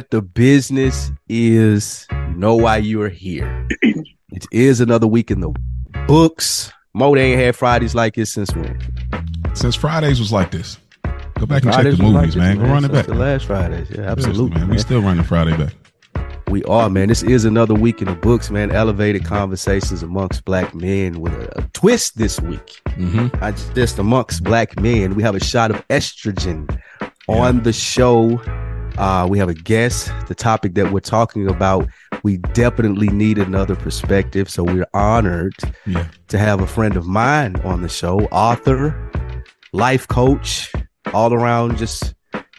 what 0.00 0.10
the 0.10 0.22
business 0.22 1.12
is, 1.28 2.06
you 2.10 2.34
know 2.34 2.56
why 2.56 2.78
you're 2.78 3.10
here. 3.10 3.68
it 3.82 4.46
is 4.50 4.80
another 4.80 5.06
week 5.06 5.30
in 5.30 5.40
the 5.40 5.50
books. 6.06 6.72
Mo, 6.94 7.14
they 7.14 7.32
ain't 7.32 7.38
had 7.38 7.54
Fridays 7.54 7.94
like 7.94 8.14
this 8.14 8.32
since 8.32 8.50
when? 8.54 8.80
Since 9.52 9.76
Fridays 9.76 10.18
was 10.18 10.32
like 10.32 10.52
this. 10.52 10.78
Go 11.34 11.44
back 11.44 11.64
and 11.64 11.74
Fridays 11.74 11.98
check 11.98 12.02
the 12.02 12.10
like 12.10 12.14
movies, 12.14 12.34
this, 12.34 12.36
man. 12.36 12.56
Go 12.56 12.64
run 12.64 12.86
it 12.86 12.92
back. 12.92 13.04
The 13.04 13.14
last 13.14 13.44
Fridays, 13.44 13.90
yeah, 13.90 14.10
absolutely, 14.10 14.58
man. 14.58 14.68
man. 14.68 14.70
We 14.70 14.78
still 14.78 15.02
running 15.02 15.22
Friday 15.22 15.54
back. 15.54 15.74
We 16.48 16.64
are, 16.64 16.88
man. 16.88 17.08
This 17.08 17.22
is 17.22 17.44
another 17.44 17.74
week 17.74 18.00
in 18.00 18.08
the 18.08 18.14
books, 18.14 18.50
man. 18.50 18.70
Elevated 18.70 19.26
conversations 19.26 20.02
amongst 20.02 20.46
black 20.46 20.74
men 20.74 21.20
with 21.20 21.34
a, 21.34 21.58
a 21.58 21.62
twist 21.74 22.16
this 22.16 22.40
week. 22.40 22.80
Mm-hmm. 22.86 23.38
Not 23.38 23.62
just 23.74 23.98
amongst 23.98 24.44
black 24.44 24.80
men. 24.80 25.14
We 25.14 25.22
have 25.24 25.34
a 25.34 25.44
shot 25.44 25.70
of 25.70 25.86
estrogen 25.88 26.80
on 27.28 27.64
the 27.64 27.72
show. 27.74 28.40
Uh, 28.98 29.26
we 29.28 29.38
have 29.38 29.48
a 29.48 29.54
guest. 29.54 30.10
The 30.28 30.34
topic 30.34 30.74
that 30.74 30.92
we're 30.92 31.00
talking 31.00 31.48
about, 31.48 31.86
we 32.22 32.36
definitely 32.38 33.08
need 33.08 33.38
another 33.38 33.74
perspective. 33.76 34.50
So 34.50 34.62
we're 34.64 34.86
honored 34.94 35.54
Yeah. 35.86 36.06
to 36.28 36.38
have 36.38 36.60
a 36.60 36.66
friend 36.66 36.96
of 36.96 37.06
mine 37.06 37.56
on 37.64 37.82
the 37.82 37.88
show, 37.88 38.20
author, 38.32 38.94
life 39.72 40.06
coach, 40.08 40.70
all 41.14 41.32
around 41.32 41.78
just 41.78 42.14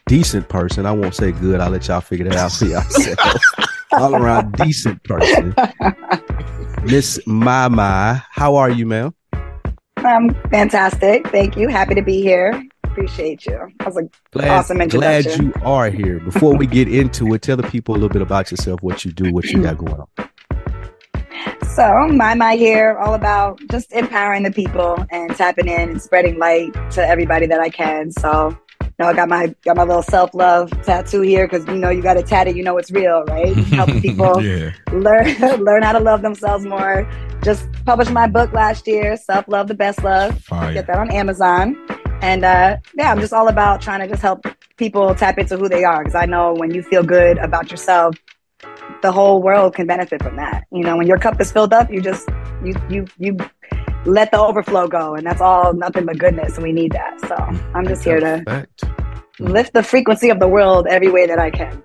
decent 0.08 0.50
person. 0.50 0.86
I 0.86 0.92
won't 0.92 1.16
say 1.16 1.32
good. 1.32 1.60
I'll 1.60 1.70
let 1.70 1.88
y'all 1.88 2.02
figure 2.02 2.28
that 2.30 2.36
out 2.38 2.52
for 2.52 2.66
yourselves. 2.66 3.08
all 3.94 4.04
All 4.04 4.16
around 4.16 4.54
decent 4.54 5.04
person. 5.04 5.54
Miss 6.84 7.20
Mama, 7.28 8.24
how 8.32 8.56
are 8.56 8.70
you, 8.72 8.86
ma'am? 8.88 9.14
Um, 9.98 10.34
fantastic. 10.50 11.28
Thank 11.28 11.56
you. 11.58 11.68
Happy 11.68 11.94
to 11.96 12.02
be 12.02 12.22
here. 12.22 12.64
Appreciate 12.92 13.46
you. 13.46 13.70
That 13.80 13.88
was 13.88 13.98
a 13.98 14.10
Glad, 14.32 14.50
Awesome 14.50 14.78
glad 14.90 15.26
you 15.26 15.54
are 15.64 15.90
here. 15.90 16.20
Before 16.20 16.58
we 16.58 16.68
get 16.68 16.90
into 16.90 17.34
it, 17.34 17.42
tell 17.42 17.56
the 17.56 17.64
people 17.64 17.94
a 17.94 17.98
little 17.98 18.10
bit 18.10 18.22
about 18.22 18.52
yourself, 18.52 18.84
what 18.84 19.06
you 19.06 19.14
do, 19.14 19.32
what 19.34 19.46
you 19.46 19.64
got 19.64 19.78
going 19.78 19.94
on. 19.94 20.30
so 21.74 22.08
my 22.10 22.36
my 22.36 22.58
here, 22.58 22.98
all 22.98 23.14
about 23.14 23.62
just 23.72 23.94
empowering 23.94 24.44
the 24.44 24.52
people 24.52 25.06
and 25.10 25.34
tapping 25.38 25.70
in 25.70 25.92
and 25.92 26.02
spreading 26.02 26.38
light 26.38 26.74
to 26.92 27.08
everybody 27.08 27.46
that 27.46 27.62
I 27.62 27.70
can. 27.70 28.12
So 28.12 28.58
you 28.82 28.90
know, 29.00 29.08
I 29.08 29.14
got 29.14 29.30
my 29.30 29.56
got 29.64 29.78
my 29.78 29.84
little 29.84 30.04
self 30.04 30.34
love 30.34 30.70
tattoo 30.84 31.22
here 31.22 31.48
because 31.48 31.66
you 31.68 31.78
know 31.78 31.90
you 31.90 32.02
got 32.02 32.16
to 32.16 32.24
tat 32.24 32.50
it, 32.50 32.58
you 32.58 32.64
know 32.64 32.78
it's 32.78 32.92
real, 32.92 33.24
right? 33.24 33.56
Helping 33.68 34.02
people 34.02 34.42
yeah. 34.44 34.72
learn 34.92 35.34
learn 35.64 35.82
how 35.82 35.94
to 35.94 36.00
love 36.02 36.24
themselves 36.24 36.66
more. 36.66 37.10
Just 37.42 37.72
published 37.86 38.12
my 38.12 38.28
book 38.28 38.52
last 38.52 38.86
year, 38.86 39.16
Self 39.16 39.48
Love 39.48 39.70
the 39.70 39.76
Best 39.76 40.04
Love. 40.04 40.38
Fire. 40.42 40.74
Get 40.74 40.88
that 40.88 40.98
on 40.98 41.10
Amazon. 41.10 41.78
And 42.22 42.46
uh, 42.46 42.78
yeah, 42.96 43.12
I'm 43.12 43.20
just 43.20 43.34
all 43.34 43.48
about 43.48 43.82
trying 43.82 44.00
to 44.02 44.08
just 44.08 44.22
help 44.22 44.46
people 44.78 45.14
tap 45.16 45.38
into 45.40 45.58
who 45.58 45.68
they 45.68 45.84
are 45.84 46.04
because 46.04 46.16
I 46.16 46.26
know 46.26 46.54
when 46.54 46.74
you 46.74 46.84
feel 46.84 47.04
good 47.04 47.38
about 47.40 47.72
yourself, 47.72 48.16
the 49.02 49.12
whole 49.12 49.42
world 49.42 49.74
can 49.76 49.88
benefit 49.88 50.22
from 50.22 50.36
that. 50.36 50.66
You 50.72 50.84
know, 50.84 50.98
when 50.98 51.08
your 51.08 51.18
cup 51.18 51.42
is 51.42 51.52
filled 51.52 51.74
up, 51.74 51.92
you 51.92 52.02
just 52.02 52.30
you 52.64 52.76
you 52.90 53.08
you 53.18 53.38
let 54.06 54.32
the 54.32 54.40
overflow 54.40 54.88
go, 54.88 55.16
and 55.16 55.26
that's 55.26 55.42
all 55.42 55.74
nothing 55.74 56.06
but 56.06 56.20
goodness, 56.20 56.56
and 56.56 56.64
we 56.64 56.72
need 56.72 56.92
that. 56.92 57.20
So 57.22 57.36
I'm 57.74 57.88
just 57.88 58.04
here 58.04 58.20
to 58.20 58.44
Fact. 58.46 58.84
lift 59.40 59.74
the 59.74 59.84
frequency 59.84 60.30
of 60.30 60.40
the 60.40 60.48
world 60.48 60.88
every 60.88 61.10
way 61.10 61.26
that 61.26 61.40
I 61.40 61.50
can. 61.50 61.84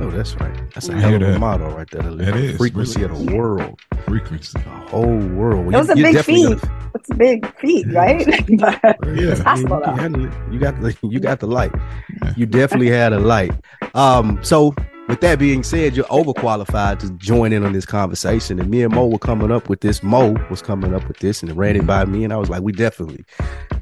Oh, 0.00 0.10
that's 0.10 0.34
right. 0.36 0.54
That's 0.74 0.88
a 0.88 0.94
I 0.94 0.98
hell 1.00 1.14
of 1.14 1.22
a 1.22 1.24
that. 1.32 1.38
motto 1.38 1.70
right 1.74 1.88
there. 1.90 2.02
to 2.02 2.10
lift 2.10 2.32
That 2.32 2.36
the 2.38 2.44
is, 2.46 2.56
frequency 2.56 3.00
really. 3.02 3.20
of 3.20 3.26
the 3.26 3.36
world, 3.36 3.80
Frequency. 4.06 4.52
the 4.58 4.60
whole 4.70 5.18
world. 5.28 5.72
It 5.72 5.76
was 5.78 5.88
a 5.88 5.96
you 5.96 6.04
big 6.04 6.14
definitely 6.14 6.56
feat. 6.58 6.70
It's 6.94 7.10
a 7.10 7.14
big 7.14 7.58
feat, 7.58 7.86
right? 7.92 8.26
but 8.58 8.80
Yeah. 9.06 9.32
it's 9.32 9.42
possible 9.42 9.78
you, 9.78 9.84
though. 9.86 9.96
can 9.96 10.52
you 10.52 10.58
got 10.58 10.80
the 10.80 10.96
you 11.02 11.20
got 11.20 11.40
the 11.40 11.46
light. 11.46 11.72
Yeah. 12.22 12.34
You 12.36 12.46
definitely 12.46 12.90
had 12.90 13.12
a 13.12 13.18
light. 13.18 13.52
Um, 13.94 14.38
so 14.42 14.74
with 15.08 15.20
that 15.20 15.38
being 15.38 15.62
said, 15.62 15.94
you're 15.96 16.06
overqualified 16.06 16.98
to 17.00 17.10
join 17.18 17.52
in 17.52 17.64
on 17.64 17.72
this 17.72 17.84
conversation. 17.86 18.58
And 18.58 18.70
me 18.70 18.82
and 18.82 18.94
Mo 18.94 19.06
were 19.06 19.18
coming 19.18 19.50
up 19.50 19.68
with 19.68 19.80
this. 19.80 20.02
Mo 20.02 20.34
was 20.50 20.62
coming 20.62 20.94
up 20.94 21.06
with 21.06 21.18
this 21.18 21.42
and 21.42 21.50
it 21.50 21.54
ran 21.54 21.76
it 21.76 21.86
by 21.86 22.04
me. 22.04 22.24
And 22.24 22.32
I 22.32 22.36
was 22.36 22.48
like, 22.48 22.62
we 22.62 22.72
definitely, 22.72 23.24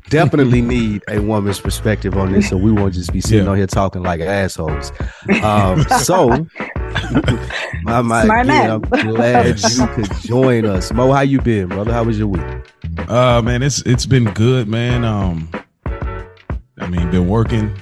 definitely 0.08 0.60
need 0.74 1.02
a 1.08 1.20
woman's 1.20 1.60
perspective 1.60 2.16
on 2.16 2.32
this. 2.32 2.48
So 2.48 2.56
we 2.56 2.72
won't 2.72 2.94
just 2.94 3.12
be 3.12 3.20
sitting 3.20 3.44
Yeah. 3.44 3.50
on 3.52 3.56
here 3.56 3.66
talking 3.66 4.02
like 4.02 4.20
assholes. 4.20 4.90
Um, 5.42 5.82
so 6.02 6.28
my, 7.84 8.02
my 8.02 8.24
Smart 8.24 8.46
again, 8.46 8.46
man. 8.46 8.70
I'm 8.70 8.80
glad 8.80 9.60
you 9.60 9.86
could 9.88 10.12
join 10.22 10.66
us. 10.66 10.92
Mo, 10.92 11.12
how 11.12 11.20
you 11.20 11.40
been, 11.40 11.68
brother? 11.68 11.92
How 11.92 12.02
was 12.04 12.18
your 12.18 12.28
week? 12.28 12.42
Uh 13.08 13.40
man, 13.42 13.62
it's 13.62 13.80
it's 13.82 14.04
been 14.06 14.24
good, 14.34 14.68
man. 14.68 15.04
Um 15.04 15.48
I 16.78 16.86
mean, 16.88 17.10
been 17.10 17.26
working. 17.28 17.74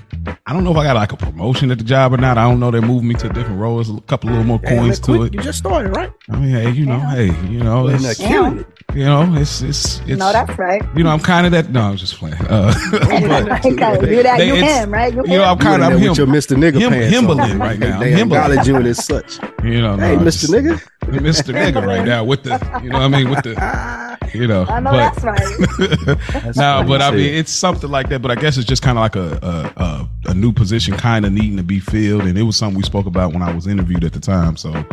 I 0.46 0.52
don't 0.52 0.64
know 0.64 0.72
if 0.72 0.76
I 0.76 0.84
got 0.84 0.96
like 0.96 1.12
a 1.12 1.16
promotion 1.16 1.70
at 1.70 1.78
the 1.78 1.84
job 1.84 2.12
or 2.12 2.16
not. 2.18 2.36
I 2.36 2.42
don't 2.48 2.60
know. 2.60 2.70
They 2.70 2.80
moved 2.80 3.04
me 3.04 3.14
to 3.14 3.30
a 3.30 3.32
different 3.32 3.58
roles, 3.58 3.88
a 3.88 4.00
couple 4.02 4.28
little 4.30 4.44
more 4.44 4.58
Hey, 4.62 4.76
coins 4.76 5.00
man, 5.00 5.16
to 5.16 5.18
quick, 5.22 5.32
it. 5.32 5.36
You 5.36 5.42
just 5.42 5.58
started, 5.58 5.96
right? 5.96 6.12
I 6.30 6.36
mean, 6.36 6.50
hey, 6.50 6.70
you 6.70 6.84
know, 6.86 6.96
Yeah. 6.98 7.14
hey, 7.14 7.48
you 7.48 7.60
know, 7.60 7.86
And, 7.86 8.04
it's, 8.04 8.18
killing 8.18 8.64
you 8.94 9.04
know, 9.04 9.34
it's 9.36 9.62
it's 9.62 10.00
it's. 10.00 10.18
no, 10.18 10.32
that's 10.32 10.58
right. 10.58 10.82
you 10.96 11.04
know, 11.04 11.10
I'm 11.10 11.20
kind 11.20 11.46
of 11.46 11.52
that. 11.52 11.70
No, 11.70 11.80
I'm 11.82 11.96
just 11.96 12.16
playing. 12.16 12.34
Uh, 12.48 12.74
Like, 12.92 13.64
you 13.64 13.76
that, 13.76 14.34
They- 14.38 14.46
you 14.48 14.56
it's- 14.56 14.84
him, 14.84 14.92
right? 14.92 15.14
You, 15.14 15.22
you 15.26 15.38
know, 15.38 15.44
I'm 15.44 15.58
kind 15.58 15.82
of 15.82 15.88
I'm 15.88 15.94
with 15.94 16.02
him, 16.02 16.14
your 16.14 16.26
Mr. 16.26 16.56
Nigga 16.56 16.80
him, 16.80 16.90
pants 16.90 17.16
on. 17.16 17.24
Himberlin 17.24 17.58
right 17.60 17.78
now. 17.78 18.00
They, 18.00 18.12
I'm 18.12 18.18
they 18.18 18.22
Himberlin. 18.36 18.56
acknowledge 18.56 18.66
you 18.68 18.76
as 18.78 19.04
such. 19.04 19.38
You 19.62 19.80
know, 19.80 19.96
Hey, 19.96 20.16
no, 20.16 20.22
Mr. 20.22 20.24
just- 20.24 20.50
Nigga. 20.52 20.80
Mr. 21.06 21.54
Nigga 21.54 21.86
right 21.86 22.04
now 22.04 22.24
with 22.24 22.42
the, 22.42 22.80
you 22.82 22.90
know, 22.90 22.98
what 22.98 23.04
I 23.04 23.08
mean, 23.08 23.30
with 23.30 23.42
the, 23.44 23.54
you 24.34 24.46
know, 24.46 24.64
I 24.64 24.80
know 24.80 24.90
but 24.92 24.96
that's 24.96 25.24
right. 25.24 26.18
That's 26.42 26.58
no, 26.58 26.84
but 26.86 27.02
I 27.02 27.10
shit. 27.10 27.18
mean, 27.18 27.34
it's 27.34 27.52
something 27.52 27.90
like 27.90 28.08
that. 28.10 28.22
But 28.22 28.30
I 28.30 28.34
guess 28.34 28.56
it's 28.56 28.66
just 28.66 28.82
kind 28.82 28.98
of 28.98 29.02
like 29.02 29.16
a 29.16 29.38
a, 29.42 29.82
a 29.82 30.30
a 30.30 30.34
new 30.34 30.52
position, 30.52 30.96
kind 30.96 31.24
of 31.24 31.32
needing 31.32 31.56
to 31.56 31.62
be 31.62 31.80
filled, 31.80 32.22
and 32.22 32.36
it 32.36 32.42
was 32.42 32.56
something 32.56 32.76
we 32.76 32.82
spoke 32.82 33.06
about 33.06 33.32
when 33.32 33.42
I 33.42 33.54
was 33.54 33.66
interviewed 33.66 34.04
at 34.04 34.12
the 34.12 34.20
time. 34.20 34.56
So 34.56 34.84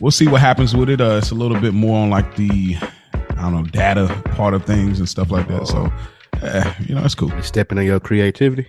we'll 0.00 0.10
see 0.10 0.28
what 0.28 0.40
happens 0.40 0.74
with 0.74 0.90
it. 0.90 1.00
Uh, 1.00 1.18
it's 1.18 1.30
a 1.30 1.34
little 1.34 1.60
bit 1.60 1.74
more 1.74 1.98
on 1.98 2.10
like 2.10 2.36
the 2.36 2.76
I 3.30 3.42
don't 3.42 3.52
know 3.52 3.62
data 3.64 4.08
part 4.32 4.54
of 4.54 4.64
things 4.64 4.98
and 4.98 5.08
stuff 5.08 5.30
like 5.30 5.48
that. 5.48 5.66
So 5.66 5.92
uh, 6.42 6.74
you 6.86 6.94
know, 6.94 7.04
it's 7.04 7.14
cool. 7.14 7.30
You 7.30 7.42
stepping 7.42 7.78
on 7.78 7.84
your 7.84 8.00
creativity. 8.00 8.68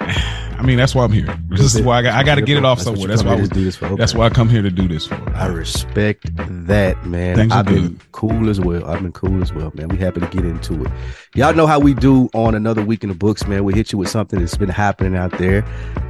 I 0.56 0.62
mean, 0.62 0.76
that's 0.76 0.94
why 0.94 1.04
I'm 1.04 1.12
here. 1.12 1.26
This 1.48 1.74
is 1.74 1.82
why 1.82 1.98
I 1.98 2.02
got, 2.02 2.14
I 2.14 2.22
got 2.22 2.34
to 2.36 2.42
get 2.42 2.56
it 2.56 2.64
off 2.64 2.78
That's 2.78 2.84
somewhere. 2.86 3.08
That's 3.08 3.22
why 3.22 3.32
I 3.32 3.36
was, 3.40 3.48
do 3.48 3.64
this 3.64 3.76
for. 3.76 3.86
Okay. 3.86 3.96
that's 3.96 4.14
why 4.14 4.26
I 4.26 4.30
come 4.30 4.48
here 4.48 4.62
to 4.62 4.70
do 4.70 4.88
this 4.88 5.06
for. 5.06 5.14
I 5.34 5.46
respect 5.46 6.34
that, 6.66 7.04
man. 7.06 7.36
Things 7.36 7.52
I've 7.52 7.66
been 7.66 7.88
good. 7.88 8.12
cool 8.12 8.48
as 8.48 8.60
well. 8.60 8.84
I've 8.86 9.02
been 9.02 9.12
cool 9.12 9.42
as 9.42 9.52
well, 9.52 9.72
man. 9.74 9.88
We 9.88 9.96
happy 9.96 10.20
to 10.20 10.26
get 10.28 10.44
into 10.44 10.84
it. 10.84 10.90
Y'all 11.34 11.54
know 11.54 11.66
how 11.66 11.78
we 11.80 11.92
do 11.94 12.28
on 12.34 12.54
another 12.54 12.82
week 12.84 13.02
in 13.02 13.08
the 13.08 13.14
books, 13.14 13.46
man. 13.46 13.64
We 13.64 13.74
hit 13.74 13.92
you 13.92 13.98
with 13.98 14.08
something 14.08 14.38
that's 14.40 14.56
been 14.56 14.68
happening 14.68 15.16
out 15.16 15.32
there, 15.38 15.64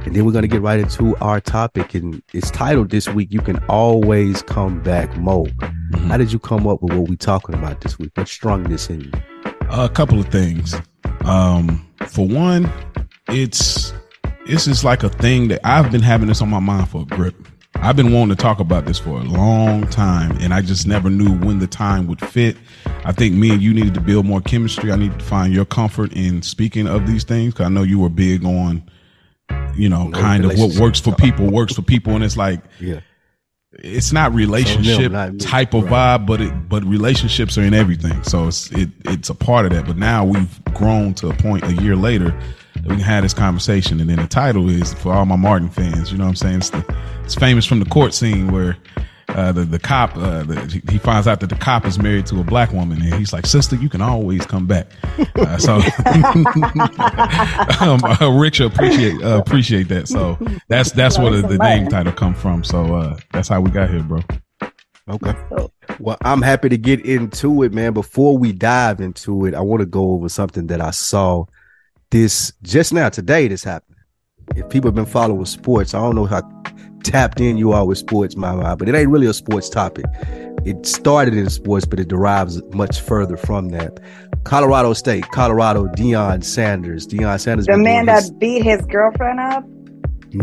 and 0.05 0.15
then 0.15 0.25
we're 0.25 0.31
gonna 0.31 0.47
get 0.47 0.61
right 0.61 0.79
into 0.79 1.15
our 1.17 1.41
topic. 1.41 1.93
And 1.95 2.21
it's 2.33 2.51
titled 2.51 2.89
this 2.91 3.07
week. 3.09 3.29
You 3.31 3.41
can 3.41 3.57
always 3.65 4.41
come 4.43 4.81
back, 4.81 5.15
Mo. 5.17 5.45
Mhm. 5.45 6.07
How 6.07 6.17
did 6.17 6.31
you 6.31 6.39
come 6.39 6.67
up 6.67 6.81
with 6.81 6.93
what 6.93 7.09
we 7.09 7.15
talking 7.17 7.55
about 7.55 7.81
this 7.81 7.99
week? 7.99 8.11
What 8.15 8.27
strung 8.27 8.63
this 8.63 8.89
in 8.89 9.01
you? 9.01 9.11
a 9.71 9.89
couple 9.89 10.19
of 10.19 10.27
things. 10.27 10.75
Um, 11.25 11.85
for 12.07 12.27
one, 12.27 12.71
it's 13.29 13.93
this 14.47 14.67
is 14.67 14.83
like 14.83 15.03
a 15.03 15.09
thing 15.09 15.47
that 15.49 15.61
I've 15.63 15.91
been 15.91 16.01
having 16.01 16.27
this 16.27 16.41
on 16.41 16.49
my 16.49 16.59
mind 16.59 16.89
for 16.89 17.01
a 17.01 17.05
grip. 17.05 17.35
I've 17.75 17.95
been 17.97 18.13
wanting 18.13 18.35
to 18.35 18.41
talk 18.41 18.59
about 18.59 18.85
this 18.85 18.97
for 18.99 19.19
a 19.19 19.23
long 19.23 19.85
time, 19.87 20.37
and 20.39 20.53
I 20.53 20.61
just 20.61 20.87
never 20.87 21.09
knew 21.09 21.33
when 21.45 21.59
the 21.59 21.67
time 21.67 22.07
would 22.07 22.21
fit. 22.21 22.55
I 23.03 23.11
think 23.11 23.35
me 23.35 23.49
and 23.51 23.61
you 23.61 23.73
needed 23.73 23.93
to 23.95 24.01
build 24.01 24.25
more 24.25 24.39
chemistry. 24.41 24.91
I 24.91 24.95
need 24.95 25.17
to 25.19 25.25
find 25.25 25.53
your 25.53 25.65
comfort 25.65 26.13
in 26.13 26.41
speaking 26.41 26.87
of 26.87 27.05
these 27.05 27.25
things 27.25 27.53
because 27.53 27.65
I 27.65 27.69
know 27.69 27.83
you 27.83 27.99
were 27.99 28.09
big 28.09 28.45
on, 28.45 28.81
you 29.75 29.89
know, 29.89 30.07
No 30.07 30.19
kind 30.19 30.45
of 30.45 30.57
what 30.57 30.75
works 30.79 31.01
for 31.01 31.13
people 31.15 31.51
works 31.51 31.73
for 31.73 31.81
people, 31.81 32.13
and 32.15 32.23
it's 32.23 32.37
like 32.37 32.61
Yeah. 32.79 33.01
it's 33.73 34.13
not 34.13 34.33
relationship 34.33 35.11
not 35.11 35.37
type 35.39 35.73
of 35.73 35.83
Right. 35.83 36.21
vibe, 36.21 36.27
but 36.27 36.39
it 36.41 36.69
but 36.69 36.85
relationships 36.85 37.57
are 37.57 37.63
in 37.63 37.73
everything. 37.73 38.23
So 38.23 38.47
it's 38.47 38.71
it 38.71 38.89
it's 39.03 39.29
a 39.29 39.35
part 39.35 39.65
of 39.65 39.73
that. 39.73 39.85
But 39.85 39.97
now 39.97 40.23
we've 40.23 40.63
grown 40.73 41.13
to 41.15 41.27
a 41.29 41.33
point 41.33 41.65
a 41.65 41.73
year 41.83 41.97
later 41.97 42.33
that 42.85 42.91
we 42.91 42.97
can 42.97 43.05
have 43.05 43.23
this 43.23 43.33
conversation. 43.33 43.99
And 43.99 44.09
then 44.09 44.17
the 44.17 44.27
title 44.27 44.69
is 44.69 44.93
for 44.93 45.13
all 45.13 45.25
my 45.25 45.35
Martin 45.35 45.69
fans. 45.69 46.11
You 46.11 46.17
know 46.17 46.25
what 46.25 46.29
I'm 46.29 46.35
saying? 46.35 46.57
It's 46.57 46.69
the 46.69 46.95
it's 47.23 47.35
famous 47.35 47.65
from 47.65 47.79
the 47.79 47.85
court 47.85 48.13
scene 48.13 48.51
where. 48.51 48.77
Uh, 49.29 49.51
the 49.51 49.65
the 49.65 49.79
cop 49.79 50.15
uh, 50.15 50.43
the, 50.43 50.81
he 50.87 50.99
finds 50.99 51.27
out 51.27 51.39
that 51.39 51.47
the 51.47 51.55
cop 51.55 51.83
is 51.85 51.97
married 51.97 52.27
to 52.27 52.39
a 52.39 52.43
black 52.43 52.71
woman 52.71 53.01
and 53.01 53.15
he's 53.15 53.33
like 53.33 53.45
sister 53.45 53.75
you 53.75 53.89
can 53.89 53.99
always 53.99 54.45
come 54.45 54.67
back 54.67 54.87
uh, 55.35 55.57
so 55.57 55.73
um, 57.83 57.99
uh, 58.03 58.31
Rick 58.31 58.59
appreciate 58.59 59.21
uh, 59.23 59.39
appreciate 59.39 59.89
that 59.89 60.07
so 60.07 60.37
that's 60.69 60.91
that's 60.91 61.17
where 61.17 61.31
the, 61.31 61.41
the 61.41 61.57
name 61.57 61.87
title 61.87 62.13
come 62.13 62.35
from 62.35 62.63
so 62.63 62.95
uh, 62.95 63.17
that's 63.33 63.49
how 63.49 63.59
we 63.59 63.71
got 63.71 63.89
here 63.89 64.03
bro 64.03 64.21
Okay. 65.07 65.35
Well, 65.99 66.17
I'm 66.23 66.41
happy 66.41 66.69
to 66.69 66.77
get 66.77 67.05
into 67.05 67.63
it, 67.63 67.71
man. 67.71 67.93
Before 67.93 68.37
we 68.37 68.51
dive 68.51 68.99
into 68.99 69.45
it, 69.45 69.53
I 69.53 69.61
want 69.61 69.81
to 69.81 69.85
go 69.85 70.11
over 70.11 70.29
something 70.29 70.67
that 70.67 70.81
I 70.81 70.91
saw 70.91 71.45
this 72.15 72.53
just 72.63 72.93
now 72.93 73.09
today. 73.09 73.47
This 73.47 73.63
happened. 73.63 73.97
If 74.55 74.69
people 74.69 74.87
have 74.87 74.95
been 74.95 75.05
following 75.05 75.45
sports, 75.45 75.93
I 75.93 75.99
don't 75.99 76.15
know 76.15 76.25
how 76.25 76.49
tapped 77.03 77.41
in 77.41 77.57
you 77.57 77.73
are 77.73 77.85
with 77.85 77.97
sports, 77.97 78.35
my 78.37 78.55
mind, 78.55 78.79
but 78.79 78.87
it 78.87 78.95
ain't 78.95 79.09
really 79.09 79.27
a 79.27 79.33
sports 79.33 79.69
topic. 79.69 80.05
It 80.63 80.85
started 80.85 81.33
in 81.35 81.49
sports, 81.49 81.85
but 81.85 81.99
it 81.99 82.07
derives 82.07 82.61
much 82.73 83.01
further 83.01 83.35
from 83.37 83.69
that. 83.69 83.99
Colorado 84.45 84.93
State, 84.93 85.29
Colorado, 85.31 85.87
Deion 85.87 86.43
Sanders. 86.43 87.05
Deion 87.05 87.39
Sanders. 87.39 87.65
The 87.65 87.77
man 87.77 88.05
that 88.05 88.21
his- 88.21 88.31
beat 88.31 88.63
his 88.63 88.81
girlfriend 88.85 89.39
up. 89.39 89.65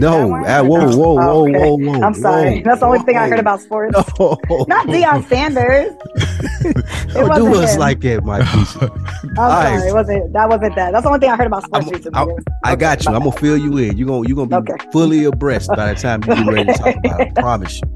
No, 0.01 0.29
one? 0.29 0.45
ah, 0.47 0.63
whoa, 0.63 0.97
whoa, 0.97 1.15
whoa, 1.15 1.21
Oh, 1.21 1.49
okay. 1.49 1.59
whoa, 1.59 1.77
whoa. 1.77 2.03
I'm 2.07 2.15
sorry. 2.15 2.57
whoa, 2.59 2.63
That's 2.65 2.81
the 2.81 2.87
only 2.87 2.99
thing 3.01 3.17
I 3.17 3.29
heard 3.29 3.39
about 3.39 3.61
sports. 3.61 3.95
No, 4.19 4.37
Not 4.69 4.87
Deion 4.87 5.25
Sanders. 5.29 5.93
Don't 7.13 7.29
wasn't 7.29 7.53
do 7.53 7.61
us 7.61 7.75
him. 7.75 7.81
like 7.81 8.01
that, 8.01 8.25
my 8.25 8.41
piece. 8.45 8.77
I'm 8.77 8.89
right. 9.37 9.79
sorry. 9.79 9.89
It 9.89 9.95
wasn't 9.95 10.33
that 10.33 10.49
wasn't 10.49 10.75
that. 10.77 10.93
That's 10.93 11.03
the 11.03 11.09
only 11.09 11.21
thing 11.21 11.31
I 11.31 11.37
heard 11.37 11.47
about 11.47 11.65
sports 11.65 11.87
I'm- 11.87 11.95
recently. 11.95 12.19
I, 12.65 12.69
I 12.69 12.73
okay, 12.73 12.81
got 12.81 13.05
you. 13.05 13.11
my 13.11 13.17
I'm 13.17 13.25
gonna 13.25 13.37
fill 13.37 13.57
you 13.59 13.77
in. 13.79 13.97
You're 13.99 14.09
gonna 14.09 14.27
you're 14.29 14.37
gonna 14.37 14.61
be 14.63 14.73
Okay. 14.73 14.85
fully 14.93 15.25
abreast 15.25 15.69
by 15.69 15.93
the 15.93 16.01
time 16.01 16.23
you 16.23 16.35
get 16.35 16.47
ready 16.47 16.73
to 16.73 16.79
talk 16.79 16.95
about 17.05 17.21
it. 17.21 17.33
I 17.37 17.41
promise 17.41 17.81
you. 17.81 17.89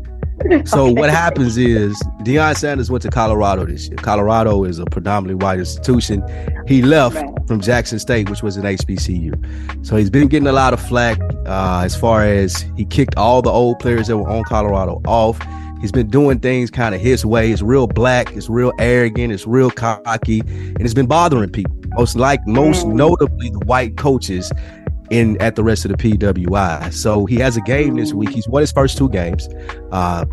So 0.67 0.91
what 0.93 1.09
happens 1.09 1.57
is 1.57 2.01
Deion 2.21 2.55
Sanders 2.57 2.91
went 2.91 3.03
to 3.03 3.09
Colorado 3.11 3.65
this 3.65 3.89
year. 3.89 3.97
Colorado 3.97 4.65
is 4.65 4.79
a 4.79 4.85
predominantly 4.85 5.43
white 5.43 5.59
institution. 5.59 6.23
He 6.69 6.83
left 6.83 7.17
Right. 7.17 7.31
from 7.49 7.61
Jackson 7.63 7.99
State, 7.99 8.29
which 8.29 8.43
was 8.43 8.57
an 8.59 8.65
HBCU. 8.65 9.33
So 9.87 9.97
he's 9.97 10.11
been 10.11 10.29
getting 10.29 10.47
a 10.47 10.53
lot 10.53 10.75
of 10.75 10.81
flack 10.81 11.19
uh, 11.47 11.83
as 11.85 11.95
far 11.97 12.25
as 12.25 12.65
he 12.77 12.85
kicked 12.85 13.17
all 13.17 13.41
the 13.43 13.51
old 13.51 13.79
players 13.79 14.09
that 14.09 14.17
were 14.17 14.29
on 14.29 14.43
Colorado 14.45 15.01
off. 15.07 15.39
He's 15.81 15.93
been 15.93 16.09
doing 16.09 16.41
things 16.41 16.71
kind 16.71 16.95
of 16.95 17.01
his 17.01 17.25
way. 17.25 17.53
It's 17.53 17.61
real 17.63 17.87
black. 17.87 18.35
It's 18.35 18.49
real 18.49 18.73
arrogant. 18.79 19.33
It's 19.33 19.47
real 19.47 19.71
cocky, 19.71 20.41
and 20.41 20.81
it's 20.81 20.95
been 20.95 21.07
bothering 21.07 21.51
people. 21.51 21.75
Most 21.97 22.17
like 22.17 22.41
most 22.47 22.87
Mm. 22.87 22.95
notably 22.95 23.51
the 23.51 23.59
white 23.67 23.97
coaches 23.97 24.51
in 25.11 25.41
at 25.41 25.55
the 25.55 25.63
rest 25.63 25.85
of 25.85 25.91
the 25.93 25.97
PWI. 25.99 26.91
So 26.93 27.27
he 27.27 27.37
has 27.37 27.57
a 27.57 27.61
game 27.61 27.95
this 27.97 28.13
week. 28.13 28.31
He's 28.31 28.49
won 28.49 28.63
his 28.63 28.73
first 28.73 28.97
two 28.99 29.09
games. 29.11 29.49
Uh, 29.93 30.25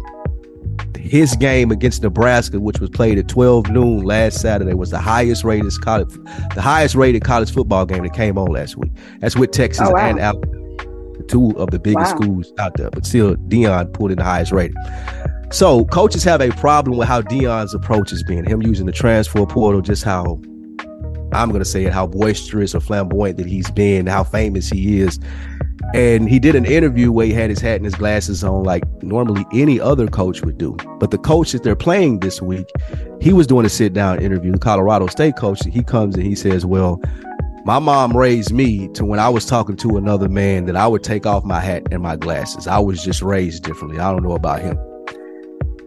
his 0.97 1.35
game 1.35 1.71
against 1.71 2.01
Nebraska, 2.01 2.59
which 2.59 2.79
was 2.79 2.89
played 2.89 3.19
at 3.19 3.27
12 3.27 3.69
noon 3.69 4.03
last 4.03 4.39
Saturday, 4.39 4.73
was 4.73 4.89
the 4.89 4.97
highest 4.99 5.43
rated 5.43 5.71
college, 5.81 6.09
the 6.55 6.61
highest 6.61 6.95
rated 6.95 7.23
college 7.23 7.51
football 7.51 7.85
game 7.85 8.03
that 8.03 8.13
came 8.13 8.37
on 8.37 8.47
last 8.47 8.77
week. 8.77 8.91
That's 9.19 9.35
with 9.35 9.51
Texas 9.51 9.87
Oh, 9.87 9.91
wow. 9.91 9.99
and 10.09 10.19
Alabama, 10.19 10.62
two 11.27 11.51
of 11.57 11.71
the 11.71 11.79
biggest 11.79 12.13
Wow. 12.15 12.21
schools 12.21 12.53
out 12.59 12.73
there. 12.77 12.89
But 12.89 13.05
still, 13.05 13.35
Deion 13.35 13.91
pulled 13.93 14.11
in 14.11 14.17
the 14.17 14.23
highest 14.23 14.51
rating. 14.51 14.75
So 15.51 15.85
coaches 15.85 16.23
have 16.23 16.41
a 16.41 16.49
problem 16.51 16.97
with 16.97 17.07
how 17.07 17.21
Deion's 17.21 17.73
approach 17.75 18.09
has 18.09 18.23
been. 18.23 18.45
Him 18.45 18.61
using 18.63 18.85
the 18.85 18.91
transfer 18.91 19.45
portal, 19.45 19.81
just 19.81 20.03
how 20.03 20.39
I'm 21.31 21.49
going 21.49 21.59
to 21.61 21.65
say 21.65 21.85
it, 21.85 21.93
how 21.93 22.07
boisterous 22.07 22.75
or 22.75 22.79
flamboyant 22.79 23.37
that 23.37 23.47
he's 23.47 23.69
been, 23.71 24.05
how 24.07 24.23
famous 24.23 24.69
he 24.69 24.99
is. 25.01 25.19
And 25.93 26.27
he 26.29 26.39
did 26.39 26.55
an 26.55 26.65
interview 26.65 27.11
where 27.11 27.25
he 27.25 27.33
had 27.33 27.49
his 27.49 27.59
hat 27.59 27.75
and 27.75 27.85
his 27.85 27.93
glasses 27.95 28.43
on, 28.43 28.63
like 28.63 28.83
normally 29.03 29.45
any 29.53 29.79
other 29.79 30.07
coach 30.07 30.41
would 30.41 30.57
do. 30.57 30.75
But 30.99 31.11
the 31.11 31.17
coach 31.19 31.51
that 31.51 31.61
they're 31.63 31.75
playing 31.75 32.19
this 32.19 32.41
week, 32.41 32.65
he 33.21 33.33
was 33.33 33.45
doing 33.45 33.65
a 33.65 33.69
sit 33.69 33.93
down 33.93 34.21
interview. 34.21 34.51
The 34.53 34.59
Colorado 34.59 35.07
State 35.07 35.35
coach, 35.35 35.59
he 35.65 35.83
comes 35.83 36.15
and 36.15 36.23
he 36.25 36.35
says, 36.35 36.65
Well, 36.65 36.99
my 37.65 37.79
mom 37.79 38.15
raised 38.15 38.51
me 38.51 38.87
to 38.89 39.05
when 39.05 39.19
I 39.19 39.29
was 39.29 39.45
talking 39.45 39.75
to 39.77 39.97
another 39.97 40.27
man 40.27 40.65
that 40.65 40.75
I 40.75 40.85
would 40.87 41.03
take 41.03 41.25
off 41.25 41.43
my 41.45 41.59
hat 41.59 41.83
and 41.91 42.01
my 42.03 42.15
glasses. 42.15 42.67
I 42.67 42.79
was 42.79 43.03
just 43.03 43.21
raised 43.21 43.63
differently. 43.63 43.99
I 43.99 44.11
don't 44.11 44.23
know 44.23 44.33
about 44.33 44.61
him. 44.61 44.77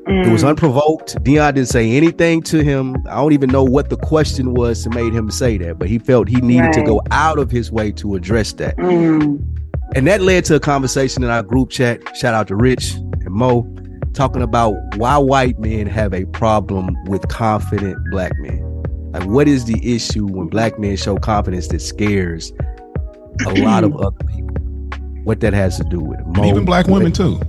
It 0.08 0.30
was 0.30 0.44
Mm. 0.44 0.50
unprovoked. 0.50 1.16
Deion 1.24 1.54
didn't 1.54 1.68
say 1.68 1.90
anything 1.96 2.40
to 2.42 2.62
him. 2.62 2.96
I 3.10 3.16
don't 3.16 3.32
even 3.32 3.50
know 3.50 3.64
what 3.64 3.90
the 3.90 3.96
question 3.96 4.54
was 4.54 4.84
that 4.84 4.94
made 4.94 5.12
him 5.12 5.30
say 5.30 5.58
that, 5.58 5.78
but 5.80 5.88
he 5.88 5.98
felt 5.98 6.28
he 6.28 6.40
needed 6.40 6.72
to 6.74 6.82
go 6.82 7.02
out 7.10 7.38
of 7.40 7.50
his 7.50 7.72
way 7.72 7.90
to 7.92 8.14
address 8.14 8.52
that. 8.54 8.76
Mm. 8.76 9.40
And 9.96 10.06
that 10.06 10.20
led 10.20 10.44
to 10.46 10.54
a 10.54 10.60
conversation 10.60 11.24
in 11.24 11.30
our 11.30 11.42
group 11.42 11.70
chat. 11.70 12.00
Shout 12.16 12.34
out 12.34 12.46
to 12.48 12.56
Rich 12.56 12.94
and 12.94 13.30
Mo 13.30 13.66
talking 14.14 14.42
about 14.42 14.74
why 14.96 15.16
white 15.18 15.58
men 15.58 15.86
have 15.88 16.14
a 16.14 16.24
problem 16.26 16.96
with 17.06 17.26
confident 17.28 17.98
black 18.10 18.32
men. 18.38 18.62
Like, 19.18 19.28
what 19.28 19.48
is 19.48 19.64
the 19.64 19.94
issue 19.94 20.26
when 20.26 20.48
black 20.48 20.78
men 20.78 20.96
show 20.96 21.16
confidence 21.16 21.68
that 21.68 21.80
scares 21.80 22.52
a 23.46 23.54
lot 23.62 23.82
of 23.84 23.96
other 24.00 24.24
people? 24.26 24.54
What 25.24 25.40
that 25.40 25.52
has 25.54 25.76
to 25.78 25.84
do 25.84 26.00
with 26.00 26.20
it. 26.20 26.26
Mo, 26.26 26.44
even 26.44 26.64
black 26.64 26.86
women 26.86 27.12
too 27.12 27.40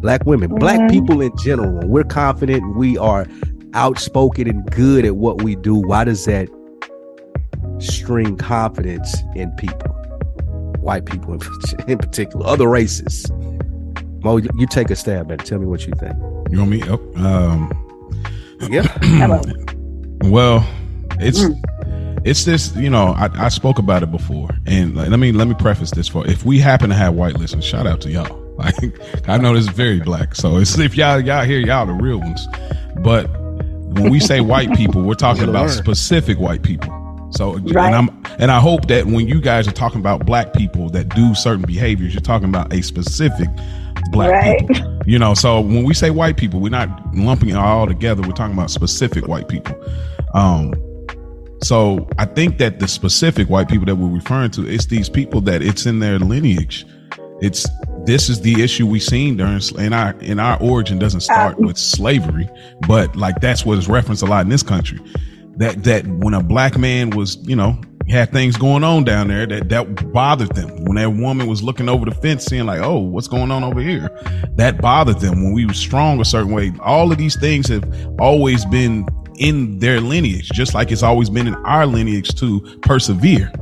black 0.00 0.24
women, 0.26 0.50
black 0.54 0.78
Mhm. 0.78 0.90
people 0.90 1.20
in 1.20 1.32
general, 1.38 1.72
when 1.78 1.88
we're 1.88 2.04
confident, 2.04 2.76
we 2.76 2.96
are 2.98 3.26
outspoken 3.74 4.46
and 4.48 4.64
good 4.70 5.04
at 5.04 5.16
what 5.16 5.42
we 5.42 5.56
do. 5.56 5.74
Why 5.74 6.04
does 6.04 6.24
that 6.26 6.48
string 7.78 8.36
confidence 8.36 9.16
in 9.34 9.50
people? 9.52 9.88
White 10.80 11.06
people 11.06 11.32
in, 11.34 11.40
in 11.88 11.98
particular, 11.98 12.46
other 12.46 12.68
races. 12.68 13.30
Mo, 14.22 14.36
you- 14.36 14.50
you 14.58 14.66
take 14.66 14.90
a 14.90 14.96
stab 14.96 15.32
at 15.32 15.40
it. 15.40 15.46
Tell 15.46 15.58
me 15.58 15.66
what 15.66 15.86
you 15.86 15.92
think. 15.98 16.14
you 16.50 16.58
want 16.58 16.70
me 16.70 16.82
up 16.82 17.00
um 17.18 17.72
Yeah. 18.70 18.82
Hello. 19.02 19.40
Well, 20.24 20.66
it's 21.20 21.44
it's 22.24 22.44
this. 22.44 22.74
You 22.76 22.90
know, 22.90 23.08
I, 23.16 23.28
I 23.34 23.48
spoke 23.48 23.78
about 23.78 24.02
it 24.02 24.10
before, 24.10 24.50
and 24.66 24.96
like, 24.96 25.08
let 25.08 25.18
me 25.18 25.32
let 25.32 25.48
me 25.48 25.54
preface 25.54 25.90
this 25.90 26.08
for 26.08 26.26
if 26.26 26.44
we 26.44 26.58
happen 26.58 26.88
to 26.90 26.96
have 26.96 27.14
white 27.14 27.34
listeners, 27.38 27.64
shout 27.64 27.86
out 27.86 28.00
to 28.02 28.10
y'all. 28.10 28.42
Like 28.56 29.28
I 29.28 29.36
know 29.36 29.52
this 29.52 29.64
is 29.64 29.70
very 29.70 30.00
black, 30.00 30.34
so 30.34 30.56
it's 30.56 30.78
if 30.78 30.96
y'all 30.96 31.20
y'all 31.20 31.44
hear 31.44 31.58
y'all 31.58 31.84
the 31.84 31.92
real 31.92 32.18
ones, 32.18 32.48
but 33.00 33.26
when 33.28 34.10
we 34.10 34.18
say 34.18 34.40
white 34.40 34.74
people, 34.74 35.02
we're 35.02 35.12
talking 35.12 35.40
Gotta 35.44 35.50
about 35.58 35.70
specific 35.70 36.38
white 36.40 36.62
people. 36.62 36.90
So 37.32 37.58
Right. 37.58 37.92
and 37.92 37.94
I'm 37.94 38.24
and 38.38 38.50
I 38.50 38.58
hope 38.58 38.88
that 38.88 39.04
when 39.04 39.28
you 39.28 39.42
guys 39.42 39.68
are 39.68 39.72
talking 39.72 40.00
about 40.00 40.24
black 40.24 40.54
people 40.54 40.88
that 40.90 41.10
do 41.10 41.34
certain 41.34 41.66
behaviors, 41.66 42.14
you're 42.14 42.22
talking 42.22 42.48
about 42.48 42.72
a 42.72 42.82
specific 42.82 43.48
black 44.10 44.30
Right. 44.30 44.66
people. 44.66 45.02
You 45.04 45.18
know, 45.18 45.34
so 45.34 45.60
when 45.60 45.84
we 45.84 45.92
say 45.92 46.08
white 46.08 46.38
people, 46.38 46.58
we're 46.58 46.70
not 46.70 46.88
lumping 47.14 47.50
it 47.50 47.56
all 47.56 47.86
together. 47.86 48.22
We're 48.22 48.32
talking 48.32 48.54
about 48.54 48.70
specific 48.70 49.28
white 49.28 49.48
people. 49.48 49.76
Um, 50.32 50.72
so 51.62 52.08
I 52.18 52.26
think 52.26 52.58
that 52.58 52.80
the 52.80 52.88
specific 52.88 53.48
white 53.48 53.68
people 53.68 53.86
that 53.86 53.96
we're 53.96 54.14
referring 54.14 54.50
to, 54.52 54.66
it's 54.66 54.86
these 54.86 55.08
people 55.08 55.40
that 55.42 55.62
it's 55.62 55.86
in 55.86 56.00
their 56.00 56.18
lineage. 56.18 56.86
It's 57.40 57.66
this 58.04 58.28
is 58.28 58.40
the 58.40 58.62
issue 58.62 58.86
we 58.86 59.00
seen 59.00 59.36
during 59.36 59.60
in 59.78 59.92
our 59.92 60.12
in 60.20 60.38
our 60.38 60.60
origin 60.60 60.98
doesn't 60.98 61.18
uh, 61.18 61.34
start 61.34 61.58
with 61.58 61.76
slavery, 61.76 62.48
but 62.86 63.14
like 63.16 63.40
that's 63.40 63.66
what 63.66 63.78
is 63.78 63.88
referenced 63.88 64.22
a 64.22 64.26
lot 64.26 64.42
in 64.42 64.48
this 64.48 64.62
country. 64.62 65.00
That 65.56 65.84
that 65.84 66.06
when 66.06 66.34
a 66.34 66.42
black 66.42 66.78
man 66.78 67.10
was, 67.10 67.36
you 67.46 67.56
know, 67.56 67.78
had 68.08 68.30
things 68.30 68.56
going 68.56 68.84
on 68.84 69.04
down 69.04 69.28
there 69.28 69.46
that 69.46 69.68
that 69.68 70.12
bothered 70.12 70.54
them. 70.54 70.84
When 70.84 70.96
that 70.96 71.10
woman 71.10 71.46
was 71.46 71.62
looking 71.62 71.88
over 71.88 72.04
the 72.04 72.14
fence, 72.14 72.44
seeing 72.44 72.66
like, 72.66 72.80
oh, 72.80 72.98
what's 72.98 73.28
going 73.28 73.50
on 73.50 73.64
over 73.64 73.80
here, 73.80 74.10
that 74.54 74.80
bothered 74.80 75.20
them. 75.20 75.42
When 75.42 75.52
we 75.52 75.66
were 75.66 75.74
strong 75.74 76.20
a 76.20 76.24
certain 76.24 76.52
way, 76.52 76.72
all 76.80 77.10
of 77.10 77.18
these 77.18 77.36
things 77.36 77.68
have 77.68 77.84
always 78.20 78.64
been 78.66 79.06
in 79.38 79.78
their 79.78 80.00
lineage, 80.00 80.50
just 80.50 80.74
like 80.74 80.90
it's 80.90 81.02
always 81.02 81.30
been 81.30 81.46
in 81.46 81.54
our 81.56 81.86
lineage 81.86 82.34
to 82.40 82.60
persevere. 82.82 83.52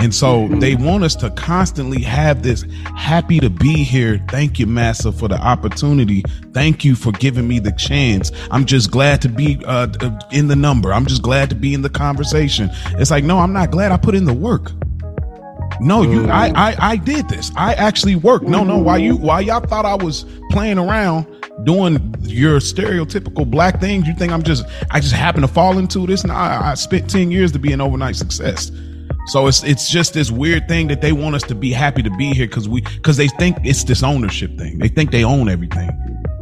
And 0.00 0.14
so 0.14 0.48
they 0.48 0.76
want 0.76 1.04
us 1.04 1.14
to 1.16 1.28
constantly 1.32 2.00
have 2.02 2.42
this 2.42 2.64
happy 2.96 3.38
to 3.38 3.50
be 3.50 3.84
here. 3.84 4.18
Thank 4.30 4.58
you, 4.58 4.66
Massa, 4.66 5.12
for 5.12 5.28
the 5.28 5.38
opportunity. 5.38 6.22
Thank 6.52 6.86
you 6.86 6.94
for 6.94 7.12
giving 7.12 7.46
me 7.46 7.58
the 7.58 7.72
chance. 7.72 8.32
I'm 8.50 8.64
just 8.64 8.90
glad 8.90 9.20
to 9.20 9.28
be 9.28 9.62
uh, 9.66 9.88
uh, 10.00 10.18
in 10.32 10.48
the 10.48 10.56
number. 10.56 10.94
I'm 10.94 11.04
just 11.04 11.20
glad 11.20 11.50
to 11.50 11.54
be 11.54 11.74
in 11.74 11.82
the 11.82 11.90
conversation. 11.90 12.70
It's 12.92 13.10
like, 13.10 13.24
no, 13.24 13.40
I'm 13.40 13.52
not 13.52 13.70
glad 13.70 13.92
I 13.92 13.98
put 13.98 14.14
in 14.14 14.24
the 14.24 14.32
work. 14.32 14.72
No, 15.82 16.00
you, 16.02 16.26
I, 16.28 16.48
I, 16.56 16.76
I 16.92 16.96
did 16.96 17.28
this. 17.28 17.52
I 17.54 17.74
actually 17.74 18.16
worked. 18.16 18.46
No, 18.46 18.64
no. 18.64 18.78
Why 18.78 18.96
you, 18.96 19.16
why 19.16 19.40
y'all 19.40 19.60
thought 19.60 19.84
I 19.84 20.02
was 20.02 20.24
playing 20.50 20.78
around 20.78 21.26
doing 21.64 22.14
your 22.20 22.58
stereotypical 22.60 23.48
black 23.50 23.80
things? 23.80 24.06
You 24.06 24.14
think 24.14 24.32
I'm 24.32 24.42
just, 24.42 24.64
I 24.90 25.00
just 25.00 25.12
happen 25.14 25.42
to 25.42 25.48
fall 25.48 25.78
into 25.78 26.06
this? 26.06 26.22
And 26.22 26.32
I, 26.32 26.70
I 26.70 26.74
spent 26.74 27.08
10 27.10 27.30
years 27.30 27.52
to 27.52 27.58
be 27.58 27.72
an 27.72 27.80
overnight 27.80 28.16
success. 28.16 28.70
So 29.26 29.46
it's 29.48 29.62
it's 29.64 29.90
just 29.90 30.14
this 30.14 30.30
weird 30.30 30.66
thing 30.66 30.88
that 30.88 31.02
they 31.02 31.12
want 31.12 31.34
us 31.34 31.42
to 31.44 31.54
be 31.54 31.70
happy 31.72 32.02
to 32.02 32.10
be 32.16 32.30
here 32.32 32.46
because 32.46 32.68
we 32.68 32.80
because 32.80 33.16
they 33.18 33.28
think 33.28 33.58
it's 33.64 33.84
this 33.84 34.02
ownership 34.02 34.56
thing. 34.58 34.78
They 34.78 34.88
think 34.88 35.10
they 35.12 35.24
own 35.24 35.48
everything. 35.48 35.90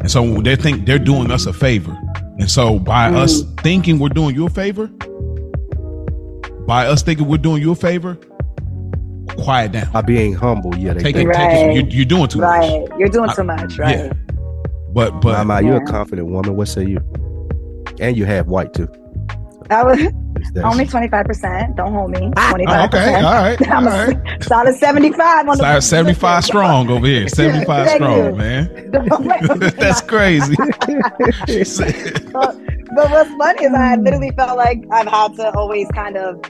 and 0.01 0.11
so 0.11 0.41
they 0.43 0.55
think 0.55 0.87
they're 0.87 0.99
doing 0.99 1.31
us 1.33 1.47
a 1.47 1.53
favor. 1.53 1.99
And 2.39 2.49
so 2.49 2.79
by 2.79 3.11
Mm. 3.11 3.17
us 3.17 3.43
thinking 3.63 3.99
we're 3.99 4.11
doing 4.11 4.35
you 4.37 4.47
a 4.47 4.51
favor, 4.51 4.87
by 6.67 6.87
us 6.87 7.03
thinking 7.03 7.27
we're 7.27 7.39
doing 7.39 7.61
you 7.63 7.73
a 7.73 7.75
favor, 7.75 8.17
quiet 9.37 9.73
down. 9.73 9.91
By 9.91 10.03
being 10.03 10.35
humble, 10.35 10.75
yeah, 10.77 10.93
they 10.95 11.03
Take 11.03 11.17
it, 11.17 11.19
think. 11.25 11.33
take 11.35 11.51
it. 11.51 11.67
Right. 11.67 11.75
You're, 11.77 11.87
you're 11.89 12.05
doing 12.05 12.29
too 12.29 12.39
much. 12.41 12.61
Right. 12.61 12.89
You're 12.99 13.09
doing 13.09 13.29
I- 13.31 13.35
too 13.35 13.45
much, 13.45 13.79
right? 13.79 13.99
Yeah. 13.99 14.13
But 14.93 15.21
but 15.21 15.47
Mama, 15.47 15.63
you're 15.63 15.83
a 15.83 15.87
confident 15.87 16.29
woman. 16.29 16.57
What 16.57 16.69
say 16.69 16.85
you? 16.85 16.99
And 18.01 18.17
you 18.17 18.25
have 18.25 18.47
white 18.47 18.73
too. 18.75 18.89
I 19.71 19.85
was 19.85 20.01
only 20.65 20.87
25%. 20.87 21.77
Don't 21.77 21.93
hold 21.93 22.11
me. 22.11 22.33
Ah, 22.37 22.55
25%. 22.55 22.67
Oh, 22.69 22.85
okay, 22.85 23.15
all 23.17 23.23
right, 23.23 23.69
I'm 23.71 23.87
right. 23.87 24.41
a 24.41 24.45
solid 24.45 24.75
75 24.77 25.49
on 25.49 25.59
the 25.59 25.81
75 25.81 26.45
strong 26.45 26.89
over 26.91 27.07
here. 27.07 27.29
75 27.29 27.91
strong, 27.91 28.25
you. 28.25 28.37
man. 28.37 28.91
That's 29.77 30.01
crazy. 30.01 30.55
but, 30.57 31.67
said, 31.67 32.31
what's 32.31 33.31
funny 33.37 33.65
is 33.65 33.75
I 33.75 33.97
literally 33.97 34.33
felt 34.37 34.57
like 34.57 34.83
I've 34.91 35.09
had 35.09 35.35
to 35.37 35.53
always 35.53 35.89
kind 35.95 36.17
of 36.17 36.41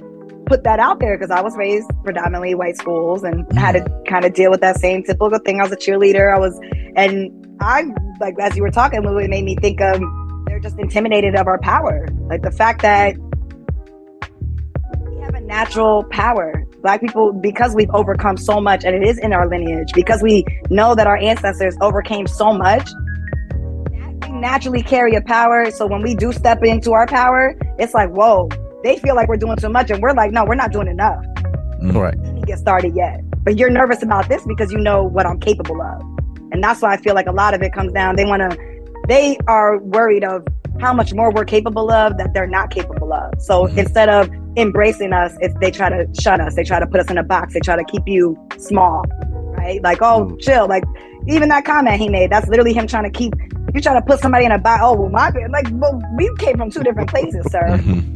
put 0.46 0.64
that 0.64 0.78
out 0.78 1.00
there 1.00 1.16
because 1.16 1.30
I 1.30 1.40
was 1.40 1.56
raised 1.56 1.90
predominantly 2.04 2.54
white 2.54 2.76
schools 2.76 3.22
and 3.22 3.50
had 3.58 3.72
to 3.72 3.80
mm. 3.80 4.06
kind 4.06 4.24
of 4.24 4.32
deal 4.32 4.50
with 4.50 4.60
that 4.60 4.78
same 4.78 5.02
typical 5.02 5.38
thing. 5.40 5.60
I 5.60 5.64
was 5.64 5.72
a 5.72 5.76
cheerleader. 5.76 6.32
I 6.34 6.38
was, 6.38 6.58
and 6.96 7.30
I 7.60 7.84
like 8.20 8.34
as 8.40 8.56
you 8.56 8.62
were 8.62 8.70
talking, 8.70 9.04
it 9.04 9.30
made 9.30 9.44
me 9.44 9.56
think 9.56 9.80
of 9.80 10.00
they're 10.46 10.60
just 10.60 10.78
intimidated 10.78 11.34
of 11.34 11.46
our 11.46 11.58
power, 11.60 12.08
like 12.28 12.42
the 12.42 12.50
fact 12.50 12.82
that 12.82 13.16
we 15.10 15.20
have 15.20 15.34
a 15.34 15.40
natural 15.40 16.04
power. 16.10 16.64
Black 16.80 17.00
people, 17.00 17.32
because 17.32 17.74
we've 17.74 17.90
overcome 17.90 18.36
so 18.36 18.60
much, 18.60 18.84
and 18.84 18.94
it 18.94 19.06
is 19.06 19.18
in 19.18 19.32
our 19.32 19.48
lineage, 19.48 19.92
because 19.94 20.22
we 20.22 20.44
know 20.70 20.94
that 20.94 21.08
our 21.08 21.16
ancestors 21.16 21.76
overcame 21.80 22.26
so 22.26 22.52
much, 22.52 22.88
we 24.22 24.28
naturally 24.28 24.82
carry 24.82 25.16
a 25.16 25.22
power. 25.22 25.70
So 25.72 25.86
when 25.86 26.02
we 26.02 26.14
do 26.14 26.32
step 26.32 26.62
into 26.62 26.92
our 26.92 27.06
power, 27.06 27.56
it's 27.78 27.94
like, 27.94 28.10
whoa, 28.10 28.48
they 28.84 28.96
feel 28.98 29.16
like 29.16 29.28
we're 29.28 29.36
doing 29.36 29.56
too 29.56 29.68
much. 29.68 29.90
And 29.90 30.00
we're 30.00 30.12
like, 30.12 30.30
no, 30.30 30.44
we're 30.44 30.54
not 30.54 30.70
doing 30.70 30.86
enough. 30.86 31.24
Right. 31.82 32.16
We 32.16 32.24
didn't 32.26 32.46
get 32.46 32.58
started 32.58 32.94
yet. 32.94 33.22
But 33.42 33.58
you're 33.58 33.70
nervous 33.70 34.02
about 34.02 34.28
this 34.28 34.44
because 34.46 34.70
you 34.70 34.78
know 34.78 35.02
what 35.02 35.26
I'm 35.26 35.40
capable 35.40 35.82
of. 35.82 36.17
And 36.52 36.62
that's 36.62 36.80
why 36.82 36.92
I 36.92 36.96
feel 36.96 37.14
like 37.14 37.26
a 37.26 37.32
lot 37.32 37.54
of 37.54 37.62
it 37.62 37.72
comes 37.72 37.92
down. 37.92 38.16
They 38.16 38.24
want 38.24 38.42
to, 38.50 38.58
they 39.08 39.36
are 39.46 39.78
worried 39.78 40.24
of 40.24 40.46
how 40.80 40.92
much 40.92 41.12
more 41.12 41.32
we're 41.32 41.44
capable 41.44 41.90
of 41.90 42.16
that 42.18 42.32
they're 42.34 42.46
not 42.46 42.70
capable 42.70 43.12
of. 43.12 43.40
So 43.40 43.66
Mhm. 43.66 43.78
instead 43.78 44.08
of 44.08 44.30
embracing 44.56 45.12
us, 45.12 45.36
if 45.40 45.52
they 45.60 45.70
try 45.70 45.88
to 45.90 46.06
shut 46.20 46.40
us, 46.40 46.54
they 46.54 46.62
try 46.64 46.78
to 46.78 46.86
put 46.86 47.00
us 47.00 47.10
in 47.10 47.18
a 47.18 47.22
box, 47.22 47.54
they 47.54 47.60
try 47.60 47.76
to 47.76 47.84
keep 47.84 48.02
you 48.06 48.36
small, 48.58 49.04
right? 49.56 49.82
Like, 49.82 50.00
oh, 50.02 50.26
Mm. 50.26 50.40
chill. 50.40 50.68
Like, 50.68 50.84
even 51.26 51.48
that 51.48 51.64
comment 51.64 51.96
he 52.00 52.08
made, 52.08 52.30
that's 52.30 52.48
literally 52.48 52.72
him 52.72 52.86
trying 52.86 53.04
to 53.04 53.10
keep, 53.10 53.34
you 53.74 53.80
trying 53.80 54.00
to 54.00 54.06
put 54.06 54.20
somebody 54.20 54.44
in 54.44 54.52
a 54.52 54.58
box. 54.58 54.80
Oh, 54.84 54.94
well, 54.94 55.10
my, 55.10 55.30
like, 55.50 55.66
well, 55.72 56.00
we 56.16 56.30
came 56.38 56.56
from 56.56 56.70
two 56.70 56.82
different 56.82 57.10
places, 57.10 57.44
sir. 57.50 57.60
mhm. 57.66 58.14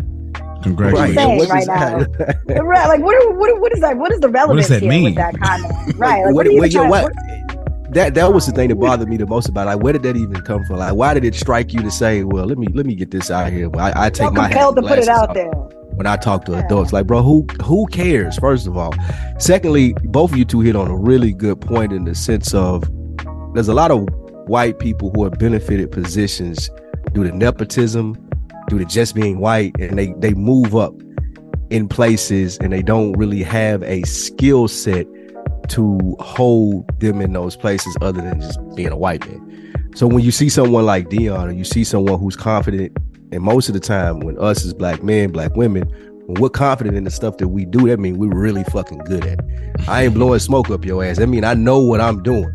Congratulations. 0.62 1.16
saying 1.16 1.38
What's 1.38 1.50
right 1.50 1.66
this- 1.66 2.60
right, 2.62 2.86
like, 2.88 3.00
what, 3.02 3.16
are- 3.20 3.32
what, 3.32 3.60
what 3.60 3.72
is 3.72 3.80
that? 3.80 3.96
What 3.98 4.12
is 4.12 4.20
the 4.20 4.28
relevance 4.28 4.68
that 4.68 4.80
here 4.82 4.88
mean? 4.90 5.04
with 5.04 5.14
that 5.16 5.36
comment? 5.40 5.72
Right. 5.98 6.24
Like, 6.24 6.26
what, 6.26 6.34
what, 6.34 6.46
are 6.46 6.50
you 6.52 6.60
what- 6.60 6.70
trying, 6.70 6.88
what- 6.90 7.02
what- 7.04 7.61
that 7.94 8.14
that 8.14 8.32
was 8.32 8.46
the 8.46 8.52
thing 8.52 8.68
that 8.68 8.76
bothered 8.76 9.08
me 9.08 9.16
the 9.16 9.26
most 9.26 9.48
about 9.48 9.62
it. 9.62 9.70
like 9.76 9.82
where 9.82 9.92
did 9.92 10.02
that 10.04 10.16
even 10.16 10.40
come 10.42 10.64
from? 10.64 10.76
Like 10.78 10.94
why 10.94 11.14
did 11.14 11.24
it 11.24 11.34
strike 11.34 11.72
you 11.72 11.80
to 11.82 11.90
say, 11.90 12.24
well, 12.24 12.46
let 12.46 12.58
me 12.58 12.66
let 12.72 12.86
me 12.86 12.94
get 12.94 13.10
this 13.10 13.30
out 13.30 13.52
here. 13.52 13.70
I, 13.78 14.06
I 14.06 14.10
take 14.10 14.32
my 14.32 14.48
compelled 14.48 14.76
to 14.76 14.82
put 14.82 14.98
it 14.98 15.08
out 15.08 15.34
there. 15.34 15.50
when 15.96 16.06
I 16.06 16.16
talk 16.16 16.44
to 16.46 16.52
Yeah. 16.52 16.64
adults. 16.64 16.92
Like, 16.92 17.06
bro, 17.06 17.22
who 17.22 17.46
who 17.62 17.86
cares? 17.88 18.36
First 18.38 18.66
of 18.66 18.76
all, 18.76 18.94
secondly, 19.38 19.94
both 20.04 20.32
of 20.32 20.38
you 20.38 20.44
two 20.44 20.60
hit 20.60 20.76
on 20.76 20.90
a 20.90 20.96
really 20.96 21.32
good 21.32 21.60
point 21.60 21.92
in 21.92 22.04
the 22.04 22.14
sense 22.14 22.54
of 22.54 22.84
there's 23.54 23.68
a 23.68 23.74
lot 23.74 23.90
of 23.90 24.08
white 24.48 24.78
people 24.78 25.10
who 25.14 25.24
have 25.24 25.38
benefited 25.38 25.90
positions 25.92 26.70
due 27.12 27.24
to 27.24 27.32
nepotism, 27.36 28.14
due 28.68 28.78
to 28.78 28.84
just 28.84 29.14
being 29.14 29.38
white, 29.38 29.74
and 29.78 29.98
they 29.98 30.14
they 30.18 30.32
move 30.34 30.74
up 30.74 30.94
in 31.70 31.88
places 31.88 32.58
and 32.58 32.72
they 32.72 32.82
don't 32.82 33.12
really 33.14 33.42
have 33.42 33.82
a 33.84 34.02
skill 34.02 34.68
set 34.68 35.06
to 35.68 36.16
hold 36.20 36.88
them 37.00 37.20
in 37.20 37.32
those 37.32 37.56
places 37.56 37.96
other 38.00 38.20
than 38.20 38.40
just 38.40 38.58
being 38.74 38.90
a 38.90 38.96
white 38.96 39.26
man. 39.28 39.90
So 39.94 40.06
when 40.06 40.24
you 40.24 40.30
see 40.30 40.48
someone 40.48 40.86
like 40.86 41.08
Deion 41.08 41.48
or 41.48 41.52
you 41.52 41.64
see 41.64 41.84
someone 41.84 42.18
who's 42.18 42.36
confident, 42.36 42.96
and 43.30 43.42
most 43.42 43.68
of 43.68 43.74
the 43.74 43.80
time 43.80 44.20
when 44.20 44.38
us 44.38 44.64
as 44.64 44.74
black 44.74 45.02
men, 45.02 45.30
black 45.30 45.54
women, 45.56 45.82
when 46.26 46.40
we're 46.40 46.50
confident 46.50 46.96
in 46.96 47.04
the 47.04 47.10
stuff 47.10 47.38
that 47.38 47.48
we 47.48 47.64
do, 47.64 47.88
that 47.88 47.98
means 47.98 48.16
we're 48.16 48.34
really 48.34 48.64
fucking 48.64 48.98
good 49.00 49.24
at 49.26 49.38
it. 49.40 49.88
I 49.88 50.04
ain't 50.04 50.14
blowing 50.14 50.38
smoke 50.38 50.70
up 50.70 50.84
your 50.84 51.04
ass. 51.04 51.18
That 51.18 51.26
mean 51.26 51.44
I 51.44 51.54
know 51.54 51.80
what 51.80 52.00
I'm 52.00 52.22
doing. 52.22 52.54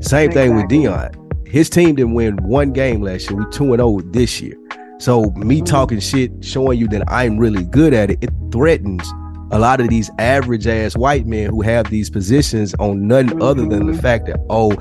Same 0.00 0.30
thing 0.32 0.56
with 0.56 0.66
Deion. 0.66 1.48
His 1.48 1.70
team 1.70 1.94
didn't 1.94 2.14
win 2.14 2.36
one 2.42 2.72
game 2.72 3.00
last 3.00 3.30
year. 3.30 3.38
We 3.38 3.50
2 3.50 3.74
and 3.74 3.80
0 3.80 4.00
this 4.06 4.40
year. 4.40 4.56
So 4.98 5.30
me 5.36 5.62
talking 5.62 6.00
shit, 6.00 6.32
showing 6.44 6.78
you 6.78 6.88
that 6.88 7.04
I'm 7.10 7.38
really 7.38 7.64
good 7.64 7.94
at 7.94 8.10
it, 8.10 8.22
it 8.22 8.30
threatens 8.50 9.10
a 9.54 9.58
lot 9.58 9.80
of 9.80 9.88
these 9.88 10.10
average 10.18 10.66
ass 10.66 10.96
white 10.96 11.26
men 11.26 11.48
who 11.48 11.62
have 11.62 11.88
these 11.88 12.10
positions 12.10 12.74
on 12.80 13.06
nothing 13.06 13.40
other 13.40 13.62
than 13.64 13.86
the 13.86 13.92
Mhm. 13.92 14.00
fact 14.02 14.26
that, 14.26 14.40
oh, 14.50 14.72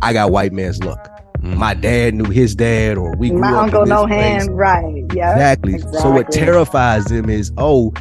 I 0.00 0.12
got 0.12 0.30
white 0.30 0.52
man's 0.52 0.82
luck. 0.82 1.08
Mm. 1.42 1.56
My 1.56 1.74
dad 1.74 2.14
knew 2.14 2.30
his 2.30 2.54
dad, 2.54 2.96
or 2.98 3.16
we 3.16 3.30
grew 3.30 3.40
My 3.40 3.48
up 3.52 3.64
uncle 3.64 3.82
in 3.82 3.88
this 3.88 3.94
know 3.98 4.06
place. 4.06 4.46
him. 4.46 4.54
Right. 4.54 5.04
Yeah. 5.12 5.32
Exactly. 5.32 5.78
So 6.00 6.10
what 6.12 6.30
terrifies 6.30 7.04
them 7.06 7.28
is, 7.28 7.50
oh, 7.58 7.92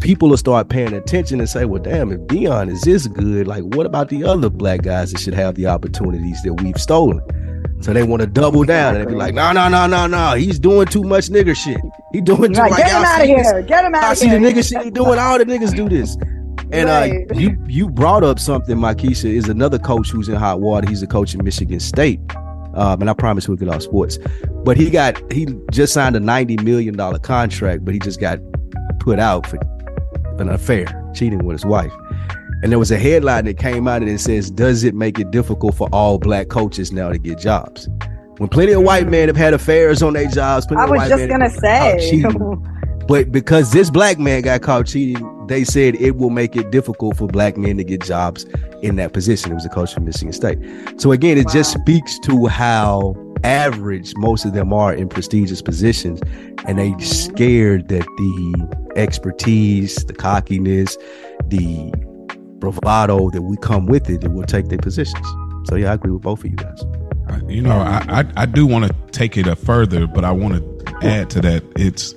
people 0.00 0.28
will 0.30 0.36
start 0.36 0.68
paying 0.70 0.92
attention 0.92 1.38
and 1.38 1.48
say, 1.48 1.66
well, 1.66 1.80
damn, 1.82 2.10
if 2.10 2.18
Deion 2.22 2.68
is 2.68 2.80
this 2.80 3.06
good, 3.06 3.46
like, 3.46 3.62
what 3.62 3.86
about 3.86 4.08
the 4.08 4.24
other 4.24 4.50
black 4.50 4.82
guys 4.82 5.12
that 5.12 5.20
should 5.20 5.34
have 5.34 5.54
the 5.54 5.66
opportunities 5.66 6.42
that 6.42 6.54
we've 6.62 6.78
stolen? 6.80 7.20
So 7.80 7.92
they 7.94 8.02
want 8.02 8.20
to 8.20 8.26
double 8.26 8.64
down 8.64 8.94
and 8.96 9.06
they 9.06 9.10
be 9.10 9.16
like, 9.16 9.34
no, 9.34 9.52
no, 9.52 9.68
no, 9.68 9.86
no, 9.86 10.06
no, 10.06 10.34
he's 10.34 10.58
doing 10.58 10.86
too 10.86 11.02
much 11.02 11.28
nigger 11.28 11.56
shit. 11.56 11.80
He 12.12 12.20
doing 12.20 12.52
too 12.52 12.60
Right. 12.60 12.70
much. 12.70 12.78
Get 12.80 12.90
him 12.90 13.04
out 13.04 13.20
of 13.22 13.26
here. 13.26 13.62
Get 13.62 13.84
him 13.84 13.94
out 13.94 14.04
I 14.04 14.12
of 14.12 14.18
see 14.18 14.28
the 14.28 14.36
nigga 14.36 14.68
shit 14.68 14.82
he 14.82 14.90
doing. 14.90 15.18
All 15.18 15.38
the 15.38 15.46
niggas 15.46 15.74
do 15.74 15.88
this. 15.88 16.16
And 16.72 16.88
Right. 16.88 17.26
uh, 17.30 17.34
you 17.34 17.56
you 17.68 17.88
brought 17.88 18.22
up 18.22 18.38
something, 18.38 18.76
Mykesha, 18.76 19.24
is 19.24 19.48
another 19.48 19.78
coach 19.78 20.10
who's 20.10 20.28
in 20.28 20.34
hot 20.36 20.60
water. 20.60 20.88
He's 20.88 21.02
a 21.02 21.06
coach 21.06 21.34
in 21.34 21.42
Michigan 21.42 21.80
State. 21.80 22.20
Um, 22.74 23.00
and 23.00 23.10
I 23.10 23.14
promise 23.14 23.48
we'll 23.48 23.56
get 23.56 23.68
off 23.68 23.82
sports. 23.82 24.18
But 24.62 24.76
he 24.76 24.90
got 24.90 25.20
he 25.32 25.46
just 25.72 25.92
signed 25.92 26.14
a 26.16 26.20
ninety 26.20 26.56
million 26.58 26.96
dollar 26.96 27.18
contract, 27.18 27.84
but 27.84 27.94
he 27.94 27.98
just 28.00 28.20
got 28.20 28.38
put 29.00 29.18
out 29.18 29.46
for 29.46 29.58
an 30.38 30.48
affair, 30.50 30.86
cheating 31.14 31.44
with 31.44 31.54
his 31.54 31.64
wife. 31.64 31.92
And 32.62 32.70
there 32.70 32.78
was 32.78 32.90
a 32.90 32.98
headline 32.98 33.46
that 33.46 33.58
came 33.58 33.88
out 33.88 34.02
and 34.02 34.10
it 34.10 34.20
says, 34.20 34.50
"Does 34.50 34.84
it 34.84 34.94
make 34.94 35.18
it 35.18 35.30
difficult 35.30 35.74
for 35.74 35.88
all 35.92 36.18
black 36.18 36.48
coaches 36.48 36.92
now 36.92 37.10
to 37.10 37.18
get 37.18 37.38
jobs?" 37.38 37.88
When 38.38 38.48
plenty 38.48 38.72
of 38.72 38.82
white 38.82 39.08
men 39.08 39.28
have 39.28 39.36
had 39.36 39.52
affairs 39.52 40.02
on 40.02 40.14
their 40.14 40.26
jobs, 40.26 40.66
plenty 40.66 40.80
I 40.80 40.84
of 40.84 40.90
was 40.90 40.98
white 40.98 41.08
just 41.08 41.28
gonna 41.28 41.48
have 41.48 41.60
been 41.60 42.22
caught 42.22 42.58
say. 42.60 42.76
But 43.06 43.32
because 43.32 43.72
this 43.72 43.90
black 43.90 44.18
man 44.18 44.42
got 44.42 44.62
caught 44.62 44.86
cheating, 44.86 45.26
they 45.48 45.64
said 45.64 45.96
it 45.96 46.16
will 46.16 46.30
make 46.30 46.54
it 46.54 46.70
difficult 46.70 47.16
for 47.16 47.26
black 47.26 47.56
men 47.56 47.76
to 47.76 47.84
get 47.84 48.02
jobs 48.04 48.46
in 48.82 48.96
that 48.96 49.12
position. 49.12 49.50
It 49.50 49.56
was 49.56 49.66
a 49.66 49.68
coach 49.68 49.92
from 49.92 50.04
Michigan 50.04 50.32
State. 50.32 50.58
So 50.96 51.10
again, 51.10 51.36
it 51.36 51.48
just 51.48 51.72
speaks 51.72 52.18
to 52.20 52.46
how 52.46 53.16
average 53.42 54.12
most 54.16 54.44
of 54.44 54.52
them 54.52 54.72
are 54.72 54.94
in 54.94 55.08
prestigious 55.08 55.60
positions, 55.60 56.20
and 56.66 56.78
they 56.78 56.90
mm-hmm. 56.90 57.00
scared 57.00 57.88
that 57.88 58.04
the 58.04 58.92
expertise, 58.96 59.96
the 60.04 60.12
cockiness, 60.12 60.96
the 61.48 61.92
bravado 62.60 63.30
that 63.30 63.42
we 63.42 63.56
come 63.58 63.86
with 63.86 64.08
it, 64.10 64.22
it 64.22 64.28
will 64.32 64.44
take 64.44 64.68
their 64.68 64.78
positions. 64.78 65.26
So 65.64 65.74
yeah, 65.76 65.90
I 65.90 65.94
agree 65.94 66.12
with 66.12 66.22
both 66.22 66.40
of 66.44 66.50
you 66.50 66.56
guys. 66.56 66.82
You 67.48 67.62
know, 67.62 67.78
I 67.78 68.04
I, 68.20 68.42
I 68.42 68.46
do 68.46 68.66
want 68.66 68.86
to 68.86 68.92
take 69.12 69.36
it 69.36 69.46
a 69.46 69.54
further, 69.56 70.06
but 70.06 70.24
I 70.24 70.32
want 70.32 70.54
to 70.54 70.94
add 71.06 71.30
to 71.30 71.40
that. 71.42 71.62
It's 71.76 72.14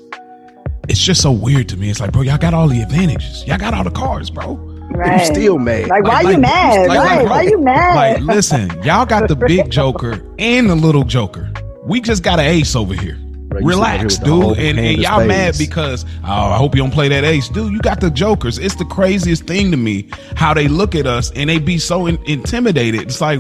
it's 0.90 1.00
just 1.00 1.22
so 1.22 1.32
weird 1.32 1.70
to 1.70 1.78
me. 1.78 1.90
It's 1.90 2.00
like, 2.00 2.12
bro, 2.12 2.22
y'all 2.24 2.38
got 2.38 2.54
all 2.54 2.68
the 2.68 2.82
advantages. 2.82 3.46
Y'all 3.48 3.58
got 3.58 3.74
all 3.74 3.84
the 3.84 3.92
cards, 3.92 4.30
bro. 4.30 4.56
right. 4.92 5.20
You 5.22 5.26
still 5.34 5.58
mad? 5.60 5.88
like, 5.88 6.04
why 6.04 6.22
Like- 6.22 6.24
you 6.26 6.32
like- 6.34 6.40
mad? 6.42 6.88
like- 6.90 6.98
right. 7.00 7.18
like, 7.22 7.30
why 7.30 7.42
you 7.44 7.58
mad? 7.62 7.96
Like, 7.96 8.36
listen, 8.36 8.70
y'all 8.84 9.06
got 9.06 9.28
the 9.30 9.36
big 9.36 9.70
Joker 9.72 10.22
and 10.40 10.70
the 10.70 10.76
little 10.76 11.04
Joker. 11.04 11.52
We 11.86 12.02
just 12.02 12.22
got 12.24 12.40
an 12.40 12.46
ace 12.46 12.76
over 12.76 12.94
here. 12.94 13.18
Bro, 13.54 13.62
you 13.62 13.68
Relax, 13.68 14.04
with 14.04 14.20
the 14.22 14.30
whole 14.30 14.54
dude. 14.56 14.64
And, 14.64 14.80
and 14.80 14.98
y'all 14.98 15.26
mad 15.26 15.56
because 15.58 16.06
oh, 16.24 16.32
I 16.32 16.58
hope 16.58 16.76
you 16.76 16.82
don't 16.82 16.92
play 16.92 17.08
that 17.10 17.24
ace, 17.24 17.50
dude. 17.50 17.72
You 17.72 17.80
got 17.80 18.02
the 18.02 18.10
jokers. 18.10 18.58
It's 18.58 18.76
the 18.76 18.86
craziest 18.86 19.46
thing 19.46 19.70
to 19.72 19.78
me 19.78 20.10
how 20.36 20.54
they 20.54 20.68
look 20.68 20.96
at 20.96 21.06
us 21.06 21.32
and 21.32 21.50
they 21.50 21.60
be 21.60 21.78
so 21.78 22.08
in- 22.08 22.24
intimidated. 22.26 23.02
It's 23.02 23.22
like 23.22 23.40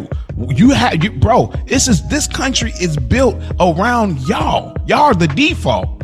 you 0.50 0.70
have, 0.70 1.03
you, 1.03 1.12
bro. 1.12 1.51
This 1.65 1.88
is 1.88 2.08
this 2.10 2.27
country 2.27 2.74
is 2.79 2.96
built 2.96 3.36
around 3.60 4.20
y'all. 4.27 4.75
Y'all 4.86 5.01
are 5.01 5.13
the 5.15 5.27
default. 5.27 6.03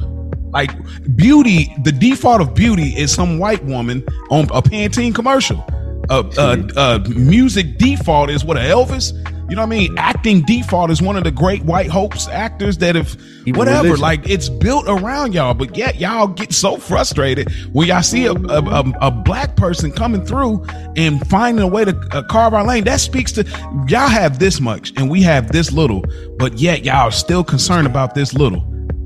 Like 0.51 0.71
beauty, 1.15 1.71
the 1.83 1.91
default 1.91 2.41
of 2.41 2.55
beauty 2.55 2.95
is 2.97 3.13
some 3.13 3.37
white 3.37 3.63
woman 3.65 4.03
on 4.31 4.45
a 4.45 4.63
Pantene 4.63 5.13
commercial. 5.13 5.63
Uh, 6.09 6.23
uh, 6.37 6.57
uh, 6.75 6.99
music 7.09 7.77
default 7.77 8.31
is 8.31 8.43
what 8.43 8.57
a 8.57 8.61
Elvis. 8.61 9.13
You 9.49 9.55
know 9.55 9.63
what 9.63 9.73
I 9.73 9.79
mean? 9.79 9.97
Acting 9.97 10.41
default 10.41 10.91
is 10.91 11.01
one 11.01 11.17
of 11.17 11.23
the 11.23 11.31
great 11.31 11.63
white 11.63 11.89
hopes 11.89 12.27
actors 12.27 12.77
that 12.77 12.95
have 12.95 13.17
Even 13.45 13.57
whatever. 13.57 13.83
religion. 13.83 14.01
Like 14.01 14.29
it's 14.29 14.47
built 14.47 14.85
around 14.87 15.33
y'all, 15.33 15.53
but 15.53 15.75
yet 15.75 15.99
y'all 15.99 16.27
get 16.27 16.53
so 16.53 16.77
frustrated 16.77 17.51
when 17.73 17.87
y'all 17.87 18.03
see 18.03 18.25
a, 18.25 18.33
a, 18.33 18.61
a, 18.63 18.93
a 19.01 19.11
black 19.11 19.55
person 19.55 19.91
coming 19.91 20.23
through 20.23 20.63
and 20.95 21.25
finding 21.27 21.63
a 21.63 21.67
way 21.67 21.83
to 21.83 21.97
uh, 22.11 22.21
carve 22.23 22.53
our 22.53 22.63
lane. 22.63 22.83
That 22.83 22.99
speaks 22.99 23.31
to 23.33 23.43
y'all 23.87 24.07
have 24.07 24.37
this 24.37 24.59
much 24.59 24.93
and 24.97 25.09
we 25.09 25.23
have 25.23 25.51
this 25.51 25.71
little, 25.71 26.03
but 26.37 26.59
yet 26.59 26.85
y'all 26.85 27.07
are 27.07 27.11
still 27.11 27.43
concerned 27.43 27.87
about 27.87 28.13
this 28.13 28.33
little. 28.33 28.65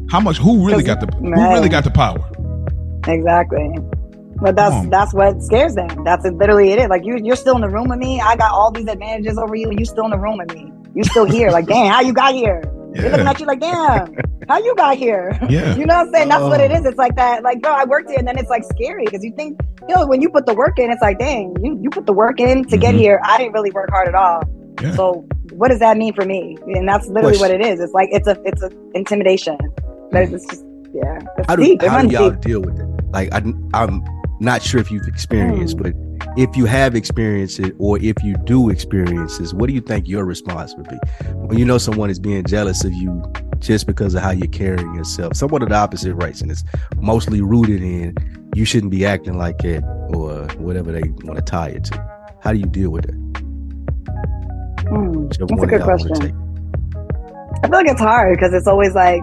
How 0.09 0.19
much? 0.19 0.37
Who 0.37 0.67
really 0.67 0.83
got 0.83 0.99
the? 0.99 1.07
Who 1.15 1.31
really 1.31 1.69
got 1.69 1.85
the 1.85 1.91
power? 1.91 2.19
Exactly. 3.07 3.75
But 4.43 4.55
that's 4.57 4.87
that's 4.89 5.13
what 5.13 5.41
scares 5.41 5.73
them. 5.75 6.03
That's 6.03 6.25
literally 6.25 6.71
it. 6.71 6.79
Is. 6.79 6.89
Like 6.89 7.05
you, 7.05 7.17
you're 7.23 7.35
still 7.37 7.55
in 7.55 7.61
the 7.61 7.69
room 7.69 7.87
with 7.87 7.97
me. 7.99 8.19
I 8.19 8.35
got 8.35 8.51
all 8.51 8.71
these 8.71 8.87
advantages 8.87 9.37
over 9.37 9.55
you, 9.55 9.69
and 9.69 9.79
you 9.79 9.85
still 9.85 10.03
in 10.05 10.11
the 10.11 10.19
room 10.19 10.37
with 10.37 10.53
me. 10.53 10.71
You 10.93 11.03
still 11.05 11.23
here. 11.25 11.49
Like, 11.49 11.65
damn, 11.65 11.91
how 11.91 12.01
you 12.01 12.11
got 12.13 12.33
here? 12.35 12.61
They're 12.93 13.09
looking 13.09 13.25
at 13.27 13.39
you 13.39 13.45
like, 13.47 13.59
damn, 13.61 14.13
how 14.47 14.59
you 14.59 14.75
got 14.75 14.97
here? 14.97 15.31
Yeah. 15.49 15.75
You 15.77 15.85
know 15.87 15.95
what 15.95 16.07
I'm 16.07 16.13
saying? 16.13 16.29
That's 16.29 16.43
what 16.43 16.59
Oh. 16.59 16.63
it 16.63 16.71
is. 16.71 16.85
It's 16.85 16.97
like 16.97 17.15
that. 17.15 17.41
Like, 17.41 17.61
bro, 17.61 17.71
I 17.71 17.85
worked 17.85 18.09
here, 18.09 18.19
and 18.19 18.27
then 18.27 18.37
it's 18.37 18.49
like 18.49 18.63
scary 18.65 19.05
because 19.05 19.23
you 19.23 19.31
think, 19.35 19.59
you 19.87 19.95
know, 19.95 20.05
when 20.05 20.21
you 20.21 20.29
put 20.29 20.45
the 20.45 20.53
work 20.53 20.77
in, 20.77 20.91
it's 20.91 21.01
like, 21.01 21.17
dang, 21.19 21.55
you 21.63 21.79
you 21.81 21.89
put 21.89 22.05
the 22.05 22.13
work 22.13 22.39
in 22.39 22.65
to 22.65 22.77
get 22.77 22.93
Mhm. 22.93 22.99
here. 22.99 23.21
I 23.23 23.37
didn't 23.37 23.53
really 23.53 23.71
work 23.71 23.89
hard 23.91 24.09
at 24.09 24.13
all. 24.15 24.43
Yeah. 24.81 24.93
So 24.95 25.25
what 25.53 25.69
does 25.69 25.79
that 25.79 25.95
mean 25.97 26.13
for 26.13 26.25
me? 26.25 26.57
And 26.67 26.87
that's 26.87 27.07
literally 27.07 27.37
what 27.37 27.49
it 27.51 27.61
is. 27.65 27.79
It's 27.79 27.93
like 27.93 28.09
it's 28.11 28.27
a 28.27 28.37
it's 28.45 28.61
a 28.61 28.69
intimidation. 28.93 29.57
But 30.11 30.23
it's 30.23 30.45
just 30.45 30.63
yeah. 30.93 31.19
It's 31.37 31.47
How 31.47 31.55
do, 31.55 31.63
deep. 31.63 31.81
How 31.81 32.01
do 32.01 32.07
y'all 32.09 32.29
deep. 32.31 32.41
deal 32.41 32.61
with 32.61 32.77
it? 32.79 32.85
Like 33.11 33.33
I, 33.33 33.41
I'm 33.73 34.03
not 34.39 34.61
sure 34.61 34.79
if 34.81 34.91
you've 34.91 35.07
experienced, 35.07 35.77
Hmm. 35.77 35.83
but 35.83 35.93
if 36.37 36.55
you 36.57 36.65
have 36.65 36.95
experienced 36.95 37.59
it, 37.59 37.75
or 37.79 37.97
if 37.99 38.21
you 38.23 38.35
do 38.45 38.69
experience 38.69 39.37
this, 39.37 39.53
what 39.53 39.67
do 39.67 39.73
you 39.73 39.81
think 39.81 40.07
your 40.07 40.25
response 40.25 40.73
would 40.75 40.87
be 40.89 40.97
when 41.35 41.57
you 41.57 41.65
know 41.65 41.77
someone 41.77 42.09
is 42.09 42.19
being 42.19 42.43
jealous 42.43 42.83
of 42.83 42.93
you 42.93 43.21
just 43.59 43.87
because 43.87 44.15
of 44.15 44.21
how 44.21 44.31
you're 44.31 44.47
carrying 44.47 44.93
yourself? 44.95 45.35
Someone 45.35 45.61
of 45.61 45.69
the 45.69 45.75
opposite 45.75 46.13
race, 46.15 46.41
and 46.41 46.51
it's 46.51 46.63
mostly 46.97 47.41
rooted 47.41 47.81
in 47.81 48.15
you 48.55 48.65
shouldn't 48.65 48.91
be 48.91 49.05
acting 49.05 49.37
like 49.37 49.57
that, 49.59 49.83
or 50.13 50.45
whatever 50.61 50.91
they 50.91 51.01
want 51.23 51.35
to 51.37 51.41
tie 51.41 51.69
it 51.69 51.83
to. 51.85 51.97
How 52.41 52.51
do 52.51 52.59
you 52.59 52.65
deal 52.65 52.89
with 52.91 53.05
it? 53.05 53.15
Hmm. 54.87 55.27
That's 55.27 55.63
a 55.63 55.67
good 55.67 55.81
question. 55.81 56.11
I 57.63 57.67
feel 57.67 57.71
like 57.77 57.87
it's 57.87 58.01
hard 58.01 58.35
because 58.37 58.53
it's 58.53 58.67
always 58.67 58.93
like 58.93 59.21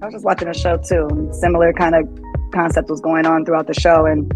I 0.00 0.06
was 0.06 0.14
just 0.14 0.24
watching 0.24 0.48
a 0.48 0.54
show 0.54 0.78
too. 0.78 1.28
Similar 1.32 1.72
kind 1.74 1.94
of 1.94 2.08
concept 2.52 2.90
was 2.90 3.00
going 3.00 3.26
on 3.26 3.44
throughout 3.44 3.66
the 3.66 3.74
show, 3.74 4.06
and 4.06 4.32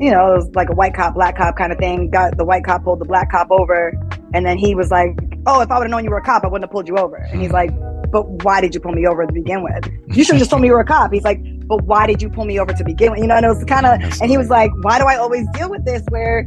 you 0.00 0.10
know, 0.10 0.32
it 0.32 0.36
was 0.36 0.50
like 0.54 0.68
a 0.68 0.72
white 0.72 0.94
cop, 0.94 1.14
black 1.14 1.36
cop 1.36 1.56
kind 1.56 1.72
of 1.72 1.78
thing. 1.78 2.10
Got 2.10 2.36
the 2.36 2.44
white 2.44 2.64
cop 2.64 2.84
pulled 2.84 3.00
the 3.00 3.04
black 3.04 3.30
cop 3.30 3.50
over, 3.50 3.92
and 4.34 4.46
then 4.46 4.58
he 4.58 4.74
was 4.74 4.90
like, 4.90 5.18
"Oh, 5.46 5.60
if 5.60 5.70
I 5.70 5.78
would 5.78 5.84
have 5.84 5.90
known 5.90 6.04
you 6.04 6.10
were 6.10 6.18
a 6.18 6.22
cop, 6.22 6.44
I 6.44 6.48
wouldn't 6.48 6.64
have 6.64 6.72
pulled 6.72 6.88
you 6.88 6.96
over." 6.96 7.16
And 7.16 7.40
he's 7.40 7.52
like, 7.52 7.70
"But 8.10 8.28
why 8.44 8.60
did 8.60 8.74
you 8.74 8.80
pull 8.80 8.92
me 8.92 9.06
over 9.06 9.26
to 9.26 9.32
begin 9.32 9.62
with? 9.62 9.88
You 10.08 10.24
should 10.24 10.34
have 10.34 10.40
just 10.40 10.50
told 10.50 10.62
me 10.62 10.68
you 10.68 10.74
were 10.74 10.80
a 10.80 10.84
cop." 10.84 11.12
He's 11.12 11.24
like, 11.24 11.40
"But 11.66 11.84
why 11.84 12.06
did 12.06 12.22
you 12.22 12.28
pull 12.28 12.44
me 12.44 12.58
over 12.58 12.72
to 12.72 12.84
begin 12.84 13.12
with?" 13.12 13.20
You 13.20 13.26
know, 13.26 13.36
and 13.36 13.44
it 13.44 13.48
was 13.48 13.64
kind 13.64 13.86
of, 13.86 14.00
and 14.20 14.30
he 14.30 14.38
was 14.38 14.50
like, 14.50 14.70
"Why 14.82 14.98
do 14.98 15.04
I 15.04 15.16
always 15.16 15.46
deal 15.54 15.70
with 15.70 15.84
this?" 15.84 16.02
Where, 16.10 16.46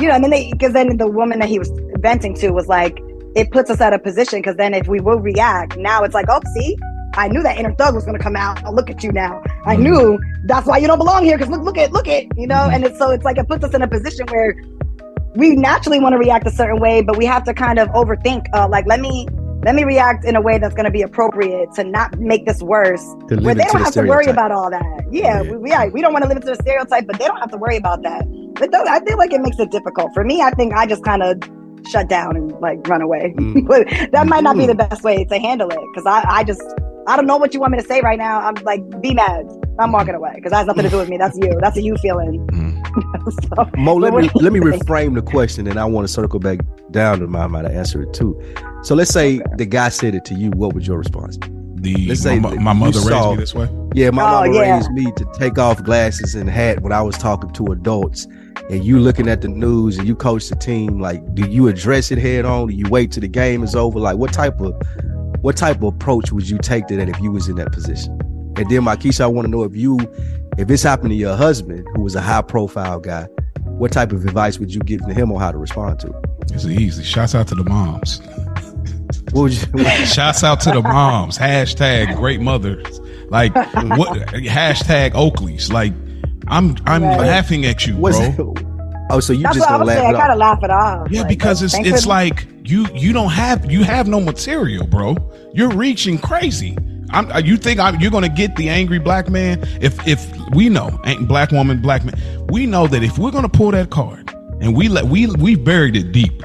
you 0.00 0.08
know, 0.08 0.14
and 0.14 0.22
then 0.24 0.30
they, 0.30 0.50
because 0.52 0.72
then 0.72 0.96
the 0.96 1.08
woman 1.08 1.38
that 1.40 1.48
he 1.48 1.58
was 1.58 1.70
venting 1.98 2.34
to 2.36 2.50
was 2.50 2.66
like, 2.66 2.98
it 3.36 3.50
puts 3.50 3.70
us 3.70 3.80
at 3.80 3.92
a 3.92 3.98
position 3.98 4.40
because 4.40 4.56
then 4.56 4.74
if 4.74 4.88
we 4.88 5.00
will 5.00 5.20
react, 5.20 5.76
now 5.76 6.02
it's 6.02 6.14
like, 6.14 6.26
oh, 6.28 6.40
see, 6.54 6.76
I 7.14 7.28
knew 7.28 7.42
that 7.42 7.58
inner 7.58 7.74
thug 7.74 7.94
was 7.94 8.04
going 8.04 8.16
to 8.16 8.22
come 8.22 8.36
out. 8.36 8.62
Oh, 8.64 8.72
look 8.72 8.88
at 8.90 9.02
you 9.02 9.12
now. 9.12 9.42
I 9.66 9.76
knew 9.76 10.18
that's 10.44 10.66
why 10.66 10.78
you 10.78 10.86
don't 10.86 10.98
belong 10.98 11.24
here 11.24 11.36
because 11.36 11.50
look, 11.50 11.62
look 11.62 11.78
at, 11.78 11.92
look 11.92 12.08
at, 12.08 12.24
you 12.38 12.46
know. 12.46 12.68
And 12.72 12.84
it's 12.84 12.98
so 12.98 13.10
it's 13.10 13.24
like 13.24 13.38
it 13.38 13.48
puts 13.48 13.64
us 13.64 13.74
in 13.74 13.82
a 13.82 13.88
position 13.88 14.26
where 14.28 14.54
we 15.34 15.54
naturally 15.56 16.00
want 16.00 16.12
to 16.14 16.18
react 16.18 16.46
a 16.46 16.50
certain 16.50 16.80
way, 16.80 17.02
but 17.02 17.16
we 17.16 17.24
have 17.24 17.44
to 17.44 17.54
kind 17.54 17.78
of 17.78 17.88
overthink. 17.90 18.46
Uh, 18.54 18.68
like, 18.68 18.86
let 18.86 19.00
me 19.00 19.26
let 19.62 19.74
me 19.74 19.84
react 19.84 20.24
in 20.24 20.36
a 20.36 20.40
way 20.40 20.56
that's 20.58 20.74
going 20.74 20.86
to 20.86 20.90
be 20.90 21.02
appropriate 21.02 21.70
to 21.74 21.84
not 21.84 22.18
make 22.18 22.46
this 22.46 22.62
worse. 22.62 23.04
Where 23.28 23.54
they 23.54 23.64
don't 23.64 23.72
the 23.72 23.78
have 23.84 23.92
to 23.92 24.02
worry 24.04 24.26
about 24.26 24.50
all 24.52 24.70
that. 24.70 25.02
Yeah, 25.10 25.42
Yeah. 25.42 25.50
We, 25.50 25.56
we, 25.58 25.70
yeah, 25.70 25.86
we 25.86 26.00
don't 26.00 26.12
want 26.14 26.22
to 26.22 26.28
live 26.28 26.36
into 26.38 26.48
the 26.48 26.54
stereotype, 26.56 27.06
but 27.06 27.18
they 27.18 27.26
don't 27.26 27.38
have 27.38 27.50
to 27.50 27.58
worry 27.58 27.76
about 27.76 28.02
that. 28.02 28.24
But 28.54 28.72
though, 28.72 28.84
I 28.84 29.04
feel 29.04 29.18
like 29.18 29.32
it 29.32 29.40
makes 29.42 29.58
it 29.58 29.70
difficult 29.70 30.12
for 30.14 30.24
me. 30.24 30.40
I 30.40 30.50
think 30.52 30.72
I 30.74 30.86
just 30.86 31.04
kind 31.04 31.22
of 31.22 31.42
shut 31.90 32.08
down 32.08 32.36
and 32.36 32.52
like 32.60 32.86
run 32.88 33.02
away. 33.02 33.34
Mm. 33.36 33.66
but 33.68 33.86
that 34.12 34.26
might 34.26 34.44
not 34.44 34.56
be 34.56 34.64
Mm. 34.64 34.68
the 34.68 34.74
best 34.76 35.02
way 35.02 35.24
to 35.24 35.38
handle 35.38 35.68
it 35.70 35.80
because 35.92 36.06
I, 36.06 36.24
I 36.28 36.44
just 36.44 36.62
I 37.06 37.16
don't 37.16 37.26
know 37.26 37.36
what 37.38 37.54
you 37.54 37.60
want 37.60 37.72
me 37.72 37.78
to 37.78 37.84
say 37.86 38.00
right 38.02 38.18
now. 38.18 38.40
I'm 38.40 38.54
like, 38.62 38.82
be 39.00 39.14
mad. 39.14 39.46
I'm 39.78 39.92
walking 39.92 40.14
away 40.14 40.32
because 40.36 40.50
that 40.50 40.58
has 40.58 40.66
nothing 40.66 40.84
to 40.84 40.90
do 40.90 40.98
with 40.98 41.08
me. 41.08 41.16
That's 41.16 41.36
you. 41.38 41.58
That's 41.60 41.76
a 41.76 41.82
you 41.82 41.96
feeling. 41.96 42.46
Mm. 42.48 42.80
so, 43.56 43.70
Mo, 43.80 43.94
let 43.94 44.12
me 44.14 44.28
let 44.34 44.52
me 44.52 44.60
reframe 44.60 45.14
the 45.14 45.22
question, 45.22 45.66
and 45.66 45.78
I 45.78 45.84
want 45.86 46.06
to 46.06 46.12
circle 46.12 46.38
back 46.38 46.58
down 46.90 47.20
to 47.20 47.26
Mama 47.26 47.62
to 47.62 47.70
answer 47.70 48.02
it 48.02 48.12
too. 48.12 48.40
So 48.82 48.94
let's 48.94 49.10
say 49.10 49.40
the 49.56 49.64
guy 49.66 49.88
said 49.88 50.14
it 50.14 50.24
to 50.26 50.34
you. 50.34 50.50
What 50.50 50.74
was 50.74 50.86
your 50.86 50.98
response? 50.98 51.38
The 51.82 52.06
Let's 52.08 52.20
say 52.22 52.38
mo- 52.38 52.50
that 52.50 52.60
my 52.60 52.74
mother 52.74 52.98
raised 52.98 53.08
saw- 53.08 53.30
me 53.30 53.36
this 53.38 53.54
way. 53.54 53.68
Yeah, 53.94 54.10
my 54.10 54.22
Oh, 54.22 54.42
mama 54.42 54.54
yeah. 54.54 54.76
raised 54.76 54.90
me 54.92 55.10
to 55.16 55.26
take 55.38 55.58
off 55.58 55.82
glasses 55.82 56.34
and 56.34 56.48
hat 56.50 56.82
when 56.82 56.92
I 56.92 57.00
was 57.00 57.16
talking 57.16 57.50
to 57.52 57.66
adults. 57.72 58.26
And 58.68 58.84
you 58.84 59.00
looking 59.00 59.28
at 59.28 59.40
the 59.40 59.48
news 59.48 59.96
and 59.98 60.06
you 60.06 60.14
coach 60.14 60.48
the 60.48 60.54
team, 60.56 61.00
like, 61.00 61.34
do 61.34 61.48
you 61.50 61.66
address 61.68 62.10
it 62.12 62.18
head 62.18 62.44
on? 62.44 62.68
Do 62.68 62.74
you 62.74 62.84
wait 62.90 63.10
till 63.12 63.22
the 63.22 63.28
game 63.28 63.62
is 63.64 63.74
over? 63.74 63.98
Like, 63.98 64.16
what 64.18 64.32
type 64.32 64.60
of 64.60 64.74
what 65.42 65.56
type 65.56 65.76
of 65.78 65.84
approach 65.84 66.32
would 66.32 66.48
you 66.48 66.58
take 66.58 66.86
to 66.88 66.96
that 66.96 67.08
if 67.08 67.18
you 67.20 67.30
was 67.32 67.48
in 67.48 67.56
that 67.56 67.72
position? 67.72 68.12
And 68.56 68.68
then, 68.70 68.82
Mykesha, 68.82 69.20
I 69.22 69.26
want 69.26 69.46
to 69.46 69.50
know 69.50 69.62
if 69.62 69.74
you, 69.76 69.98
if 70.58 70.68
this 70.68 70.82
happened 70.82 71.10
to 71.10 71.16
your 71.16 71.36
husband, 71.36 71.86
who 71.94 72.02
was 72.02 72.14
a 72.14 72.20
high 72.20 72.42
profile 72.42 73.00
guy, 73.00 73.24
what 73.64 73.92
type 73.92 74.12
of 74.12 74.24
advice 74.26 74.58
would 74.58 74.74
you 74.74 74.80
give 74.80 75.00
to 75.06 75.14
him 75.14 75.32
on 75.32 75.40
how 75.40 75.50
to 75.52 75.58
respond 75.58 75.98
to 76.00 76.08
it? 76.08 76.14
It's 76.52 76.64
easy. 76.66 77.02
Shouts 77.04 77.34
out 77.34 77.48
to 77.48 77.54
the 77.54 77.64
moms. 77.64 78.20
What 79.32 79.42
would 79.42 79.52
you? 79.52 79.86
Shouts 80.06 80.42
out 80.44 80.60
to 80.62 80.70
the 80.72 80.82
moms. 80.82 81.38
Hashtag 81.38 82.16
great 82.16 82.40
mothers. 82.40 83.00
Like 83.28 83.54
what? 83.54 84.16
Hashtag 84.28 85.12
Oakleys. 85.12 85.72
Like 85.72 85.92
I'm 86.48 86.76
I'm 86.86 87.02
Right. 87.02 87.18
laughing 87.18 87.64
at 87.64 87.86
you, 87.86 87.96
what's 87.96 88.18
bro. 88.34 88.54
Oh, 89.10 89.20
so 89.20 89.32
you 89.32 89.42
that's 89.42 89.56
just 89.56 89.70
what 89.70 89.78
gonna 89.78 89.84
was 89.84 89.88
laugh 89.88 89.98
saying. 89.98 90.06
I 90.06 90.10
it 90.10 90.20
kind 90.20 90.30
off? 90.30 90.34
of 90.34 90.38
laugh 90.38 90.64
it 90.64 90.70
off. 90.70 91.10
Yeah, 91.10 91.20
Like, 91.20 91.28
because 91.28 91.62
it's 91.62 91.74
it's 91.78 92.02
for- 92.04 92.08
like 92.08 92.46
you 92.64 92.86
you 92.94 93.12
don't 93.12 93.30
have 93.30 93.70
you 93.70 93.82
have 93.82 94.06
no 94.08 94.20
material, 94.20 94.86
bro. 94.86 95.16
You're 95.52 95.70
reaching 95.70 96.18
crazy. 96.18 96.76
I'm, 97.12 97.30
uh, 97.32 97.38
you 97.38 97.56
think 97.56 97.80
I'm, 97.80 97.98
you're 98.00 98.12
gonna 98.12 98.28
get 98.28 98.54
the 98.56 98.68
angry 98.68 98.98
black 99.00 99.28
man? 99.28 99.66
If 99.80 100.06
if 100.06 100.24
we 100.50 100.68
know, 100.68 101.00
ain't 101.04 101.26
black 101.26 101.50
woman, 101.50 101.80
black 101.80 102.04
man, 102.04 102.14
we 102.48 102.66
know 102.66 102.86
that 102.86 103.02
if 103.02 103.18
we're 103.18 103.32
gonna 103.32 103.48
pull 103.48 103.72
that 103.72 103.90
card, 103.90 104.32
and 104.60 104.76
we 104.76 104.88
let 104.88 105.06
we 105.06 105.26
we 105.26 105.56
buried 105.56 105.96
it 105.96 106.12
deep. 106.12 106.42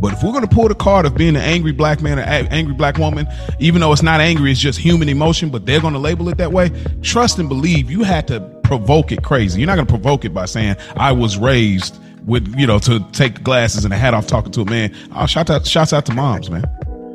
But 0.00 0.12
if 0.12 0.22
we're 0.22 0.32
gonna 0.32 0.46
pull 0.46 0.68
the 0.68 0.74
card 0.74 1.06
of 1.06 1.14
being 1.14 1.36
an 1.36 1.42
angry 1.42 1.72
black 1.72 2.02
man 2.02 2.18
or 2.18 2.22
angry 2.22 2.74
black 2.74 2.98
woman, 2.98 3.26
even 3.58 3.80
though 3.80 3.92
it's 3.92 4.02
not 4.02 4.20
angry, 4.20 4.50
it's 4.50 4.60
just 4.60 4.78
human 4.78 5.08
emotion, 5.08 5.48
but 5.48 5.66
they're 5.66 5.80
gonna 5.80 5.98
label 5.98 6.28
it 6.28 6.36
that 6.38 6.52
way. 6.52 6.70
Trust 7.02 7.38
and 7.38 7.48
believe 7.48 7.90
you 7.90 8.02
had 8.02 8.28
to 8.28 8.40
provoke 8.62 9.12
it 9.12 9.22
crazy. 9.22 9.60
You're 9.60 9.66
not 9.66 9.76
gonna 9.76 9.86
provoke 9.86 10.24
it 10.24 10.34
by 10.34 10.44
saying 10.44 10.76
I 10.96 11.12
was 11.12 11.38
raised 11.38 11.98
with 12.26 12.54
you 12.58 12.66
know 12.66 12.78
to 12.80 13.00
take 13.12 13.42
glasses 13.42 13.84
and 13.84 13.94
a 13.94 13.96
hat 13.96 14.12
off 14.12 14.26
talking 14.26 14.52
to 14.52 14.62
a 14.62 14.64
man. 14.64 14.94
Oh, 15.14 15.26
shout 15.26 15.48
out, 15.50 15.66
shouts 15.66 15.92
out 15.92 16.04
to 16.06 16.14
moms, 16.14 16.50
man. 16.50 16.64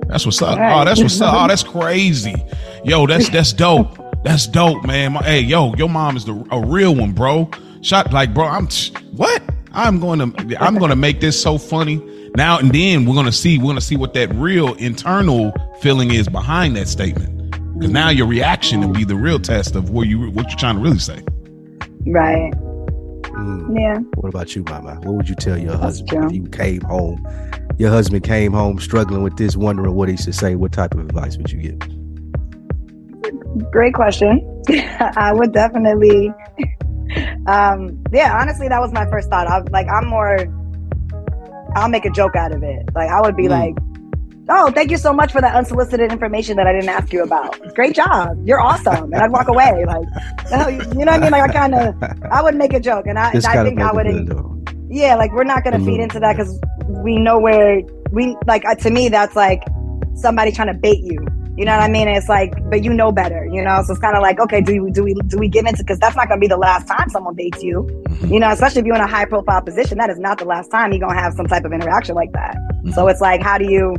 That's 0.08 0.26
what's 0.26 0.42
up. 0.42 0.58
Oh, 0.60 0.84
that's 0.84 1.02
what's 1.02 1.22
up. 1.22 1.34
Oh, 1.34 1.48
that's 1.48 1.64
crazy. 1.64 2.36
Yo, 2.84 3.06
that's 3.08 3.30
that's 3.30 3.54
dope. 3.54 3.98
That's 4.24 4.46
dope, 4.48 4.86
man. 4.86 5.14
My, 5.14 5.24
hey, 5.24 5.40
yo, 5.42 5.74
your 5.76 5.90
mom 5.90 6.18
is 6.18 6.26
the 6.26 6.48
a 6.52 6.60
real 6.60 6.96
one, 6.96 7.14
bro. 7.14 7.50
Shot 7.82 8.12
like, 8.12 8.34
bro. 8.34 8.46
I'm 8.46 8.68
what? 9.16 9.42
I'm 9.74 10.00
going 10.00 10.20
to 10.20 10.62
I'm 10.62 10.78
going 10.78 10.90
to 10.90 10.96
make 10.96 11.22
this 11.22 11.42
so 11.42 11.58
funny 11.58 12.02
now 12.36 12.58
and 12.60 12.72
then. 12.72 13.06
We're 13.06 13.14
going 13.14 13.26
to 13.26 13.32
see 13.32 13.58
we're 13.58 13.66
going 13.66 13.76
to 13.76 13.82
see 13.82 13.96
what 13.98 14.14
that 14.14 14.34
real 14.36 14.74
internal 14.76 15.54
feeling 15.82 16.14
is 16.14 16.28
behind 16.28 16.76
that 16.76 16.88
statement. 16.88 17.52
Because 17.74 17.92
now 17.92 18.10
your 18.10 18.28
reaction 18.28 18.82
will 18.82 18.94
be 18.94 19.04
the 19.04 19.16
real 19.16 19.40
test 19.40 19.76
of 19.76 19.90
where 19.90 20.06
you 20.06 20.30
what 20.32 20.50
you're 20.50 20.60
trying 20.60 20.76
to 20.76 20.82
really 20.82 21.00
say. 21.00 21.24
right. 22.06 22.54
Mm. 23.32 23.80
Yeah. 23.80 23.98
What 24.16 24.30
about 24.30 24.56
you, 24.56 24.64
Mama? 24.64 24.96
What 24.96 25.14
would 25.16 25.30
you 25.30 25.36
tell 25.36 25.58
your 25.58 25.78
husband 25.78 26.10
true. 26.10 26.28
if 26.28 26.34
you 26.34 26.48
came 26.48 26.82
home? 26.82 27.26
Your 27.78 27.90
husband 27.90 28.24
came 28.24 28.52
home 28.54 28.80
struggling 28.80 29.24
with 29.24 29.38
this, 29.38 29.56
wondering 29.56 29.96
what 29.96 30.10
he 30.10 30.18
should 30.18 30.36
say. 30.36 30.56
What 30.56 30.72
type 30.74 30.94
of 30.94 31.00
advice 31.00 31.38
would 31.38 31.52
you 31.52 31.60
give? 31.60 31.80
Great 33.72 33.94
question. 33.94 34.64
I 35.00 35.32
would 35.34 35.54
definitely. 35.54 36.34
Um, 37.46 38.02
yeah, 38.14 38.38
honestly, 38.40 38.70
that 38.70 38.80
was 38.80 38.94
my 38.94 39.06
first 39.10 39.30
thought. 39.30 39.46
I 39.46 39.60
like, 39.72 39.88
I'm 39.90 40.08
more. 40.08 40.38
I'll 41.76 41.90
make 41.90 42.06
a 42.06 42.10
joke 42.10 42.36
out 42.36 42.52
of 42.54 42.64
it. 42.64 42.84
Like, 42.96 43.10
I 43.10 43.22
would 43.22 43.36
be 43.36 43.48
Mm. 43.48 43.50
like, 43.50 43.76
"Oh, 44.50 44.72
thank 44.72 44.92
you 44.92 44.98
so 44.98 45.14
much 45.14 45.32
for 45.32 45.40
that 45.42 45.56
unsolicited 45.56 46.12
information 46.12 46.58
that 46.58 46.68
I 46.68 46.74
didn't 46.74 46.90
ask 46.90 47.14
you 47.14 47.24
about. 47.24 47.58
Great 47.76 47.96
job. 47.96 48.38
You're 48.46 48.60
awesome." 48.60 49.06
And 49.14 49.16
I'd 49.16 49.32
walk 49.32 49.48
away. 49.48 49.86
Like, 49.86 50.04
you 50.96 51.06
know 51.06 51.12
what 51.12 51.14
I 51.14 51.18
mean? 51.20 51.32
Like, 51.32 51.50
I 51.50 51.54
kind 51.54 51.76
of, 51.76 51.96
I 52.32 52.42
would 52.42 52.56
make 52.56 52.74
a 52.74 52.80
joke, 52.80 53.06
and 53.08 53.18
I, 53.18 53.32
and 53.32 53.46
I 53.46 53.64
think 53.64 53.80
I 53.82 53.92
would. 53.92 54.08
Yeah, 54.90 55.16
like 55.16 55.32
we're 55.32 55.46
not 55.46 55.64
gonna 55.64 55.78
A 55.78 55.86
feed 55.86 56.02
into 56.02 56.20
that 56.20 56.36
because 56.36 56.60
we 56.88 57.18
know 57.18 57.40
where 57.40 57.82
we 58.12 58.36
like. 58.46 58.66
Uh, 58.66 58.76
to 58.76 58.90
me, 58.90 59.08
that's 59.08 59.38
like 59.38 59.64
somebody 60.16 60.52
trying 60.52 60.68
to 60.68 60.74
bait 60.74 61.00
you. 61.02 61.18
You 61.62 61.66
know 61.66 61.78
what 61.78 61.84
I 61.84 61.90
mean? 61.90 62.08
It's 62.08 62.28
like, 62.28 62.56
but 62.72 62.84
you 62.84 62.92
know 62.92 63.12
better. 63.12 63.46
You 63.46 63.62
know, 63.62 63.84
so 63.86 63.94
it's 63.94 64.02
kind 64.02 64.16
of 64.16 64.24
like, 64.24 64.40
okay, 64.40 64.62
do 64.62 64.84
we 64.84 64.90
do 64.90 65.04
we 65.04 65.14
do 65.14 65.38
we 65.38 65.48
give 65.48 65.68
into? 65.68 65.84
Because 65.84 66.00
that's 66.00 66.16
not 66.16 66.28
gonna 66.28 66.42
be 66.42 66.48
the 66.48 66.58
last 66.58 66.88
time 66.88 67.08
someone 67.12 67.36
dates 67.36 67.62
you. 67.62 67.84
Mm-hmm. 67.84 68.34
You 68.34 68.40
know, 68.40 68.50
especially 68.50 68.80
if 68.80 68.88
you're 68.88 68.96
in 68.96 69.02
a 69.02 69.06
high 69.06 69.26
profile 69.26 69.62
position, 69.62 70.00
that 70.00 70.10
is 70.10 70.18
not 70.18 70.40
the 70.40 70.46
last 70.46 70.72
time 70.72 70.92
you're 70.92 71.08
gonna 71.08 71.22
have 71.22 71.34
some 71.36 71.46
type 71.46 71.64
of 71.64 71.72
interaction 71.72 72.16
like 72.16 72.32
that. 72.32 72.56
Mm-hmm. 72.56 72.94
So 72.94 73.08
it's 73.10 73.22
like, 73.22 73.44
how 73.44 73.60
do 73.60 73.72
you 73.72 73.96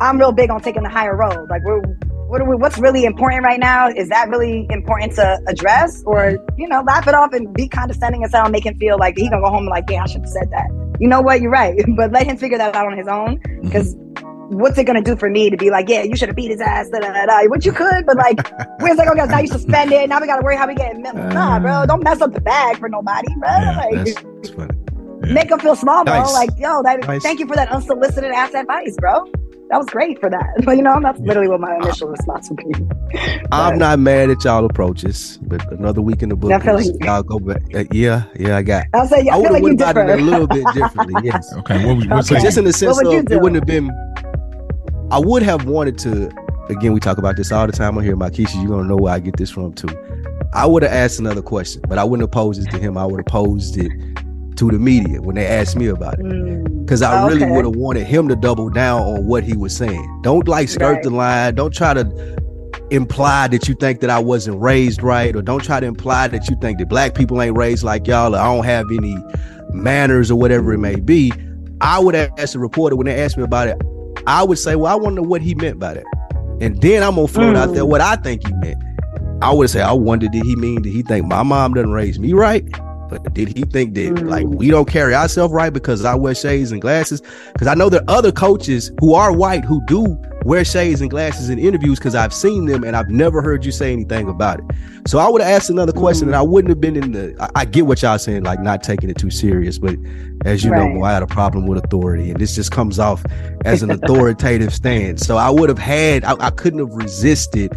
I'm 0.00 0.18
real 0.18 0.32
big 0.32 0.50
on 0.50 0.60
taking 0.60 0.82
the 0.82 0.88
higher 0.88 1.16
road. 1.16 1.48
Like 1.48 1.62
we're 1.62 1.82
what 2.26 2.40
are 2.40 2.48
we, 2.48 2.56
what's 2.56 2.78
really 2.78 3.04
important 3.04 3.44
right 3.44 3.60
now? 3.60 3.88
Is 3.88 4.08
that 4.08 4.28
really 4.28 4.66
important 4.70 5.12
to 5.12 5.40
address, 5.46 6.02
or 6.04 6.36
you 6.58 6.66
know, 6.66 6.82
laugh 6.82 7.06
it 7.06 7.14
off 7.14 7.32
and 7.32 7.54
be 7.54 7.68
condescending 7.68 8.24
and 8.24 8.32
say, 8.32 8.42
make 8.48 8.66
him 8.66 8.76
feel 8.78 8.98
like 8.98 9.16
he 9.16 9.30
gonna 9.30 9.40
go 9.40 9.50
home 9.50 9.58
and 9.58 9.68
like, 9.68 9.84
yeah, 9.88 10.02
I 10.02 10.06
should 10.06 10.22
have 10.22 10.30
said 10.30 10.50
that. 10.50 10.66
You 10.98 11.06
know 11.06 11.20
what? 11.20 11.42
You're 11.42 11.52
right, 11.52 11.80
but 11.96 12.10
let 12.10 12.26
him 12.26 12.36
figure 12.36 12.58
that 12.58 12.74
out 12.74 12.86
on 12.88 12.98
his 12.98 13.06
own 13.06 13.40
because. 13.62 13.94
Mm-hmm. 13.94 14.11
What's 14.52 14.76
it 14.76 14.84
gonna 14.84 15.02
do 15.02 15.16
for 15.16 15.30
me 15.30 15.50
to 15.50 15.56
be 15.56 15.70
like, 15.70 15.88
yeah, 15.88 16.02
you 16.02 16.14
should 16.14 16.28
have 16.28 16.36
beat 16.36 16.50
his 16.50 16.60
ass, 16.60 16.88
da, 16.90 17.00
da, 17.00 17.12
da, 17.12 17.26
da. 17.26 17.44
which 17.46 17.64
you 17.64 17.72
could, 17.72 18.04
but 18.04 18.16
like, 18.16 18.38
where's 18.80 18.98
like, 18.98 19.08
okay, 19.08 19.26
now 19.26 19.38
you 19.38 19.46
suspended, 19.46 20.08
now 20.08 20.20
we 20.20 20.26
gotta 20.26 20.42
worry 20.42 20.56
how 20.56 20.66
we 20.66 20.74
get. 20.74 20.96
Nah, 20.98 21.58
bro, 21.58 21.86
don't 21.86 22.04
mess 22.04 22.20
up 22.20 22.32
the 22.32 22.40
bag 22.40 22.78
for 22.78 22.88
nobody, 22.88 23.28
bro. 23.38 23.48
Yeah, 23.48 23.76
like, 23.76 23.94
that's, 23.94 24.14
that's 24.14 24.50
funny. 24.50 24.78
Yeah. 25.24 25.32
Make 25.32 25.48
them 25.48 25.60
feel 25.60 25.76
small, 25.76 26.04
bro. 26.04 26.20
Nice. 26.20 26.32
Like, 26.34 26.50
yo, 26.58 26.82
that, 26.82 27.06
nice. 27.06 27.22
thank 27.22 27.40
you 27.40 27.46
for 27.46 27.56
that 27.56 27.70
unsolicited 27.70 28.32
ass 28.32 28.52
advice, 28.54 28.94
bro 28.98 29.24
that 29.72 29.78
was 29.78 29.86
great 29.86 30.20
for 30.20 30.28
that. 30.28 30.52
But 30.64 30.76
you 30.76 30.82
know, 30.82 31.00
that's 31.02 31.18
literally 31.20 31.48
what 31.48 31.60
my 31.60 31.74
initial 31.76 32.08
response 32.08 32.50
would 32.50 32.58
be. 32.58 33.18
I'm 33.52 33.78
not 33.78 33.98
mad 33.98 34.30
at 34.30 34.44
y'all 34.44 34.64
approaches, 34.66 35.38
but 35.42 35.60
another 35.72 36.02
week 36.02 36.22
in 36.22 36.28
the 36.28 36.36
book, 36.36 36.50
like 36.50 36.86
y'all 37.00 37.22
go 37.22 37.38
back. 37.38 37.62
Uh, 37.74 37.84
yeah, 37.90 38.24
yeah, 38.38 38.58
I 38.58 38.62
got. 38.62 38.86
I'll 38.92 39.08
say, 39.08 39.22
yeah, 39.24 39.34
I, 39.34 39.36
I 39.36 39.38
would 39.38 39.52
have 39.52 39.62
like 39.62 39.72
about 39.72 39.96
it 39.96 40.20
a 40.20 40.22
little 40.22 40.46
bit 40.46 40.64
differently. 40.74 41.14
Yes. 41.24 41.52
Okay. 41.54 41.84
What, 41.86 42.06
what 42.08 42.30
okay. 42.30 42.42
Just 42.42 42.58
in 42.58 42.64
the 42.64 42.72
sense 42.72 43.00
of 43.00 43.06
it 43.06 43.40
wouldn't 43.40 43.56
have 43.56 43.66
been. 43.66 43.90
I 45.12 45.18
would 45.18 45.42
have 45.42 45.66
wanted 45.66 45.98
to. 45.98 46.30
Again, 46.70 46.94
we 46.94 46.98
talk 46.98 47.18
about 47.18 47.36
this 47.36 47.52
all 47.52 47.66
the 47.66 47.72
time 47.72 47.98
on 47.98 48.02
here, 48.02 48.16
Mykesha. 48.16 48.54
You're 48.54 48.68
gonna 48.68 48.88
know 48.88 48.96
where 48.96 49.12
I 49.12 49.18
get 49.18 49.36
this 49.36 49.50
from 49.50 49.74
too. 49.74 49.94
I 50.54 50.64
would 50.64 50.82
have 50.82 50.92
asked 50.92 51.20
another 51.20 51.42
question, 51.42 51.82
but 51.86 51.98
I 51.98 52.04
wouldn't 52.04 52.22
have 52.22 52.32
posed 52.32 52.66
it 52.66 52.70
to 52.70 52.78
him. 52.78 52.96
I 52.96 53.04
would 53.04 53.18
have 53.18 53.26
posed 53.26 53.76
it 53.76 53.92
to 54.56 54.70
the 54.70 54.78
media 54.78 55.20
when 55.20 55.34
they 55.34 55.46
asked 55.46 55.76
me 55.76 55.88
about 55.88 56.14
it. 56.18 56.22
Because 56.80 57.02
mm. 57.02 57.08
I 57.08 57.28
really 57.28 57.44
would 57.44 57.66
have 57.66 57.76
wanted 57.76 58.06
him 58.06 58.26
to 58.28 58.36
double 58.36 58.70
down 58.70 59.02
on 59.02 59.26
what 59.26 59.44
he 59.44 59.54
was 59.54 59.76
saying. 59.76 60.20
Don't 60.22 60.48
like 60.48 60.70
skirt 60.70 60.94
right. 60.94 61.02
the 61.02 61.10
line. 61.10 61.56
Don't 61.56 61.74
try 61.74 61.92
to 61.92 62.36
imply 62.90 63.48
that 63.48 63.68
you 63.68 63.74
think 63.74 64.00
that 64.00 64.08
I 64.08 64.18
wasn't 64.18 64.62
raised 64.62 65.02
right, 65.02 65.36
or 65.36 65.42
don't 65.42 65.62
try 65.62 65.78
to 65.78 65.86
imply 65.86 66.28
that 66.28 66.48
you 66.48 66.56
think 66.62 66.78
that 66.78 66.88
black 66.88 67.14
people 67.14 67.42
ain't 67.42 67.58
raised 67.58 67.84
like 67.84 68.06
y'all, 68.06 68.34
or 68.34 68.38
I 68.38 68.44
don't 68.44 68.64
have 68.64 68.86
any 68.90 69.18
manners 69.72 70.30
or 70.30 70.36
whatever 70.36 70.72
it 70.72 70.78
may 70.78 70.96
be. 70.96 71.34
I 71.82 71.98
would 71.98 72.14
ask 72.14 72.54
the 72.54 72.60
reporter 72.60 72.96
when 72.96 73.04
they 73.04 73.22
asked 73.22 73.36
me 73.36 73.42
about 73.42 73.68
it, 73.68 73.76
I 74.26 74.42
would 74.42 74.58
say, 74.58 74.76
Well, 74.76 74.92
I 74.92 74.96
wonder 74.96 75.22
what 75.22 75.42
he 75.42 75.54
meant 75.54 75.78
by 75.78 75.94
that. 75.94 76.04
And 76.60 76.80
then 76.80 77.02
I'm 77.02 77.16
gonna 77.16 77.28
float 77.28 77.54
mm. 77.54 77.58
out 77.58 77.74
there 77.74 77.84
mm. 77.84 77.88
what 77.88 78.00
I 78.00 78.16
think 78.16 78.46
he 78.46 78.52
meant. 78.54 78.82
I 79.42 79.52
would 79.52 79.70
say, 79.70 79.80
I 79.80 79.92
wonder, 79.92 80.28
did 80.28 80.44
he 80.44 80.54
mean, 80.54 80.82
did 80.82 80.92
he 80.92 81.02
think 81.02 81.26
my 81.26 81.42
mom 81.42 81.74
doesn't 81.74 81.90
raise 81.90 82.18
me 82.20 82.32
right? 82.32 82.64
But 83.08 83.34
did 83.34 83.56
he 83.56 83.64
think 83.64 83.94
that 83.94 84.14
mm. 84.14 84.28
like 84.28 84.46
we 84.46 84.70
don't 84.70 84.88
carry 84.88 85.14
ourselves 85.14 85.52
right 85.52 85.72
because 85.72 86.04
I 86.04 86.14
wear 86.14 86.34
shades 86.34 86.72
and 86.72 86.80
glasses? 86.80 87.20
Because 87.52 87.66
I 87.66 87.74
know 87.74 87.88
there 87.88 88.00
are 88.02 88.16
other 88.16 88.32
coaches 88.32 88.90
who 89.00 89.14
are 89.14 89.32
white 89.32 89.64
who 89.64 89.84
do 89.86 90.16
wear 90.44 90.64
shades 90.64 91.00
and 91.00 91.10
glasses 91.10 91.48
in 91.48 91.58
interviews 91.58 91.98
because 91.98 92.14
I've 92.14 92.34
seen 92.34 92.66
them 92.66 92.84
and 92.84 92.96
I've 92.96 93.10
never 93.10 93.42
heard 93.42 93.64
you 93.64 93.72
say 93.72 93.92
anything 93.92 94.28
about 94.28 94.60
it. 94.60 94.64
So 95.06 95.18
I 95.18 95.28
would 95.28 95.42
have 95.42 95.50
asked 95.50 95.70
another 95.70 95.92
question 95.92 96.28
and 96.28 96.36
I 96.36 96.42
wouldn't 96.42 96.70
have 96.70 96.80
been 96.80 96.96
in 96.96 97.12
the. 97.12 97.36
I, 97.40 97.62
I, 97.62 97.64
get 97.64 97.86
what 97.86 98.02
y'all 98.02 98.18
saying, 98.18 98.44
like 98.44 98.60
not 98.60 98.82
taking 98.82 99.10
it 99.10 99.16
too 99.16 99.30
serious, 99.30 99.78
but 99.78 99.96
as 100.44 100.64
you 100.64 100.70
right. 100.70 100.94
know, 100.94 101.02
I 101.02 101.12
had 101.12 101.22
a 101.22 101.26
problem 101.26 101.66
with 101.66 101.84
authority, 101.84 102.30
and 102.30 102.38
this 102.40 102.54
just 102.54 102.70
comes 102.70 102.98
off 102.98 103.24
as 103.64 103.82
an 103.82 103.90
authoritative 103.90 104.72
stance. 104.72 105.26
So 105.26 105.36
I 105.36 105.50
would 105.50 105.68
have 105.68 105.78
had, 105.78 106.24
I, 106.24 106.34
I 106.38 106.50
couldn't 106.50 106.78
have 106.80 106.92
resisted 106.92 107.72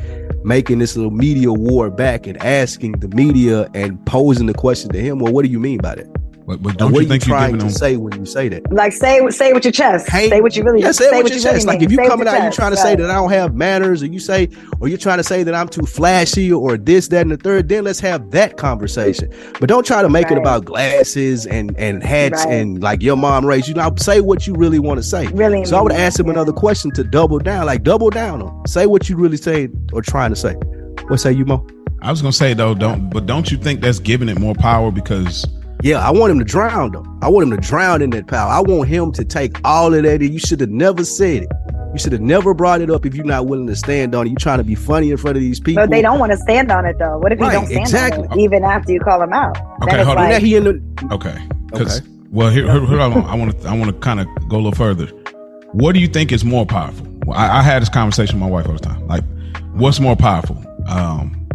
making 0.45 0.80
this 0.80 0.95
little 0.95 1.12
media 1.12 1.51
war 1.51 1.89
back 1.89 2.28
and 2.28 2.38
asking 2.43 2.93
the 2.93 3.08
media 3.10 3.69
and 3.73 4.04
posing 4.06 4.45
the 4.45 4.54
question 4.54 4.91
to 4.91 5.01
him. 5.01 5.19
Well, 5.19 5.34
what 5.34 5.43
do 5.43 5.51
you 5.51 5.60
mean 5.60 5.80
by 5.80 5.95
that? 5.95 6.24
But, 6.47 6.62
but 6.62 6.77
don't 6.77 6.91
what 6.91 7.01
you 7.01 7.10
think 7.10 7.25
you 7.25 7.34
are 7.34 7.38
trying 7.38 7.53
to 7.53 7.65
them... 7.65 7.69
say 7.69 7.97
when 7.97 8.19
you 8.19 8.25
say 8.25 8.49
that? 8.49 8.71
Like 8.71 8.93
say 8.93 9.27
say 9.29 9.51
with 9.51 9.65
your 9.65 9.71
chest. 9.71 10.08
Hey, 10.08 10.29
say 10.29 10.41
what 10.41 10.55
you 10.55 10.63
really. 10.63 10.81
Yeah, 10.81 10.91
say, 10.91 11.10
say 11.10 11.23
with 11.23 11.31
your 11.31 11.41
chest. 11.41 11.65
Really 11.65 11.77
like 11.77 11.81
if 11.81 11.91
you 11.91 11.97
coming 11.97 12.27
out, 12.27 12.43
you're 12.43 12.51
trying 12.51 12.71
to 12.71 12.77
right. 12.77 12.84
say 12.84 12.95
that 12.95 13.10
I 13.10 13.15
don't 13.15 13.31
have 13.31 13.55
manners, 13.55 14.03
or 14.03 14.05
you 14.05 14.19
say, 14.19 14.49
or 14.79 14.88
you're 14.88 14.99
trying 14.99 15.17
to 15.17 15.23
say 15.23 15.41
that 15.41 15.55
I'm 15.55 15.67
too 15.67 15.88
flashy, 15.88 16.51
or 16.51 16.77
this, 16.77 17.08
that, 17.08 17.21
and 17.21 17.31
the 17.31 17.38
third. 17.38 17.67
Then 17.67 17.84
let's 17.84 17.99
have 18.01 18.29
that 18.31 18.58
conversation. 18.58 19.34
But 19.60 19.69
don't 19.69 19.86
try 19.86 20.03
to 20.03 20.10
make 20.10 20.25
right. 20.25 20.34
it 20.34 20.38
about 20.38 20.65
glasses 20.65 21.47
and 21.47 21.75
and 21.79 22.03
hats 22.03 22.45
right. 22.45 22.53
and 22.53 22.81
like 22.81 23.01
your 23.01 23.17
mom 23.17 23.43
raised 23.45 23.67
you. 23.67 23.73
Now 23.73 23.95
say 23.95 24.21
what 24.21 24.45
you 24.45 24.53
really 24.53 24.79
want 24.79 24.99
to 24.99 25.03
say. 25.03 25.25
Really. 25.27 25.65
So 25.65 25.77
I 25.77 25.81
would 25.81 25.93
ask 25.93 26.19
him 26.19 26.27
yeah. 26.27 26.34
another 26.34 26.53
question 26.53 26.91
to 26.91 27.03
double 27.03 27.39
down, 27.39 27.65
like 27.65 27.81
double 27.81 28.12
down 28.12 28.43
on. 28.43 28.67
Say 28.67 28.86
what 28.86 29.10
you 29.10 29.17
really 29.17 29.38
say 29.38 29.69
or 29.93 30.03
trying 30.03 30.29
to 30.29 30.36
say. 30.36 30.53
What 31.08 31.19
say 31.19 31.31
you, 31.31 31.45
Mo? 31.45 31.65
I 32.01 32.12
was 32.12 32.21
gonna 32.21 32.34
say 32.34 32.53
though, 32.53 32.75
don't 32.75 33.10
but 33.10 33.25
don't 33.25 33.51
you 33.51 33.58
think 33.58 33.81
that's 33.81 33.97
giving 33.97 34.29
it 34.29 34.39
more 34.39 34.53
power 34.53 34.91
because 34.91 35.47
yeah, 35.86 36.00
I 36.00 36.10
want 36.10 36.32
him 36.32 36.39
to 36.39 36.45
drown 36.45 36.93
though. 36.93 37.06
I 37.21 37.30
want 37.30 37.48
him 37.48 37.56
to 37.56 37.62
drown 37.62 38.02
in 38.02 38.10
that 38.10 38.26
power. 38.26 38.50
I 38.50 38.60
want 38.60 38.89
him 38.89 39.12
to 39.12 39.24
take 39.24 39.60
all 39.63 39.93
of 39.93 40.02
that. 40.02 40.19
You 40.19 40.39
should 40.39 40.60
have 40.62 40.71
never 40.71 41.06
said 41.06 41.43
it. 41.43 41.50
You 41.93 42.00
should 42.00 42.12
have 42.12 42.21
never 42.21 42.56
brought 42.56 42.82
it 42.82 42.89
up 42.89 43.06
if 43.06 43.13
you're 43.13 43.24
not 43.24 43.45
willing 43.45 43.67
to 43.67 43.76
stand 43.76 44.15
on 44.15 44.26
it. 44.26 44.32
You're 44.32 44.39
trying 44.39 44.58
to 44.58 44.63
be 44.63 44.74
funny 44.74 45.12
in 45.12 45.17
front 45.17 45.38
of 45.38 45.43
these 45.43 45.60
people. 45.60 45.84
But 45.84 45.91
they 45.91 46.02
don't 46.02 46.17
want 46.17 46.32
to 46.32 46.39
stand 46.39 46.71
on 46.71 46.88
it 46.88 46.98
though. 46.98 47.19
What 47.19 47.34
if 47.34 47.39
right, 47.39 47.54
you 47.54 47.60
don't 47.60 47.67
stand 47.67 47.82
exactly. 47.82 48.28
on 48.28 48.39
it 48.39 48.41
even 48.41 48.63
after 48.63 48.93
you 48.93 49.00
call 49.00 49.21
him 49.21 49.32
out? 49.32 49.58
Okay, 49.84 50.04
hold 50.04 50.17
on. 50.17 50.41
He 50.41 50.56
in 50.56 50.63
the, 50.63 51.08
okay, 51.12 51.39
because 51.67 52.00
okay. 52.00 52.10
well, 52.32 52.50
here, 52.50 52.63
here, 52.63 52.84
here, 52.84 53.00
I 53.00 53.36
want 53.36 53.62
to 53.62 53.67
I 53.69 53.78
want 53.78 53.91
to 53.91 54.00
kind 54.00 54.19
of 54.19 54.26
go 54.50 54.56
a 54.56 54.58
little 54.58 54.71
further. 54.71 55.06
What 55.74 55.91
do 55.91 56.00
you 56.00 56.08
think 56.08 56.32
is 56.32 56.43
more 56.43 56.65
powerful? 56.65 57.06
Well, 57.28 57.38
I, 57.38 57.60
I 57.60 57.62
had 57.62 57.84
this 57.84 57.89
conversation 57.89 58.39
with 58.39 58.50
my 58.50 58.52
wife 58.52 58.65
all 58.65 58.74
the 58.74 58.80
time. 58.80 59.08
Like, 59.08 59.24
what's 59.74 60.00
more 60.00 60.15
powerful? 60.15 60.58
Um, 60.88 61.48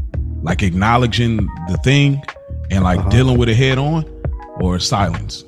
like 0.44 0.62
acknowledging 0.62 1.38
the 1.68 1.80
thing 1.82 2.22
and 2.70 2.84
like 2.84 3.00
uh-huh. 3.00 3.08
dealing 3.08 3.36
with 3.36 3.48
it 3.48 3.56
head 3.56 3.76
on 3.76 4.19
or 4.60 4.78
silence? 4.78 5.44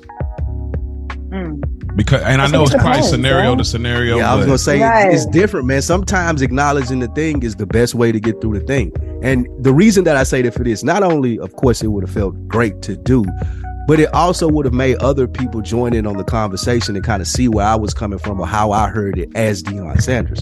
Mm. 1.29 1.61
Because 1.95 2.21
and 2.23 2.41
I, 2.41 2.45
I 2.45 2.47
know 2.47 2.63
it's 2.63 2.73
probably 2.73 3.03
scenario 3.03 3.55
to 3.55 3.63
scenario. 3.63 4.17
Yeah, 4.17 4.31
I 4.31 4.35
was 4.35 4.45
gonna 4.45 4.57
say 4.57 4.81
right. 4.81 5.13
it's 5.13 5.25
different, 5.27 5.67
man. 5.67 5.81
Sometimes 5.81 6.41
acknowledging 6.41 6.99
the 6.99 7.07
thing 7.09 7.43
is 7.43 7.55
the 7.55 7.67
best 7.67 7.93
way 7.93 8.11
to 8.11 8.19
get 8.19 8.41
through 8.41 8.59
the 8.59 8.65
thing. 8.65 8.91
And 9.21 9.47
the 9.63 9.71
reason 9.71 10.03
that 10.05 10.17
I 10.17 10.23
say 10.23 10.41
that 10.41 10.53
for 10.53 10.63
this, 10.63 10.83
not 10.83 11.03
only, 11.03 11.39
of 11.39 11.55
course, 11.55 11.81
it 11.83 11.87
would 11.87 12.03
have 12.03 12.13
felt 12.13 12.47
great 12.47 12.81
to 12.83 12.97
do, 12.97 13.23
but 13.87 13.99
it 13.99 14.13
also 14.13 14.47
would 14.47 14.65
have 14.65 14.73
made 14.73 14.97
other 14.97 15.27
people 15.27 15.61
join 15.61 15.93
in 15.93 16.07
on 16.07 16.17
the 16.17 16.23
conversation 16.23 16.95
and 16.95 17.05
kind 17.05 17.21
of 17.21 17.27
see 17.27 17.47
where 17.47 17.65
I 17.65 17.75
was 17.75 17.93
coming 17.93 18.19
from 18.19 18.39
or 18.39 18.47
how 18.47 18.71
I 18.71 18.89
heard 18.89 19.19
it 19.19 19.29
as 19.35 19.61
Deion 19.61 20.01
Sanders. 20.01 20.41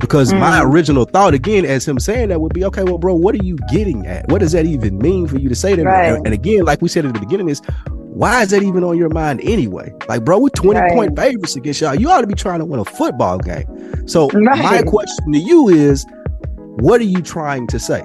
Because 0.00 0.32
mm. 0.32 0.40
my 0.40 0.62
original 0.62 1.04
thought, 1.04 1.34
again, 1.34 1.64
as 1.64 1.86
him 1.86 1.98
saying 1.98 2.28
that, 2.28 2.40
would 2.40 2.52
be, 2.52 2.64
okay, 2.64 2.82
well, 2.82 2.98
bro, 2.98 3.14
what 3.14 3.34
are 3.34 3.44
you 3.44 3.56
getting 3.72 4.06
at? 4.06 4.28
What 4.28 4.40
does 4.40 4.52
that 4.52 4.66
even 4.66 4.98
mean 4.98 5.26
for 5.26 5.38
you 5.38 5.48
to 5.48 5.54
say 5.54 5.74
that? 5.74 5.84
Right. 5.84 6.20
And, 6.24 6.34
again, 6.34 6.64
like 6.64 6.82
we 6.82 6.88
said 6.88 7.06
at 7.06 7.14
the 7.14 7.20
beginning, 7.20 7.48
is 7.48 7.60
why 8.14 8.42
is 8.42 8.50
that 8.50 8.62
even 8.62 8.84
on 8.84 8.96
your 8.96 9.08
mind 9.08 9.40
anyway? 9.42 9.92
Like, 10.08 10.24
bro, 10.24 10.38
we're 10.38 10.50
20 10.50 10.78
right. 10.78 10.92
point 10.92 11.16
favorites 11.16 11.56
against 11.56 11.80
y'all. 11.80 11.94
You 11.94 12.10
ought 12.10 12.20
to 12.20 12.26
be 12.26 12.34
trying 12.34 12.60
to 12.60 12.64
win 12.64 12.80
a 12.80 12.84
football 12.84 13.38
game. 13.38 14.08
So 14.08 14.28
right. 14.30 14.62
my 14.62 14.82
question 14.82 15.32
to 15.32 15.38
you 15.38 15.68
is, 15.68 16.06
what 16.76 17.00
are 17.00 17.04
you 17.04 17.22
trying 17.22 17.66
to 17.68 17.78
say? 17.78 18.02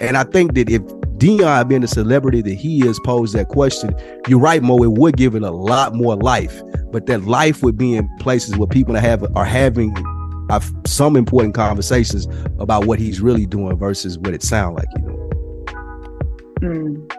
And 0.00 0.16
I 0.16 0.24
think 0.24 0.54
that 0.54 0.70
if 0.70 0.82
Deion 1.18 1.68
being 1.68 1.82
the 1.82 1.88
celebrity 1.88 2.40
that 2.42 2.54
he 2.54 2.86
is 2.86 2.98
posed 3.04 3.34
that 3.34 3.48
question, 3.48 3.94
you're 4.26 4.40
right, 4.40 4.62
Mo, 4.62 4.82
it 4.82 4.92
would 4.92 5.16
give 5.16 5.34
it 5.34 5.42
a 5.42 5.50
lot 5.50 5.94
more 5.94 6.16
life. 6.16 6.62
But 6.90 7.06
that 7.06 7.24
life 7.24 7.62
would 7.62 7.76
be 7.76 7.94
in 7.94 8.08
places 8.18 8.56
where 8.56 8.66
people 8.66 8.94
have, 8.94 9.24
are 9.36 9.44
having 9.44 9.94
have 10.52 10.70
some 10.84 11.16
important 11.16 11.54
conversations 11.54 12.26
about 12.58 12.84
what 12.86 12.98
he's 12.98 13.20
really 13.20 13.46
doing 13.46 13.76
versus 13.76 14.18
what 14.18 14.34
it 14.34 14.42
sounds 14.42 14.76
like, 14.76 14.88
you 14.96 15.02
know. 15.02 15.30
Mm. 16.60 17.12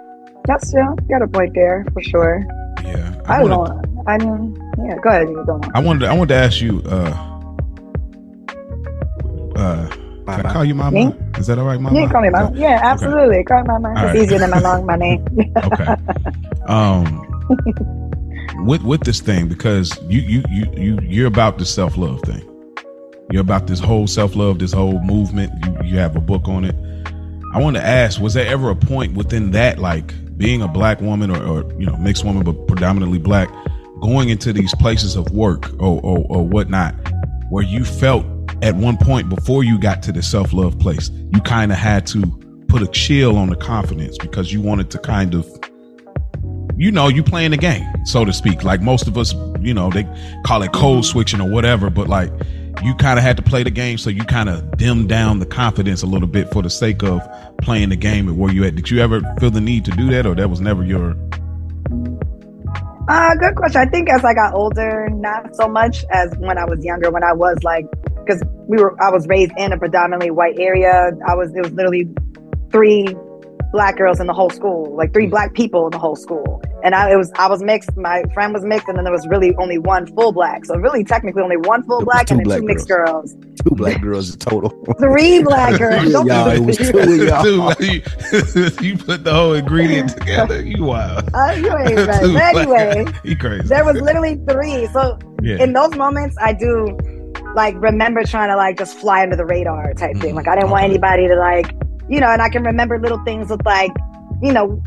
That's 0.46 0.72
yeah, 0.74 0.93
got 1.10 1.22
a 1.24 1.28
point 1.28 1.54
there 1.56 1.86
for 1.93 2.02
sure. 2.02 2.46
Yeah, 2.84 3.15
I, 3.26 3.36
I 3.36 3.39
don't 3.39 3.50
know. 3.50 4.04
I 4.06 4.17
mean, 4.17 4.56
yeah, 4.86 4.98
go 5.02 5.10
ahead. 5.10 5.28
Go 5.28 5.54
on. 5.54 5.72
I 5.74 5.80
wanted, 5.80 6.02
to, 6.02 6.08
I 6.08 6.13
wanted 6.13 6.34
to 6.34 6.36
ask 6.36 6.62
you. 6.62 6.82
uh 6.86 7.30
uh 9.56 9.88
Can 9.89 10.46
I 10.46 10.54
call 10.54 10.65
you 10.65 10.76
Mama? 10.76 10.91
Me? 10.91 11.15
Is 11.39 11.48
that 11.48 11.58
all 11.58 11.65
right, 11.65 11.80
Mama? 11.80 12.00
Yeah, 12.00 12.12
call 12.12 12.22
me 12.22 12.30
Mama. 12.30 12.52
Yeah, 12.56 12.80
absolutely. 12.84 13.38
Okay. 13.38 13.43
Call 13.46 13.62
me 13.62 13.67
Mama. 13.67 13.89
All 13.89 13.96
it's 13.96 14.04
right. 14.04 14.15
easier 14.17 14.39
than 14.39 14.52
my 14.52 14.60
long 14.60 14.86
my 14.86 14.96
name. 14.96 15.26
okay. 15.58 15.96
Um, 16.67 17.26
with 18.65 18.84
with 18.84 19.02
this 19.06 19.22
thing 19.22 19.48
because 19.48 19.98
you 20.04 20.19
you 20.19 20.43
you 20.50 20.72
you 20.76 21.00
you're 21.02 21.28
about 21.28 21.58
the 21.58 21.65
self 21.65 21.98
love 21.98 22.22
thing. 22.22 22.53
You're 23.32 23.42
about 23.42 23.68
this 23.68 23.80
whole 23.80 24.08
self 24.08 24.36
love, 24.36 24.60
this 24.60 24.74
whole 24.74 25.00
movement. 25.02 25.52
You 25.66 25.92
you 25.92 25.98
have 25.98 26.16
a 26.16 26.22
book 26.22 26.48
on 26.48 26.66
it. 26.66 26.76
I 27.54 27.60
want 27.60 27.76
to 27.76 27.86
ask: 27.86 28.20
Was 28.20 28.34
there 28.34 28.48
ever 28.48 28.70
a 28.70 28.76
point 28.76 29.14
within 29.14 29.52
that, 29.52 29.80
like 29.80 30.14
being 30.38 30.62
a 30.62 30.68
black 30.68 31.00
woman 31.02 31.32
or, 31.32 31.44
or 31.44 31.80
you 31.80 31.86
know 31.86 31.96
mixed 31.98 32.24
woman 32.24 32.44
but 32.44 32.68
predominantly 32.68 33.20
black 33.20 33.50
going 34.02 34.30
into 34.30 34.52
these 34.52 34.74
places 34.76 35.16
of 35.16 35.32
work 35.32 35.72
or, 35.80 36.02
or, 36.02 36.26
or 36.30 36.46
whatnot 36.46 36.94
where 37.50 37.64
you 37.64 37.86
felt 37.86 38.26
at 38.62 38.76
one 38.76 38.98
point 38.98 39.30
before 39.30 39.64
you 39.64 39.80
got 39.80 40.02
to 40.04 40.12
the 40.12 40.22
self-love 40.22 40.78
place 40.80 41.10
you 41.34 41.40
kind 41.42 41.72
of 41.72 41.78
had 41.78 42.06
to 42.06 42.22
put 42.68 42.82
a 42.82 42.88
chill 42.88 43.38
on 43.38 43.50
the 43.50 43.56
confidence 43.56 44.18
because 44.18 44.52
you 44.52 44.62
wanted 44.62 44.90
to 44.90 44.98
kind 44.98 45.34
of 45.34 45.48
you 46.76 46.92
know 46.92 47.08
you 47.08 47.24
playing 47.24 47.52
the 47.52 47.58
game 47.58 47.88
so 48.06 48.26
to 48.26 48.34
speak 48.34 48.64
like 48.64 48.82
most 48.82 49.08
of 49.08 49.18
us 49.18 49.34
you 49.62 49.74
know 49.74 49.90
they 49.92 50.08
call 50.46 50.64
it 50.64 50.74
code 50.74 51.06
switching 51.06 51.40
or 51.40 51.50
whatever 51.50 51.90
but 51.90 52.08
like 52.10 52.32
you 52.82 52.96
kind 52.96 53.20
of 53.20 53.24
had 53.24 53.38
to 53.38 53.44
play 53.44 53.64
the 53.64 53.72
game, 53.72 53.98
so 53.98 54.10
you 54.10 54.24
kind 54.24 54.50
of 54.50 54.78
dimmed 54.78 55.10
down 55.10 55.40
the 55.40 55.46
confidence 55.46 56.02
a 56.02 56.08
little 56.08 56.28
bit 56.28 56.52
for 56.52 56.62
the 56.62 56.70
sake 56.70 57.04
of 57.04 57.22
playing 57.60 57.90
the 57.90 57.96
game 57.96 58.28
and 58.28 58.38
where 58.38 58.52
you 58.52 58.64
at. 58.66 58.76
Did 58.76 58.90
you 58.90 59.00
ever 59.00 59.22
feel 59.40 59.52
the 59.52 59.62
need 59.62 59.86
to 59.86 59.92
do 59.92 60.10
that, 60.12 60.26
or 60.26 60.36
that 60.36 60.50
was 60.50 60.62
never 60.62 60.84
your? 60.84 61.16
Uh, 63.10 63.36
good 63.36 63.56
question. 63.56 63.82
I 63.82 63.86
think 63.86 64.10
as 64.10 64.24
I 64.24 64.34
got 64.34 64.54
older, 64.54 65.10
not 65.12 65.56
so 65.56 65.68
much 65.68 66.06
as 66.12 66.34
when 66.38 66.58
I 66.58 66.66
was 66.66 66.84
younger. 66.84 67.12
When 67.12 67.24
I 67.24 67.34
was 67.34 67.58
like 67.64 67.86
because 68.26 68.42
we 68.68 68.82
were 68.82 69.02
I 69.02 69.12
was 69.12 69.28
raised 69.28 69.52
in 69.58 69.74
a 69.74 69.78
predominantly 69.78 70.32
white 70.32 70.60
area. 70.60 71.12
I 71.28 71.36
was 71.36 71.54
it 71.56 71.64
was 71.64 71.72
literally 71.74 72.10
three 72.72 73.08
black 73.74 73.98
girls 73.98 74.22
in 74.22 74.28
the 74.28 74.34
whole 74.34 74.50
school, 74.50 74.96
like 74.96 75.12
three 75.12 75.28
black 75.28 75.54
people 75.54 75.86
in 75.86 75.92
the 75.92 75.98
whole 75.98 76.16
school. 76.16 76.62
And 76.84 76.96
I 76.96 77.12
it 77.12 77.18
was 77.18 77.32
I 77.36 77.48
was 77.48 77.62
mixed. 77.62 77.98
My 77.98 78.24
friend 78.34 78.54
was 78.54 78.64
mixed, 78.64 78.88
and 78.88 78.98
then 78.98 79.04
there 79.04 79.12
was 79.12 79.28
really 79.28 79.54
only 79.56 79.78
one 79.78 80.06
full 80.16 80.32
black. 80.32 80.64
So 80.66 80.76
really, 80.76 81.04
technically, 81.04 81.42
only 81.42 81.58
one 81.58 81.84
full 81.84 82.06
black 82.06 82.32
and 82.32 82.40
then 82.40 82.46
black 82.46 82.60
two 82.60 82.66
mixed 82.66 82.88
girls. 82.88 83.36
Two 83.64 83.76
black 83.76 84.02
girls 84.02 84.32
in 84.32 84.40
total. 84.40 84.70
Three 85.00 85.44
black 85.44 85.78
girls. 85.80 86.12
Don't 86.12 86.28
Y'all, 86.28 86.50
it 86.50 86.60
was 86.60 86.78
two 86.78 87.26
y'all. 87.26 87.74
Dude, 87.74 88.06
you, 88.54 88.72
you 88.82 88.98
put 88.98 89.24
the 89.24 89.34
whole 89.34 89.54
ingredient 89.54 90.12
together. 90.12 90.62
You 90.62 90.86
wild. 90.86 91.30
Uh, 91.34 91.56
you 91.58 91.76
ain't 91.78 92.08
right. 92.08 92.22
Two 92.22 92.34
But 92.34 92.54
black 92.54 92.56
anyway, 92.56 93.06
guys. 93.06 93.16
you 93.24 93.38
crazy. 93.38 93.68
there 93.68 93.84
was 93.84 94.00
literally 94.00 94.40
three. 94.48 94.88
So 94.88 95.18
yeah. 95.42 95.62
in 95.62 95.74
those 95.74 95.96
moments, 95.96 96.36
I 96.40 96.54
do 96.54 96.98
like 97.56 97.76
remember 97.78 98.24
trying 98.24 98.50
to 98.50 98.56
like 98.56 98.78
just 98.78 98.98
fly 98.98 99.24
under 99.24 99.36
the 99.36 99.46
radar 99.46 99.94
type 99.94 100.18
thing. 100.18 100.36
Like 100.36 100.48
I 100.48 100.56
didn't 100.56 100.70
want 100.70 100.84
anybody 100.84 101.28
to 101.28 101.36
like, 101.36 101.74
you 102.10 102.20
know, 102.20 102.28
and 102.28 102.42
I 102.42 102.50
can 102.50 102.63
remember 102.63 103.00
little 103.00 103.24
things 103.24 103.50
with 103.50 103.66
like, 103.66 103.92
you 104.42 104.52
know, 104.52 104.82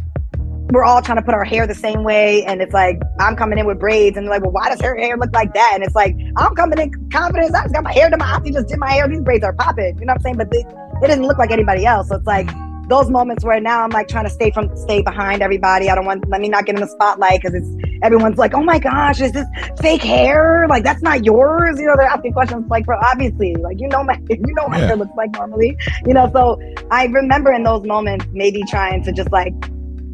we're 0.71 0.85
all 0.85 1.01
trying 1.01 1.17
to 1.17 1.23
put 1.23 1.33
our 1.33 1.45
hair 1.45 1.67
the 1.67 1.75
same 1.75 2.03
way, 2.03 2.45
and 2.45 2.61
it's 2.61 2.75
like 2.75 3.01
I'm 3.21 3.37
coming 3.37 3.59
in 3.59 3.67
with 3.67 3.79
braids, 3.79 4.17
and 4.17 4.27
like, 4.27 4.43
well, 4.43 4.51
why 4.51 4.69
does 4.69 4.81
her 4.81 4.97
hair 4.97 5.17
look 5.17 5.33
like 5.33 5.55
that? 5.55 5.73
And 5.75 5.85
it's 5.85 5.95
like 5.95 6.17
I'm 6.37 6.55
coming 6.55 6.79
in 6.79 7.11
confidence. 7.11 7.55
I 7.55 7.63
just 7.63 7.75
got 7.75 7.85
my 7.85 7.93
hair 7.93 8.11
to 8.11 8.17
my 8.17 8.35
auntie 8.35 8.51
just 8.51 8.69
did 8.69 8.79
my 8.79 8.91
hair. 8.91 9.09
These 9.09 9.21
braids 9.21 9.45
are 9.45 9.53
popping. 9.53 9.97
You 9.99 10.07
know 10.07 10.13
what 10.13 10.17
I'm 10.17 10.23
saying? 10.23 10.37
But 10.37 10.51
they, 10.51 10.65
it 11.03 11.07
doesn't 11.07 11.23
look 11.23 11.39
like 11.39 11.53
anybody 11.53 11.87
else. 11.87 12.09
So 12.09 12.17
it's 12.17 12.27
like 12.27 12.49
those 12.89 13.11
moments 13.11 13.45
where 13.45 13.61
now 13.61 13.83
I'm 13.83 13.91
like 13.91 14.09
trying 14.09 14.25
to 14.25 14.31
stay 14.31 14.51
from 14.51 14.75
stay 14.77 15.03
behind 15.03 15.43
everybody. 15.43 15.91
I 15.91 15.95
don't 15.95 16.05
want 16.05 16.29
let 16.29 16.41
me 16.41 16.49
not 16.49 16.67
get 16.67 16.77
in 16.77 16.81
the 16.81 16.87
spotlight 16.87 17.41
because 17.43 17.55
it's 17.55 17.69
everyone's 18.03 18.39
like, 18.39 18.55
oh 18.55 18.63
my 18.63 18.79
gosh, 18.79 19.21
is 19.21 19.33
this 19.33 19.47
fake 19.81 20.03
hair? 20.03 20.67
Like 20.69 20.85
that's 20.85 21.03
not 21.03 21.25
yours. 21.25 21.79
You 21.79 21.87
know, 21.87 21.95
they're 21.97 22.07
asking 22.07 22.33
questions 22.33 22.67
like, 22.69 22.87
bro, 22.87 22.99
obviously, 23.03 23.55
like 23.57 23.81
you 23.81 23.89
know 23.89 24.05
my 24.05 24.15
you 24.31 24.39
know 24.55 24.63
what 24.65 24.71
my 24.73 24.79
Yeah. 24.79 24.87
hair 24.89 24.97
looks 24.97 25.17
like 25.17 25.33
normally. 25.33 25.77
You 26.07 26.15
know, 26.15 26.31
so 26.33 26.61
I 26.91 27.07
remember 27.07 27.53
in 27.53 27.63
those 27.65 27.85
moments 27.85 28.27
maybe 28.33 28.63
trying 28.69 29.03
to 29.05 29.13
just 29.13 29.33
like 29.33 29.55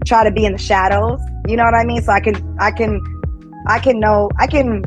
try 0.07 0.25
to 0.25 0.31
be 0.31 0.45
in 0.45 0.53
the 0.53 0.59
shadows. 0.59 1.21
You 1.47 1.57
know 1.57 1.65
what 1.65 1.75
I 1.75 1.85
mean? 1.85 2.03
So 2.03 2.13
I 2.13 2.21
can 2.21 2.57
I 2.59 2.71
can 2.71 3.01
I 3.69 3.79
can 3.79 4.01
know 4.01 4.31
I 4.39 4.47
can 4.47 4.83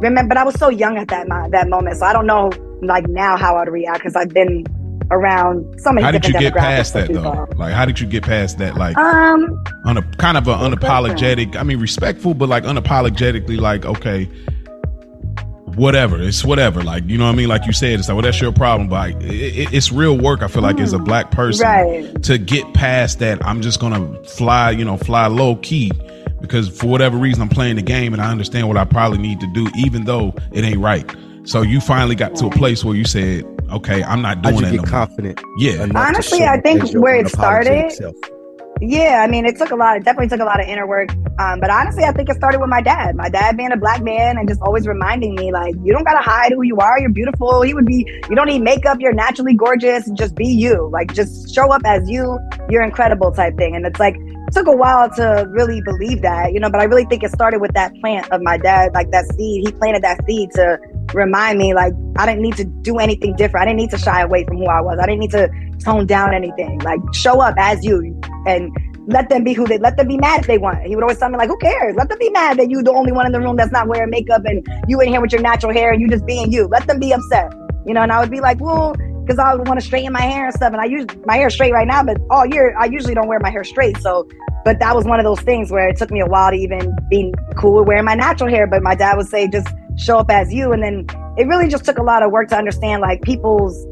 remember. 0.00 0.28
But 0.28 0.38
I 0.38 0.44
was 0.44 0.54
so 0.54 0.68
young 0.68 0.96
at 0.96 1.08
that 1.08 1.26
that 1.50 1.68
moment, 1.68 1.96
so 1.96 2.06
I 2.06 2.12
don't 2.12 2.26
know 2.26 2.50
like 2.82 3.08
now 3.08 3.36
how 3.36 3.56
I'd 3.56 3.68
react 3.68 3.98
because 3.98 4.14
I've 4.14 4.28
been 4.28 4.64
around 5.10 5.80
so 5.80 5.90
many 5.92 6.04
How 6.04 6.10
did 6.10 6.26
you 6.26 6.32
get 6.38 6.54
past 6.54 6.92
that 6.94 7.12
though? 7.12 7.46
Like, 7.56 7.72
how 7.72 7.84
did 7.86 7.98
you 8.00 8.06
get 8.06 8.22
past 8.24 8.58
that? 8.58 8.76
Like, 8.76 8.96
Um, 8.96 9.62
on 9.84 9.96
a 9.96 10.02
kind 10.16 10.36
of 10.36 10.46
an 10.48 10.58
unapologetic. 10.72 11.56
I 11.56 11.62
mean, 11.62 11.80
respectful, 11.80 12.34
but 12.34 12.48
like 12.48 12.64
unapologetically, 12.64 13.58
like 13.58 13.84
okay, 13.84 14.28
whatever. 15.76 16.20
It's 16.20 16.44
whatever. 16.44 16.82
Like 16.82 17.04
you 17.06 17.18
know 17.18 17.24
what 17.26 17.32
I 17.32 17.36
mean. 17.36 17.48
Like 17.48 17.66
you 17.66 17.72
said, 17.72 17.98
it's 17.98 18.08
like 18.08 18.14
well, 18.16 18.22
that's 18.22 18.40
your 18.40 18.52
problem. 18.52 18.88
But 18.88 19.14
like, 19.14 19.22
it, 19.22 19.34
it- 19.58 19.72
it's 19.74 19.92
real 19.92 20.16
work. 20.18 20.42
I 20.42 20.48
feel 20.48 20.62
like 20.62 20.80
as 20.80 20.92
a 20.92 20.98
black 20.98 21.30
person, 21.30 21.66
right. 21.66 22.22
to 22.24 22.38
get 22.38 22.72
past 22.74 23.18
that, 23.20 23.44
I'm 23.46 23.62
just 23.62 23.80
gonna 23.80 24.22
fly. 24.24 24.70
You 24.70 24.84
know, 24.84 24.96
fly 24.96 25.26
low 25.26 25.56
key. 25.56 25.90
Because 26.40 26.68
for 26.68 26.86
whatever 26.86 27.16
reason, 27.16 27.42
I'm 27.42 27.48
playing 27.48 27.76
the 27.76 27.82
game 27.82 28.12
and 28.12 28.22
I 28.22 28.30
understand 28.30 28.68
what 28.68 28.76
I 28.76 28.84
probably 28.84 29.18
need 29.18 29.40
to 29.40 29.46
do, 29.48 29.66
even 29.76 30.04
though 30.04 30.32
it 30.52 30.62
ain't 30.64 30.78
right. 30.78 31.04
So 31.48 31.62
you 31.62 31.80
finally 31.80 32.14
got 32.14 32.36
to 32.36 32.46
a 32.46 32.50
place 32.50 32.84
where 32.84 32.94
you 32.94 33.04
said, 33.06 33.42
"Okay, 33.72 34.02
I'm 34.04 34.20
not 34.20 34.44
How'd 34.44 34.52
doing 34.52 34.56
you 34.56 34.60
that." 34.60 34.70
get 34.70 34.76
no 34.76 34.82
more." 34.82 35.06
confident? 35.06 35.40
Yeah, 35.56 35.86
Honestly, 35.94 36.44
I 36.44 36.60
think 36.60 36.92
where 36.92 37.16
it 37.16 37.28
started- 37.28 37.90
self? 37.90 38.14
Yeah, 38.82 39.24
I 39.24 39.28
mean, 39.28 39.44
it 39.46 39.56
took 39.58 39.70
a 39.70 39.74
lot. 39.74 39.96
It 39.96 40.04
definitely 40.04 40.28
took 40.28 40.40
a 40.40 40.44
lot 40.44 40.60
of 40.60 40.68
inner 40.68 40.86
work. 40.86 41.08
Um, 41.40 41.58
but 41.58 41.70
honestly, 41.70 42.04
I 42.04 42.12
think 42.12 42.28
it 42.28 42.36
started 42.36 42.60
with 42.60 42.68
my 42.68 42.80
dad. 42.82 43.16
My 43.16 43.28
dad 43.30 43.56
being 43.56 43.72
a 43.72 43.76
black 43.78 44.02
man 44.04 44.36
and 44.38 44.46
just 44.46 44.60
always 44.60 44.86
reminding 44.86 45.34
me, 45.36 45.50
like, 45.50 45.74
you 45.82 45.92
don't 45.92 46.04
gotta 46.04 46.22
hide 46.22 46.52
who 46.52 46.62
you 46.62 46.76
are. 46.76 47.00
You're 47.00 47.10
beautiful. 47.10 47.62
He 47.62 47.72
would 47.74 47.86
be. 47.86 48.06
You 48.28 48.36
don't 48.36 48.46
need 48.46 48.60
makeup. 48.62 48.98
You're 49.00 49.14
naturally 49.14 49.54
gorgeous. 49.54 50.06
and 50.06 50.16
Just 50.18 50.34
be 50.36 50.46
you. 50.46 50.88
Like, 50.92 51.12
just 51.14 51.52
show 51.54 51.72
up 51.72 51.82
as 51.86 52.08
you. 52.10 52.38
You're 52.68 52.82
incredible, 52.82 53.32
type 53.32 53.56
thing. 53.56 53.74
And 53.74 53.84
it's 53.86 53.98
like 53.98 54.14
it 54.16 54.52
took 54.52 54.66
a 54.68 54.76
while 54.76 55.08
to 55.16 55.48
really 55.50 55.80
believe 55.80 56.20
that, 56.22 56.52
you 56.52 56.60
know. 56.60 56.70
But 56.70 56.80
I 56.80 56.84
really 56.84 57.06
think 57.06 57.24
it 57.24 57.32
started 57.32 57.60
with 57.60 57.72
that 57.72 57.92
plant 58.00 58.30
of 58.30 58.42
my 58.42 58.58
dad, 58.58 58.92
like 58.94 59.10
that 59.12 59.24
seed. 59.34 59.66
He 59.66 59.72
planted 59.72 60.02
that 60.04 60.24
seed 60.26 60.50
to 60.52 60.78
remind 61.14 61.58
me, 61.58 61.74
like, 61.74 61.92
I 62.16 62.26
didn't 62.26 62.42
need 62.42 62.56
to 62.56 62.64
do 62.64 62.98
anything 62.98 63.36
different. 63.36 63.62
I 63.62 63.66
didn't 63.70 63.80
need 63.80 63.90
to 63.90 63.98
shy 63.98 64.22
away 64.22 64.44
from 64.44 64.58
who 64.58 64.66
I 64.66 64.80
was. 64.80 64.98
I 65.00 65.06
didn't 65.06 65.20
need 65.20 65.30
to 65.32 65.48
tone 65.84 66.06
down 66.06 66.34
anything. 66.34 66.78
Like, 66.80 67.00
show 67.12 67.40
up 67.40 67.54
as 67.58 67.84
you 67.84 68.20
and 68.46 68.70
let 69.06 69.30
them 69.30 69.42
be 69.42 69.54
who 69.54 69.66
they 69.66 69.78
let 69.78 69.96
them 69.96 70.06
be 70.06 70.18
mad 70.18 70.40
if 70.40 70.46
they 70.46 70.58
want. 70.58 70.82
He 70.82 70.94
would 70.94 71.02
always 71.02 71.18
tell 71.18 71.30
me 71.30 71.38
like, 71.38 71.48
"Who 71.48 71.56
cares? 71.56 71.96
Let 71.96 72.10
them 72.10 72.18
be 72.18 72.28
mad 72.28 72.58
that 72.58 72.70
you 72.70 72.82
the 72.82 72.92
only 72.92 73.10
one 73.10 73.24
in 73.24 73.32
the 73.32 73.40
room 73.40 73.56
that's 73.56 73.72
not 73.72 73.88
wearing 73.88 74.10
makeup 74.10 74.42
and 74.44 74.66
you 74.86 75.00
in 75.00 75.08
here 75.08 75.20
with 75.20 75.32
your 75.32 75.40
natural 75.40 75.72
hair 75.72 75.92
and 75.92 76.00
you 76.00 76.08
just 76.08 76.26
being 76.26 76.52
you. 76.52 76.66
Let 76.66 76.86
them 76.86 76.98
be 76.98 77.12
upset." 77.12 77.52
You 77.86 77.94
know, 77.94 78.02
and 78.02 78.12
I 78.12 78.20
would 78.20 78.30
be 78.30 78.40
like, 78.40 78.60
"Well," 78.60 78.94
because 79.24 79.38
I 79.38 79.54
would 79.54 79.66
want 79.66 79.80
to 79.80 79.86
straighten 79.86 80.12
my 80.12 80.20
hair 80.20 80.44
and 80.44 80.54
stuff, 80.54 80.72
and 80.72 80.80
I 80.80 80.84
use 80.84 81.06
my 81.24 81.36
hair 81.36 81.48
straight 81.48 81.72
right 81.72 81.86
now, 81.86 82.02
but 82.02 82.18
all 82.28 82.44
year 82.44 82.74
I 82.78 82.84
usually 82.86 83.14
don't 83.14 83.28
wear 83.28 83.38
my 83.40 83.50
hair 83.50 83.64
straight. 83.64 83.96
So, 83.98 84.28
but 84.64 84.78
that 84.80 84.94
was 84.94 85.06
one 85.06 85.18
of 85.18 85.24
those 85.24 85.40
things 85.40 85.70
where 85.70 85.88
it 85.88 85.96
took 85.96 86.10
me 86.10 86.20
a 86.20 86.26
while 86.26 86.50
to 86.50 86.56
even 86.56 86.94
be 87.08 87.32
cool 87.56 87.78
with 87.78 87.88
wearing 87.88 88.04
my 88.04 88.14
natural 88.14 88.50
hair. 88.50 88.66
But 88.66 88.82
my 88.82 88.94
dad 88.94 89.16
would 89.16 89.28
say, 89.28 89.48
"Just 89.48 89.68
show 89.98 90.18
up 90.18 90.30
as 90.30 90.52
you," 90.52 90.72
and 90.72 90.82
then 90.82 91.06
it 91.36 91.46
really 91.46 91.68
just 91.68 91.84
took 91.84 91.98
a 91.98 92.02
lot 92.02 92.22
of 92.22 92.30
work 92.30 92.48
to 92.48 92.56
understand 92.56 93.02
like 93.02 93.22
people's 93.22 93.86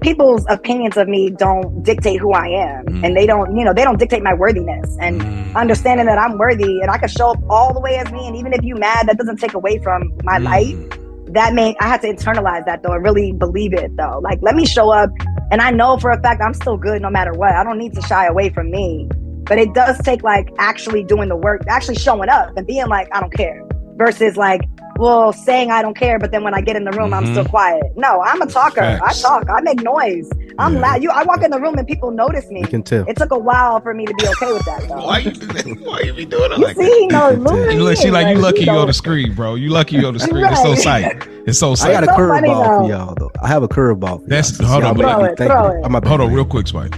people's 0.00 0.44
opinions 0.48 0.96
of 0.96 1.06
me 1.06 1.30
don't 1.30 1.84
dictate 1.84 2.18
who 2.18 2.32
I 2.32 2.46
am. 2.48 2.86
Mm. 2.86 3.06
and 3.06 3.16
they 3.16 3.24
don't 3.26 3.56
you 3.56 3.64
know 3.64 3.72
they 3.72 3.84
don't 3.84 3.98
dictate 3.98 4.22
my 4.22 4.34
worthiness. 4.34 4.96
And 5.00 5.20
Mm. 5.22 5.54
understanding 5.54 6.06
that 6.06 6.18
I'm 6.18 6.38
worthy 6.38 6.80
and 6.80 6.90
I 6.90 6.98
can 6.98 7.08
show 7.08 7.30
up 7.30 7.38
all 7.48 7.72
the 7.72 7.80
way 7.80 7.96
as 7.96 8.10
me. 8.10 8.26
And 8.26 8.34
even 8.36 8.52
if 8.52 8.64
you 8.64 8.74
mad 8.74 9.06
that 9.08 9.16
doesn't 9.18 9.36
take 9.38 9.54
away 9.54 9.78
from 9.78 10.12
my 10.24 10.38
Mm. 10.38 10.44
light 10.44 10.76
that 11.34 11.54
made 11.54 11.76
I 11.80 11.86
had 11.86 12.02
to 12.02 12.08
internalize 12.08 12.64
that 12.66 12.82
though 12.82 12.92
and 12.92 13.02
really 13.04 13.32
believe 13.32 13.72
it 13.74 13.96
though. 13.96 14.18
Like 14.22 14.38
let 14.42 14.54
me 14.56 14.66
show 14.66 14.90
up. 14.90 15.10
And 15.52 15.60
I 15.62 15.70
know 15.70 15.96
for 15.98 16.10
a 16.10 16.20
fact 16.20 16.42
I'm 16.44 16.54
still 16.54 16.76
good 16.76 17.00
no 17.00 17.10
matter 17.10 17.32
what. 17.32 17.52
I 17.54 17.62
don't 17.62 17.78
need 17.78 17.94
to 17.94 18.02
shy 18.02 18.26
away 18.26 18.48
from 18.50 18.70
me. 18.70 19.08
But 19.44 19.58
it 19.58 19.72
does 19.74 19.98
take 19.98 20.22
like 20.24 20.48
actually 20.58 21.04
doing 21.04 21.28
the 21.28 21.36
work 21.36 21.62
actually 21.68 21.96
showing 21.96 22.28
up 22.28 22.50
and 22.56 22.66
being 22.66 22.88
like 22.88 23.08
I 23.12 23.20
don't 23.20 23.32
care 23.32 23.62
versus 23.96 24.36
like 24.36 24.62
well 25.02 25.32
saying 25.32 25.70
I 25.70 25.82
don't 25.82 25.96
care 25.96 26.18
but 26.18 26.30
then 26.30 26.42
when 26.44 26.54
I 26.54 26.60
get 26.60 26.76
in 26.76 26.84
the 26.84 26.92
room 26.92 27.12
I'm 27.12 27.24
Mhm. 27.24 27.32
still 27.32 27.44
quiet 27.44 27.82
no 27.96 28.20
I'm 28.22 28.40
a 28.40 28.46
talker 28.46 28.80
Facts. 28.80 29.24
I 29.24 29.28
talk 29.28 29.50
I 29.50 29.60
make 29.60 29.82
noise 29.82 30.30
I'm 30.58 30.74
Yeah. 30.74 30.80
loud 30.80 31.02
you 31.02 31.10
I 31.10 31.22
walk 31.24 31.42
in 31.42 31.50
the 31.50 31.60
room 31.60 31.76
and 31.76 31.86
people 31.86 32.10
notice 32.10 32.48
me 32.50 32.60
You 32.60 32.66
can 32.68 32.82
tell. 32.82 33.04
it 33.08 33.16
took 33.16 33.32
a 33.32 33.38
while 33.38 33.80
for 33.80 33.92
me 33.94 34.06
to 34.06 34.14
be 34.14 34.26
okay 34.28 34.52
with 34.52 34.64
that 34.64 34.88
though 34.88 35.04
Why 35.06 35.18
you 35.18 35.32
do 35.32 35.46
that? 35.56 35.66
Why 35.84 36.00
you 36.00 36.12
be 36.14 36.24
doing 36.24 36.52
it 36.52 36.58
you 36.58 36.64
like 36.64 36.76
see 36.76 36.82
that? 36.84 36.92
he 37.00 37.06
knows 37.08 37.38
Louis, 37.38 37.74
You 37.74 37.82
look, 37.84 37.96
she 37.98 38.10
like 38.10 38.28
you 38.34 38.40
lucky 38.40 38.60
you 38.60 38.66
know. 38.66 38.78
on 38.78 38.86
the 38.86 38.92
screen, 38.92 39.34
bro. 39.34 39.54
You 39.56 39.70
lucky 39.70 39.96
you 39.96 40.06
on 40.06 40.14
the 40.14 40.20
screen. 40.28 40.44
It's 40.46 40.62
so 40.62 40.74
sight. 40.74 41.26
It's 41.46 41.58
so 41.58 41.74
sight. 41.74 41.90
I 41.90 41.92
got 41.94 42.02
a 42.04 42.06
so 42.06 42.12
funny, 42.28 42.48
curveball 42.48 42.82
for 42.82 42.88
y'all 42.88 43.14
though. 43.18 43.30
I 43.42 43.48
have 43.48 43.62
a 43.64 43.68
curveball. 43.68 44.22
For 44.22 44.28
That's- 44.28 44.58
y'all. 44.60 44.68
hold 44.68 44.84
on, 44.84 44.96
might 44.96 45.02
throw 45.02 45.24
it, 45.24 45.36
throw 45.38 45.66
it. 45.72 45.80
I'm 45.84 45.94
about 45.94 46.02
to 46.04 46.08
Hold 46.10 46.20
on, 46.20 46.26
bring 46.28 46.36
real 46.36 46.44
it. 46.44 46.48
quick, 46.50 46.66
Spike. 46.68 46.94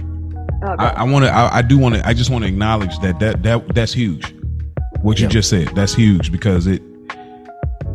Okay. 0.63 0.75
I, 0.83 0.89
I 0.89 1.03
want 1.03 1.25
to. 1.25 1.31
I, 1.31 1.57
I 1.57 1.61
do 1.61 1.77
want 1.79 1.95
to. 1.95 2.07
I 2.07 2.13
just 2.13 2.29
want 2.29 2.43
to 2.43 2.47
acknowledge 2.47 2.97
that 2.99 3.19
that 3.19 3.41
that 3.43 3.73
that's 3.73 3.93
huge. 3.93 4.35
What 5.01 5.19
you 5.19 5.25
Yeah. 5.25 5.29
just 5.29 5.49
said. 5.49 5.69
That's 5.75 5.93
huge 5.95 6.31
because 6.31 6.67
it. 6.67 6.81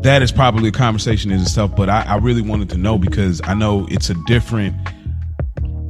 That 0.02 0.22
is 0.22 0.32
probably 0.32 0.70
a 0.70 0.72
conversation 0.72 1.30
in 1.30 1.40
itself, 1.40 1.76
but 1.76 1.90
I, 1.90 2.02
I 2.02 2.16
really 2.16 2.40
wanted 2.40 2.70
to 2.70 2.78
know 2.78 2.96
because 2.96 3.40
I 3.44 3.54
know 3.54 3.86
it's 3.90 4.10
a 4.10 4.14
different. 4.26 4.74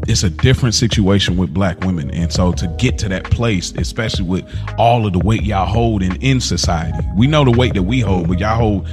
It's 0.09 0.25
a 0.25 0.31
different 0.31 0.75
situation 0.75 1.37
with 1.37 1.53
black 1.55 1.81
women, 1.81 2.11
and 2.11 2.33
so 2.33 2.53
to 2.53 2.67
get 2.79 2.99
to 2.99 3.09
that 3.11 3.25
place, 3.25 3.73
especially 3.77 4.25
with 4.25 4.45
all 4.79 5.07
of 5.07 5.13
the 5.13 5.21
weight 5.21 5.43
y'all 5.43 5.67
hold 5.67 6.03
in 6.03 6.17
in 6.17 6.41
society, 6.41 6.99
we 7.17 7.27
know 7.27 7.45
the 7.45 7.53
weight 7.53 7.75
that 7.75 7.83
we 7.83 8.01
hold, 8.01 8.27
but 8.27 8.41
y'all 8.41 8.57
hold 8.57 8.89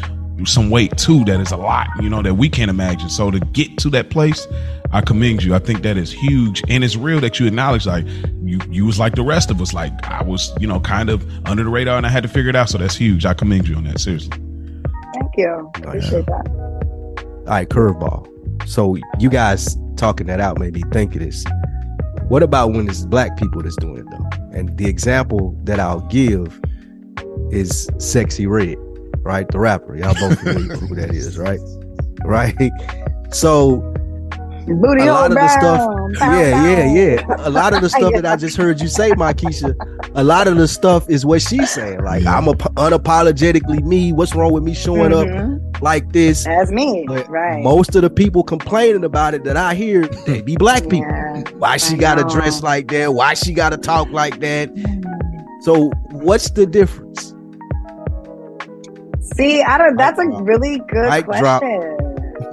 some 0.45 0.69
weight 0.69 0.95
too 0.97 1.23
that 1.25 1.39
is 1.39 1.51
a 1.51 1.57
lot, 1.57 1.87
you 2.01 2.09
know, 2.09 2.21
that 2.21 2.35
we 2.35 2.49
can't 2.49 2.69
imagine. 2.69 3.09
So 3.09 3.31
to 3.31 3.39
get 3.39 3.77
to 3.79 3.89
that 3.91 4.09
place, 4.09 4.47
I 4.91 5.01
commend 5.01 5.43
you. 5.43 5.55
I 5.55 5.59
think 5.59 5.81
that 5.83 5.97
is 5.97 6.11
huge. 6.11 6.61
And 6.69 6.83
it's 6.83 6.95
real 6.95 7.19
that 7.21 7.39
you 7.39 7.47
acknowledge 7.47 7.85
like 7.85 8.05
you 8.43 8.59
you 8.69 8.85
was 8.85 8.99
like 8.99 9.15
the 9.15 9.23
rest 9.23 9.49
of 9.49 9.61
us. 9.61 9.73
Like 9.73 9.91
I 10.05 10.21
was, 10.23 10.53
you 10.59 10.67
know, 10.67 10.79
kind 10.79 11.09
of 11.09 11.25
under 11.47 11.63
the 11.63 11.69
radar 11.69 11.97
and 11.97 12.05
I 12.05 12.09
had 12.09 12.23
to 12.23 12.29
figure 12.29 12.49
it 12.49 12.55
out. 12.55 12.69
So 12.69 12.77
that's 12.77 12.95
huge. 12.95 13.25
I 13.25 13.33
commend 13.33 13.67
you 13.67 13.75
on 13.75 13.85
that. 13.85 13.99
Seriously. 13.99 14.37
Thank 15.19 15.37
you 15.37 15.47
oh, 15.49 15.81
appreciate 15.83 16.25
that 16.25 16.47
All 16.49 17.43
right, 17.45 17.67
curveball. 17.67 18.67
So 18.67 18.97
you 19.19 19.29
guys 19.29 19.77
talking 19.95 20.27
that 20.27 20.39
out 20.39 20.59
made 20.59 20.73
me 20.73 20.83
think 20.91 21.15
of 21.15 21.21
this. 21.21 21.45
What 22.27 22.43
about 22.43 22.73
when 22.73 22.89
it's 22.89 23.05
black 23.05 23.37
people 23.37 23.61
that's 23.61 23.77
doing 23.77 23.99
it 23.99 24.05
though? 24.11 24.57
And 24.57 24.77
the 24.77 24.87
example 24.87 25.57
that 25.63 25.79
I'll 25.79 26.01
give 26.01 26.59
is 27.51 27.87
Sexyy 27.95 28.49
Red, 28.49 28.77
right? 29.23 29.47
The 29.47 29.59
rapper. 29.59 29.95
Y'all 29.95 30.13
both 30.15 30.43
know 30.43 30.53
who 30.53 30.95
that 30.95 31.11
is, 31.11 31.37
right? 31.37 31.59
Right. 32.25 32.71
So 33.31 33.93
booty 34.75 35.03
a 35.03 35.13
lot 35.13 35.31
of 35.31 35.35
the 35.37 35.47
stuff, 35.47 35.95
yeah, 36.19 36.65
yeah, 36.65 36.93
yeah. 36.93 37.35
A 37.39 37.49
lot 37.49 37.73
of 37.73 37.81
the 37.81 37.89
stuff 37.97 38.13
that 38.13 38.25
I 38.25 38.35
just 38.35 38.57
heard 38.57 38.79
you 38.81 38.87
say, 38.87 39.11
Mykesha, 39.11 39.75
a 40.15 40.23
lot 40.23 40.47
of 40.47 40.57
the 40.57 40.67
stuff 40.67 41.09
is 41.09 41.25
what 41.25 41.41
she's 41.41 41.69
saying. 41.71 42.03
Like 42.03 42.25
I'm 42.25 42.47
a, 42.47 42.53
unapologetically 42.53 43.83
me. 43.83 44.13
What's 44.13 44.35
wrong 44.35 44.51
with 44.53 44.63
me 44.63 44.73
showing 44.73 45.13
up 45.13 45.27
Mhm. 45.27 45.81
like 45.81 46.11
this? 46.11 46.45
as 46.47 46.71
me 46.71 47.05
But 47.07 47.29
right 47.29 47.63
most 47.63 47.95
of 47.95 48.01
the 48.01 48.09
people 48.09 48.43
complaining 48.43 49.03
about 49.03 49.33
it 49.33 49.43
that 49.45 49.57
I 49.57 49.73
hear, 49.75 50.07
they 50.25 50.41
be 50.41 50.55
black 50.57 50.83
people. 50.83 51.09
Yeah. 51.11 51.43
Why 51.57 51.77
she 51.77 51.95
gotta 51.97 52.23
dress 52.23 52.61
like 52.63 52.87
that? 52.89 53.13
Why 53.13 53.33
she 53.33 53.53
gotta 53.53 53.77
talk 53.77 54.09
like 54.09 54.39
that? 54.39 54.69
So 55.61 55.89
what's 56.11 56.49
the 56.51 56.65
difference? 56.65 57.33
see 59.35 59.61
I 59.61 59.77
don't 59.77 59.97
that's 59.97 60.17
a 60.19 60.25
really 60.43 60.81
good 60.87 61.09
Mic 61.09 61.25
drop. 61.25 61.61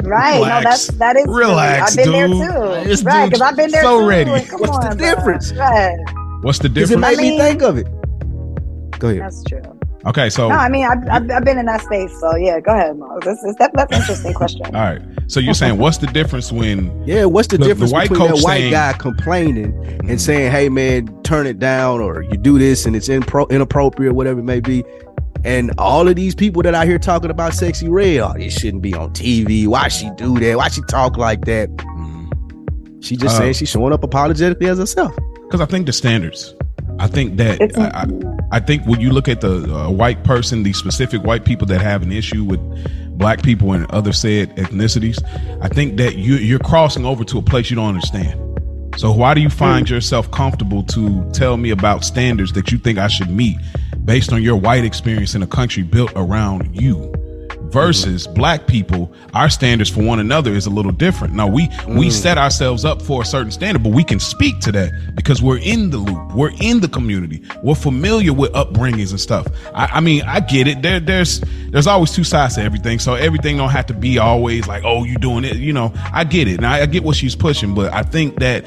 Question 0.05 0.11
Right. 0.11 0.37
Relax. 0.37 0.65
No, 0.65 0.71
that's 0.71 0.87
that 0.99 1.17
is. 1.17 1.25
true. 1.25 1.37
Relax, 1.39 1.91
I've 1.91 1.97
been 2.05 2.13
dude. 2.31 2.41
there 2.41 2.83
too. 2.83 2.89
This 2.89 3.03
right, 3.03 3.27
because 3.27 3.41
I've 3.41 3.57
been 3.57 3.71
there 3.71 3.83
so 3.83 4.01
too. 4.01 4.07
ready. 4.09 4.31
and 4.31 4.49
Come 4.49 4.61
What's 4.61 4.79
the 4.79 4.91
on, 4.91 4.97
bro. 4.97 5.07
difference? 5.15 5.53
Right. 5.55 5.97
What's 6.43 6.59
the 6.59 6.69
difference? 6.69 6.91
it 6.93 6.99
made 6.99 7.17
me 7.19 7.31
mean- 7.31 7.41
think 7.41 7.63
of 7.63 7.79
it. 7.79 7.87
Go 8.99 9.09
ahead. 9.09 9.23
That's 9.23 9.43
true. 9.45 9.61
Okay, 10.07 10.29
so 10.29 10.51
No, 10.51 10.57
I 10.57 10.69
mean, 10.69 10.85
I've, 10.85 10.99
I've, 11.09 11.31
I've 11.31 11.45
been 11.47 11.57
in 11.57 11.65
that 11.65 11.81
space, 11.81 12.15
so 12.21 12.37
yeah, 12.37 12.61
go 12.61 12.75
ahead, 12.75 12.99
Mo. 12.99 13.19
That's, 13.25 13.43
that's, 13.59 13.73
that's 13.75 13.91
an 13.91 14.01
interesting 14.03 14.35
question. 14.35 14.61
all 14.67 14.73
right. 14.73 15.01
So 15.29 15.41
you're 15.41 15.55
saying 15.55 15.79
what's 15.79 15.97
the 15.97 16.07
difference 16.09 16.53
when 16.53 17.03
Yeah, 17.07 17.25
what's 17.25 17.49
the, 17.49 17.57
The- 17.57 17.65
the 17.65 17.69
difference 17.71 17.93
white 17.93 18.11
between 18.11 18.29
that 18.29 18.43
white 18.43 18.59
saying- 18.59 18.71
guy 18.73 18.93
complaining 18.93 19.65
and 19.75 20.03
mm-hmm. 20.03 20.17
saying, 20.19 20.53
"Hey, 20.53 20.69
man, 20.69 21.07
turn 21.23 21.47
it 21.47 21.59
down," 21.59 22.01
or 22.03 22.23
"You 22.23 22.37
do 22.37 22.59
this 22.59 22.85
and 22.85 22.95
it's 22.95 23.09
impro- 23.09 23.49
inappropriate, 23.49 24.15
whatever 24.15 24.41
it 24.41 24.45
may 24.45 24.61
be," 24.61 24.85
and 25.45 25.73
all 25.79 26.09
of 26.09 26.17
these 26.17 26.35
people 26.35 26.63
that 26.63 26.75
I 26.75 26.87
hear 26.87 26.99
talking 26.99 27.31
about 27.31 27.53
Sexyy 27.53 27.91
Red, 27.91 28.19
oh, 28.21 28.33
this 28.37 28.55
shouldn't 28.59 28.83
be 28.83 28.95
on 28.95 29.11
TV. 29.13 29.67
Why 29.67 29.89
she 29.89 30.11
do 30.17 30.39
that? 30.41 30.57
Why 30.57 30.69
she 30.69 30.81
talk 30.89 31.17
like 31.17 31.45
that? 31.45 31.69
She 33.01 33.17
just 33.17 33.37
Uh, 33.37 33.41
saying 33.41 33.53
she's 33.55 33.69
showing 33.69 33.93
up 33.93 34.03
apologetically 34.03 34.67
as 34.69 34.79
herself. 34.79 35.15
because 35.43 35.61
I 35.61 35.67
think 35.67 35.87
the 35.87 35.93
standards. 35.93 36.55
I 36.99 37.07
think 37.09 37.37
that 37.39 37.61
I, 37.77 38.03
I, 38.03 38.57
I 38.57 38.61
think 38.61 38.87
when 38.87 39.01
you 39.01 39.11
look 39.11 39.29
at 39.29 39.41
the 39.41 39.65
uh, 39.75 39.91
white 39.91 40.23
person, 40.25 40.63
the 40.63 40.73
specific 40.73 41.23
white 41.25 41.45
people 41.45 41.67
that 41.67 41.81
have 41.81 42.03
an 42.03 42.13
issue 42.13 42.45
with 42.45 42.61
black 43.19 43.43
people 43.43 43.73
and 43.73 43.85
other 43.91 44.13
said 44.13 44.55
ethnicities, 44.57 45.19
I 45.61 45.69
think 45.69 45.97
that 45.99 46.17
you 46.17 46.37
you're 46.37 46.61
crossing 46.61 47.05
over 47.05 47.25
to 47.25 47.39
a 47.39 47.43
place 47.43 47.69
you 47.69 47.77
don't 47.77 47.89
understand. 47.89 48.41
So 48.97 49.11
why 49.13 49.35
do 49.35 49.41
you 49.41 49.51
find 49.51 49.91
yourself 49.91 50.31
comfortable 50.31 50.85
to 50.85 51.29
tell 51.33 51.57
me 51.57 51.71
about 51.71 52.05
standards 52.05 52.53
that 52.53 52.71
you 52.71 52.79
think 52.79 52.97
I 52.99 53.09
should 53.09 53.29
meet 53.29 53.57
based 54.05 54.33
on 54.33 54.43
your 54.43 54.57
white 54.57 54.85
experience 54.85 55.35
in 55.35 55.43
a 55.43 55.47
country 55.47 55.83
built 55.83 56.13
around 56.17 56.81
you? 56.81 57.13
Versus 57.65 58.27
mm-hmm. 58.27 58.35
black 58.35 58.67
people, 58.69 59.13
our 59.33 59.51
standards 59.51 59.91
for 59.91 60.01
one 60.03 60.21
another 60.21 60.53
is 60.53 60.67
a 60.67 60.71
little 60.71 60.93
different. 60.93 61.35
Now 61.35 61.49
we 61.49 61.63
we 61.89 62.07
mm. 62.07 62.13
set 62.13 62.39
ourselves 62.39 62.85
up 62.85 63.03
for 63.03 63.23
a 63.23 63.25
certain 63.25 63.51
standard, 63.51 63.83
but 63.83 63.93
we 63.93 64.05
can 64.05 64.21
speak 64.21 64.61
to 64.61 64.73
that 64.73 65.17
because 65.17 65.43
we're 65.43 65.59
in 65.59 65.91
the 65.91 65.97
loop, 65.97 66.35
we're 66.35 66.53
in 66.61 66.81
the 66.81 66.89
community, 66.89 67.43
we're 67.65 67.75
familiar 67.75 68.33
with 68.33 68.53
upbringings 68.53 69.11
and 69.11 69.21
stuff. 69.21 69.49
I, 69.75 69.87
I 69.87 70.01
mean, 70.01 70.23
I 70.23 70.39
get 70.39 70.69
it. 70.69 70.83
There, 70.83 71.01
there's 71.01 71.41
there's 71.71 71.89
always 71.89 72.13
two 72.13 72.23
sides 72.23 72.55
to 72.57 72.63
everything, 72.63 73.01
so 73.01 73.15
everything 73.15 73.57
don't 73.57 73.71
have 73.71 73.87
to 73.87 73.95
be 73.95 74.19
always 74.19 74.69
like, 74.69 74.85
oh, 74.85 75.03
you 75.03 75.17
doing 75.17 75.43
it. 75.45 75.57
You 75.57 75.73
know, 75.73 75.93
I 76.13 76.23
get 76.23 76.47
it, 76.47 76.59
and 76.59 76.67
I, 76.67 76.83
I 76.83 76.87
get 76.87 77.03
what 77.03 77.17
she's 77.17 77.35
pushing, 77.35 77.75
but 77.75 77.93
I 77.93 78.03
think 78.03 78.39
that 78.39 78.65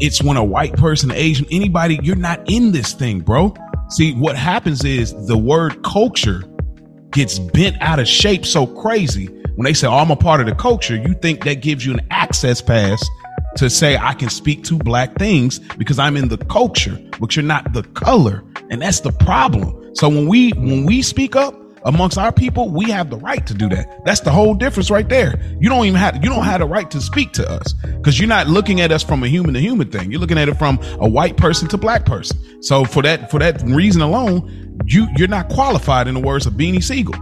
it's 0.00 0.22
when 0.22 0.36
a 0.36 0.44
white 0.44 0.72
person, 0.72 1.12
Asian, 1.12 1.46
anybody, 1.52 2.00
you're 2.02 2.16
not 2.16 2.50
in 2.50 2.72
this 2.72 2.94
thing, 2.94 3.20
bro. 3.20 3.54
See, 3.90 4.14
what 4.14 4.36
happens 4.36 4.84
is 4.84 5.14
the 5.26 5.36
word 5.36 5.82
culture 5.82 6.44
gets 7.10 7.38
bent 7.38 7.76
out 7.80 7.98
of 7.98 8.06
shape 8.06 8.46
so 8.46 8.66
crazy 8.66 9.26
when 9.56 9.64
they 9.64 9.74
say, 9.74 9.88
oh, 9.88 9.96
I'm 9.96 10.10
a 10.10 10.16
part 10.16 10.40
of 10.40 10.46
the 10.46 10.54
culture, 10.54 10.96
you 10.96 11.12
think 11.14 11.44
that 11.44 11.54
gives 11.60 11.84
you 11.84 11.92
an 11.92 12.06
access 12.10 12.62
pass 12.62 13.04
to 13.56 13.68
say 13.68 13.96
I 13.96 14.14
can 14.14 14.30
speak 14.30 14.62
to 14.64 14.78
black 14.78 15.16
things 15.16 15.58
because 15.76 15.98
I'm 15.98 16.16
in 16.16 16.28
the 16.28 16.38
culture, 16.38 16.98
but 17.18 17.34
you're 17.34 17.44
not 17.44 17.72
the 17.72 17.82
color. 17.82 18.44
And 18.70 18.80
that's 18.80 19.00
the 19.00 19.12
problem. 19.12 19.94
So 19.96 20.08
when 20.08 20.28
we 20.28 20.52
when 20.52 20.86
we 20.86 21.02
speak 21.02 21.34
up 21.34 21.59
amongst 21.84 22.18
our 22.18 22.32
people, 22.32 22.68
we 22.70 22.90
have 22.90 23.10
the 23.10 23.16
right 23.16 23.46
to 23.46 23.54
do 23.54 23.68
that. 23.70 24.04
That's 24.04 24.20
the 24.20 24.30
whole 24.30 24.54
difference 24.54 24.90
right 24.90 25.08
there. 25.08 25.40
You 25.60 25.68
don't 25.68 25.86
even 25.86 25.98
have 25.98 26.22
you 26.22 26.30
don't 26.30 26.44
have 26.44 26.60
the 26.60 26.66
right 26.66 26.90
to 26.90 27.00
speak 27.00 27.32
to 27.32 27.48
us 27.48 27.72
because 27.72 28.18
you're 28.18 28.28
not 28.28 28.46
looking 28.48 28.80
at 28.80 28.92
us 28.92 29.02
from 29.02 29.22
a 29.22 29.28
human 29.28 29.54
to 29.54 29.60
human 29.60 29.90
thing. 29.90 30.10
You're 30.10 30.20
looking 30.20 30.38
at 30.38 30.48
it 30.48 30.54
from 30.54 30.78
a 31.00 31.08
white 31.08 31.36
person 31.36 31.68
to 31.68 31.78
black 31.78 32.06
person. 32.06 32.62
So 32.62 32.84
for 32.84 33.02
that 33.02 33.30
for 33.30 33.38
that 33.38 33.62
reason 33.62 34.02
alone, 34.02 34.78
you 34.86 35.08
you're 35.16 35.28
not 35.28 35.48
qualified 35.48 36.08
in 36.08 36.14
the 36.14 36.20
words 36.20 36.46
of 36.46 36.54
Beanie 36.54 36.82
Sigel. 36.82 37.14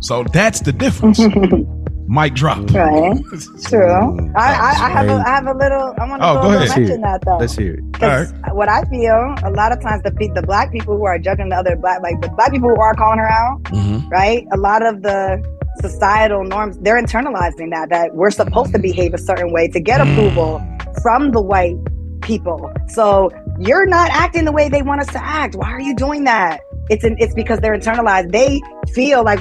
So 0.00 0.24
that's 0.24 0.60
the 0.60 0.72
difference. 0.72 1.20
Mic 2.06 2.34
drop. 2.34 2.58
Right. 2.70 3.16
True. 3.64 3.88
Mm, 3.88 4.32
I, 4.36 4.52
I, 4.52 4.70
I 4.86 4.88
have 4.90 5.08
a, 5.08 5.16
right. 5.16 5.26
I 5.26 5.30
have 5.30 5.46
a 5.46 5.54
little. 5.54 5.94
I 5.98 6.08
want 6.08 6.20
to 6.22 6.28
Oh, 6.28 6.42
go 6.42 6.48
ahead. 6.52 6.68
mention 6.78 7.00
that 7.00 7.22
though. 7.24 7.38
Let's 7.38 7.56
hear 7.56 7.74
it. 7.74 7.92
Because 7.92 8.32
what 8.52 8.68
I 8.68 8.82
feel, 8.84 9.34
a 9.42 9.50
lot 9.50 9.72
of 9.72 9.80
times 9.80 10.02
the 10.02 10.10
the 10.34 10.42
black 10.42 10.70
people 10.70 10.96
who 10.98 11.04
are 11.06 11.18
judging 11.18 11.48
the 11.48 11.56
other 11.56 11.76
black, 11.76 12.02
like 12.02 12.20
the 12.20 12.28
black 12.30 12.52
people 12.52 12.68
who 12.68 12.80
are 12.80 12.94
calling 12.94 13.18
her 13.18 13.30
out, 13.30 13.62
Mhm. 13.64 14.10
right? 14.10 14.46
A 14.52 14.56
lot 14.58 14.84
of 14.84 15.02
the 15.02 15.42
societal 15.80 16.44
norms, 16.44 16.78
they're 16.80 17.00
internalizing 17.02 17.70
that 17.70 17.88
that 17.90 18.14
we're 18.14 18.30
supposed 18.30 18.72
to 18.72 18.78
behave 18.78 19.14
a 19.14 19.18
certain 19.18 19.52
way 19.52 19.68
to 19.68 19.80
get 19.80 20.00
approval 20.00 20.62
from 21.02 21.30
the 21.32 21.40
white 21.40 21.76
people. 22.20 22.70
So 22.88 23.30
you're 23.58 23.86
not 23.86 24.10
acting 24.10 24.44
the 24.44 24.52
way 24.52 24.68
they 24.68 24.82
want 24.82 25.00
us 25.00 25.08
to 25.08 25.24
act. 25.24 25.54
Why 25.56 25.70
are 25.70 25.80
you 25.80 25.94
doing 25.94 26.24
that? 26.24 26.60
It's 26.90 27.02
an, 27.02 27.16
it's 27.18 27.34
because 27.34 27.60
they're 27.60 27.76
internalized. 27.76 28.30
They 28.30 28.60
feel 28.92 29.24
like 29.24 29.40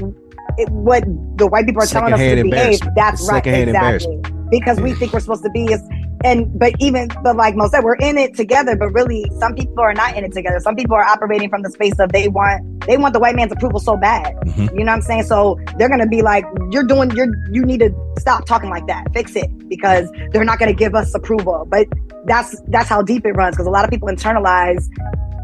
it, 0.58 0.70
what 0.70 1.04
the 1.38 1.48
white 1.48 1.66
people 1.66 1.82
are 1.84 1.88
telling 1.88 2.14
us 2.14 2.20
to 2.20 2.44
behave. 2.44 2.80
That's 2.96 3.22
It's 3.22 3.30
right, 3.30 3.46
exactly. 3.46 4.22
Because 4.50 4.80
we 4.80 4.94
think 4.94 5.14
we're 5.14 5.20
supposed 5.20 5.44
to 5.44 5.50
be 5.50 5.66
is 5.66 5.82
and 6.24 6.58
but 6.58 6.74
even 6.80 7.10
but 7.22 7.36
like 7.36 7.56
most 7.56 7.72
said, 7.72 7.84
we're 7.84 7.96
in 7.96 8.18
it 8.18 8.36
together. 8.36 8.76
But 8.76 8.90
really, 8.90 9.30
some 9.40 9.56
people 9.56 9.80
are 9.82 9.94
not 9.94 10.16
in 10.16 10.24
it 10.24 10.32
together. 10.32 10.60
Some 10.60 10.76
people 10.76 10.96
are 10.96 11.04
operating 11.04 11.50
from 11.50 11.64
the 11.64 11.70
space 11.70 12.00
of 12.00 12.12
they 12.12 12.28
want 12.30 12.86
they 12.88 12.98
want 12.98 13.14
the 13.14 13.20
white 13.20 13.36
man's 13.36 13.52
approval 13.52 13.80
so 13.80 13.98
bad. 13.98 14.36
Mhm. 14.46 14.72
You 14.78 14.86
know 14.86 14.92
what 14.92 14.98
I'm 14.98 15.02
saying? 15.02 15.24
So 15.24 15.60
they're 15.78 15.90
gonna 15.90 16.08
be 16.08 16.22
like, 16.22 16.46
you're 16.72 16.84
doing 16.84 17.12
you're 17.12 17.28
you 17.52 17.66
need 17.66 17.80
to 17.80 17.94
stop 18.20 18.46
talking 18.46 18.70
like 18.70 18.88
that. 18.88 19.12
Fix 19.14 19.36
it 19.36 19.50
because 19.68 20.10
they're 20.32 20.46
not 20.46 20.60
gonna 20.60 20.74
give 20.74 20.96
us 20.96 21.14
approval. 21.14 21.68
But 21.70 21.88
that's 22.26 22.60
that's 22.70 22.88
how 22.88 23.02
deep 23.02 23.26
it 23.26 23.32
runs 23.34 23.56
because 23.56 23.68
a 23.68 23.72
lot 23.72 23.84
of 23.84 23.92
people 23.92 24.08
internalize 24.08 24.88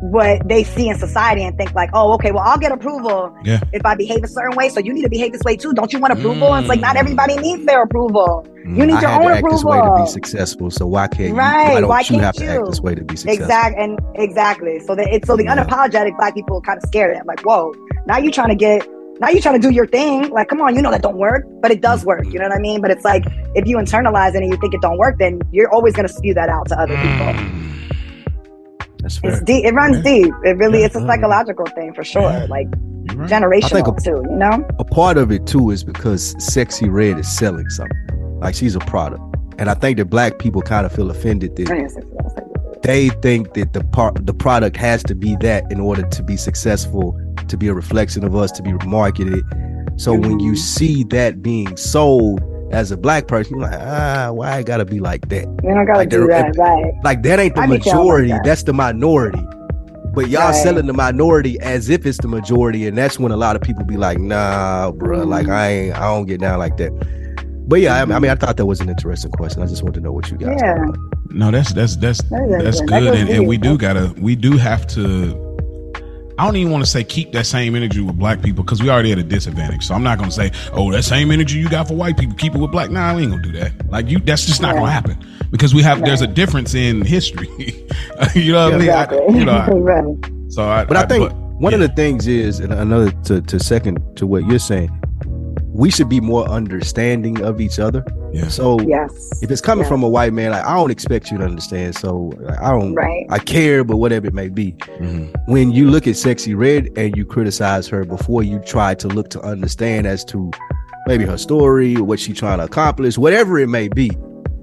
what 0.01 0.47
they 0.47 0.63
see 0.63 0.87
in 0.87 0.97
society 0.97 1.43
and 1.43 1.57
think 1.57 1.73
like, 1.73 1.89
oh, 1.93 2.13
okay, 2.13 2.31
well, 2.31 2.43
I'll 2.45 2.57
get 2.57 2.71
approval 2.71 3.35
Yeah. 3.43 3.59
if 3.73 3.85
I 3.85 3.95
behave 3.95 4.23
a 4.23 4.27
certain 4.27 4.55
way. 4.55 4.69
So 4.69 4.79
you 4.79 4.93
need 4.93 5.01
to 5.03 5.09
behave 5.09 5.33
this 5.33 5.41
way 5.43 5.55
too. 5.57 5.73
Don't 5.73 5.91
you 5.91 5.99
want 5.99 6.13
approval? 6.13 6.53
And 6.53 6.63
it's 6.63 6.69
like 6.69 6.79
not 6.79 6.95
Mm. 6.95 6.99
everybody 6.99 7.35
needs 7.37 7.65
their 7.65 7.83
approval. 7.83 8.45
You 8.65 8.85
need 8.85 8.95
I 8.95 9.01
your 9.01 9.11
own 9.11 9.21
to 9.23 9.33
act 9.35 9.47
this 9.49 9.63
way 9.63 9.77
to 9.81 9.95
be 9.95 10.05
successful. 10.05 10.69
So 10.71 10.85
why 10.85 11.07
can't 11.07 11.29
you? 11.29 11.35
Right, 11.35 11.73
Why 11.73 11.79
don't 11.81 11.89
why 11.89 11.99
you 12.01 12.05
can't 12.05 12.21
have 12.21 12.35
to 12.35 12.45
act 12.45 12.65
this 12.67 12.79
way 12.81 12.95
to 12.95 13.03
be 13.03 13.15
successful? 13.15 13.43
Exact 13.45 13.77
and 13.77 13.99
exactly. 14.15 14.79
So 14.79 14.95
that 14.95 15.07
it's 15.09 15.27
so 15.27 15.35
the 15.35 15.43
Yeah. 15.43 15.55
unapologetic 15.55 16.15
black 16.17 16.33
people 16.33 16.61
kind 16.61 16.77
of 16.77 16.83
scared 16.87 17.15
them. 17.17 17.25
Like, 17.27 17.41
whoa, 17.41 17.73
now 18.07 18.17
you 18.17 18.31
trying 18.31 18.49
to 18.49 18.55
get 18.55 18.87
now 19.21 19.27
you're 19.27 19.41
trying 19.41 19.59
to 19.59 19.67
do 19.67 19.73
your 19.73 19.85
thing. 19.85 20.29
Like, 20.29 20.47
come 20.47 20.61
on, 20.61 20.75
you 20.77 20.81
know 20.81 20.91
that 20.91 21.01
don't 21.01 21.17
work, 21.17 21.43
but 21.61 21.71
it 21.71 21.81
does 21.81 22.05
work. 22.05 22.23
You 22.27 22.39
know 22.39 22.47
what 22.47 22.55
I 22.55 22.59
mean? 22.59 22.79
But 22.79 22.91
it's 22.91 23.03
like 23.03 23.25
if 23.53 23.67
you 23.67 23.75
internalize 23.77 24.29
it 24.35 24.41
and 24.43 24.49
you 24.49 24.57
think 24.61 24.73
it 24.73 24.81
don't 24.81 24.97
work, 24.97 25.17
then 25.19 25.41
you're 25.51 25.69
always 25.73 25.93
gonna 25.93 26.07
spew 26.07 26.33
that 26.35 26.47
out 26.47 26.67
to 26.69 26.79
other 26.79 26.95
people. 26.95 27.88
It's 29.03 29.41
deep. 29.41 29.65
It 29.65 29.73
runs 29.73 29.97
Yeah. 29.97 30.03
deep. 30.03 30.33
It 30.43 30.57
really 30.57 30.79
Yeah. 30.79 30.87
it's 30.87 30.95
a 30.95 31.01
psychological 31.01 31.65
thing 31.67 31.93
for 31.93 32.03
sure. 32.03 32.21
Yeah. 32.21 32.47
Like 32.49 32.67
right. 33.15 33.29
generational 33.29 33.85
think 33.85 34.03
too. 34.03 34.23
You 34.29 34.37
know? 34.37 34.67
a 34.77 34.83
part 34.83 35.17
of 35.17 35.31
it 35.31 35.45
too 35.45 35.71
is 35.71 35.83
because 35.83 36.35
Sexyy 36.35 36.91
Red 36.91 37.17
is 37.19 37.27
selling 37.27 37.69
something 37.69 37.97
like 38.39 38.55
she's 38.55 38.75
a 38.75 38.79
product 38.79 39.21
and 39.57 39.69
i 39.69 39.73
think 39.73 39.97
that 39.97 40.05
black 40.05 40.39
people 40.39 40.61
kind 40.61 40.85
of 40.85 40.91
feel 40.91 41.11
offended 41.11 41.55
that 41.55 42.79
they 42.81 43.09
think 43.21 43.53
that 43.53 43.73
the 43.73 43.83
part 43.83 44.25
the 44.25 44.33
product 44.33 44.77
has 44.77 45.03
to 45.03 45.13
be 45.13 45.35
that 45.41 45.69
in 45.71 45.79
order 45.79 46.03
to 46.09 46.23
be 46.23 46.37
successful 46.37 47.19
to 47.47 47.57
be 47.57 47.67
a 47.67 47.73
reflection 47.73 48.23
of 48.23 48.35
us 48.35 48.51
to 48.51 48.63
be 48.63 48.73
marketed 48.85 49.43
so 49.97 50.13
when 50.13 50.39
you 50.39 50.53
mm-hmm. 50.53 50.55
see 50.55 51.03
that 51.03 51.41
being 51.41 51.75
sold 51.75 52.41
as 52.71 52.91
a 52.91 52.97
black 52.97 53.27
person 53.27 53.59
you're 53.59 53.69
like 53.69 53.79
ah 53.79 54.31
why 54.31 54.51
I 54.57 54.63
gotta 54.63 54.85
be 54.85 54.99
like 54.99 55.27
that 55.29 55.45
You 55.63 55.69
don't 55.73 55.85
gotta 55.85 55.99
Like 55.99 56.09
do 56.09 56.27
that, 56.27 56.55
right? 56.57 56.93
like 57.03 57.23
that 57.23 57.39
ain't 57.39 57.55
the 57.55 57.61
I 57.61 57.65
be 57.67 57.79
feeling 57.79 57.81
like 57.81 57.85
majority 57.95 58.29
that. 58.31 58.43
that's 58.43 58.63
the 58.63 58.73
minority 58.73 59.43
but 60.13 60.27
y'all 60.29 60.47
Right. 60.47 60.55
selling 60.55 60.87
the 60.87 60.93
minority 60.93 61.59
as 61.61 61.89
if 61.89 62.05
it's 62.05 62.17
the 62.19 62.27
majority 62.27 62.87
and 62.87 62.97
that's 62.97 63.19
when 63.19 63.31
a 63.31 63.37
lot 63.37 63.55
of 63.55 63.61
people 63.61 63.83
be 63.85 63.97
like 63.97 64.17
nah 64.19 64.91
bro, 64.91 65.23
like 65.23 65.45
Mhm. 65.47 65.51
i 65.53 65.67
ain't 65.67 65.95
i 65.95 66.01
don't 66.01 66.25
get 66.25 66.39
down 66.41 66.57
like 66.59 66.77
that 66.77 66.91
but 67.67 67.79
yeah 67.81 67.95
I, 67.95 68.01
I 68.01 68.19
mean 68.19 68.31
i 68.31 68.35
thought 68.35 68.57
that 68.57 68.65
was 68.65 68.79
an 68.81 68.89
interesting 68.89 69.31
question 69.31 69.61
i 69.61 69.65
just 69.67 69.83
wanted 69.83 69.95
to 69.95 70.01
know 70.01 70.11
what 70.11 70.29
you 70.31 70.37
guys 70.37 70.57
Yeah. 70.61 70.85
thought. 70.85 70.97
No, 71.31 71.51
that's 71.51 71.73
that's 71.73 71.95
that's 71.97 72.23
That 72.23 72.41
is 72.59 72.63
that's 72.63 72.79
good. 72.81 72.89
That 72.89 72.99
good, 73.01 73.11
goes 73.11 73.19
and, 73.21 73.29
and 73.29 73.47
we 73.47 73.57
do 73.57 73.77
gotta 73.77 74.11
we 74.19 74.35
do 74.35 74.57
have 74.57 74.87
to. 74.87 75.48
I 76.39 76.45
don't 76.45 76.55
even 76.55 76.71
want 76.71 76.85
to 76.85 76.89
say 76.89 77.03
keep 77.03 77.33
that 77.33 77.45
same 77.45 77.75
energy 77.75 77.99
with 77.99 78.17
black 78.17 78.41
people 78.41 78.63
because 78.63 78.81
we 78.81 78.89
already 78.89 79.11
at 79.11 79.17
a 79.17 79.23
disadvantage. 79.23 79.85
So 79.85 79.93
I'm 79.93 80.03
not 80.03 80.17
gonna 80.17 80.31
say, 80.31 80.51
oh, 80.71 80.89
that 80.93 81.03
same 81.03 81.31
energy 81.31 81.59
you 81.59 81.67
got 81.67 81.89
for 81.89 81.95
white 81.95 82.17
people, 82.17 82.33
keep 82.37 82.55
it 82.55 82.59
with 82.59 82.71
black. 82.71 82.89
Nah, 82.89 83.13
we 83.13 83.23
ain't 83.23 83.31
gonna 83.31 83.43
do 83.43 83.51
that. 83.59 83.89
Like 83.89 84.07
you, 84.07 84.19
that's 84.19 84.45
just 84.45 84.61
not 84.61 84.75
gonna 84.75 84.89
happen 84.89 85.21
because 85.51 85.73
we 85.75 85.81
have 85.83 85.99
there's 86.05 86.21
a 86.21 86.27
difference 86.27 86.75
in 86.75 87.01
history. 87.03 87.49
you 88.35 88.53
know 88.53 88.69
what 88.69 88.75
I 88.75 88.77
mean? 88.77 88.89
I- 88.89 89.03
Exactly. 89.03 89.37
you 89.37 89.43
know, 89.43 89.51
I- 89.51 89.67
right. 89.71 90.31
so 90.47 90.63
I, 90.63 90.85
but 90.85 90.95
i 90.95 91.05
think 91.05 91.29
one 91.59 91.73
of 91.73 91.81
the 91.81 91.89
things 91.89 92.25
is 92.25 92.61
and 92.61 92.71
another 92.71 93.11
to, 93.25 93.41
to 93.41 93.59
second 93.59 93.99
to 94.15 94.25
what 94.25 94.45
you're 94.45 94.59
saying 94.59 94.89
we 95.79 95.89
should 95.89 96.09
be 96.09 96.19
more 96.19 96.45
understanding 96.49 97.41
of 97.41 97.61
each 97.61 97.79
other 97.79 98.03
Yeah. 98.33 98.49
so 98.49 98.79
Yes. 98.81 99.11
if 99.41 99.49
it's 99.49 99.61
coming 99.61 99.83
Yeah. 99.85 99.89
from 99.89 100.03
a 100.03 100.09
white 100.09 100.33
man 100.33 100.51
like 100.51 100.65
i 100.65 100.73
don't 100.75 100.91
expect 100.91 101.31
you 101.31 101.37
to 101.37 101.45
understand 101.45 101.95
so 101.95 102.31
like, 102.41 102.59
i 102.61 102.69
don't 102.71 102.93
Right. 102.93 103.25
i 103.29 103.39
care 103.39 103.83
but 103.83 103.97
whatever 103.97 104.27
it 104.27 104.33
may 104.33 104.49
be 104.49 104.73
Mhm. 104.99 105.33
when 105.47 105.71
you 105.71 105.89
look 105.89 106.05
at 106.05 106.15
Sexyy 106.15 106.55
Red 106.57 106.89
and 106.97 107.15
you 107.17 107.23
criticize 107.25 107.87
her 107.87 108.03
before 108.03 108.43
you 108.43 108.59
try 108.59 108.93
to 108.95 109.07
look 109.07 109.29
to 109.29 109.41
understand 109.41 110.05
as 110.05 110.23
to 110.25 110.51
maybe 111.07 111.23
her 111.25 111.37
story 111.37 111.95
or 111.95 112.03
what 112.03 112.19
she's 112.19 112.37
trying 112.37 112.57
to 112.59 112.65
accomplish 112.65 113.17
whatever 113.17 113.57
it 113.57 113.67
may 113.69 113.87
be 113.87 114.11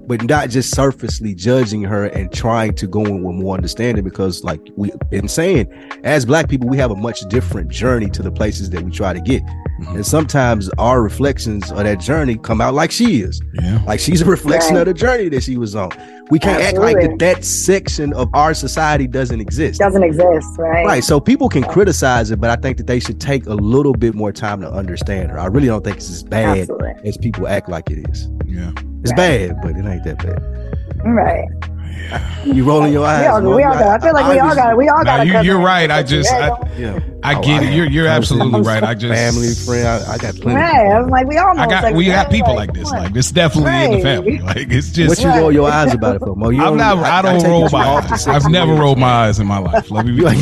but 0.07 0.23
not 0.23 0.49
just 0.49 0.73
surfacely 0.73 1.35
judging 1.35 1.83
her 1.83 2.05
and 2.05 2.31
trying 2.33 2.73
to 2.75 2.87
go 2.87 3.03
in 3.05 3.23
with 3.23 3.35
more 3.35 3.55
understanding 3.55 4.03
because 4.03 4.43
like 4.43 4.61
we've 4.75 4.97
been 5.09 5.27
saying 5.27 5.71
as 6.03 6.25
black 6.25 6.49
people 6.49 6.67
we 6.67 6.77
have 6.77 6.91
a 6.91 6.95
much 6.95 7.21
different 7.29 7.69
journey 7.69 8.09
to 8.09 8.23
the 8.23 8.31
places 8.31 8.69
that 8.69 8.81
we 8.81 8.91
try 8.91 9.13
to 9.13 9.21
get 9.21 9.43
mm-hmm. 9.43 9.95
And 9.95 10.05
sometimes 10.05 10.69
our 10.77 11.01
reflections 11.01 11.71
of 11.71 11.77
that 11.77 11.99
journey 11.99 12.37
come 12.37 12.61
out 12.61 12.73
like 12.73 12.91
she 12.91 13.21
is. 13.21 13.41
Yeah. 13.61 13.83
Like 13.85 13.99
she's 13.99 14.21
a 14.21 14.25
reflection 14.25 14.75
Right. 14.75 14.87
of 14.87 14.87
the 14.87 14.93
journey 14.93 15.29
that 15.29 15.43
she 15.43 15.57
was 15.57 15.75
on. 15.75 15.91
We 16.29 16.39
can't 16.39 16.61
act 16.61 16.77
like 16.77 16.97
that, 16.99 17.19
that 17.19 17.45
section 17.45 18.11
of 18.13 18.29
our 18.33 18.53
society 18.53 19.07
doesn't 19.07 19.39
exist. 19.39 19.79
Doesn't 19.79 20.03
exist, 20.03 20.57
right? 20.57 20.85
Right. 20.85 21.03
So 21.03 21.19
people 21.19 21.47
can 21.47 21.63
criticize 21.63 22.31
it, 22.31 22.41
but 22.41 22.49
I 22.49 22.55
think 22.57 22.77
that 22.77 22.87
they 22.87 22.99
should 22.99 23.21
take 23.21 23.45
a 23.45 23.53
little 23.53 23.93
bit 23.93 24.13
more 24.13 24.31
time 24.31 24.59
to 24.61 24.69
understand 24.69 25.31
her. 25.31 25.39
I 25.39 25.45
really 25.45 25.67
don't 25.67 25.83
think 25.83 25.97
it's 25.97 26.09
as 26.09 26.23
bad 26.23 26.57
Absolutely. 26.57 26.93
as 27.05 27.17
people 27.17 27.47
act 27.47 27.69
like 27.69 27.89
it 27.89 28.09
is. 28.09 28.29
Yeah. 28.45 28.71
It's 29.03 29.13
bad, 29.13 29.55
but 29.61 29.71
it 29.71 29.85
ain't 29.85 29.96
that 30.03 30.17
bad. 30.17 31.66
Right. 32.11 32.45
You 32.45 32.63
rolling 32.63 32.93
your 32.93 33.05
eyes. 33.05 33.21
We 33.21 33.27
all, 33.27 33.41
Mo? 33.41 33.55
we 33.57 33.63
all 33.63 33.73
got. 33.73 34.01
I 34.01 34.05
feel 34.05 34.13
like 34.13 34.31
we 34.33 34.39
all 34.39 34.55
got. 34.55 34.71
It. 34.71 34.77
We 34.77 34.87
all 34.89 35.03
got. 35.03 35.19
a 35.21 35.25
You, 35.25 35.39
you're 35.41 35.59
right. 35.59 35.91
I 35.91 36.03
just- 36.03 36.31
I- 36.31 36.51
Yeah. 36.77 36.99
I 37.23 37.33
Oh, 37.35 37.41
get 37.41 37.63
it. 37.63 37.67
Oh, 37.67 37.69
you're 37.71 37.87
you're 37.89 38.07
absolutely 38.07 38.61
right. 38.61 38.83
I 38.83 38.93
just 38.93 39.11
family, 39.13 39.53
friend. 39.53 39.87
I, 40.07 40.13
I 40.13 40.17
got 40.17 40.35
plenty. 40.35 40.55
Right. 40.61 40.91
I'm 40.95 41.09
like, 41.09 41.27
we 41.27 41.37
all 41.37 41.53
know. 41.55 41.63
I 41.63 41.67
got 41.67 41.81
sex 41.83 41.97
we 41.97 42.05
got 42.05 42.27
bad, 42.27 42.31
people 42.31 42.55
like 42.55 42.73
this. 42.73 42.89
Like 42.89 43.11
this 43.11 43.31
definitely 43.31 43.71
in 43.85 43.91
the 43.91 44.01
family. 44.01 44.37
Like 44.37 44.71
it's 44.71 44.91
just. 44.91 45.09
What 45.09 45.17
just 45.17 45.35
you 45.35 45.41
roll 45.41 45.51
your 45.51 45.69
eyes 45.69 45.93
about 45.93 46.15
it 46.15 46.19
for, 46.19 46.35
Mo? 46.35 46.49
You 46.49 46.63
I'm 46.63 46.77
not. 46.77 46.99
I 46.99 47.21
don't 47.23 47.39
take 47.41 47.49
roll 47.49 47.67
my 47.69 47.85
eyes. 47.85 48.27
I've 48.27 48.45
never 48.49 48.73
rolled 48.75 48.99
my 48.99 49.09
eyes 49.27 49.39
in 49.39 49.47
my 49.47 49.57
life. 49.57 49.89
Let 49.91 50.05
me 50.05 50.11
be 50.13 50.17
You- 50.21 50.23
clear. 50.27 50.35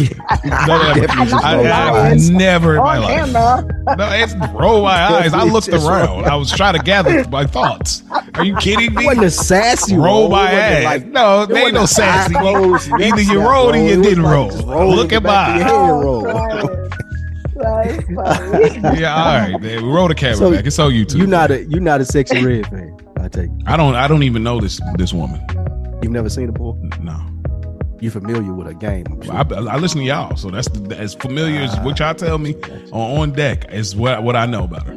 you 0.44 0.50
No, 0.52 0.84
never. 0.84 1.00
definitely 1.00 1.26
just 1.32 1.46
I, 1.46 1.56
roll 1.56 1.64
your 1.64 1.74
I, 1.74 1.90
eyes. 2.12 2.30
never 2.30 2.74
in 2.76 2.80
oh, 2.82 2.84
my 2.84 2.98
life. 3.00 3.34
camera. 3.34 3.72
No, 3.98 4.12
it's 4.12 4.36
roll 4.54 4.82
my 4.84 4.90
eyes. 5.04 5.34
I 5.34 5.44
looked 5.44 5.70
around. 5.70 6.26
I 6.26 6.36
was 6.36 6.52
trying 6.52 6.74
to 6.76 6.84
gather 6.84 7.24
my 7.30 7.46
thoughts. 7.46 8.04
Are 8.34 8.44
you 8.44 8.56
kidding 8.58 8.94
me? 8.96 9.06
wasn't 9.06 9.26
a 9.28 9.32
sassy 9.32 9.96
Roll 9.96 10.22
roll. 10.22 10.30
my 10.30 10.52
eyes. 10.62 10.84
like- 10.84 11.06
no, 11.08 11.45
it 11.50 11.54
there 11.54 11.64
ain't 11.66 11.74
no 11.74 11.82
wasn't 11.82 12.08
a 12.08 12.12
sassy. 12.12 12.36
eye 12.36 12.42
closed, 12.42 12.92
Either 13.02 13.22
you 13.22 13.42
rolled 13.42 13.76
or 13.76 13.78
you 13.78 14.02
didn't 14.02 14.24
roll. 14.24 14.50
Look 14.96 15.14
at 15.14 15.22
the 15.24 15.28
back 15.28 15.62
of 15.62 15.62
your 15.62 15.62
mine. 15.62 15.62
head 15.62 15.72
Oh, 15.72 16.02
roll. 16.02 16.22
Christ. 16.24 16.96
That's 17.56 18.04
funny. 18.76 19.00
Yeah, 19.00 19.16
all 19.16 19.52
right, 19.52 19.62
man. 19.62 19.86
We 19.86 19.90
roll 19.92 20.08
the 20.08 20.16
camera 20.16 20.36
So, 20.36 20.52
back. 20.52 20.66
It's 20.66 20.78
on 20.80 20.92
YouTube. 20.92 21.18
You're 21.18 21.28
not 21.28 21.52
a 21.52 21.64
you're 21.66 21.80
not 21.82 22.02
a 22.02 22.04
Sexyy 22.04 22.46
Red 22.46 22.68
fan. 22.68 22.98
I 23.18 23.28
take. 23.30 23.46
it. 23.46 23.52
I 23.66 23.78
don't. 23.78 23.96
I 23.96 24.08
don't 24.08 24.24
even 24.24 24.44
know 24.44 24.60
this 24.60 24.80
this 24.98 25.14
woman. 25.14 25.42
You've 26.04 26.12
never 26.12 26.30
seen 26.30 26.48
her 26.48 26.52
before. 26.52 26.78
No. 27.02 27.18
You 28.02 28.12
familiar 28.12 28.54
with 28.54 28.68
her 28.68 28.74
game? 28.74 29.06
I'm 29.10 29.22
sure. 29.22 29.34
I, 29.34 29.40
I 29.74 29.78
listen 29.78 30.00
to 30.02 30.06
y'all, 30.06 30.36
so 30.36 30.50
that's 30.52 30.68
the, 30.68 30.98
as 31.00 31.16
familiar 31.16 31.62
as 31.62 31.74
ah, 31.76 31.84
what 31.86 31.98
y'all 31.98 32.14
tell 32.14 32.38
me 32.38 32.54
on, 32.92 33.20
on 33.22 33.32
deck 33.32 33.72
is 33.72 33.96
what 33.96 34.22
what 34.22 34.36
I 34.36 34.46
know 34.46 34.66
about 34.66 34.86
her. 34.86 34.94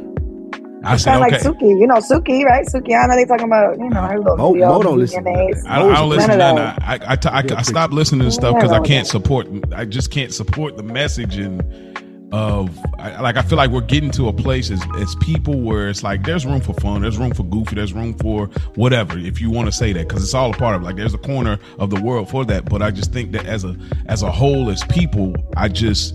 I 0.83 0.95
said 0.97 1.11
Kind 1.19 1.33
of 1.33 1.39
okay. 1.41 1.49
like 1.49 1.57
Suki, 1.57 1.69
you 1.79 1.87
know 1.87 1.95
Suki, 1.95 2.43
right? 2.45 2.65
Suki, 2.65 2.95
I 2.97 3.05
know 3.07 3.15
they 3.15 3.25
talking 3.25 3.45
about, 3.47 3.77
you 3.77 3.89
know, 3.89 4.01
her 4.01 4.17
little 4.17 4.37
Mo- 4.37 4.53
video, 4.53 4.69
Mo 4.73 4.83
don't 4.83 4.97
listen 4.99 5.23
to 5.23 5.29
that. 5.31 5.63
I, 5.67 5.79
don't- 5.79 5.91
I 5.91 5.95
don't 5.95 6.09
listen 6.09 6.29
to 6.31 6.37
none. 6.37 6.55
that. 6.55 6.77
of- 6.77 6.83
I 6.83 6.99
I, 7.13 7.15
t- 7.15 7.29
I, 7.29 7.41
Yeah, 7.43 7.55
I 7.59 7.61
stopped 7.63 7.93
listening 7.93 8.21
to 8.21 8.31
stuff 8.31 8.55
because 8.55 8.71
I 8.71 8.79
can't 8.79 9.05
support. 9.07 9.47
I 9.73 9.85
just 9.85 10.09
can't 10.11 10.33
support 10.33 10.77
the 10.77 10.83
message 10.83 11.37
and 11.37 11.61
of 12.31 12.69
I, 12.99 13.19
like 13.21 13.37
I 13.37 13.41
feel 13.41 13.57
like 13.57 13.71
we're 13.71 13.81
getting 13.81 14.11
to 14.11 14.27
a 14.27 14.33
place 14.33 14.69
as 14.69 14.79
as 14.99 15.15
people 15.15 15.59
where 15.61 15.89
it's 15.89 16.03
like 16.03 16.23
there's 16.23 16.45
room 16.45 16.61
for 16.61 16.73
fun, 16.75 17.01
there's 17.01 17.17
room 17.17 17.33
for 17.33 17.41
goofy, 17.43 17.75
there's 17.75 17.91
room 17.91 18.13
for 18.13 18.45
whatever 18.75 19.17
if 19.17 19.41
you 19.41 19.49
want 19.49 19.65
to 19.67 19.71
say 19.71 19.93
that 19.93 20.07
because 20.07 20.23
it's 20.23 20.35
all 20.35 20.51
a 20.51 20.57
part 20.57 20.75
of 20.75 20.83
like 20.83 20.95
there's 20.95 21.15
a 21.15 21.17
corner 21.17 21.57
of 21.79 21.89
the 21.89 21.99
world 21.99 22.29
for 22.29 22.45
that. 22.45 22.65
But 22.69 22.83
I 22.83 22.91
just 22.91 23.11
think 23.11 23.31
that 23.31 23.45
as 23.47 23.63
a 23.63 23.75
as 24.05 24.21
a 24.21 24.29
whole 24.31 24.69
as 24.69 24.83
people, 24.85 25.33
I 25.57 25.69
just 25.69 26.13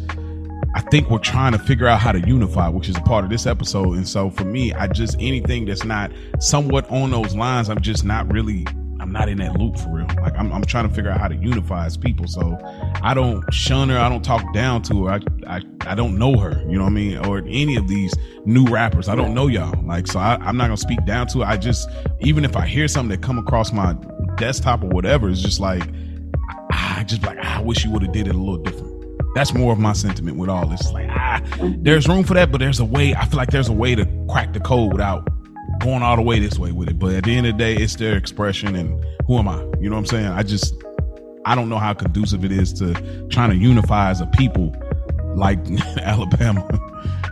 I 0.75 0.81
think 0.81 1.09
we're 1.09 1.19
trying 1.19 1.53
to 1.53 1.59
figure 1.59 1.87
out 1.87 2.01
how 2.01 2.13
to 2.13 2.21
unify, 2.21 2.69
which 2.69 2.89
is 2.89 2.97
a 2.97 3.01
part 3.03 3.25
of 3.25 3.31
this 3.31 3.47
episode. 3.47 3.97
And 3.97 4.09
so 4.09 4.29
for 4.31 4.45
me, 4.45 4.73
I 4.73 4.89
just 4.89 5.17
anything 5.21 5.67
that's 5.67 5.85
not 5.85 6.11
somewhat 6.41 6.91
on 6.91 7.13
those 7.13 7.37
lines, 7.37 7.71
I'm 7.71 7.81
just 7.81 8.05
not 8.05 8.31
really 8.33 8.67
I'm 9.05 9.13
not 9.13 9.29
in 9.29 9.37
that 9.39 9.59
loop 9.61 9.77
for 9.79 9.91
real. 9.91 10.07
Like 10.23 10.35
I'm, 10.39 10.51
I'm 10.51 10.65
trying 10.65 10.89
to 10.89 10.95
figure 10.95 11.11
out 11.11 11.21
how 11.21 11.29
to 11.29 11.37
unify 11.37 11.85
as 11.85 11.97
people. 11.97 12.27
So 12.27 12.59
I 13.03 13.13
don't 13.13 13.45
shun 13.53 13.91
her. 13.91 13.99
I 13.99 14.09
don't 14.09 14.25
talk 14.25 14.55
down 14.55 14.83
to 14.85 15.05
her. 15.05 15.13
I, 15.13 15.57
I, 15.57 15.63
I 15.87 15.95
don't 15.95 16.19
know 16.19 16.39
her. 16.39 16.59
You 16.67 16.79
know 16.79 16.85
what 16.85 16.91
I 16.91 16.95
mean? 16.95 17.19
Or 17.19 17.39
any 17.47 17.77
of 17.77 17.87
these 17.87 18.15
new 18.47 18.65
rappers. 18.65 19.09
I 19.09 19.15
don't 19.15 19.35
know 19.35 19.47
y'all. 19.47 19.79
Like 19.85 20.07
so, 20.07 20.21
I, 20.21 20.37
I'm 20.41 20.57
not 20.57 20.65
gonna 20.65 20.79
speak 20.79 21.05
down 21.05 21.27
to. 21.29 21.41
Her. 21.41 21.45
I 21.45 21.59
just 21.59 21.89
even 22.21 22.45
if 22.47 22.57
I 22.57 22.67
hear 22.67 22.89
something 22.89 23.11
that 23.11 23.25
come 23.25 23.39
across 23.39 23.73
my 23.73 23.95
desktop 24.37 24.83
or 24.83 24.89
whatever, 24.89 25.29
it's 25.29 25.43
just 25.43 25.61
like 25.61 25.83
I, 26.73 27.01
I 27.01 27.05
just 27.05 27.23
like 27.25 27.39
"Ah, 27.43 27.59
I 27.59 27.61
wish 27.61 27.85
you 27.85 27.91
would 27.91 28.03
have 28.03 28.13
did 28.13 28.27
it 28.27 28.35
a 28.35 28.39
little 28.39 28.57
different. 28.57 28.94
That's 29.35 29.53
more 29.55 29.73
of 29.73 29.79
my 29.79 29.93
sentiment 29.93 30.37
with 30.37 30.49
all 30.49 30.67
this. 30.67 30.93
Like 30.93 31.09
ah, 31.11 31.41
there's 31.79 32.07
room 32.09 32.25
for 32.25 32.35
that, 32.35 32.53
but 32.53 32.59
there's 32.59 32.81
a 32.81 32.85
way. 32.85 33.15
I 33.15 33.27
feel 33.27 33.37
like 33.37 33.51
there's 33.51 33.69
a 33.69 33.73
way 33.73 33.95
to 33.95 34.07
crack 34.31 34.53
the 34.53 34.61
code 34.61 34.93
without 34.93 35.29
going 35.81 36.03
all 36.03 36.17
the 36.17 36.23
way 36.23 36.39
this 36.39 36.59
way 36.59 36.73
with 36.73 36.89
it. 36.89 36.99
But 36.99 37.15
at 37.15 37.25
the 37.25 37.37
end 37.37 37.47
of 37.47 37.55
the 37.55 37.59
day, 37.59 37.75
it's 37.77 37.97
their 37.97 38.17
expression, 38.17 38.77
and 38.77 39.05
who 39.27 39.39
am 39.39 39.49
I? 39.49 39.59
You 39.81 39.91
know 39.91 39.97
what 39.97 40.01
I'm 40.01 40.07
saying? 40.07 40.27
I 40.27 40.43
just 40.45 40.75
I 41.47 41.55
don't 41.55 41.69
know 41.69 41.79
how 41.79 41.93
conducive 41.95 42.45
it 42.45 42.53
is 42.53 42.73
to 42.75 42.95
trying 43.29 43.51
to 43.51 43.57
unify 43.57 44.11
as 44.11 44.21
a 44.21 44.27
people 44.27 44.75
like 45.35 45.59
Alabama. 45.99 46.67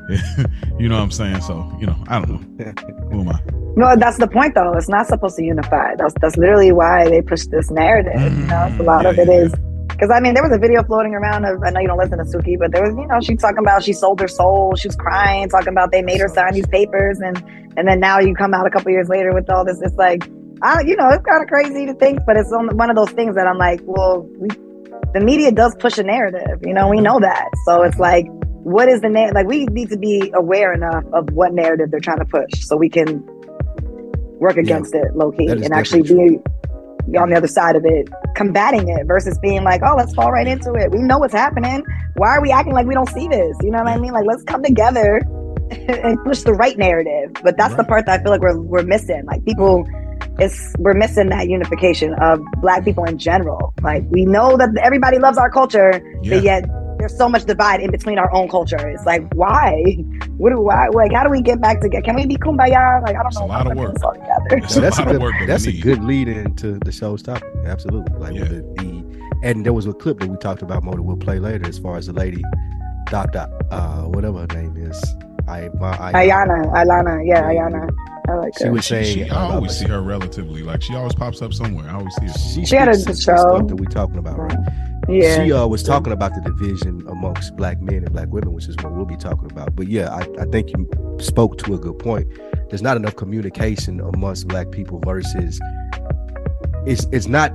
you 0.78 0.88
know 0.88 0.96
what 0.96 1.02
I'm 1.04 1.10
saying? 1.12 1.40
So 1.42 1.70
you 1.80 1.86
know, 1.86 1.96
I 2.08 2.18
don't 2.20 2.30
know. 2.58 2.72
Who 3.12 3.20
am 3.20 3.28
I? 3.28 3.40
No, 3.74 3.96
that's 3.96 4.18
the 4.18 4.26
point 4.28 4.54
though. 4.54 4.72
It's 4.74 4.88
not 4.88 5.06
supposed 5.06 5.36
to 5.36 5.44
unify. 5.44 5.94
That's 5.96 6.14
that's 6.20 6.36
literally 6.36 6.72
why 6.72 7.08
they 7.08 7.22
push 7.22 7.46
this 7.46 7.70
narrative. 7.70 8.34
you 8.36 8.46
know, 8.48 8.74
a 8.78 8.82
lot 8.82 9.04
Mm, 9.04 9.10
of 9.10 9.16
yeah, 9.16 9.22
it 9.22 9.28
yeah, 9.28 9.44
is 9.46 9.54
because 10.02 10.16
I 10.16 10.18
mean 10.18 10.34
there 10.34 10.42
was 10.42 10.50
a 10.50 10.58
video 10.58 10.82
floating 10.82 11.14
around 11.14 11.44
of 11.44 11.62
I 11.62 11.70
know 11.70 11.78
you 11.78 11.86
don't 11.86 11.96
listen 11.96 12.18
to 12.18 12.24
Suki, 12.24 12.58
but 12.58 12.72
there 12.72 12.82
was 12.82 12.92
you 12.96 13.06
know 13.06 13.20
she 13.20 13.36
talking 13.36 13.58
about 13.58 13.84
she 13.84 13.92
sold 13.92 14.18
her 14.20 14.26
soul. 14.26 14.74
She 14.74 14.88
was 14.88 14.96
crying, 14.96 15.48
talking 15.48 15.68
about 15.68 15.92
they 15.92 16.02
made 16.02 16.20
her 16.20 16.26
sign 16.26 16.54
these 16.54 16.66
papers, 16.66 17.20
and 17.20 17.40
and 17.76 17.86
then 17.86 18.00
now 18.00 18.18
you 18.18 18.34
come 18.34 18.52
out 18.52 18.66
a 18.66 18.70
couple 18.70 18.90
years 18.90 19.08
later 19.08 19.32
with 19.32 19.48
all 19.48 19.64
this. 19.64 19.80
It's 19.80 19.94
like 19.94 20.28
I 20.60 20.80
you 20.80 20.96
know 20.96 21.08
it's 21.10 21.24
kind 21.24 21.40
of 21.40 21.48
crazy 21.48 21.86
to 21.86 21.94
think, 21.94 22.18
but 22.26 22.36
it's 22.36 22.50
on 22.50 22.76
one 22.76 22.90
of 22.90 22.96
those 22.96 23.12
things 23.12 23.36
that 23.36 23.46
I'm 23.46 23.58
like, 23.58 23.80
well, 23.84 24.28
we, 24.40 24.48
the 25.14 25.20
media 25.20 25.52
does 25.52 25.76
push 25.76 25.98
a 25.98 26.02
narrative. 26.02 26.58
You 26.66 26.74
know, 26.74 26.88
we 26.88 27.00
know 27.00 27.20
that. 27.20 27.48
So 27.64 27.82
it's 27.82 27.98
like. 27.98 28.26
What 28.64 28.88
is 28.88 29.00
the 29.00 29.08
name? 29.08 29.32
Like, 29.34 29.48
we 29.48 29.64
need 29.66 29.90
to 29.90 29.98
be 29.98 30.30
aware 30.36 30.72
enough 30.72 31.02
of 31.12 31.28
what 31.32 31.52
narrative 31.52 31.90
they're 31.90 31.98
trying 31.98 32.20
to 32.20 32.24
push 32.24 32.64
so 32.64 32.76
we 32.76 32.88
can 32.88 33.20
work 34.38 34.56
against 34.56 34.94
it 34.94 35.16
low 35.16 35.32
key 35.32 35.48
and 35.48 35.72
actually 35.72 36.02
be, 36.02 36.38
on 37.18 37.30
the 37.30 37.36
other 37.36 37.46
side 37.48 37.76
of 37.76 37.84
it, 37.84 38.08
combating 38.34 38.88
it 38.88 39.06
versus 39.06 39.38
being 39.38 39.64
like, 39.64 39.80
oh, 39.84 39.94
let's 39.96 40.14
fall 40.14 40.30
right 40.32 40.46
into 40.46 40.72
it. 40.74 40.90
We 40.90 40.98
know 41.02 41.18
what's 41.18 41.34
happening. 41.34 41.84
Why 42.16 42.30
are 42.30 42.42
we 42.42 42.50
acting 42.50 42.74
like 42.74 42.86
we 42.86 42.94
don't 42.94 43.08
see 43.08 43.28
this? 43.28 43.56
You 43.62 43.70
know 43.70 43.78
what 43.78 43.88
I 43.88 43.98
mean? 43.98 44.12
Like, 44.12 44.24
let's 44.26 44.42
come 44.44 44.62
together 44.62 45.16
and 45.70 46.22
push 46.24 46.42
the 46.42 46.52
right 46.54 46.76
narrative. 46.78 47.32
But 47.42 47.56
that's 47.56 47.74
the 47.74 47.84
part 47.84 48.06
that 48.06 48.20
I 48.20 48.22
feel 48.22 48.32
like 48.32 48.40
we're 48.40 48.58
we're 48.60 48.84
missing. 48.84 49.24
Like 49.26 49.44
people. 49.44 49.86
It's 50.38 50.74
we're 50.78 50.94
missing 50.94 51.28
that 51.28 51.48
unification 51.50 52.14
of 52.14 52.40
black 52.62 52.84
people 52.86 53.04
in 53.04 53.18
general. 53.18 53.74
Like 53.82 54.04
we 54.08 54.24
know 54.24 54.56
that 54.56 54.70
everybody 54.82 55.18
loves 55.18 55.36
our 55.36 55.50
culture, 55.50 56.00
Yeah. 56.22 56.34
but 56.36 56.42
yet 56.42 56.64
there's 57.02 57.16
so 57.16 57.28
much 57.28 57.44
divide 57.44 57.80
in 57.80 57.90
between 57.90 58.18
our 58.18 58.32
own 58.32 58.48
culture. 58.48 58.78
It's 58.88 59.04
like 59.04 59.22
why? 59.34 59.82
What 60.38 60.50
do 60.50 60.60
why? 60.60 60.88
Like 60.88 61.12
how 61.12 61.24
do 61.24 61.30
we 61.30 61.42
get 61.42 61.60
back 61.60 61.80
together? 61.80 62.02
Can 62.02 62.14
we 62.14 62.26
be 62.26 62.36
kumbaya? 62.36 63.02
Like 63.02 63.16
I 63.16 63.22
don't 63.22 63.26
It's 63.26 63.36
a 63.36 63.40
know. 63.40 63.46
lot 63.46 63.66
of 63.66 63.66
how 63.66 63.68
to 63.68 63.70
put 63.74 63.78
work. 63.78 63.94
this 63.94 64.02
all 64.02 64.12
together. 64.12 64.46
It's 64.64 64.76
a 64.76 64.80
that's 64.80 64.98
a 64.98 65.02
lot 65.02 65.08
of 65.08 65.12
good, 65.14 65.22
work 65.22 65.34
that 65.40 65.46
that's 65.48 65.64
a 65.66 65.70
need. 65.72 65.82
good 65.82 66.04
lead 66.04 66.28
into 66.28 66.78
the 66.84 66.92
show's 66.92 67.22
topic. 67.22 67.44
Absolutely. 67.66 68.16
Like 68.18 68.34
Yeah. 68.34 68.42
with 68.42 68.50
the, 68.76 68.82
the 68.84 69.22
and 69.44 69.66
there 69.66 69.72
was 69.72 69.86
a 69.86 69.92
clip 69.92 70.20
that 70.20 70.28
we 70.30 70.36
talked 70.36 70.62
about 70.62 70.84
more 70.84 70.94
that 70.94 71.02
we'll 71.02 71.16
play 71.16 71.40
later 71.40 71.66
as 71.68 71.78
far 71.78 71.96
as 71.96 72.06
the 72.06 72.12
lady 72.12 72.42
Dr. 73.10 73.48
Uh 73.72 74.02
whatever 74.04 74.40
her 74.40 74.46
name 74.48 74.76
is. 74.76 75.02
I, 75.48 75.68
my, 75.80 75.90
I 76.00 76.12
Ayana, 76.28 76.72
Ayana, 76.72 77.26
yeah, 77.26 77.42
Ayana. 77.42 77.90
I 78.28 78.34
like 78.34 78.52
She 78.56 78.64
her. 78.66 78.72
was 78.72 78.84
She, 78.84 78.94
saying 78.94 79.26
she, 79.26 79.30
I 79.30 79.34
uh, 79.48 79.54
always 79.54 79.76
see 79.76 79.88
her 79.88 80.00
relatively 80.00 80.62
like 80.62 80.80
she 80.82 80.94
always 80.94 81.16
pops 81.16 81.42
up 81.42 81.52
somewhere. 81.52 81.88
I 81.90 81.94
always 81.94 82.14
see 82.14 82.26
her. 82.26 82.32
She, 82.38 82.64
She 82.64 82.76
had 82.76 82.88
a 82.88 82.94
speaks 82.94 83.22
show. 83.22 83.60
that 83.60 83.74
we 83.74 83.86
talking 83.86 84.18
about, 84.18 84.38
right? 84.38 84.56
Yeah. 85.08 85.44
She 85.44 85.52
uh, 85.52 85.66
was 85.66 85.82
talking 85.82 86.12
about 86.12 86.32
the 86.34 86.40
division 86.40 87.04
amongst 87.08 87.56
black 87.56 87.80
men 87.80 87.96
and 88.04 88.12
black 88.12 88.28
women, 88.28 88.52
which 88.52 88.68
is 88.68 88.76
what 88.76 88.92
we'll 88.92 89.04
be 89.04 89.16
talking 89.16 89.50
about. 89.50 89.74
But 89.76 89.88
yeah, 89.88 90.10
I, 90.14 90.20
I 90.40 90.44
think 90.46 90.70
you 90.70 90.88
spoke 91.20 91.58
to 91.58 91.74
a 91.74 91.78
good 91.78 91.98
point. 91.98 92.26
There's 92.68 92.82
not 92.82 92.96
enough 92.96 93.16
communication 93.16 94.00
amongst 94.00 94.48
black 94.48 94.70
people 94.70 95.00
versus 95.04 95.60
it's 96.86 97.06
it's 97.12 97.26
not 97.26 97.52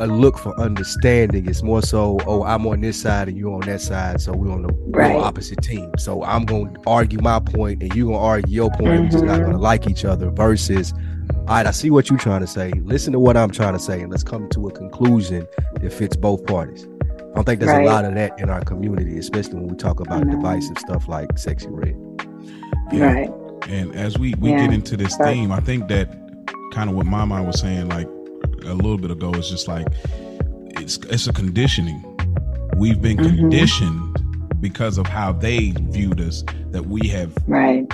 a 0.00 0.06
look 0.06 0.38
for 0.38 0.58
understanding. 0.58 1.46
It's 1.46 1.62
more 1.62 1.82
so, 1.82 2.18
oh, 2.26 2.42
I'm 2.44 2.66
on 2.66 2.80
this 2.80 3.00
side 3.02 3.28
and 3.28 3.36
you're 3.36 3.52
on 3.52 3.60
that 3.62 3.82
side, 3.82 4.20
so 4.20 4.32
we're 4.32 4.50
on 4.52 4.62
the 4.62 4.72
Right. 4.88 5.14
opposite 5.14 5.60
team. 5.62 5.90
So 5.98 6.24
I'm 6.24 6.46
gonna 6.46 6.72
argue 6.86 7.20
my 7.20 7.38
point 7.40 7.82
and 7.82 7.94
you're 7.94 8.06
gonna 8.06 8.18
argue 8.18 8.54
your 8.54 8.70
point. 8.70 8.84
We're 9.02 9.08
just 9.08 9.24
not 9.24 9.40
gonna 9.40 9.58
like 9.58 9.86
each 9.88 10.04
other 10.06 10.30
versus 10.30 10.94
all 11.50 11.56
right, 11.56 11.66
I 11.66 11.72
see 11.72 11.90
what 11.90 12.08
you're 12.08 12.18
trying 12.18 12.42
to 12.42 12.46
say. 12.46 12.70
Listen 12.84 13.12
to 13.12 13.18
what 13.18 13.36
I'm 13.36 13.50
trying 13.50 13.72
to 13.72 13.80
say, 13.80 14.00
and 14.00 14.08
let's 14.08 14.22
come 14.22 14.48
to 14.50 14.68
a 14.68 14.70
conclusion 14.70 15.48
that 15.80 15.92
fits 15.92 16.14
both 16.14 16.46
parties. 16.46 16.86
I 17.18 17.34
don't 17.34 17.44
think 17.44 17.58
there's 17.58 17.72
Right. 17.72 17.84
a 17.84 17.88
lot 17.90 18.04
of 18.04 18.14
that 18.14 18.38
in 18.38 18.48
our 18.48 18.60
community, 18.60 19.18
especially 19.18 19.54
when 19.56 19.66
we 19.66 19.74
talk 19.76 19.98
about 19.98 20.24
No. 20.24 20.36
divisive 20.36 20.78
stuff 20.78 21.08
like 21.08 21.28
Sexyy 21.34 21.66
Red. 21.70 21.96
Yeah. 22.92 23.12
Right. 23.12 23.30
And 23.68 23.92
as 23.96 24.16
we 24.16 24.34
we 24.40 24.50
Yeah. 24.50 24.60
get 24.66 24.72
into 24.74 24.96
this 24.96 25.16
Right. 25.18 25.34
theme, 25.34 25.50
I 25.50 25.58
think 25.58 25.88
that 25.88 26.08
kind 26.72 26.88
of 26.88 26.94
what 26.94 27.06
my 27.06 27.24
mind 27.24 27.48
was 27.48 27.58
saying 27.58 27.88
like 27.88 28.06
a 28.64 28.72
little 28.74 28.96
bit 28.96 29.10
ago 29.10 29.32
is 29.32 29.50
just 29.50 29.66
like 29.66 29.88
it's 30.78 30.98
it's 31.10 31.26
a 31.26 31.32
conditioning. 31.32 32.00
We've 32.76 33.02
been 33.02 33.16
Mhm. 33.16 33.38
conditioned 33.38 34.22
because 34.60 34.98
of 34.98 35.08
how 35.08 35.32
they 35.32 35.74
viewed 35.90 36.20
us 36.20 36.44
that 36.70 36.86
we 36.86 37.08
have 37.08 37.32
Right. 37.48 37.92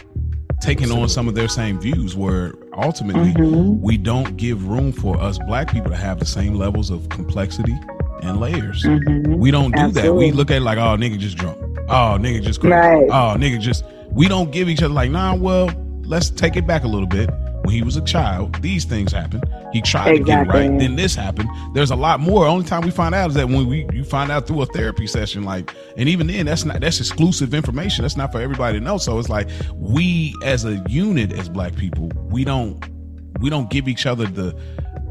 taken 0.61 0.91
on 0.93 1.09
some 1.09 1.27
of 1.27 1.35
their 1.35 1.49
same 1.49 1.79
views 1.81 2.15
where 2.17 2.53
ultimately 2.77 3.33
Mhm. 3.35 3.81
we 3.81 3.97
don't 3.97 4.37
give 4.37 4.69
room 4.69 4.93
for 4.93 5.21
us 5.21 5.39
black 5.47 5.73
people 5.73 5.91
to 5.91 5.97
have 5.97 6.19
the 6.19 6.27
same 6.27 6.55
levels 6.55 6.91
of 6.91 7.09
complexity 7.09 7.75
and 8.23 8.41
layers. 8.41 8.83
Mhm. 8.85 9.39
We 9.39 9.51
don't 9.51 9.75
do 9.75 9.91
that. 9.93 10.15
We 10.15 10.33
look 10.33 10.51
at 10.51 10.59
it 10.59 10.63
like, 10.63 10.79
oh, 10.79 10.97
nigga 10.97 11.19
just 11.19 11.37
drunk. 11.37 11.59
Oh, 11.89 12.17
nigga 12.21 12.43
just 12.43 12.61
crazy. 12.61 12.75
Right. 12.75 13.07
Oh, 13.11 13.37
nigga 13.39 13.61
just. 13.61 13.85
We 14.11 14.29
don't 14.29 14.51
give 14.51 14.69
each 14.69 14.83
other 14.83 14.95
like, 14.95 15.11
nah, 15.11 15.35
well, 15.35 15.71
let's 16.05 16.31
take 16.31 16.57
it 16.57 16.67
back 16.67 16.85
a 16.85 16.89
little 16.89 17.07
bit. 17.07 17.31
When 17.67 17.75
he 17.75 17.83
was 17.83 17.97
a 17.97 18.01
child, 18.01 18.63
these 18.63 18.85
things 18.85 19.11
happened. 19.11 19.43
He 19.73 19.83
tried 19.83 20.11
exactly. 20.11 20.19
to 20.19 20.25
get 20.25 20.47
it 20.47 20.49
right. 20.49 20.79
Then 20.79 20.95
this 20.95 21.17
happened. 21.17 21.49
There's 21.75 21.91
a 21.91 21.97
lot 21.97 22.21
more. 22.21 22.47
Only 22.47 22.65
time 22.65 22.83
we 22.83 22.93
find 22.93 23.13
out 23.13 23.31
is 23.31 23.35
that 23.35 23.49
when 23.49 23.67
we 23.67 23.89
you 23.93 24.05
find 24.05 24.31
out 24.31 24.47
through 24.47 24.63
a 24.63 24.67
therapy 24.67 25.09
session, 25.09 25.43
like, 25.43 25.75
and 25.97 26.09
even 26.09 26.29
then, 26.29 26.47
that's 26.47 26.65
not 26.65 26.81
that's 26.81 27.01
exclusive 27.01 27.55
information. 27.55 28.03
That's 28.03 28.17
not 28.17 28.31
for 28.31 28.41
everybody 28.41 28.79
to 28.79 28.85
know. 28.85 28.99
So 28.99 29.19
it's 29.19 29.29
like 29.29 29.49
we 29.75 30.33
as 30.45 30.65
a 30.65 30.81
unit, 30.89 31.33
as 31.33 31.49
black 31.49 31.75
people, 31.75 32.07
we 32.31 32.45
don't 32.45 32.81
we 33.41 33.51
don't 33.51 33.69
give 33.69 33.89
each 33.89 34.07
other 34.07 34.27
the 34.27 34.57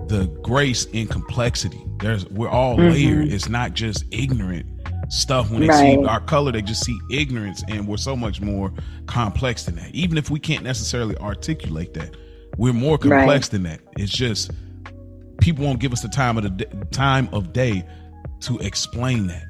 the 0.07 0.27
grace 0.41 0.85
in 0.85 1.07
complexity. 1.07 1.83
There's 1.99 2.25
we're 2.27 2.47
all 2.47 2.77
mm-hmm. 2.77 2.93
layered. 2.93 3.33
It's 3.33 3.49
not 3.49 3.73
just 3.73 4.05
ignorant 4.11 4.65
stuff 5.09 5.51
when 5.51 5.59
they 5.59 5.67
right. 5.67 5.99
see 5.99 6.05
our 6.05 6.21
color 6.21 6.51
they 6.51 6.63
just 6.63 6.83
see 6.83 6.97
ignorance 7.11 7.63
and 7.67 7.87
we're 7.87 7.95
so 7.95 8.15
much 8.15 8.41
more 8.41 8.73
complex 9.05 9.65
than 9.65 9.75
that 9.75 9.93
even 9.93 10.17
if 10.17 10.31
we 10.31 10.39
can't 10.39 10.63
necessarily 10.63 11.15
articulate 11.17 11.93
that 11.93 12.15
we're 12.57 12.73
more 12.73 12.97
complex 12.97 13.47
right. 13.47 13.51
than 13.51 13.63
that 13.63 13.79
it's 13.97 14.11
just 14.11 14.51
people 15.39 15.65
won't 15.65 15.79
give 15.79 15.93
us 15.93 16.01
the 16.01 16.09
time 16.09 16.37
of 16.37 16.43
the 16.43 16.65
time 16.91 17.29
of 17.31 17.53
day 17.53 17.85
to 18.39 18.57
explain 18.59 19.27
that 19.27 19.45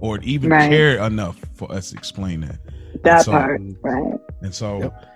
or 0.00 0.18
even 0.20 0.50
right. 0.50 0.70
care 0.70 0.98
enough 0.98 1.40
for 1.54 1.70
us 1.72 1.90
to 1.90 1.96
explain 1.96 2.40
that 2.40 2.58
that 3.02 3.24
so, 3.24 3.32
part 3.32 3.60
right 3.82 4.14
and 4.42 4.54
so 4.54 4.78
yep. 4.80 5.08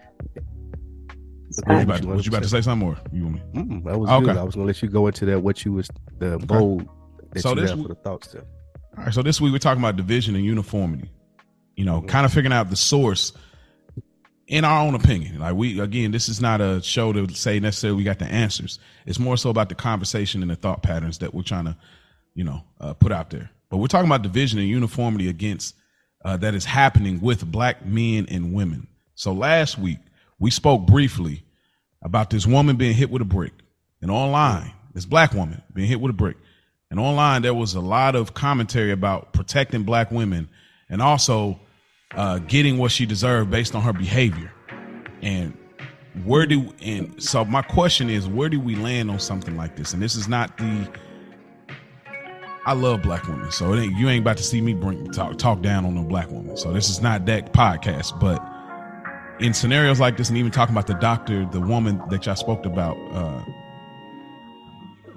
Was 1.67 1.79
you, 1.79 1.83
about, 1.85 2.03
to, 2.03 2.09
you 2.09 2.29
about 2.29 2.43
to 2.43 2.49
say 2.49 2.61
something 2.61 2.87
more? 2.87 2.99
You 3.13 3.25
want 3.25 3.55
me? 3.55 3.63
Mm, 3.63 3.85
that 3.85 3.99
was 3.99 4.11
okay. 4.11 4.27
good. 4.27 4.37
I 4.37 4.43
was 4.43 4.55
gonna 4.55 4.67
let 4.67 4.83
you 4.83 4.89
go 4.89 5.07
into 5.07 5.25
that. 5.27 5.41
What 5.41 5.65
you 5.65 5.73
was 5.73 5.89
the 6.19 6.39
bold 6.39 6.83
okay. 6.83 6.91
that 7.33 7.41
so 7.41 7.51
you 7.51 7.61
this, 7.63 7.71
have 7.71 7.81
for 7.81 7.89
the 7.89 7.95
thoughts 7.95 8.29
there. 8.29 8.45
All 8.99 9.05
right, 9.05 9.15
so 9.15 9.23
this 9.23 9.41
week 9.41 9.53
we're 9.53 9.59
talking 9.59 9.81
about 9.81 9.97
division 9.97 10.35
and 10.35 10.45
uniformity. 10.45 11.11
You 11.75 11.87
know, 11.87 11.99
mm-hmm. 11.99 12.09
kind 12.09 12.27
of 12.27 12.33
figuring 12.33 12.53
out 12.53 12.69
the 12.69 12.77
source 12.77 13.33
in 14.47 14.65
our 14.65 14.87
own 14.87 14.95
opinion. 14.95 15.41
Like 15.41 15.55
we 15.55 15.81
again, 15.81 16.11
this 16.13 16.29
is 16.29 16.41
not 16.41 16.61
a 16.61 16.83
show 16.83 17.13
to 17.13 17.29
say 17.35 17.61
necessarily 17.61 17.99
we 17.99 18.05
got 18.05 18.19
the 18.19 18.27
answers. 18.27 18.79
It's 19.05 19.19
more 19.19 19.37
so 19.37 19.51
about 19.51 19.69
the 19.69 19.75
conversation 19.75 20.43
and 20.43 20.51
the 20.51 20.57
thought 20.57 20.83
patterns 20.83 21.19
that 21.19 21.35
we're 21.35 21.43
trying 21.43 21.65
to, 21.67 21.77
you 22.35 22.45
know, 22.45 22.63
uh, 22.81 22.95
put 22.95 23.13
out 23.13 23.31
there. 23.31 23.51
But 23.69 23.79
we're 23.79 23.89
talking 23.89 24.09
about 24.09 24.23
division 24.23 24.59
and 24.59 24.69
uniformity 24.69 25.29
against 25.29 25.75
uh, 26.25 26.37
that 26.39 26.55
is 26.55 26.65
happening 26.65 27.21
with 27.21 27.51
black 27.51 27.85
men 27.85 28.27
and 28.31 28.53
women. 28.53 28.87
So 29.15 29.33
last 29.33 29.79
week 29.79 29.99
we 30.39 30.51
spoke 30.51 30.87
briefly 30.87 31.43
about 32.03 32.31
this 32.31 32.47
woman 32.47 32.77
being 32.77 32.95
hit 32.95 33.11
with 33.11 33.23
a 33.23 33.27
brick, 33.27 33.53
and 34.01 34.11
online, 34.11 34.73
this 34.95 35.07
black 35.07 35.33
woman 35.33 35.63
being 35.73 35.89
hit 35.89 36.01
with 36.01 36.11
a 36.11 36.17
brick. 36.17 36.37
And 36.91 37.01
online, 37.01 37.43
there 37.43 37.55
was 37.55 37.75
a 37.75 37.81
lot 37.81 38.15
of 38.15 38.33
commentary 38.35 38.93
about 38.93 39.33
protecting 39.33 39.83
black 39.83 40.13
women 40.13 40.49
and 40.89 41.03
also 41.03 41.59
uh, 42.17 42.39
getting 42.41 42.79
what 42.79 42.91
she 42.91 43.07
deserved 43.07 43.51
based 43.51 43.75
on 43.75 43.83
her 43.83 43.93
behavior. 43.93 44.53
And 45.23 45.57
where 46.25 46.47
do 46.47 46.73
and 46.83 47.23
so 47.23 47.45
my 47.45 47.63
question 47.63 48.09
is, 48.09 48.27
where 48.27 48.49
do 48.49 48.59
we 48.59 48.75
land 48.75 49.11
on 49.11 49.19
something 49.19 49.57
like 49.57 49.77
this? 49.77 49.93
And 49.93 50.03
this 50.03 50.17
is 50.17 50.29
not 50.29 50.57
the. 50.59 50.91
I 52.65 52.73
love 52.73 53.01
black 53.01 53.29
women, 53.29 53.53
so 53.53 53.77
ain't, 53.77 53.97
you 53.97 54.09
ain't 54.09 54.23
about 54.23 54.39
to 54.39 54.43
see 54.43 54.61
me 54.61 54.75
bring 54.75 55.09
talk 55.13 55.39
talk 55.39 55.63
down 55.63 55.85
on 55.85 55.95
no 55.95 56.03
black 56.03 56.31
woman. 56.31 56.57
So 56.57 56.73
this 56.73 56.91
is 56.91 57.01
not 57.01 57.25
that 57.27 57.53
podcast, 57.53 58.19
but 58.19 58.43
in 59.39 59.53
scenarios 59.55 60.01
like 60.01 60.17
this, 60.17 60.31
and 60.31 60.39
even 60.39 60.51
talking 60.51 60.75
about 60.75 60.87
the 60.87 60.95
doctor, 60.95 61.47
the 61.53 61.61
woman 61.61 62.03
that 62.11 62.27
y'all 62.27 62.35
spoke 62.35 62.65
about, 62.65 62.97
uh, 63.13 63.45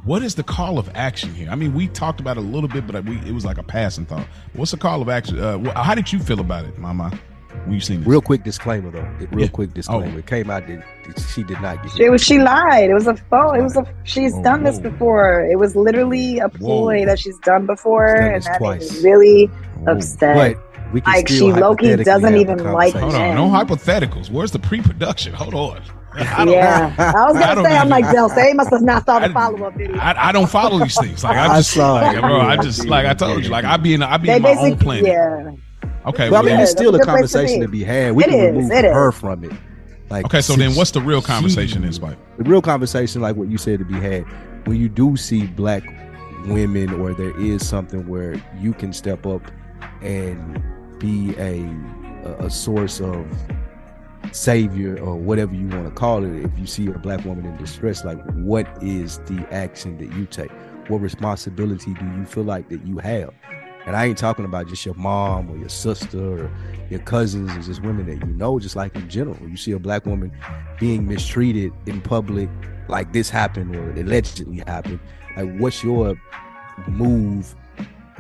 what 0.09 0.23
is 0.23 0.33
the 0.33 0.41
call 0.41 0.79
of 0.79 0.89
action 0.95 1.31
here? 1.35 1.47
I 1.51 1.55
mean, 1.55 1.75
we 1.75 1.87
talked 1.87 2.19
about 2.19 2.37
it 2.37 2.39
a 2.39 2.43
little 2.43 2.67
bit, 2.67 2.87
but 2.87 3.05
we, 3.05 3.17
it 3.19 3.31
was 3.31 3.45
like 3.45 3.59
a 3.59 3.63
passing 3.63 4.07
thought. 4.07 4.25
What's 4.53 4.71
the 4.71 4.77
call 4.77 5.03
of 5.03 5.07
action? 5.07 5.39
Uh, 5.39 5.71
how 5.79 5.93
did 5.93 6.11
you 6.11 6.17
feel 6.17 6.39
about 6.39 6.65
it, 6.65 6.79
Mama? 6.79 7.11
When 7.65 7.73
you 7.73 7.79
seen 7.79 7.99
this? 7.99 8.07
Real 8.07 8.19
quick 8.19 8.43
disclaimer, 8.43 8.89
though. 8.89 9.07
Real 9.29 9.41
yeah. 9.41 9.47
quick 9.49 9.71
disclaimer. 9.75 10.11
Oh. 10.11 10.17
It 10.17 10.25
came 10.25 10.49
out 10.49 10.65
that 10.65 10.83
she 11.31 11.43
did 11.43 11.61
not 11.61 11.83
get. 11.83 11.99
It 11.99 12.09
was. 12.09 12.23
She 12.23 12.39
lied. 12.39 12.89
It 12.89 12.95
was 12.95 13.05
a 13.05 13.17
phone. 13.17 13.59
It 13.59 13.61
was 13.61 13.77
a. 13.77 13.85
She's 14.03 14.33
oh, 14.33 14.41
done 14.41 14.63
this 14.63 14.79
before. 14.79 15.45
It 15.45 15.59
was 15.59 15.75
literally 15.75 16.39
a 16.39 16.49
ploy 16.49 17.01
whoa. 17.01 17.05
that 17.05 17.19
she's 17.19 17.37
done 17.39 17.67
before, 17.67 18.15
done 18.15 18.33
and 18.33 18.43
that 18.45 18.57
twice. 18.57 19.03
really 19.03 19.45
whoa. 19.45 19.93
upset. 19.93 20.57
But 20.57 20.91
we 20.91 21.01
can 21.01 21.13
like 21.13 21.27
she 21.27 21.53
Loki 21.53 21.95
doesn't 21.97 22.35
even 22.35 22.57
like. 22.73 22.95
Hold 22.95 23.13
on, 23.13 23.35
no 23.35 23.47
hypotheticals. 23.47 24.31
Where's 24.31 24.51
the 24.51 24.59
pre-production? 24.59 25.33
Hold 25.33 25.53
on. 25.53 25.83
I 26.13 26.43
yeah, 26.45 26.95
I 26.97 27.31
was 27.31 27.39
gonna 27.39 27.63
say, 27.63 27.77
I'm 27.77 27.89
like, 27.89 28.09
Del, 28.11 28.29
say 28.29 28.53
must 28.53 28.71
have 28.71 28.81
not 28.81 29.05
saw 29.05 29.19
the 29.19 29.29
follow 29.29 29.63
up 29.65 29.75
video. 29.75 29.97
I, 29.97 30.29
I, 30.29 30.31
don't 30.31 30.49
follow 30.49 30.79
these 30.79 30.99
things. 30.99 31.23
Like 31.23 31.37
I 31.37 31.57
just, 31.57 31.77
I 31.77 31.91
like, 31.91 32.19
bro, 32.19 32.39
I 32.41 32.57
just, 32.57 32.85
like 32.87 33.05
I 33.05 33.13
told 33.13 33.43
you, 33.43 33.49
like 33.49 33.63
I 33.63 33.77
be 33.77 33.93
in, 33.93 34.01
I 34.01 34.17
be 34.17 34.31
in 34.31 34.41
my 34.41 34.55
own 34.55 34.77
planet. 34.77 35.05
Yeah. 35.05 35.51
Okay. 36.07 36.29
Well, 36.29 36.41
I 36.41 36.49
mean, 36.49 36.59
it's 36.59 36.71
still 36.71 36.95
a 36.95 37.05
conversation 37.05 37.61
to 37.61 37.67
be. 37.67 37.83
had. 37.83 38.15
We 38.15 38.23
it 38.23 38.29
can 38.29 38.55
is, 38.57 38.69
remove 38.69 38.93
her 38.93 39.11
from 39.11 39.43
it. 39.43 39.51
Like, 40.09 40.25
okay, 40.25 40.41
so 40.41 40.55
then 40.55 40.75
what's 40.75 40.91
the 40.91 41.01
real 41.01 41.21
conversation 41.21 41.83
she, 41.83 41.89
is, 41.89 41.95
Spike? 41.97 42.17
The 42.37 42.43
real 42.43 42.63
conversation, 42.63 43.21
like 43.21 43.35
what 43.35 43.47
you 43.47 43.59
said, 43.59 43.77
to 43.79 43.85
be 43.85 43.99
had 43.99 44.23
when 44.65 44.77
you 44.77 44.89
do 44.89 45.15
see 45.15 45.45
black 45.45 45.83
women, 46.47 46.93
or 46.99 47.13
there 47.13 47.39
is 47.39 47.67
something 47.67 48.07
where 48.07 48.41
you 48.59 48.73
can 48.73 48.93
step 48.93 49.27
up 49.27 49.43
and 50.01 50.59
be 50.97 51.35
a 51.37 51.63
a, 52.25 52.45
a 52.45 52.49
source 52.49 52.99
of 52.99 53.25
savior 54.31 54.99
or 54.99 55.15
whatever 55.15 55.53
you 55.53 55.67
want 55.67 55.85
to 55.85 55.91
call 55.91 56.23
it 56.23 56.43
if 56.43 56.51
you 56.57 56.65
see 56.65 56.87
a 56.87 56.97
black 56.99 57.23
woman 57.25 57.45
in 57.45 57.55
distress 57.57 58.05
like 58.05 58.19
what 58.35 58.67
is 58.81 59.19
the 59.19 59.47
action 59.51 59.97
that 59.97 60.15
you 60.17 60.25
take? 60.25 60.51
What 60.87 61.01
responsibility 61.01 61.93
do 61.93 62.05
you 62.17 62.25
feel 62.25 62.43
like 62.43 62.69
that 62.69 62.85
you 62.85 62.97
have? 62.97 63.33
And 63.85 63.95
i 63.95 64.05
ain't 64.05 64.17
talking 64.17 64.45
about 64.45 64.67
just 64.67 64.85
your 64.85 64.95
mom 64.95 65.49
or 65.49 65.57
your 65.57 65.69
sister 65.69 66.43
or 66.45 66.51
your 66.89 66.99
cousins 66.99 67.51
or 67.55 67.61
just 67.61 67.81
women 67.81 68.05
that 68.05 68.25
you 68.25 68.33
know 68.33 68.59
just 68.59 68.75
like 68.75 68.95
in 68.95 69.09
general. 69.09 69.37
You 69.47 69.57
see 69.57 69.71
a 69.71 69.79
black 69.79 70.05
woman 70.05 70.31
being 70.79 71.07
mistreated 71.07 71.73
in 71.85 72.01
public 72.01 72.49
like 72.87 73.13
this 73.13 73.29
happened 73.29 73.75
or 73.75 73.91
allegedly 73.91 74.63
happened 74.67 74.99
like 75.37 75.57
what's 75.57 75.83
your 75.83 76.19
move 76.87 77.55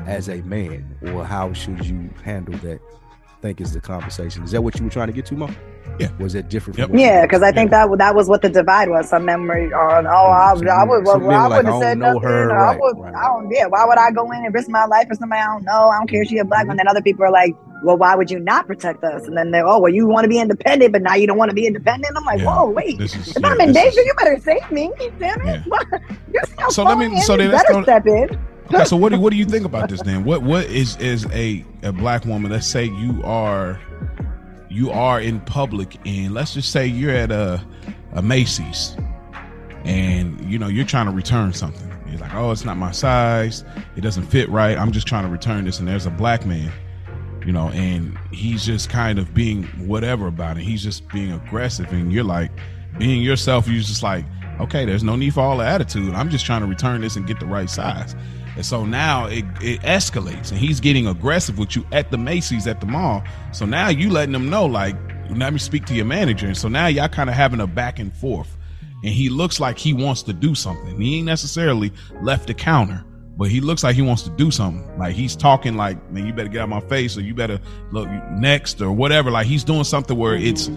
as 0.05 0.29
a 0.29 0.41
man 0.43 0.97
or 1.13 1.25
how 1.25 1.53
should 1.53 1.85
you 1.85 2.09
handle 2.23 2.57
that? 2.59 2.79
I 3.27 3.41
think 3.41 3.61
is 3.61 3.73
the 3.73 3.81
conversation. 3.81 4.43
Is 4.43 4.51
that 4.51 4.61
what 4.61 4.77
you 4.77 4.83
were 4.83 4.91
trying 4.91 5.07
to 5.07 5.13
get 5.13 5.25
to 5.27 5.35
mom 5.35 5.55
yeah. 5.99 6.09
Was 6.19 6.35
it 6.35 6.49
different? 6.49 6.79
Yep. 6.79 6.91
Yeah, 6.93 7.25
because 7.25 7.41
I 7.41 7.51
think 7.51 7.71
yeah. 7.71 7.87
that 7.87 7.97
that 7.97 8.15
was 8.15 8.27
what 8.27 8.41
the 8.41 8.49
divide 8.49 8.89
was. 8.89 9.09
Some 9.09 9.25
memory 9.25 9.71
on, 9.73 10.07
oh, 10.07 10.11
I, 10.11 10.55
so 10.57 10.65
I 10.67 10.83
would, 10.83 11.05
well, 11.05 11.31
I 11.31 11.47
wouldn't 11.47 11.67
have 11.67 11.81
said 11.81 11.97
nothing. 11.97 12.21
Her, 12.21 12.47
right, 12.47 12.75
I, 12.75 12.77
would, 12.79 12.97
right. 12.97 13.15
I 13.15 13.27
don't, 13.27 13.51
yeah, 13.51 13.65
why 13.67 13.85
would 13.85 13.97
I 13.97 14.11
go 14.11 14.29
in 14.31 14.45
and 14.45 14.53
risk 14.53 14.69
my 14.69 14.85
life 14.85 15.07
for 15.07 15.15
somebody 15.15 15.41
I 15.41 15.45
don't 15.45 15.63
know? 15.63 15.89
I 15.89 15.97
don't 15.97 16.09
care 16.09 16.21
if 16.21 16.29
she's 16.29 16.41
a 16.41 16.45
black 16.45 16.67
one. 16.67 16.77
Then 16.77 16.87
other 16.87 17.01
people 17.01 17.25
are 17.25 17.31
like, 17.31 17.55
well, 17.83 17.97
why 17.97 18.15
would 18.15 18.29
you 18.29 18.39
not 18.39 18.67
protect 18.67 19.03
us? 19.03 19.25
And 19.27 19.37
then 19.37 19.51
they're, 19.51 19.65
oh, 19.65 19.79
well, 19.79 19.93
you 19.93 20.07
want 20.07 20.25
to 20.25 20.29
be 20.29 20.39
independent, 20.39 20.91
but 20.91 21.01
now 21.01 21.15
you 21.15 21.27
don't 21.27 21.37
want 21.37 21.49
to 21.49 21.55
be 21.55 21.65
independent. 21.65 22.15
I'm 22.15 22.25
like, 22.25 22.39
yeah, 22.39 22.45
whoa, 22.45 22.69
wait, 22.69 22.99
is, 22.99 23.15
if 23.15 23.41
yeah, 23.41 23.49
I'm 23.49 23.61
in 23.61 23.73
danger, 23.73 23.99
is, 23.99 24.05
you 24.05 24.13
better 24.17 24.39
save 24.39 24.71
me. 24.71 24.91
Damn 25.19 25.41
it. 25.47 25.63
Yeah. 26.33 26.41
so 26.69 26.83
let 26.83 26.97
me, 26.97 27.19
so 27.21 27.37
then 27.37 27.51
better 27.51 27.81
step 27.83 28.05
in. 28.05 28.39
okay, 28.73 28.85
so 28.85 28.97
what 28.97 29.11
do 29.11 29.19
what 29.19 29.31
do 29.31 29.37
you 29.37 29.45
think 29.45 29.65
about 29.65 29.89
this 29.89 30.01
then? 30.01 30.23
What 30.23 30.43
what 30.43 30.65
is 30.65 30.97
is 30.97 31.25
a 31.31 31.65
a 31.83 31.91
black 31.91 32.25
woman? 32.25 32.51
Let's 32.51 32.67
say 32.67 32.85
you 32.85 33.21
are 33.23 33.79
you 34.69 34.91
are 34.91 35.19
in 35.19 35.39
public 35.41 35.97
and 36.05 36.33
let's 36.33 36.53
just 36.53 36.71
say 36.71 36.85
you're 36.85 37.11
at 37.11 37.31
a, 37.31 37.61
a 38.13 38.21
Macy's 38.21 38.95
and 39.83 40.39
you 40.49 40.59
know 40.59 40.67
you're 40.67 40.85
trying 40.85 41.07
to 41.07 41.11
return 41.11 41.53
something. 41.53 41.87
You're 42.09 42.19
like, 42.19 42.33
oh, 42.33 42.51
it's 42.51 42.65
not 42.65 42.77
my 42.77 42.91
size. 42.91 43.63
It 43.95 44.01
doesn't 44.01 44.23
fit 44.23 44.49
right. 44.49 44.77
I'm 44.77 44.91
just 44.91 45.07
trying 45.07 45.23
to 45.23 45.29
return 45.29 45.65
this. 45.65 45.79
And 45.79 45.87
there's 45.87 46.05
a 46.05 46.11
black 46.11 46.45
man, 46.45 46.71
you 47.45 47.51
know, 47.51 47.69
and 47.69 48.17
he's 48.31 48.65
just 48.65 48.89
kind 48.89 49.19
of 49.19 49.33
being 49.33 49.63
whatever 49.85 50.27
about 50.27 50.57
it. 50.57 50.63
He's 50.63 50.83
just 50.83 51.07
being 51.09 51.31
aggressive. 51.31 51.91
And 51.91 52.11
you're 52.11 52.23
like, 52.23 52.51
being 52.97 53.21
yourself, 53.21 53.67
you're 53.67 53.81
just 53.81 54.01
like, 54.01 54.25
okay, 54.59 54.85
there's 54.85 55.03
no 55.03 55.15
need 55.15 55.33
for 55.33 55.41
all 55.41 55.57
the 55.57 55.65
attitude. 55.65 56.13
I'm 56.13 56.29
just 56.29 56.45
trying 56.45 56.61
to 56.61 56.67
return 56.67 57.01
this 57.01 57.15
and 57.15 57.27
get 57.27 57.39
the 57.39 57.45
right 57.45 57.69
size. 57.69 58.15
And 58.59 58.65
so 58.65 58.83
now 58.83 59.27
it, 59.27 59.45
it 59.61 59.79
escalates 59.83 60.51
and 60.51 60.59
he's 60.59 60.81
getting 60.81 61.07
aggressive 61.07 61.57
with 61.57 61.77
you 61.77 61.85
at 61.93 62.11
the 62.11 62.17
Macy's 62.17 62.67
at 62.67 62.81
the 62.81 62.87
mall. 62.87 63.23
So 63.53 63.65
now 63.65 63.87
you 63.87 64.09
letting 64.09 64.33
them 64.33 64.49
know, 64.49 64.65
like, 64.65 64.97
let 65.29 65.53
me 65.53 65.59
speak 65.59 65.85
to 65.85 65.93
your 65.95 66.03
manager. 66.03 66.45
And 66.45 66.57
so 66.57 66.67
now 66.67 66.87
y'all 66.87 67.07
kind 67.07 67.29
of 67.29 67.37
having 67.37 67.61
a 67.61 67.67
back 67.67 67.99
and 67.99 68.13
forth. 68.13 68.57
And 69.01 69.13
he 69.13 69.29
looks 69.29 69.61
like 69.61 69.77
he 69.77 69.93
wants 69.93 70.23
to 70.23 70.33
do 70.33 70.55
something. 70.55 70.99
He 70.99 71.19
ain't 71.19 71.25
necessarily 71.25 71.93
left 72.21 72.47
the 72.47 72.53
counter, 72.53 73.01
but 73.37 73.49
he 73.49 73.61
looks 73.61 73.81
like 73.81 73.95
he 73.95 74.01
wants 74.01 74.23
to 74.23 74.29
do 74.31 74.51
something. 74.51 74.85
Like 74.97 75.15
he's 75.15 75.37
talking 75.37 75.77
like, 75.77 76.11
man, 76.11 76.25
you 76.25 76.33
better 76.33 76.49
get 76.49 76.61
out 76.61 76.67
my 76.67 76.81
face 76.81 77.15
or 77.15 77.21
you 77.21 77.33
better 77.33 77.61
look 77.93 78.09
next 78.31 78.81
or 78.81 78.91
whatever. 78.91 79.31
Like 79.31 79.47
he's 79.47 79.63
doing 79.63 79.85
something 79.85 80.17
where 80.17 80.35
it's 80.35 80.69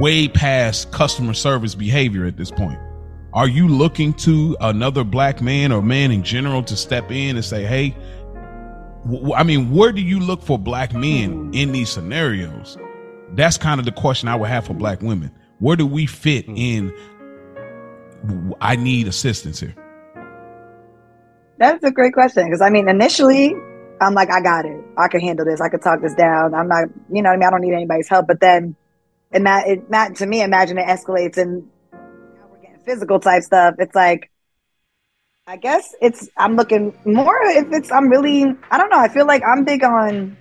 way 0.00 0.26
past 0.26 0.90
customer 0.90 1.34
service 1.34 1.76
behavior 1.76 2.26
at 2.26 2.36
this 2.36 2.50
point. 2.50 2.80
Are 3.34 3.48
you 3.48 3.66
looking 3.66 4.12
to 4.14 4.56
another 4.60 5.02
black 5.02 5.42
man 5.42 5.72
or 5.72 5.82
man 5.82 6.12
in 6.12 6.22
general 6.22 6.62
to 6.62 6.76
step 6.76 7.10
in 7.10 7.34
and 7.34 7.44
say, 7.44 7.64
hey, 7.64 7.96
I 9.34 9.42
mean, 9.42 9.72
where 9.72 9.90
do 9.90 10.00
you 10.00 10.20
look 10.20 10.40
for 10.40 10.56
black 10.56 10.94
men 10.94 11.50
in 11.52 11.72
these 11.72 11.90
scenarios? 11.90 12.78
That's 13.32 13.58
kind 13.58 13.80
of 13.80 13.86
the 13.86 13.92
question 13.92 14.28
I 14.28 14.36
would 14.36 14.48
have 14.48 14.66
for 14.66 14.74
black 14.74 15.02
women. 15.02 15.32
Where 15.58 15.74
do 15.74 15.84
we 15.84 16.06
fit 16.06 16.46
hmm. 16.46 16.56
in? 16.56 16.96
I 18.60 18.76
need 18.76 19.08
assistance 19.08 19.58
here. 19.58 19.74
That's 21.58 21.82
a 21.82 21.90
great 21.90 22.12
question 22.12 22.44
because 22.44 22.60
I 22.60 22.70
mean, 22.70 22.88
initially, 22.88 23.52
I'm 24.00 24.14
like, 24.14 24.30
I 24.30 24.42
got 24.42 24.64
it. 24.64 24.80
I 24.96 25.08
can 25.08 25.20
handle 25.20 25.44
this. 25.44 25.60
I 25.60 25.68
can 25.68 25.80
talk 25.80 26.00
this 26.02 26.14
down. 26.14 26.54
I'm 26.54 26.68
not, 26.68 26.84
you 27.10 27.20
know, 27.20 27.30
I 27.30 27.36
mean, 27.36 27.48
I 27.48 27.50
don't 27.50 27.62
need 27.62 27.74
anybody's 27.74 28.08
help. 28.08 28.28
But 28.28 28.38
then 28.38 28.76
ima- 29.32 29.64
it, 29.66 29.90
not 29.90 30.14
to 30.16 30.26
me, 30.26 30.40
imagine 30.40 30.78
it 30.78 30.86
escalates 30.86 31.36
and 31.36 31.42
now 31.42 31.42
we're 31.44 31.62
getting 31.62 31.73
physical 32.84 33.20
type 33.20 33.42
stuff. 33.42 33.74
It's 33.78 33.94
like, 33.94 34.30
I 35.46 35.56
guess 35.56 35.94
it's, 36.00 36.28
I'm 36.36 36.56
looking 36.56 36.96
more 37.04 37.38
if 37.42 37.72
it's, 37.72 37.92
I'm 37.92 38.08
really, 38.08 38.44
I 38.70 38.78
don't 38.78 38.90
know. 38.90 38.98
I 38.98 39.08
feel 39.08 39.26
like 39.26 39.42
I'm 39.46 39.64
big 39.64 39.84
on 39.84 40.36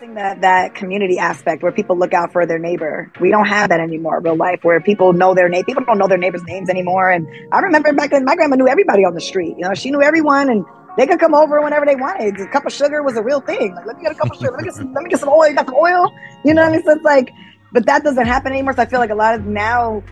missing 0.00 0.14
that, 0.14 0.40
that 0.40 0.74
community 0.74 1.18
aspect 1.18 1.62
where 1.62 1.72
people 1.72 1.96
look 1.96 2.14
out 2.14 2.32
for 2.32 2.46
their 2.46 2.58
neighbor. 2.58 3.12
We 3.20 3.30
don't 3.30 3.46
have 3.46 3.68
that 3.68 3.80
anymore 3.80 4.20
real 4.20 4.36
life 4.36 4.60
where 4.62 4.80
people 4.80 5.12
know 5.12 5.34
their 5.34 5.48
name. 5.48 5.64
People 5.64 5.84
don't 5.84 5.98
know 5.98 6.08
their 6.08 6.18
neighbors' 6.18 6.42
names 6.44 6.68
anymore. 6.68 7.10
And 7.10 7.26
I 7.52 7.60
remember 7.60 7.92
back 7.92 8.10
then, 8.10 8.24
my 8.24 8.34
grandma 8.34 8.56
knew 8.56 8.68
everybody 8.68 9.04
on 9.04 9.14
the 9.14 9.20
street. 9.20 9.56
You 9.58 9.68
know, 9.68 9.74
she 9.74 9.90
knew 9.90 10.02
everyone 10.02 10.50
and 10.50 10.64
they 10.96 11.06
could 11.06 11.20
come 11.20 11.34
over 11.34 11.60
whenever 11.60 11.86
they 11.86 11.96
wanted. 11.96 12.40
A 12.40 12.46
cup 12.48 12.66
of 12.66 12.72
sugar 12.72 13.02
was 13.02 13.16
a 13.16 13.22
real 13.22 13.40
thing. 13.40 13.74
Like, 13.74 13.86
let 13.86 13.96
me 13.96 14.02
get 14.02 14.12
a 14.12 14.14
cup 14.14 14.30
of 14.30 14.36
sugar. 14.36 14.50
Let 14.52 14.60
me 14.60 14.64
get 14.64 14.74
some, 14.74 14.92
let 14.92 15.04
me 15.04 15.10
get 15.10 15.20
some 15.20 15.28
oil. 15.28 15.48
You 15.48 15.54
got 15.54 15.66
some 15.66 15.76
oil? 15.76 16.12
You 16.44 16.54
know 16.54 16.62
what 16.62 16.70
I 16.70 16.72
mean? 16.72 16.82
So 16.82 16.92
it's 16.92 17.04
like, 17.04 17.30
but 17.72 17.86
that 17.86 18.02
doesn't 18.02 18.26
happen 18.26 18.52
anymore. 18.52 18.72
So 18.74 18.82
I 18.82 18.86
feel 18.86 19.00
like 19.00 19.10
a 19.10 19.14
lot 19.14 19.34
of 19.34 19.44
now, 19.46 20.02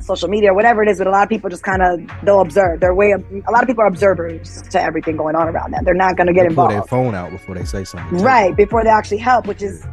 social 0.00 0.28
media 0.28 0.50
or 0.50 0.54
whatever 0.54 0.82
it 0.82 0.88
is, 0.88 0.98
but 0.98 1.06
a 1.06 1.10
lot 1.10 1.22
of 1.22 1.28
people 1.28 1.48
just 1.50 1.62
kind 1.62 1.82
of 1.82 2.00
they'll 2.24 2.40
observe. 2.40 2.80
Their 2.80 2.94
way 2.94 3.12
a 3.12 3.50
lot 3.50 3.62
of 3.62 3.66
people 3.66 3.82
are 3.82 3.86
observers 3.86 4.62
to 4.70 4.80
everything 4.80 5.16
going 5.16 5.36
on 5.36 5.48
around 5.48 5.72
them. 5.72 5.84
They're 5.84 5.94
not 5.94 6.16
going 6.16 6.26
to 6.26 6.32
get 6.32 6.48
They 6.48 6.54
pull 6.54 6.68
involved, 6.68 6.74
their 6.74 6.82
phone 6.84 7.14
out 7.14 7.30
before 7.30 7.54
they 7.54 7.64
say 7.64 7.84
something. 7.84 8.18
right? 8.22 8.56
Before 8.56 8.82
they 8.84 8.90
actually 8.90 9.18
help, 9.18 9.46
which 9.46 9.62
is 9.62 9.86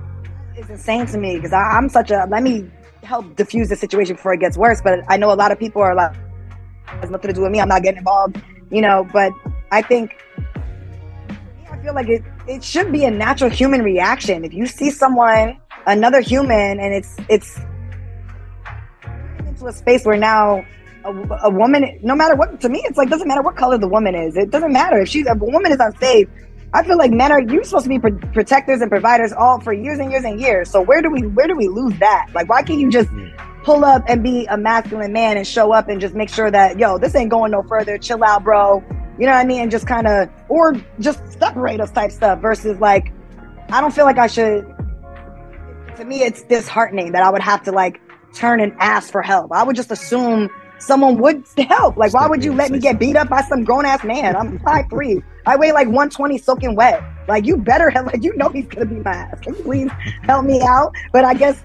is 0.57 0.69
insane 0.69 1.05
to 1.07 1.17
me 1.17 1.35
because 1.35 1.53
I'm 1.53 1.89
such 1.89 2.09
a 2.11 2.25
let 2.29 2.41
me 2.43 2.69
help 3.03 3.35
diffuse 3.35 3.69
the 3.69 3.75
situation 3.75 4.15
before 4.15 4.33
it 4.33 4.39
gets 4.39 4.57
worse. 4.57 4.81
But 4.81 4.99
I 5.07 5.17
know 5.17 5.31
a 5.31 5.35
lot 5.35 5.51
of 5.51 5.59
people 5.59 5.81
are 5.81 5.95
like, 5.95 6.13
has 6.85 7.09
nothing 7.09 7.29
to 7.29 7.33
do 7.33 7.41
with 7.41 7.51
me. 7.51 7.59
I'm 7.61 7.67
not 7.69 7.83
getting 7.83 7.99
involved, 7.99 8.41
you 8.71 8.81
know. 8.81 9.07
But 9.13 9.31
I 9.71 9.81
think 9.81 10.15
I 11.71 11.77
feel 11.83 11.93
like 11.93 12.09
it, 12.09 12.23
it 12.47 12.63
should 12.63 12.91
be 12.91 13.05
a 13.05 13.11
natural 13.11 13.49
human 13.49 13.81
reaction. 13.83 14.43
If 14.43 14.53
you 14.53 14.65
see 14.65 14.89
someone, 14.89 15.57
another 15.85 16.21
human, 16.21 16.79
and 16.79 16.93
it's 16.93 17.15
it's 17.29 17.59
a 19.67 19.73
space 19.73 20.05
where 20.05 20.17
now 20.17 20.65
a, 21.05 21.11
a 21.43 21.49
woman, 21.49 21.99
no 22.01 22.15
matter 22.15 22.35
what, 22.35 22.59
to 22.61 22.69
me, 22.69 22.81
it's 22.85 22.97
like 22.97 23.09
doesn't 23.09 23.27
matter 23.27 23.41
what 23.41 23.55
color 23.55 23.77
the 23.77 23.87
woman 23.87 24.15
is. 24.15 24.35
It 24.35 24.51
doesn't 24.51 24.73
matter 24.73 24.99
if 24.99 25.09
she's 25.09 25.25
if 25.25 25.41
a 25.41 25.45
woman 25.45 25.71
is 25.71 25.79
unsafe. 25.79 26.27
I 26.73 26.83
feel 26.83 26.97
like 26.97 27.11
men 27.11 27.31
are 27.31 27.41
you're 27.41 27.63
supposed 27.63 27.85
to 27.85 27.89
be 27.89 27.99
pro- 27.99 28.17
protectors 28.33 28.81
and 28.81 28.91
providers 28.91 29.31
all 29.31 29.61
for 29.61 29.71
years 29.71 29.99
and 29.99 30.11
years 30.11 30.25
and 30.25 30.39
years. 30.39 30.69
So 30.69 30.81
where 30.81 31.01
do 31.01 31.09
we 31.09 31.21
where 31.21 31.47
do 31.47 31.55
we 31.55 31.67
lose 31.67 31.97
that? 31.99 32.27
Like 32.33 32.49
why 32.49 32.61
can't 32.61 32.79
you 32.79 32.91
just 32.91 33.09
pull 33.63 33.85
up 33.85 34.03
and 34.07 34.21
be 34.21 34.45
a 34.45 34.57
masculine 34.57 35.13
man 35.13 35.37
and 35.37 35.47
show 35.47 35.71
up 35.71 35.87
and 35.87 36.01
just 36.01 36.13
make 36.13 36.29
sure 36.29 36.51
that 36.51 36.77
yo 36.77 36.97
this 36.97 37.15
ain't 37.15 37.31
going 37.31 37.51
no 37.51 37.63
further. 37.63 37.97
Chill 37.97 38.23
out, 38.23 38.43
bro. 38.43 38.83
You 39.17 39.25
know 39.25 39.31
what 39.31 39.39
I 39.39 39.45
mean? 39.45 39.61
And 39.61 39.71
just 39.71 39.87
kind 39.87 40.07
of 40.07 40.29
or 40.49 40.73
just 40.99 41.21
separate 41.39 41.79
us 41.79 41.91
type 41.91 42.11
stuff 42.11 42.41
versus 42.41 42.79
like 42.79 43.13
I 43.69 43.79
don't 43.79 43.93
feel 43.93 44.05
like 44.05 44.17
I 44.17 44.27
should. 44.27 44.73
To 45.95 46.05
me, 46.05 46.21
it's 46.21 46.43
disheartening 46.43 47.13
that 47.13 47.23
I 47.23 47.29
would 47.29 47.41
have 47.41 47.63
to 47.63 47.71
like 47.71 47.99
turn 48.37 48.59
and 48.59 48.73
ask 48.79 49.11
for 49.11 49.21
help. 49.21 49.51
I 49.51 49.63
would 49.63 49.75
just 49.75 49.91
assume 49.91 50.49
someone 50.79 51.17
would 51.17 51.43
help. 51.57 51.97
Like, 51.97 52.13
why 52.13 52.27
would 52.27 52.43
you 52.43 52.53
let 52.53 52.71
me 52.71 52.79
get 52.79 52.99
beat 52.99 53.15
up 53.15 53.29
by 53.29 53.41
some 53.41 53.63
grown 53.63 53.85
ass 53.85 54.03
man? 54.03 54.35
I'm 54.35 54.59
five 54.59 54.85
three. 54.89 55.21
I 55.45 55.55
weigh 55.55 55.71
like 55.71 55.87
120 55.87 56.37
soaking 56.37 56.75
wet. 56.75 57.01
Like, 57.27 57.45
you 57.45 57.57
better 57.57 57.89
have, 57.89 58.05
like, 58.05 58.23
you 58.23 58.35
know 58.37 58.49
he's 58.49 58.67
gonna 58.67 58.85
be 58.85 58.95
my 58.95 59.11
ass. 59.11 59.39
Can 59.41 59.55
you 59.55 59.63
please 59.63 59.91
help 60.23 60.45
me 60.45 60.61
out? 60.61 60.93
But 61.11 61.25
I 61.25 61.33
guess 61.33 61.61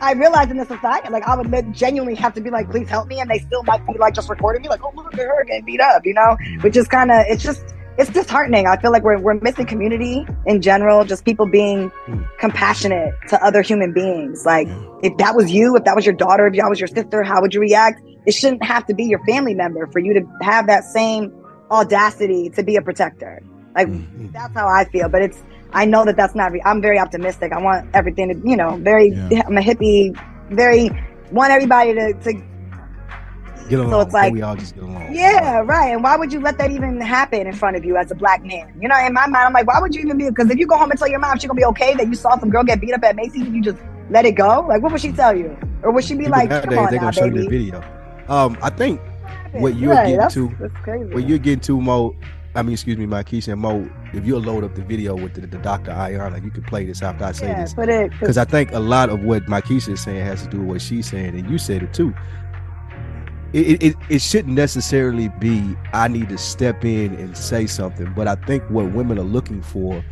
I 0.00 0.12
realized 0.12 0.50
in 0.50 0.58
this 0.58 0.68
society, 0.68 1.08
like, 1.10 1.22
I 1.24 1.36
would 1.36 1.72
genuinely 1.72 2.14
have 2.16 2.34
to 2.34 2.40
be 2.40 2.50
like, 2.50 2.70
please 2.70 2.88
help 2.88 3.08
me. 3.08 3.20
And 3.20 3.30
they 3.30 3.38
still 3.38 3.62
might 3.62 3.86
be 3.86 3.94
like 3.98 4.14
just 4.14 4.28
recording 4.28 4.62
me, 4.62 4.68
like, 4.68 4.82
oh, 4.82 4.92
look 4.94 5.14
at 5.14 5.20
her 5.20 5.44
getting 5.44 5.64
beat 5.64 5.80
up, 5.80 6.04
you 6.04 6.14
know? 6.14 6.36
Which 6.60 6.76
is 6.76 6.86
kind 6.88 7.10
of, 7.10 7.24
it's 7.28 7.42
just, 7.42 7.62
it's 7.98 8.10
disheartening. 8.10 8.66
I 8.66 8.76
feel 8.76 8.92
like 8.92 9.02
we're, 9.02 9.18
we're 9.18 9.40
missing 9.40 9.66
community 9.66 10.26
in 10.46 10.60
general, 10.60 11.04
just 11.04 11.24
people 11.24 11.46
being 11.46 11.88
hmm. 12.06 12.22
compassionate 12.38 13.14
to 13.28 13.42
other 13.42 13.62
human 13.62 13.92
beings. 13.92 14.44
Like, 14.44 14.68
if 15.02 15.16
that 15.18 15.34
was 15.34 15.50
you, 15.50 15.76
if 15.76 15.84
that 15.84 15.96
was 15.96 16.04
your 16.04 16.14
daughter, 16.14 16.46
if 16.46 16.54
that 16.54 16.68
was 16.68 16.78
your 16.78 16.88
sister, 16.88 17.22
how 17.22 17.40
would 17.40 17.54
you 17.54 17.60
react? 17.60 18.00
It 18.26 18.32
shouldn't 18.32 18.64
have 18.64 18.86
to 18.86 18.94
be 18.94 19.04
your 19.04 19.24
family 19.24 19.54
member 19.54 19.86
for 19.88 19.98
you 19.98 20.12
to 20.14 20.20
have 20.42 20.66
that 20.66 20.84
same 20.84 21.32
audacity 21.70 22.50
to 22.50 22.62
be 22.62 22.76
a 22.76 22.82
protector. 22.82 23.42
Like, 23.74 23.88
hmm. 23.88 23.98
Hmm. 23.98 24.32
that's 24.32 24.54
how 24.54 24.68
I 24.68 24.84
feel. 24.84 25.08
But 25.08 25.22
it's, 25.22 25.42
I 25.72 25.84
know 25.84 26.04
that 26.04 26.16
that's 26.16 26.34
not, 26.34 26.52
re- 26.52 26.62
I'm 26.64 26.82
very 26.82 26.98
optimistic. 26.98 27.52
I 27.52 27.60
want 27.60 27.88
everything 27.94 28.28
to, 28.28 28.48
you 28.48 28.56
know, 28.56 28.76
very, 28.76 29.08
Yeah. 29.08 29.42
I'm 29.46 29.56
a 29.56 29.60
hippie, 29.60 30.18
very, 30.50 30.90
want 31.30 31.50
everybody 31.50 31.94
to, 31.94 32.12
to 32.12 32.42
Get 33.68 33.78
along. 33.80 33.90
So 33.90 34.00
it's 34.00 34.14
like- 34.14 34.32
we 34.32 34.42
all 34.42 34.56
just 34.56 34.74
get 34.74 34.84
along. 34.84 35.12
yeah, 35.12 35.58
right. 35.64 35.92
And 35.92 36.02
why 36.02 36.16
would 36.16 36.32
you 36.32 36.40
let 36.40 36.58
that 36.58 36.70
even 36.70 37.00
happen 37.00 37.46
in 37.46 37.52
front 37.52 37.76
of 37.76 37.84
you 37.84 37.96
as 37.96 38.10
a 38.10 38.14
black 38.14 38.44
man? 38.44 38.72
You 38.80 38.88
know, 38.88 38.98
in 39.04 39.12
my 39.12 39.26
mind, 39.26 39.46
I'm 39.46 39.52
like, 39.52 39.66
why 39.66 39.80
would 39.80 39.94
you 39.94 40.02
even 40.02 40.18
be? 40.18 40.28
Because 40.28 40.50
if 40.50 40.58
you 40.58 40.66
go 40.66 40.76
home 40.76 40.90
and 40.90 40.98
tell 40.98 41.08
your 41.08 41.18
mom 41.18 41.38
she's 41.38 41.48
gonna 41.48 41.58
be 41.58 41.64
okay 41.66 41.94
that 41.94 42.06
you 42.06 42.14
saw 42.14 42.38
some 42.38 42.50
girl 42.50 42.64
get 42.64 42.80
beat 42.80 42.94
up 42.94 43.02
at 43.04 43.16
Macy's, 43.16 43.42
and 43.42 43.54
you 43.54 43.62
just 43.62 43.78
let 44.10 44.24
it 44.24 44.32
go. 44.32 44.64
Like, 44.68 44.82
what 44.82 44.92
would 44.92 45.00
she 45.00 45.12
tell 45.12 45.36
you? 45.36 45.56
Or 45.82 45.90
would 45.92 46.04
she 46.04 46.14
be 46.14 46.20
Even 46.22 46.32
like, 46.32 46.48
nowadays, 46.50 46.68
come 46.74 46.78
on 46.78 46.90
they're 46.90 47.00
now, 47.00 47.10
gonna 47.10 47.12
show 47.12 47.24
you 47.26 47.42
the 47.42 47.48
video. 47.48 47.82
Um, 48.28 48.56
I 48.62 48.70
think 48.70 49.00
what 49.52 49.76
you're 49.76 49.94
getting 49.94 50.16
that's, 50.18 50.34
to- 50.34 50.54
that's 50.60 50.86
what 51.12 51.26
you're 51.28 51.38
getting 51.38 51.60
to, 51.60 51.80
Mo. 51.80 52.16
I 52.54 52.62
mean, 52.62 52.72
excuse 52.72 52.96
me, 52.96 53.04
Mykesha 53.04 53.52
and 53.52 53.60
Mo. 53.60 53.88
If 54.14 54.24
you'll 54.24 54.40
load 54.40 54.64
up 54.64 54.74
the 54.74 54.82
video 54.82 55.14
with 55.14 55.34
the, 55.34 55.42
the 55.42 55.58
Dr. 55.58 55.90
Ayana, 55.90 56.42
you 56.42 56.50
can 56.50 56.62
play 56.62 56.86
this 56.86 57.02
after 57.02 57.24
I 57.24 57.32
say 57.32 57.48
yeah, 57.48 57.66
this. 57.66 57.74
because 58.18 58.38
I 58.38 58.46
think 58.46 58.72
a 58.72 58.78
lot 58.78 59.10
of 59.10 59.24
what 59.24 59.44
Markeisha 59.44 59.90
is 59.90 60.02
saying 60.02 60.24
has 60.24 60.42
to 60.42 60.48
do 60.48 60.60
with 60.60 60.68
what 60.68 60.80
she's 60.80 61.10
saying, 61.10 61.38
and 61.38 61.50
you 61.50 61.58
said 61.58 61.82
it 61.82 61.92
too. 61.92 62.14
It, 63.52 63.82
it, 63.82 63.96
it 64.10 64.20
shouldn't 64.20 64.54
necessarily 64.54 65.28
be 65.38 65.76
I 65.92 66.08
need 66.08 66.28
to 66.30 66.38
step 66.38 66.84
in 66.84 67.14
and 67.14 67.36
say 67.36 67.66
something, 67.66 68.12
but 68.14 68.28
I 68.28 68.34
think 68.46 68.62
what 68.70 68.92
women 68.92 69.18
are 69.18 69.22
looking 69.24 69.62
for, 69.62 70.04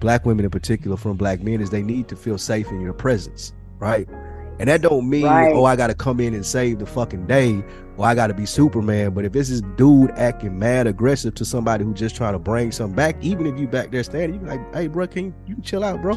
black 0.00 0.24
women 0.26 0.44
in 0.44 0.50
particular 0.50 0.96
from 0.96 1.16
black 1.16 1.40
men, 1.42 1.60
is 1.60 1.70
they 1.70 1.82
need 1.82 2.08
to 2.08 2.16
feel 2.16 2.38
safe 2.38 2.68
in 2.68 2.80
your 2.80 2.92
presence, 2.92 3.52
right? 3.78 4.08
And 4.60 4.68
that 4.68 4.82
don't 4.82 5.08
mean 5.10 5.24
Right. 5.24 5.52
oh 5.52 5.64
I 5.64 5.74
got 5.74 5.88
to 5.88 5.94
come 5.94 6.20
in 6.20 6.32
and 6.34 6.46
save 6.46 6.78
the 6.78 6.86
fucking 6.86 7.26
day 7.26 7.64
or 7.96 8.06
I 8.06 8.14
got 8.14 8.28
to 8.28 8.34
be 8.34 8.46
Superman. 8.46 9.10
But 9.12 9.24
if 9.24 9.32
this 9.32 9.50
is 9.50 9.62
dude 9.76 10.12
acting 10.12 10.56
mad 10.58 10.86
aggressive 10.86 11.34
to 11.36 11.44
somebody 11.44 11.82
who 11.84 11.92
just 11.94 12.14
trying 12.14 12.34
to 12.34 12.38
bring 12.38 12.70
something 12.70 12.94
back, 12.94 13.16
even 13.20 13.46
if 13.46 13.58
you 13.58 13.66
back 13.66 13.90
there 13.90 14.04
standing, 14.04 14.40
you 14.40 14.46
like, 14.46 14.60
hey 14.74 14.86
bro, 14.86 15.08
can 15.08 15.24
you, 15.24 15.34
you 15.46 15.54
can 15.56 15.64
chill 15.64 15.82
out, 15.82 16.00
bro. 16.00 16.16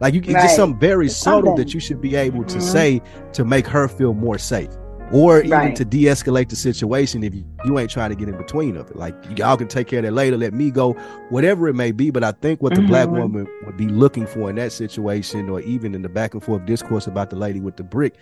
Like 0.00 0.14
you, 0.14 0.20
it's 0.20 0.32
Right. 0.32 0.42
just 0.42 0.56
something 0.56 0.78
very 0.80 1.06
It's 1.06 1.16
subtle 1.18 1.42
something. 1.48 1.56
that 1.56 1.74
you 1.74 1.80
should 1.80 2.00
be 2.00 2.14
able 2.16 2.44
to 2.44 2.58
Mhm. 2.58 2.62
say 2.62 3.02
to 3.34 3.44
make 3.44 3.66
her 3.66 3.88
feel 3.88 4.14
more 4.14 4.38
safe, 4.38 4.70
or 5.12 5.38
even 5.38 5.50
Right. 5.50 5.76
to 5.76 5.84
de-escalate 5.84 6.48
the 6.48 6.56
situation 6.56 7.22
if 7.22 7.34
you, 7.34 7.44
you 7.64 7.78
ain't 7.78 7.90
trying 7.90 8.10
to 8.10 8.16
get 8.16 8.28
in 8.28 8.36
between 8.36 8.76
of 8.76 8.90
it. 8.90 8.96
Like 8.96 9.14
y'all 9.38 9.56
can 9.56 9.68
take 9.68 9.86
care 9.86 10.00
of 10.00 10.04
that 10.04 10.12
later. 10.12 10.36
Let 10.36 10.52
me 10.52 10.70
go, 10.70 10.92
whatever 11.30 11.68
it 11.68 11.74
may 11.74 11.92
be. 11.92 12.10
But 12.10 12.24
I 12.24 12.32
think 12.32 12.62
what 12.62 12.74
the 12.74 12.82
black 12.82 13.08
Mhm. 13.08 13.20
woman 13.20 13.46
would 13.64 13.76
be 13.76 13.88
looking 13.88 14.26
for 14.26 14.50
in 14.50 14.56
that 14.56 14.72
situation, 14.72 15.48
or 15.48 15.60
even 15.60 15.94
in 15.94 16.02
the 16.02 16.08
back 16.08 16.34
and 16.34 16.42
forth 16.42 16.66
discourse 16.66 17.06
about 17.06 17.30
the 17.30 17.36
lady 17.36 17.60
with 17.60 17.76
the 17.76 17.84
brick, 17.84 18.14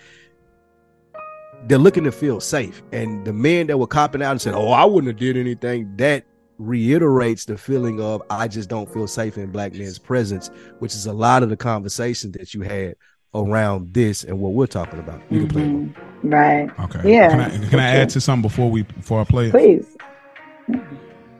they're 1.66 1.78
looking 1.78 2.04
to 2.04 2.12
feel 2.12 2.40
safe. 2.40 2.82
And 2.92 3.24
the 3.24 3.32
men 3.32 3.68
that 3.68 3.78
were 3.78 3.86
copping 3.86 4.22
out 4.22 4.32
and 4.32 4.40
said, 4.40 4.54
"Oh, 4.54 4.68
I 4.70 4.84
wouldn't 4.84 5.06
have 5.06 5.18
did 5.18 5.36
anything," 5.36 5.88
that 5.96 6.24
reiterates 6.58 7.46
the 7.46 7.56
feeling 7.56 8.00
of 8.00 8.22
I 8.30 8.46
just 8.46 8.68
don't 8.68 8.92
feel 8.92 9.06
safe 9.06 9.38
in 9.38 9.50
black 9.50 9.74
men's 9.74 9.98
presence, 9.98 10.50
which 10.78 10.94
is 10.94 11.06
a 11.06 11.12
lot 11.12 11.42
of 11.42 11.48
the 11.48 11.56
conversation 11.56 12.30
that 12.32 12.54
you 12.54 12.60
had 12.60 12.94
around 13.34 13.92
this 13.94 14.22
and 14.22 14.38
what 14.38 14.52
we're 14.52 14.66
talking 14.66 15.00
about. 15.00 15.20
You 15.30 15.46
can 15.46 15.48
play. 15.48 16.03
Right. 16.24 16.70
Okay. 16.80 17.12
Yeah, 17.12 17.28
Can 17.28 17.40
I, 17.40 17.68
can 17.68 17.80
I 17.80 17.88
add 17.88 18.08
to 18.10 18.20
something 18.20 18.42
before 18.48 18.70
we 18.70 18.82
before 18.82 19.20
I 19.20 19.24
play 19.24 19.46
it? 19.48 19.50
Please. 19.50 19.96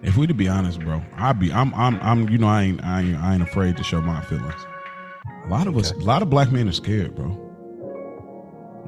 If 0.03 0.19
we 0.19 0.27
to 0.27 0.35
be 0.35 0.47
honest, 0.47 0.81
bro, 0.81 1.03
I 1.17 1.33
be 1.33 1.51
I'm 1.53 1.75
I'm 1.75 1.99
I'm 2.01 2.29
you 2.29 2.37
know 2.37 2.49
I 2.49 2.63
ain't 2.63 2.85
I 2.85 3.01
ain't, 3.01 3.17
I 3.17 3.35
ain't 3.35 3.43
afraid 3.43 3.79
to 3.79 3.85
show 3.85 4.03
my 4.03 4.21
feelings. 4.23 4.55
A 5.47 5.49
lot 5.49 5.67
of 5.67 5.77
us, 5.79 5.93
a 5.93 5.97
lot 5.99 6.21
of 6.21 6.29
black 6.29 6.53
men 6.53 6.69
are 6.69 6.73
scared, 6.73 7.15
bro. 7.17 7.44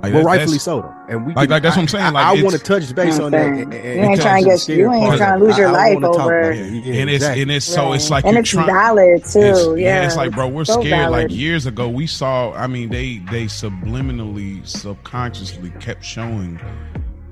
Like, 0.02 0.12
well, 0.12 0.22
that- 0.22 0.26
rightfully 0.26 0.58
so, 0.58 0.82
though. 0.82 0.94
And 1.08 1.26
we 1.26 1.32
Like- 1.34 1.44
can- 1.48 1.50
like, 1.54 1.62
that's 1.62 1.76
what 1.76 1.82
I'm 1.82 1.88
saying, 1.88 2.12
like, 2.12 2.26
I, 2.26 2.32
it's- 2.34 2.44
want 2.44 2.56
to 2.56 2.62
touch 2.62 2.94
base 2.94 3.18
on 3.18 3.30
that. 3.32 3.46
and- 3.46 3.72
saying? 3.72 3.86
and- 3.86 3.96
You 4.04 4.10
ain't 4.10 4.20
trying 4.20 4.44
to 4.44 4.50
get- 4.50 4.68
you 4.68 4.92
ain't 4.92 5.16
trying 5.16 5.38
to 5.38 5.44
lose 5.44 5.56
your 5.58 5.68
I- 5.68 5.70
I 5.70 5.72
life 5.72 5.94
wanna 5.94 6.06
talk 6.08 6.14
about 6.16 6.26
over- 6.26 6.50
it. 6.52 6.56
Yeah, 6.56 6.94
and 7.00 7.10
it's 7.10 7.16
exactly. 7.16 7.42
and 7.42 7.50
it's 7.50 7.64
so 7.66 7.92
it's 7.94 8.10
like 8.10 8.24
and 8.24 8.32
you're 8.34 8.40
it's 8.40 8.50
trying. 8.50 8.66
valid 8.66 9.24
too. 9.24 9.38
It's, 9.40 9.80
yeah. 9.80 10.04
it's 10.04 10.16
like, 10.16 10.32
bro, 10.32 10.48
we're 10.48 10.64
So 10.64 10.80
scared. 10.82 11.10
Like 11.10 11.30
years 11.30 11.64
ago, 11.66 11.88
we 11.88 12.06
saw. 12.06 12.52
I 12.52 12.66
mean, 12.66 12.90
they 12.90 13.22
they 13.30 13.44
subliminally, 13.46 14.66
subconsciously 14.66 15.70
kept 15.80 16.04
showing 16.04 16.60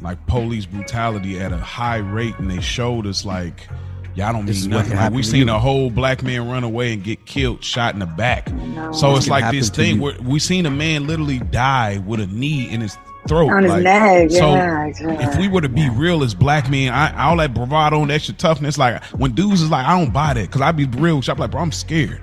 like 0.00 0.24
police 0.26 0.66
brutality 0.66 1.40
at 1.40 1.52
a 1.52 1.56
high 1.58 1.96
rate, 1.98 2.34
and 2.38 2.50
they 2.50 2.60
showed 2.60 3.06
us 3.06 3.24
like, 3.24 3.68
y'all 4.14 4.32
don't 4.32 4.46
This 4.46 4.62
mean 4.62 4.70
nothing. 4.70 4.96
Like 4.96 5.12
we 5.12 5.18
happen 5.18 5.22
seen 5.24 5.48
you. 5.48 5.54
a 5.54 5.58
whole 5.58 5.90
black 5.90 6.22
man 6.22 6.48
run 6.48 6.64
away 6.64 6.92
and 6.92 7.02
get 7.02 7.24
killed, 7.26 7.62
shot 7.62 7.94
in 7.94 8.00
the 8.00 8.06
back. 8.06 8.52
No. 8.52 8.92
So 8.92 9.16
it's 9.16 9.28
like 9.28 9.50
this 9.52 9.70
thing 9.70 9.96
you. 9.96 10.02
where 10.02 10.20
we 10.22 10.38
seen 10.38 10.66
a 10.66 10.70
man 10.70 11.06
literally 11.06 11.38
die 11.38 11.98
with 11.98 12.20
a 12.20 12.26
knee 12.26 12.68
in 12.70 12.80
his 12.80 12.96
throat. 13.28 13.50
on 13.50 13.62
his 13.62 13.72
like, 13.72 13.82
neck. 13.82 14.30
so 14.30 14.54
yeah, 14.54 14.92
yeah. 15.00 15.30
if 15.30 15.38
we 15.38 15.48
were 15.48 15.60
to 15.60 15.68
be 15.68 15.88
real 15.90 16.22
as 16.22 16.34
black 16.34 16.70
men, 16.70 16.92
I, 16.92 17.24
all 17.24 17.36
that 17.38 17.54
bravado 17.54 18.02
and 18.02 18.10
extra 18.10 18.34
toughness, 18.34 18.78
like 18.78 19.02
when 19.04 19.32
dudes 19.32 19.62
is 19.62 19.70
like, 19.70 19.86
I 19.86 19.98
don't 19.98 20.12
buy 20.12 20.34
that 20.34 20.42
because 20.42 20.60
I'd 20.60 20.76
be 20.76 20.86
real. 20.86 21.20
I'm 21.26 21.38
like, 21.38 21.50
bro, 21.50 21.60
I'm 21.60 21.72
scared. 21.72 22.20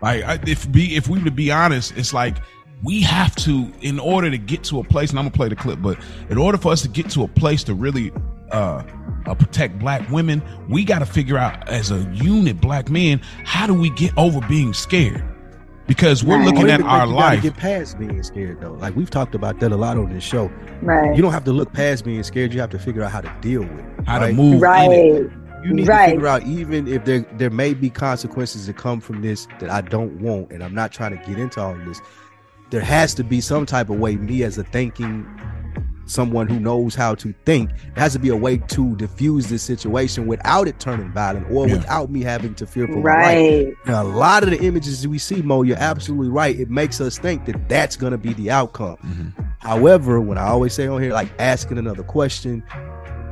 Like 0.00 0.24
I, 0.24 0.38
if 0.46 0.70
be 0.70 0.96
if 0.96 1.08
we 1.08 1.18
were 1.18 1.24
to 1.24 1.30
be 1.30 1.50
honest, 1.50 1.96
it's 1.96 2.12
like 2.14 2.36
we 2.82 3.00
have 3.02 3.34
to 3.36 3.70
in 3.80 3.98
order 3.98 4.30
to 4.30 4.38
get 4.38 4.62
to 4.64 4.80
a 4.80 4.84
place, 4.84 5.10
and 5.10 5.18
I'm 5.18 5.24
gonna 5.26 5.36
play 5.36 5.48
the 5.48 5.56
clip, 5.56 5.82
but 5.82 5.98
in 6.30 6.38
order 6.38 6.58
for 6.58 6.72
us 6.72 6.82
to 6.82 6.88
get 6.88 7.10
to 7.10 7.24
a 7.24 7.28
place 7.28 7.64
to 7.64 7.74
really 7.74 8.12
uh, 8.52 8.82
uh 9.28 9.34
protect 9.34 9.78
black 9.78 10.08
women, 10.10 10.42
we 10.68 10.84
got 10.84 11.00
to 11.00 11.06
figure 11.06 11.38
out 11.38 11.68
as 11.68 11.90
a 11.90 12.00
unit, 12.12 12.60
black 12.60 12.90
men, 12.90 13.20
how 13.44 13.66
do 13.66 13.74
we 13.74 13.90
get 13.90 14.12
over 14.16 14.40
being 14.48 14.72
scared? 14.72 15.22
because 15.86 16.22
we're 16.22 16.36
Right. 16.36 16.44
looking 16.44 16.62
Women 16.64 16.82
at 16.82 16.86
our 16.86 17.06
life. 17.06 17.42
Get 17.42 17.56
past 17.56 17.98
being 17.98 18.22
scared 18.22 18.60
though. 18.60 18.74
Like 18.74 18.94
we've 18.94 19.08
talked 19.08 19.34
about 19.34 19.58
that 19.60 19.72
a 19.72 19.76
lot 19.76 19.96
on 19.96 20.10
this 20.12 20.22
show. 20.22 20.50
Right. 20.82 21.16
You 21.16 21.22
don't 21.22 21.32
have 21.32 21.44
to 21.44 21.52
look 21.52 21.72
past 21.72 22.04
being 22.04 22.22
scared. 22.22 22.52
You 22.52 22.60
have 22.60 22.68
to 22.70 22.78
figure 22.78 23.02
out 23.02 23.10
how 23.10 23.22
to 23.22 23.32
deal 23.40 23.62
with 23.62 23.78
it. 23.78 23.86
how 24.06 24.18
to 24.18 24.26
right? 24.26 24.34
move 24.34 24.52
in 24.52 24.58
it. 24.58 24.62
right. 24.62 25.30
You 25.64 25.72
need 25.72 25.88
Right. 25.88 26.06
to 26.08 26.12
figure 26.12 26.26
out 26.28 26.42
even 26.42 26.86
if 26.88 27.06
there 27.06 27.24
there 27.38 27.48
may 27.48 27.72
be 27.72 27.88
consequences 27.88 28.66
that 28.66 28.76
come 28.76 29.00
from 29.00 29.22
this 29.22 29.48
that 29.60 29.70
I 29.70 29.80
don't 29.80 30.20
want, 30.20 30.52
and 30.52 30.62
I'm 30.62 30.74
not 30.74 30.92
trying 30.92 31.16
to 31.18 31.24
get 31.26 31.38
into 31.38 31.58
all 31.58 31.72
of 31.74 31.82
this. 31.86 32.02
There 32.68 32.82
has 32.82 33.14
to 33.14 33.24
be 33.24 33.40
some 33.40 33.64
type 33.64 33.88
of 33.88 33.98
way, 33.98 34.16
me 34.16 34.42
as 34.42 34.58
a 34.58 34.64
thinking 34.64 35.26
someone 36.08 36.48
who 36.48 36.58
knows 36.58 36.94
how 36.94 37.14
to 37.14 37.32
think, 37.44 37.70
there 37.94 38.02
has 38.02 38.14
to 38.14 38.18
be 38.18 38.30
a 38.30 38.36
way 38.36 38.56
to 38.58 38.96
diffuse 38.96 39.46
this 39.48 39.62
situation 39.62 40.26
without 40.26 40.66
it 40.66 40.80
turning 40.80 41.12
violent 41.12 41.46
or 41.50 41.68
Yeah. 41.68 41.74
without 41.76 42.10
me 42.10 42.22
having 42.22 42.54
to 42.56 42.66
fear 42.66 42.86
for 42.86 42.94
my 42.94 42.98
life. 42.98 43.04
Right. 43.04 43.72
Now, 43.86 44.02
a 44.02 44.04
lot 44.04 44.42
of 44.42 44.50
the 44.50 44.60
images 44.64 45.06
we 45.06 45.18
see, 45.18 45.42
Mo, 45.42 45.62
you're 45.62 45.76
absolutely 45.78 46.28
right. 46.30 46.58
It 46.58 46.70
makes 46.70 47.00
us 47.00 47.18
think 47.18 47.44
that 47.44 47.68
that's 47.68 47.96
going 47.96 48.12
to 48.12 48.18
be 48.18 48.32
the 48.32 48.50
outcome. 48.50 48.96
Mhm. 49.06 49.44
However, 49.58 50.20
when 50.20 50.38
I 50.38 50.46
always 50.46 50.72
say 50.72 50.86
on 50.88 51.00
here, 51.02 51.12
like 51.12 51.28
asking 51.38 51.78
another 51.78 52.02
question, 52.02 52.62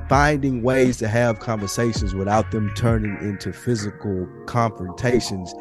finding 0.09 0.62
ways 0.62 0.99
to 0.99 1.09
have 1.09 1.41
conversations 1.41 2.14
without 2.14 2.51
them 2.53 2.70
turning 2.77 3.16
into 3.22 3.53
physical 3.53 4.29
confrontations 4.47 5.53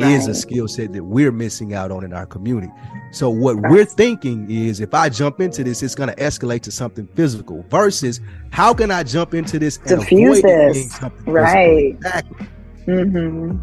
is 0.00 0.26
a 0.28 0.34
skill 0.34 0.68
set 0.68 0.92
that 0.92 1.04
we're 1.04 1.32
missing 1.32 1.74
out 1.74 1.90
on 1.90 2.04
in 2.04 2.12
our 2.12 2.26
community. 2.26 2.70
So 3.12 3.30
what 3.30 3.56
we're 3.56 3.84
thinking 3.84 4.50
is 4.50 4.80
if 4.80 4.92
I 4.94 5.08
jump 5.08 5.40
into 5.40 5.62
this, 5.64 5.82
it's 5.82 5.94
going 5.94 6.08
to 6.08 6.16
escalate 6.16 6.62
to 6.62 6.70
something 6.72 7.06
physical 7.14 7.64
versus 7.68 8.20
how 8.50 8.74
can 8.74 8.90
I 8.90 9.02
jump 9.04 9.34
into 9.34 9.58
this 9.58 9.78
and 9.86 10.00
Diffuse 10.00 10.38
avoid 10.40 10.50
this. 10.50 10.76
being 10.76 10.88
something 10.88 11.18
physical? 11.18 11.32
Right. 11.34 11.94
Exactly. 11.94 12.46
hmm 12.86 13.56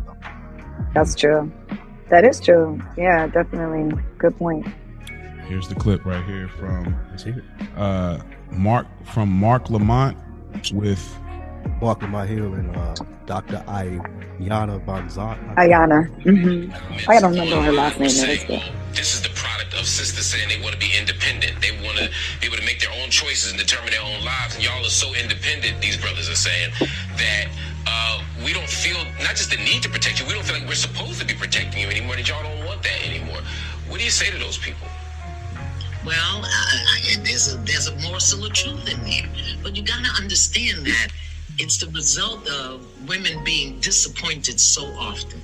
That's 0.93 1.15
true. 1.15 1.51
That 2.09 2.25
is 2.25 2.39
true. 2.39 2.79
Yeah, 2.97 3.27
definitely. 3.27 3.97
Good 4.17 4.37
point. 4.37 4.67
Here's 5.47 5.67
the 5.67 5.75
clip 5.75 6.05
right 6.05 6.23
here 6.25 6.47
from 6.47 6.95
Let's 7.09 7.23
hear 7.23 7.39
it. 7.39 7.67
uh, 7.77 8.19
Mark 8.51 8.87
from 9.05 9.29
Mark 9.29 9.69
Lamont 9.69 10.17
with 10.73 11.13
Walking 11.81 12.09
My 12.09 12.25
Hill 12.25 12.53
and 12.53 12.75
uh, 12.75 12.95
Dr. 13.25 13.63
Ayana 13.67 14.79
Vanzant. 14.85 15.55
Ayana. 15.55 16.07
hmm 16.23 17.09
I 17.09 17.19
don't 17.19 17.31
remember 17.31 17.57
what 17.57 17.65
her 17.65 17.71
last 17.71 17.97
name 17.99 18.07
is. 18.07 18.19
Saying, 18.21 18.39
but- 18.47 18.57
well, 18.59 18.69
this 18.93 19.13
is 19.15 19.21
the 19.21 19.29
product 19.29 19.73
of 19.73 19.85
sisters 19.87 20.25
saying 20.25 20.49
they 20.49 20.61
want 20.61 20.73
to 20.73 20.79
be 20.79 20.91
independent. 20.97 21.61
They 21.61 21.71
want 21.85 21.97
to 21.97 22.09
be 22.41 22.47
able 22.47 22.57
to 22.57 22.65
make 22.65 22.79
their 22.81 22.91
own 23.01 23.09
choices 23.09 23.51
and 23.51 23.59
determine 23.59 23.91
their 23.91 24.01
own 24.03 24.23
lives. 24.25 24.55
And 24.55 24.63
y'all 24.63 24.85
are 24.85 24.89
so 24.89 25.13
independent, 25.15 25.81
these 25.81 25.97
brothers 25.97 26.29
are 26.29 26.35
saying, 26.35 26.71
that 27.17 27.47
uh, 27.87 28.21
we 28.45 28.53
don't 28.53 28.67
feel 28.69 28.97
not 29.23 29.35
just 29.39 29.49
the 29.49 29.57
need 29.57 29.81
to 29.83 29.89
protect 29.89 30.19
you, 30.19 30.27
we 30.27 30.33
don't 30.33 30.43
feel 30.43 30.59
like 30.59 30.67
we're 30.67 30.75
supposed 30.75 31.19
to 31.21 31.25
be 31.25 31.33
protecting 31.33 31.81
you 31.81 31.87
anymore, 31.87 32.15
that 32.17 32.27
y'all 32.27 32.43
don't 32.43 32.65
want 32.65 32.83
that 32.83 32.99
anymore. 33.07 33.39
What 33.87 33.99
do 33.99 34.03
you 34.03 34.11
say 34.11 34.29
to 34.29 34.37
those 34.37 34.57
people? 34.57 34.87
Well, 36.05 36.41
I, 36.43 37.13
I, 37.13 37.15
there's 37.23 37.53
a 37.53 37.57
there's 37.59 37.87
a 37.87 37.95
morsel 38.09 38.43
of 38.45 38.53
truth 38.53 38.89
in 38.89 38.99
there, 39.05 39.29
but 39.61 39.75
you 39.75 39.83
got 39.83 40.03
to 40.03 40.11
understand 40.21 40.85
that 40.87 41.07
it's 41.59 41.77
the 41.77 41.87
result 41.91 42.47
of 42.49 42.85
women 43.07 43.43
being 43.43 43.79
disappointed 43.79 44.59
so 44.59 44.85
often. 44.97 45.41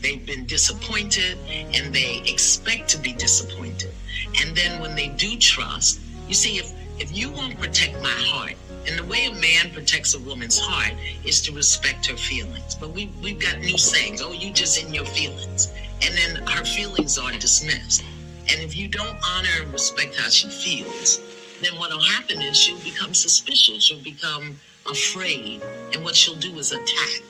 They've 0.00 0.24
been 0.24 0.46
disappointed, 0.46 1.38
and 1.48 1.94
they 1.94 2.22
expect 2.26 2.88
to 2.90 2.98
be 2.98 3.12
disappointed. 3.14 3.92
And 4.40 4.56
then 4.56 4.80
when 4.80 4.94
they 4.94 5.08
do 5.08 5.36
trust, 5.38 6.00
you 6.28 6.34
see, 6.34 6.58
if 6.58 6.72
if 6.98 7.16
you 7.16 7.30
won't 7.30 7.58
protect 7.58 8.00
my 8.02 8.16
heart, 8.30 8.54
and 8.86 8.98
the 8.98 9.04
way 9.04 9.26
a 9.26 9.32
man 9.32 9.72
protects 9.72 10.14
a 10.14 10.20
woman's 10.20 10.58
heart 10.58 10.92
is 11.24 11.40
to 11.42 11.52
respect 11.52 12.06
her 12.06 12.16
feelings. 12.16 12.74
But 12.74 12.90
we 12.90 13.10
we've 13.22 13.40
got 13.40 13.58
new 13.60 13.78
sayings. 13.78 14.20
Oh, 14.22 14.32
you 14.32 14.52
just 14.52 14.82
in 14.82 14.92
your 14.92 15.06
feelings, 15.06 15.72
and 16.02 16.14
then 16.14 16.46
her 16.48 16.64
feelings 16.64 17.18
are 17.18 17.32
dismissed. 17.32 18.04
And 18.50 18.60
if 18.60 18.76
you 18.76 18.88
don't 18.88 19.16
honor 19.26 19.62
and 19.62 19.72
respect 19.72 20.16
how 20.16 20.28
she 20.28 20.48
feels, 20.48 21.18
then 21.62 21.78
what'll 21.78 22.00
happen 22.00 22.42
is 22.42 22.58
she'll 22.58 22.78
become 22.80 23.14
suspicious. 23.14 23.82
She'll 23.84 24.02
become 24.02 24.60
afraid. 24.86 25.62
And 25.92 26.04
what 26.04 26.14
she'll 26.14 26.34
do 26.36 26.58
is 26.58 26.72
attack. 26.72 27.22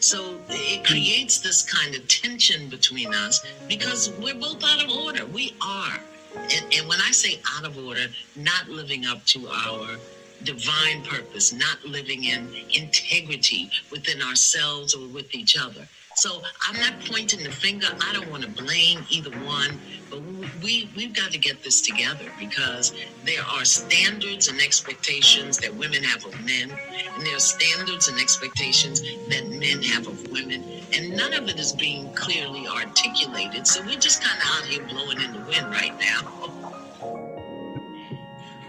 So 0.00 0.36
it 0.48 0.84
creates 0.84 1.38
this 1.38 1.62
kind 1.62 1.94
of 1.94 2.06
tension 2.08 2.68
between 2.68 3.14
us 3.14 3.44
because 3.68 4.10
we're 4.20 4.34
both 4.34 4.62
out 4.64 4.84
of 4.84 4.90
order. 4.90 5.24
We 5.26 5.54
are. 5.60 6.00
And, 6.34 6.74
and 6.74 6.88
when 6.88 7.00
I 7.00 7.10
say 7.12 7.40
out 7.56 7.64
of 7.64 7.78
order, 7.78 8.06
not 8.36 8.68
living 8.68 9.06
up 9.06 9.24
to 9.26 9.46
our 9.48 9.96
divine 10.44 11.02
purpose, 11.04 11.52
not 11.52 11.84
living 11.84 12.24
in 12.24 12.48
integrity 12.74 13.70
within 13.90 14.20
ourselves 14.22 14.94
or 14.94 15.06
with 15.08 15.34
each 15.34 15.56
other. 15.56 15.86
So 16.14 16.42
I'm 16.68 16.78
not 16.78 16.92
pointing 17.06 17.42
the 17.42 17.50
finger. 17.50 17.86
I 17.90 18.12
don't 18.12 18.30
want 18.30 18.42
to 18.42 18.48
blame 18.48 19.04
either 19.10 19.30
one, 19.40 19.80
but 20.10 20.20
we 20.62 20.90
we've 20.96 21.14
got 21.14 21.32
to 21.32 21.38
get 21.38 21.62
this 21.62 21.80
together 21.80 22.24
because 22.38 22.92
there 23.24 23.42
are 23.42 23.64
standards 23.64 24.48
and 24.48 24.60
expectations 24.60 25.58
that 25.58 25.74
women 25.74 26.02
have 26.02 26.24
of 26.24 26.38
men, 26.44 26.70
and 26.70 27.26
there 27.26 27.36
are 27.36 27.40
standards 27.40 28.08
and 28.08 28.20
expectations 28.20 29.00
that 29.00 29.48
men 29.48 29.82
have 29.82 30.06
of 30.06 30.30
women, 30.30 30.62
and 30.92 31.16
none 31.16 31.32
of 31.32 31.48
it 31.48 31.58
is 31.58 31.72
being 31.72 32.12
clearly 32.14 32.68
articulated. 32.68 33.66
So 33.66 33.82
we're 33.82 33.98
just 33.98 34.22
kind 34.22 34.38
of 34.38 34.48
out 34.48 34.64
here 34.66 34.84
blowing 34.86 35.20
in 35.20 35.32
the 35.32 35.40
wind 35.40 35.66
right 35.70 35.98
now. 35.98 36.52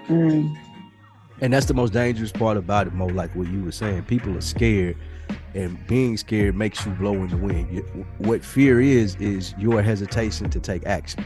Mm. 0.07 0.57
And 1.41 1.51
that's 1.51 1.65
the 1.65 1.73
most 1.73 1.91
dangerous 1.91 2.31
part 2.31 2.57
about 2.57 2.87
it, 2.87 2.93
Mo. 2.93 3.07
Like 3.07 3.35
what 3.35 3.47
you 3.47 3.63
were 3.63 3.71
saying, 3.71 4.03
people 4.03 4.37
are 4.37 4.41
scared, 4.41 4.95
and 5.53 5.77
being 5.87 6.17
scared 6.17 6.55
makes 6.55 6.85
you 6.85 6.91
blow 6.93 7.13
in 7.13 7.27
the 7.29 7.37
wind. 7.37 7.67
You- 7.71 8.05
What 8.17 8.43
fear 8.43 8.79
is 8.81 9.15
is 9.17 9.53
your 9.57 9.81
hesitation 9.81 10.49
to 10.49 10.59
take 10.59 10.85
action. 10.85 11.23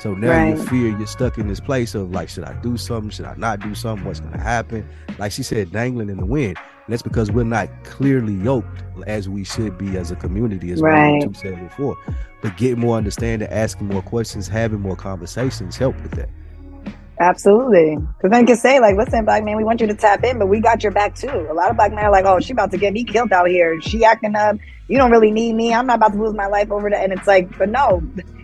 So 0.00 0.12
now 0.12 0.46
you 0.48 0.54
Right. 0.56 0.68
fear 0.68 0.88
you're 0.98 1.06
stuck 1.06 1.38
in 1.38 1.46
this 1.48 1.60
place 1.60 1.94
of 1.94 2.10
like, 2.10 2.28
should 2.28 2.44
I 2.44 2.52
do 2.62 2.76
something? 2.76 3.10
Should 3.10 3.26
I 3.26 3.34
not 3.36 3.60
do 3.60 3.74
something? 3.74 4.04
What's 4.06 4.20
going 4.20 4.32
to 4.32 4.40
happen? 4.40 4.84
Like 5.18 5.32
she 5.32 5.42
said, 5.42 5.70
dangling 5.72 6.10
in 6.10 6.16
the 6.18 6.26
wind. 6.26 6.56
And 6.86 6.92
that's 6.92 7.00
because 7.02 7.30
we're 7.30 7.44
not 7.44 7.68
clearly 7.84 8.34
yoked 8.34 8.82
as 9.06 9.28
we 9.28 9.44
should 9.44 9.78
be 9.78 9.96
as 9.96 10.10
a 10.10 10.16
community, 10.16 10.72
as 10.72 10.82
Right. 10.82 11.22
two 11.22 11.32
said 11.32 11.58
before. 11.60 11.96
But 12.42 12.56
getting 12.58 12.80
more 12.80 12.98
understanding, 12.98 13.48
asking 13.50 13.86
more 13.86 14.02
questions, 14.02 14.48
having 14.48 14.80
more 14.80 14.96
conversations 14.96 15.76
help 15.78 15.94
with 16.02 16.10
that. 16.12 16.28
Absolutely. 17.20 17.96
Because 17.96 18.30
then 18.30 18.40
you 18.40 18.46
can 18.46 18.56
say, 18.56 18.80
like, 18.80 18.96
listen, 18.96 19.24
black 19.24 19.44
man, 19.44 19.56
we 19.56 19.64
want 19.64 19.80
you 19.80 19.86
to 19.86 19.94
tap 19.94 20.24
in, 20.24 20.38
but 20.38 20.46
we 20.46 20.60
got 20.60 20.82
your 20.82 20.92
back 20.92 21.14
too. 21.14 21.46
A 21.50 21.54
lot 21.54 21.70
of 21.70 21.76
black 21.76 21.92
men 21.92 22.04
are 22.04 22.10
like, 22.10 22.24
oh, 22.24 22.40
she 22.40 22.52
about 22.52 22.70
to 22.72 22.78
get 22.78 22.92
me 22.92 23.04
killed 23.04 23.32
out 23.32 23.48
here. 23.48 23.80
She 23.80 24.04
acting 24.04 24.34
up. 24.34 24.56
You 24.88 24.98
don't 24.98 25.10
really 25.10 25.30
need 25.30 25.54
me. 25.54 25.72
I'm 25.72 25.86
not 25.86 25.96
about 25.96 26.12
to 26.12 26.22
lose 26.22 26.34
my 26.34 26.46
life 26.46 26.70
over 26.70 26.90
that. 26.90 27.02
And 27.02 27.12
it's 27.12 27.26
like, 27.26 27.56
but 27.56 27.68
no, 27.68 28.02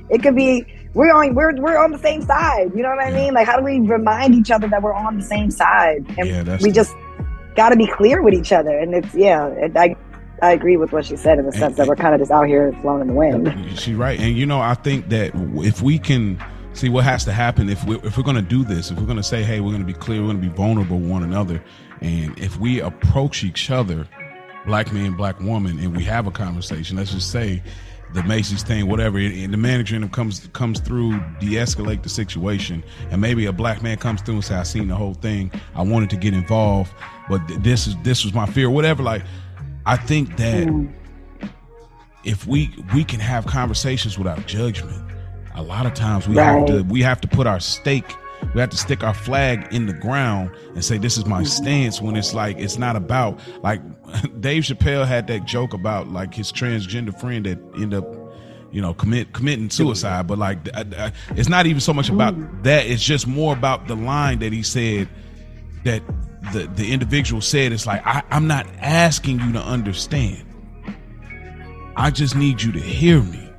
it 0.09 0.23
could 0.23 0.37
be 0.37 0.65
we're 0.95 1.13
on 1.13 1.35
we're 1.35 1.55
we're 1.61 1.79
on 1.79 1.93
the 1.93 1.99
same 1.99 2.23
side. 2.23 2.73
You 2.75 2.83
know 2.83 2.91
what 2.91 3.05
I 3.05 3.11
mean? 3.11 3.35
Like, 3.35 3.47
how 3.47 3.57
do 3.57 3.65
we 3.65 3.81
remind 3.81 4.35
each 4.35 4.51
other 4.51 4.69
that 4.69 4.83
we're 4.83 4.95
on 4.95 5.17
the 5.17 5.23
same 5.23 5.51
side? 5.51 6.05
And 6.19 6.29
Yeah, 6.29 6.59
we 6.61 6.71
just 6.71 6.95
got 7.57 7.71
to 7.71 7.77
be 7.77 7.87
clear 7.87 8.23
with 8.23 8.35
each 8.35 8.53
other. 8.53 8.77
And 8.79 8.95
it's 8.95 9.15
yeah, 9.15 9.49
it, 9.49 9.77
I 9.77 9.97
I 10.43 10.53
agree 10.53 10.77
with 10.77 10.93
what 10.93 11.05
she 11.05 11.17
said 11.17 11.39
in 11.39 11.47
the 11.47 11.53
sense 11.53 11.77
that 11.77 11.87
we're 11.87 11.97
kind 11.97 12.15
of 12.15 12.21
just 12.21 12.31
out 12.31 12.47
here 12.47 12.73
flowing 12.81 13.03
in 13.03 13.09
the 13.09 13.15
wind. 13.15 13.79
She 13.79 13.95
right, 13.95 14.19
and 14.19 14.37
you 14.37 14.47
know, 14.47 14.61
I 14.61 14.75
think 14.75 15.09
that 15.11 15.33
if 15.35 15.83
we 15.83 15.99
can 15.99 16.43
see 16.73 16.89
what 16.89 17.05
has 17.05 17.25
to 17.25 17.33
happen, 17.33 17.69
if 17.69 17.85
we 17.85 17.97
if 17.99 18.17
we're 18.17 18.25
going 18.25 18.37
to 18.37 18.43
do 18.43 18.65
this, 18.65 18.91
if 18.91 18.99
we're 18.99 19.07
going 19.07 19.17
to 19.17 19.23
say, 19.23 19.43
hey, 19.43 19.61
we're 19.61 19.71
going 19.71 19.87
to 19.87 19.93
be 19.93 19.99
clear, 19.99 20.21
we're 20.21 20.29
going 20.29 20.41
to 20.41 20.49
be 20.49 20.55
vulnerable 20.55 20.99
with 20.99 21.11
one 21.11 21.23
another, 21.23 21.63
and 22.01 22.39
if 22.39 22.59
we 22.59 22.81
approach 22.81 23.45
each 23.45 23.71
other, 23.71 24.09
black 24.67 24.93
man, 24.93 25.15
black 25.15 25.39
woman, 25.41 25.79
and 25.79 25.97
we 25.97 26.05
have 26.05 26.27
a 26.27 26.31
conversation, 26.31 26.97
let's 26.97 27.13
just 27.13 27.31
say 27.31 27.63
the 28.13 28.23
Macy's 28.25 28.63
thing, 28.63 28.89
whatever, 28.89 29.19
and 29.19 29.53
the 29.53 29.57
manager 29.57 29.95
in 29.95 30.03
them 30.03 30.11
comes 30.11 30.49
comes 30.53 30.81
through, 30.81 31.21
de-escalate 31.39 32.03
the 32.03 32.09
situation, 32.09 32.83
and 33.11 33.21
maybe 33.21 33.47
a 33.47 33.53
black 33.53 33.83
man 33.83 33.97
comes 33.97 34.23
through 34.23 34.35
and 34.35 34.45
say, 34.45 34.55
I 34.55 34.63
seen 34.65 34.89
the 34.89 34.97
whole 34.97 35.15
thing, 35.15 35.53
I 35.75 35.83
wanted 35.83 36.11
to 36.11 36.17
get 36.17 36.35
involved, 36.35 36.93
but 37.29 37.47
th- 37.49 37.61
this 37.61 37.87
is 37.87 37.97
this 38.03 38.25
was 38.25 38.35
my 38.35 38.47
fear, 38.47 38.71
whatever. 38.71 39.03
Like, 39.03 39.23
I 39.87 39.97
think 39.97 40.37
that 40.37 40.69
hmm. 40.69 40.87
if 42.25 42.47
we 42.47 42.75
we 42.95 43.05
can 43.05 43.21
have 43.21 43.47
conversations 43.47 44.19
without 44.19 44.47
judgment 44.47 45.10
a 45.55 45.63
lot 45.63 45.87
of 45.87 45.95
times 45.95 46.29
we 46.29 46.37
have 46.37 46.67
to 46.67 46.83
we 46.85 47.03
have 47.03 47.21
to 47.21 47.29
put 47.29 47.47
our 47.47 47.61
stake 47.61 48.15
we 48.55 48.61
have 48.61 48.71
to 48.71 48.77
stick 48.77 49.03
our 49.05 49.15
flag 49.15 49.73
in 49.73 49.87
the 49.87 49.93
ground 49.93 50.51
and 50.75 50.85
say 50.85 50.99
this 50.99 51.19
is 51.19 51.27
my 51.27 51.39
mm-hmm. 51.43 51.47
stance 51.47 52.01
when 52.01 52.17
it's 52.17 52.35
like 52.35 52.59
it's 52.59 52.79
not 52.79 52.97
about 52.97 53.39
like 53.63 53.81
dave 54.41 54.63
chappelle 54.63 55.07
had 55.07 55.27
that 55.27 55.45
joke 55.45 55.75
about 55.75 56.09
like 56.09 56.35
his 56.35 56.53
transgender 56.53 57.19
friend 57.19 57.47
that 57.47 57.59
end 57.77 57.95
up 57.95 58.05
you 58.73 58.81
know 58.81 58.95
commit 58.95 59.33
committing 59.33 59.69
suicide 59.71 60.27
but 60.27 60.39
like 60.39 60.59
I- 60.75 60.81
I- 60.81 60.81
uh, 60.81 61.07
uh, 61.07 61.11
it's 61.31 61.49
not 61.49 61.67
even 61.67 61.81
so 61.81 61.93
much 61.93 62.09
about 62.09 62.35
mm-hmm. 62.35 62.63
that 62.63 62.87
it's 62.87 63.03
just 63.03 63.27
more 63.27 63.53
about 63.53 63.89
the 63.89 63.97
line 63.97 64.39
that 64.41 64.53
he 64.53 64.63
said 64.63 65.09
that 65.85 66.03
the 66.53 66.67
the 66.75 66.93
individual 66.93 67.41
said 67.43 67.73
it's 67.73 67.87
like 67.87 68.05
I, 68.07 68.23
i'm 68.31 68.47
not 68.47 68.67
asking 68.79 69.41
you 69.41 69.53
to 69.53 69.61
understand. 69.61 70.47
I 71.97 72.11
just 72.11 72.35
need 72.35 72.63
you 72.63 72.73
to 72.73 72.81
hear 72.81 73.21
me. 73.23 73.50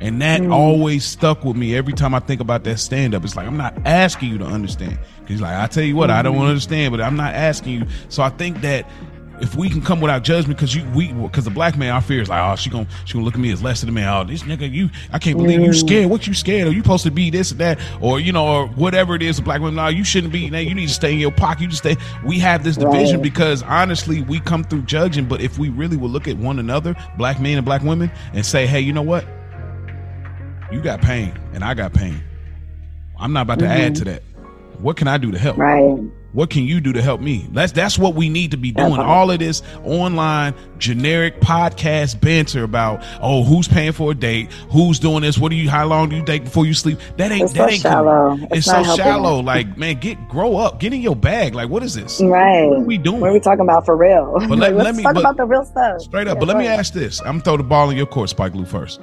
And 0.00 0.20
that 0.22 0.40
mm. 0.40 0.52
always 0.52 1.04
stuck 1.04 1.44
with 1.44 1.56
me 1.56 1.76
every 1.76 1.92
time 1.92 2.14
I 2.14 2.20
think 2.20 2.40
about 2.40 2.64
that 2.64 2.78
stand 2.78 3.14
up. 3.14 3.24
It's 3.24 3.36
like, 3.36 3.46
I'm 3.46 3.58
not 3.58 3.76
asking 3.84 4.30
you 4.30 4.38
to 4.38 4.46
understand. 4.46 4.98
Cause 4.98 5.28
he's 5.28 5.40
like, 5.40 5.56
I 5.56 5.66
tell 5.66 5.84
you 5.84 5.94
what, 5.94 6.10
I 6.10 6.22
don't 6.22 6.36
want 6.36 6.46
to 6.46 6.50
understand, 6.50 6.92
but 6.92 7.00
I'm 7.00 7.16
not 7.16 7.34
asking 7.34 7.80
you. 7.80 7.86
So 8.08 8.22
I 8.22 8.30
think 8.30 8.62
that 8.62 8.86
if 9.40 9.56
we 9.56 9.68
can 9.68 9.80
come 9.80 10.00
without 10.00 10.22
judgment, 10.22 10.58
because 10.58 10.74
you 10.74 10.84
we 10.94 11.12
because 11.12 11.44
the 11.44 11.50
black 11.50 11.76
man, 11.76 11.92
our 11.92 12.00
fear 12.00 12.20
is 12.20 12.28
like, 12.28 12.40
oh, 12.40 12.56
she 12.56 12.70
gonna 12.70 12.86
she 13.04 13.14
gonna 13.14 13.24
look 13.24 13.34
at 13.34 13.40
me 13.40 13.50
as 13.50 13.62
less 13.62 13.80
than 13.80 13.88
a 13.88 13.92
man. 13.92 14.08
Oh, 14.08 14.24
this 14.24 14.42
nigga, 14.42 14.70
you, 14.70 14.90
I 15.12 15.18
can't 15.18 15.36
believe 15.36 15.60
you 15.60 15.70
mm. 15.70 15.74
scared. 15.74 16.10
What 16.10 16.26
you 16.26 16.34
scared? 16.34 16.68
Are 16.68 16.72
you 16.72 16.82
supposed 16.82 17.04
to 17.04 17.10
be 17.10 17.30
this 17.30 17.50
and 17.50 17.60
that, 17.60 17.78
or 18.00 18.20
you 18.20 18.32
know, 18.32 18.46
or 18.46 18.66
whatever 18.68 19.14
it 19.14 19.22
is. 19.22 19.38
A 19.38 19.42
black 19.42 19.60
woman, 19.60 19.76
no, 19.76 19.88
you 19.88 20.04
shouldn't 20.04 20.32
be. 20.32 20.50
Now 20.50 20.58
you 20.58 20.74
need 20.74 20.88
to 20.88 20.94
stay 20.94 21.12
in 21.12 21.18
your 21.18 21.32
pocket. 21.32 21.62
You 21.62 21.68
just 21.68 21.82
stay. 21.82 21.96
We 22.24 22.38
have 22.38 22.64
this 22.64 22.76
division 22.76 23.16
Right. 23.16 23.22
because 23.22 23.62
honestly, 23.62 24.22
we 24.22 24.40
come 24.40 24.64
through 24.64 24.82
judging. 24.82 25.26
But 25.26 25.40
if 25.40 25.58
we 25.58 25.68
really 25.68 25.96
would 25.96 26.10
look 26.10 26.28
at 26.28 26.36
one 26.36 26.58
another, 26.58 26.94
black 27.16 27.40
men 27.40 27.56
and 27.56 27.64
black 27.64 27.82
women, 27.82 28.10
and 28.34 28.44
say, 28.44 28.66
hey, 28.66 28.80
you 28.80 28.92
know 28.92 29.02
what? 29.02 29.24
You 30.70 30.80
got 30.80 31.02
pain, 31.02 31.38
and 31.52 31.64
I 31.64 31.74
got 31.74 31.92
pain. 31.92 32.22
I'm 33.18 33.32
not 33.32 33.42
about 33.42 33.58
to 33.58 33.66
add 33.66 33.96
to 33.96 34.04
mm-hmm. 34.04 34.10
that. 34.10 34.22
What 34.80 34.96
can 34.96 35.08
I 35.08 35.18
do 35.18 35.30
to 35.30 35.38
help? 35.38 35.58
Right. 35.58 35.98
What 36.32 36.48
can 36.48 36.62
you 36.62 36.80
do 36.80 36.92
to 36.92 37.02
help 37.02 37.20
me? 37.20 37.48
That's 37.50 37.72
that's 37.72 37.98
what 37.98 38.14
we 38.14 38.28
need 38.28 38.52
to 38.52 38.56
be 38.56 38.70
doing. 38.70 38.94
Right. 38.94 39.04
All 39.04 39.32
of 39.32 39.40
this 39.40 39.62
online 39.84 40.54
generic 40.78 41.40
podcast 41.40 42.20
banter 42.20 42.62
about 42.62 43.04
oh 43.20 43.42
who's 43.42 43.66
paying 43.66 43.90
for 43.92 44.12
a 44.12 44.14
date, 44.14 44.50
who's 44.70 45.00
doing 45.00 45.22
this, 45.22 45.38
what 45.38 45.50
do 45.50 45.56
you, 45.56 45.68
how 45.68 45.86
long 45.86 46.08
do 46.08 46.14
you 46.14 46.22
date 46.22 46.44
before 46.44 46.66
you 46.66 46.72
sleep? 46.72 47.00
That 47.16 47.32
ain't 47.32 47.42
It's 47.42 47.52
that 47.54 47.68
so 47.68 47.72
ain't 47.72 47.82
shallow. 47.82 48.38
It's, 48.42 48.58
It's 48.58 48.66
so 48.66 48.82
helping. 48.82 49.04
shallow. 49.04 49.40
Like 49.40 49.76
man, 49.76 49.98
get 49.98 50.28
grow 50.28 50.56
up, 50.56 50.78
get 50.78 50.94
in 50.94 51.00
your 51.00 51.16
bag. 51.16 51.56
Like 51.56 51.68
what 51.68 51.82
is 51.82 51.94
this? 51.94 52.20
Right. 52.20 52.66
What 52.68 52.78
are 52.78 52.82
we 52.82 52.96
doing? 52.96 53.20
What 53.20 53.30
are 53.30 53.32
we 53.32 53.40
talking 53.40 53.62
about 53.62 53.84
for 53.84 53.96
real? 53.96 54.32
But 54.48 54.50
let- 54.50 54.58
Like, 54.60 54.74
let 54.74 54.84
let's 54.84 54.98
me- 54.98 55.02
talk 55.02 55.14
but- 55.14 55.20
about 55.20 55.36
the 55.36 55.46
real 55.46 55.64
stuff. 55.64 56.00
Straight 56.02 56.28
up. 56.28 56.36
Yeah, 56.36 56.38
but 56.38 56.46
let 56.46 56.56
me 56.58 56.66
ahead. 56.66 56.78
ask 56.78 56.92
this. 56.92 57.20
I'm 57.20 57.26
gonna 57.26 57.40
throw 57.40 57.56
the 57.56 57.64
ball 57.64 57.90
in 57.90 57.96
your 57.96 58.06
court, 58.06 58.30
Spike 58.30 58.54
Lou 58.54 58.64
first. 58.64 59.00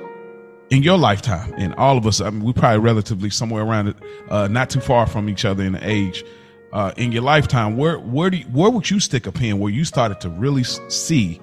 In 0.70 0.84
your 0.84 0.98
lifetime, 0.98 1.54
and 1.58 1.74
all 1.76 1.98
of 1.98 2.06
us, 2.06 2.20
I 2.20 2.30
mean, 2.30 2.44
we 2.44 2.52
probably 2.52 2.80
relatively 2.80 3.30
somewhere 3.30 3.64
around 3.64 3.88
it, 3.88 3.96
uh, 4.30 4.50
not 4.50 4.70
too 4.70 4.82
far 4.82 5.08
from 5.08 5.30
each 5.30 5.46
other 5.46 5.64
in 5.64 5.76
age. 5.82 6.26
Uh, 6.74 6.92
in 6.98 7.14
your 7.14 7.22
lifetime, 7.22 7.78
where 7.78 7.98
where 8.00 8.30
do 8.30 8.38
you, 8.38 8.46
where 8.48 8.70
would 8.70 8.90
you 8.90 9.00
stick 9.00 9.26
a 9.28 9.32
pin 9.32 9.60
where 9.60 9.72
you 9.72 9.86
started 9.86 10.20
to 10.20 10.30
really 10.30 10.66
see 10.66 11.40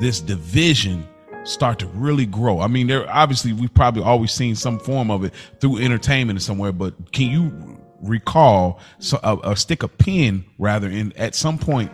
this 0.00 0.20
division 0.20 1.08
start 1.44 1.78
to 1.78 1.86
really 1.86 2.26
grow? 2.26 2.60
I 2.60 2.66
mean, 2.66 2.86
there 2.86 3.10
obviously 3.10 3.54
we've 3.54 3.72
probably 3.72 4.02
always 4.02 4.32
seen 4.32 4.54
some 4.54 4.78
form 4.78 5.10
of 5.10 5.24
it 5.24 5.32
through 5.58 5.78
entertainment 5.78 6.42
somewhere, 6.42 6.72
but 6.72 7.12
can 7.12 7.30
you 7.30 7.80
recall 8.02 8.78
so, 8.98 9.18
a, 9.22 9.52
a 9.52 9.56
stick 9.56 9.82
a 9.82 9.88
pin 9.88 10.44
rather 10.58 10.88
in 10.88 11.14
at 11.16 11.34
some 11.34 11.56
point 11.56 11.90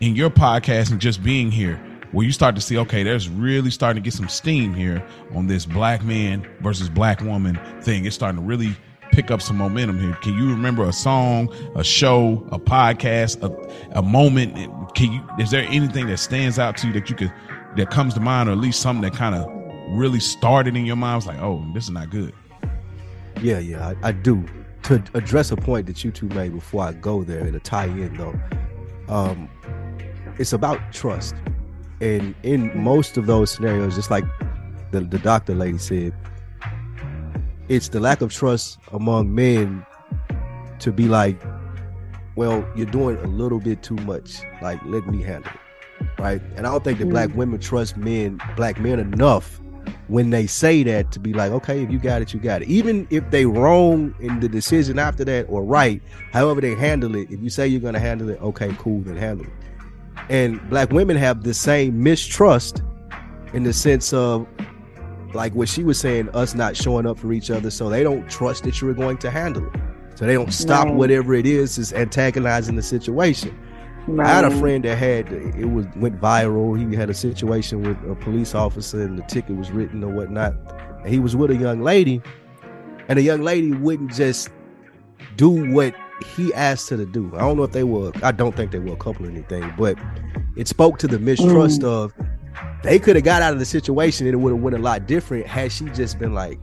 in 0.00 0.14
your 0.14 0.28
podcast 0.28 0.90
and 0.90 1.00
just 1.00 1.22
being 1.22 1.50
here 1.50 1.82
where 2.12 2.24
you 2.24 2.32
start 2.32 2.54
to 2.54 2.60
see 2.60 2.78
okay 2.78 3.02
there's 3.02 3.28
really 3.28 3.70
starting 3.70 4.02
to 4.02 4.04
get 4.04 4.14
some 4.14 4.28
steam 4.28 4.72
here 4.74 5.04
on 5.34 5.46
this 5.46 5.66
black 5.66 6.04
man 6.04 6.46
versus 6.60 6.88
black 6.88 7.20
woman 7.20 7.58
thing. 7.82 8.04
It's 8.04 8.14
starting 8.14 8.40
to 8.40 8.46
really 8.46 8.76
pick 9.12 9.30
up 9.30 9.42
some 9.42 9.58
momentum 9.58 10.00
here. 10.00 10.14
Can 10.22 10.34
you 10.34 10.50
remember 10.50 10.84
a 10.84 10.92
song 10.92 11.52
a 11.74 11.84
show 11.84 12.46
a 12.52 12.58
podcast 12.58 13.42
a, 13.42 13.98
a 13.98 14.02
moment? 14.02 14.54
Can 14.94 15.12
you 15.12 15.22
is 15.38 15.50
there 15.50 15.66
anything 15.68 16.06
that 16.06 16.18
stands 16.18 16.58
out 16.58 16.76
to 16.78 16.86
you 16.86 16.92
that 16.94 17.10
you 17.10 17.16
could 17.16 17.32
that 17.76 17.90
comes 17.90 18.14
to 18.14 18.20
mind 18.20 18.48
or 18.48 18.52
at 18.52 18.58
least 18.58 18.80
something 18.80 19.02
that 19.02 19.16
kind 19.16 19.34
of 19.34 19.46
really 19.98 20.20
started 20.20 20.76
in 20.76 20.86
your 20.86 20.96
mind? 20.96 21.16
Was 21.16 21.26
like 21.26 21.40
oh 21.40 21.64
this 21.74 21.84
is 21.84 21.90
not 21.90 22.10
good. 22.10 22.32
Yeah, 23.40 23.58
yeah, 23.58 23.94
I, 24.02 24.08
I 24.08 24.12
do. 24.12 24.44
To 24.84 25.02
address 25.14 25.50
a 25.52 25.56
point 25.56 25.86
that 25.86 26.02
you 26.02 26.10
two 26.10 26.28
made 26.28 26.52
before 26.52 26.82
I 26.82 26.92
go 26.92 27.22
there, 27.22 27.40
and 27.40 27.52
to 27.52 27.60
tie 27.60 27.84
in 27.84 28.16
though, 28.16 28.34
um, 29.08 29.48
it's 30.38 30.52
about 30.52 30.92
trust. 30.92 31.34
And 32.02 32.34
in 32.42 32.76
most 32.76 33.16
of 33.16 33.26
those 33.26 33.52
scenarios, 33.52 33.94
just 33.94 34.10
like 34.10 34.24
the, 34.90 35.02
the 35.02 35.20
doctor 35.20 35.54
lady 35.54 35.78
said, 35.78 36.12
it's 37.68 37.88
the 37.90 38.00
lack 38.00 38.20
of 38.20 38.32
trust 38.32 38.78
among 38.90 39.32
men 39.32 39.86
to 40.80 40.90
be 40.90 41.06
like, 41.06 41.40
well, 42.34 42.68
you're 42.74 42.86
doing 42.86 43.18
a 43.18 43.28
little 43.28 43.60
bit 43.60 43.84
too 43.84 43.94
much. 43.96 44.40
Like, 44.60 44.80
let 44.84 45.06
me 45.06 45.22
handle 45.22 45.52
it. 45.52 46.20
Right. 46.20 46.42
And 46.56 46.66
I 46.66 46.72
don't 46.72 46.82
think 46.82 46.98
that 46.98 47.08
black 47.08 47.28
mm. 47.28 47.36
women 47.36 47.60
trust 47.60 47.96
men, 47.96 48.40
black 48.56 48.80
men 48.80 48.98
enough 48.98 49.60
when 50.08 50.30
they 50.30 50.48
say 50.48 50.82
that 50.82 51.12
to 51.12 51.20
be 51.20 51.32
like, 51.32 51.52
okay, 51.52 51.84
if 51.84 51.90
you 51.92 52.00
got 52.00 52.20
it, 52.20 52.34
you 52.34 52.40
got 52.40 52.62
it. 52.62 52.68
Even 52.68 53.06
if 53.10 53.30
they 53.30 53.46
wrong 53.46 54.12
in 54.18 54.40
the 54.40 54.48
decision 54.48 54.98
after 54.98 55.24
that 55.24 55.44
or 55.48 55.62
right, 55.62 56.02
however 56.32 56.60
they 56.60 56.74
handle 56.74 57.14
it, 57.14 57.30
if 57.30 57.40
you 57.40 57.48
say 57.48 57.68
you're 57.68 57.80
gonna 57.80 58.00
handle 58.00 58.28
it, 58.28 58.40
okay, 58.42 58.74
cool, 58.78 59.00
then 59.02 59.16
handle 59.16 59.46
it. 59.46 59.52
And 60.32 60.66
black 60.70 60.90
women 60.90 61.18
have 61.18 61.42
the 61.42 61.52
same 61.52 62.02
mistrust 62.02 62.82
in 63.52 63.64
the 63.64 63.72
sense 63.74 64.14
of 64.14 64.46
like 65.34 65.54
what 65.54 65.68
she 65.68 65.84
was 65.84 66.00
saying, 66.00 66.30
us 66.30 66.54
not 66.54 66.74
showing 66.74 67.06
up 67.06 67.18
for 67.18 67.32
each 67.34 67.50
other, 67.50 67.70
so 67.70 67.90
they 67.90 68.02
don't 68.02 68.28
trust 68.30 68.64
that 68.64 68.80
you're 68.80 68.94
going 68.94 69.18
to 69.18 69.30
handle 69.30 69.66
it. 69.66 69.72
So 70.14 70.24
they 70.24 70.32
don't 70.32 70.52
stop 70.52 70.86
Right. 70.86 70.94
whatever 70.94 71.34
it 71.34 71.44
is 71.46 71.76
is 71.76 71.92
antagonizing 71.92 72.76
the 72.76 72.82
situation. 72.82 73.54
I 74.18 74.26
had 74.26 74.44
a 74.46 74.50
friend 74.50 74.82
that 74.84 74.96
had 74.96 75.30
it 75.30 75.66
was 75.66 75.84
went 75.96 76.18
viral. 76.18 76.78
He 76.78 76.96
had 76.96 77.10
a 77.10 77.14
situation 77.14 77.82
with 77.82 77.96
a 78.10 78.14
police 78.14 78.54
officer, 78.54 79.02
and 79.02 79.18
the 79.18 79.22
ticket 79.24 79.56
was 79.56 79.70
written 79.70 80.02
or 80.02 80.12
whatnot. 80.12 80.54
And 81.04 81.08
he 81.08 81.18
was 81.18 81.36
with 81.36 81.50
a 81.50 81.56
young 81.56 81.82
lady, 81.82 82.22
and 83.08 83.18
the 83.18 83.22
young 83.22 83.42
lady 83.42 83.72
wouldn't 83.72 84.12
just 84.14 84.48
do 85.36 85.72
what 85.72 85.94
he 86.26 86.52
asked 86.54 86.88
her 86.90 86.96
to 86.96 87.06
do. 87.06 87.30
I 87.34 87.38
don't 87.40 87.56
know 87.56 87.62
if 87.64 87.72
they 87.72 87.84
were. 87.84 88.12
I 88.22 88.32
don't 88.32 88.54
think 88.56 88.70
they 88.72 88.78
were 88.78 88.92
a 88.94 88.96
couple 88.96 89.26
or 89.26 89.30
anything, 89.30 89.72
but 89.78 89.96
it 90.56 90.68
spoke 90.68 90.98
to 90.98 91.06
the 91.08 91.18
mistrust 91.18 91.82
of 91.84 92.12
they 92.82 92.98
could 92.98 93.16
have 93.16 93.24
got 93.24 93.42
out 93.42 93.52
of 93.52 93.58
the 93.58 93.64
situation 93.64 94.26
and 94.26 94.34
it 94.34 94.38
would 94.38 94.52
have 94.52 94.62
went 94.62 94.76
a 94.76 94.78
lot 94.78 95.06
different 95.06 95.46
had 95.46 95.72
she 95.72 95.86
just 95.86 96.18
been 96.18 96.34
like, 96.34 96.58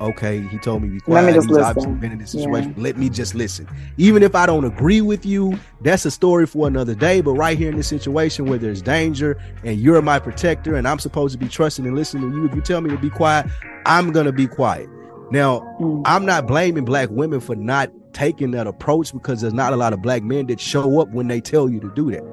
okay, 0.00 0.40
he 0.42 0.58
told 0.58 0.80
me 0.82 0.88
to 0.88 0.92
be 0.94 0.98
Let 1.12 1.22
quiet. 1.22 1.26
me 1.26 1.32
just 1.34 1.48
He's 1.48 1.56
obviously 1.58 1.90
listen. 1.90 2.00
been 2.00 2.12
in 2.12 2.18
this 2.18 2.30
situation. 2.30 2.74
Let 2.76 2.96
me 2.96 3.08
just 3.10 3.34
listen. 3.34 3.66
Even 3.96 4.22
if 4.22 4.34
I 4.36 4.46
don't 4.46 4.64
agree 4.64 5.00
with 5.00 5.26
you, 5.26 5.58
that's 5.80 6.04
a 6.04 6.10
story 6.10 6.46
for 6.46 6.68
another 6.68 6.94
day. 6.94 7.20
But 7.20 7.32
right 7.32 7.58
here 7.58 7.68
in 7.70 7.76
this 7.76 7.88
situation 7.88 8.46
where 8.46 8.58
there's 8.58 8.80
danger 8.80 9.36
and 9.64 9.80
you're 9.80 10.00
my 10.02 10.18
protector 10.20 10.76
and 10.76 10.86
I'm 10.86 11.00
supposed 11.00 11.32
to 11.32 11.38
be 11.38 11.48
trusting 11.48 11.84
and 11.86 11.96
listening 11.96 12.30
to 12.30 12.36
you, 12.36 12.44
if 12.46 12.54
you 12.54 12.60
tell 12.60 12.80
me 12.80 12.90
to 12.90 12.98
be 12.98 13.10
quiet, 13.10 13.46
I'm 13.86 14.12
gonna 14.12 14.32
be 14.32 14.46
quiet. 14.46 14.88
Now, 15.30 15.60
Mm. 15.80 16.02
I'm 16.06 16.24
not 16.24 16.46
blaming 16.46 16.84
black 16.84 17.08
women 17.10 17.40
for 17.40 17.54
not 17.56 17.90
taking 18.18 18.50
that 18.50 18.66
approach 18.66 19.12
because 19.12 19.40
there's 19.40 19.54
not 19.54 19.72
a 19.72 19.76
lot 19.76 19.92
of 19.92 20.02
black 20.02 20.24
men 20.24 20.46
that 20.48 20.58
show 20.58 21.00
up 21.00 21.08
when 21.10 21.28
they 21.28 21.40
tell 21.40 21.68
you 21.70 21.78
to 21.78 21.88
do 21.94 22.10
that. 22.10 22.24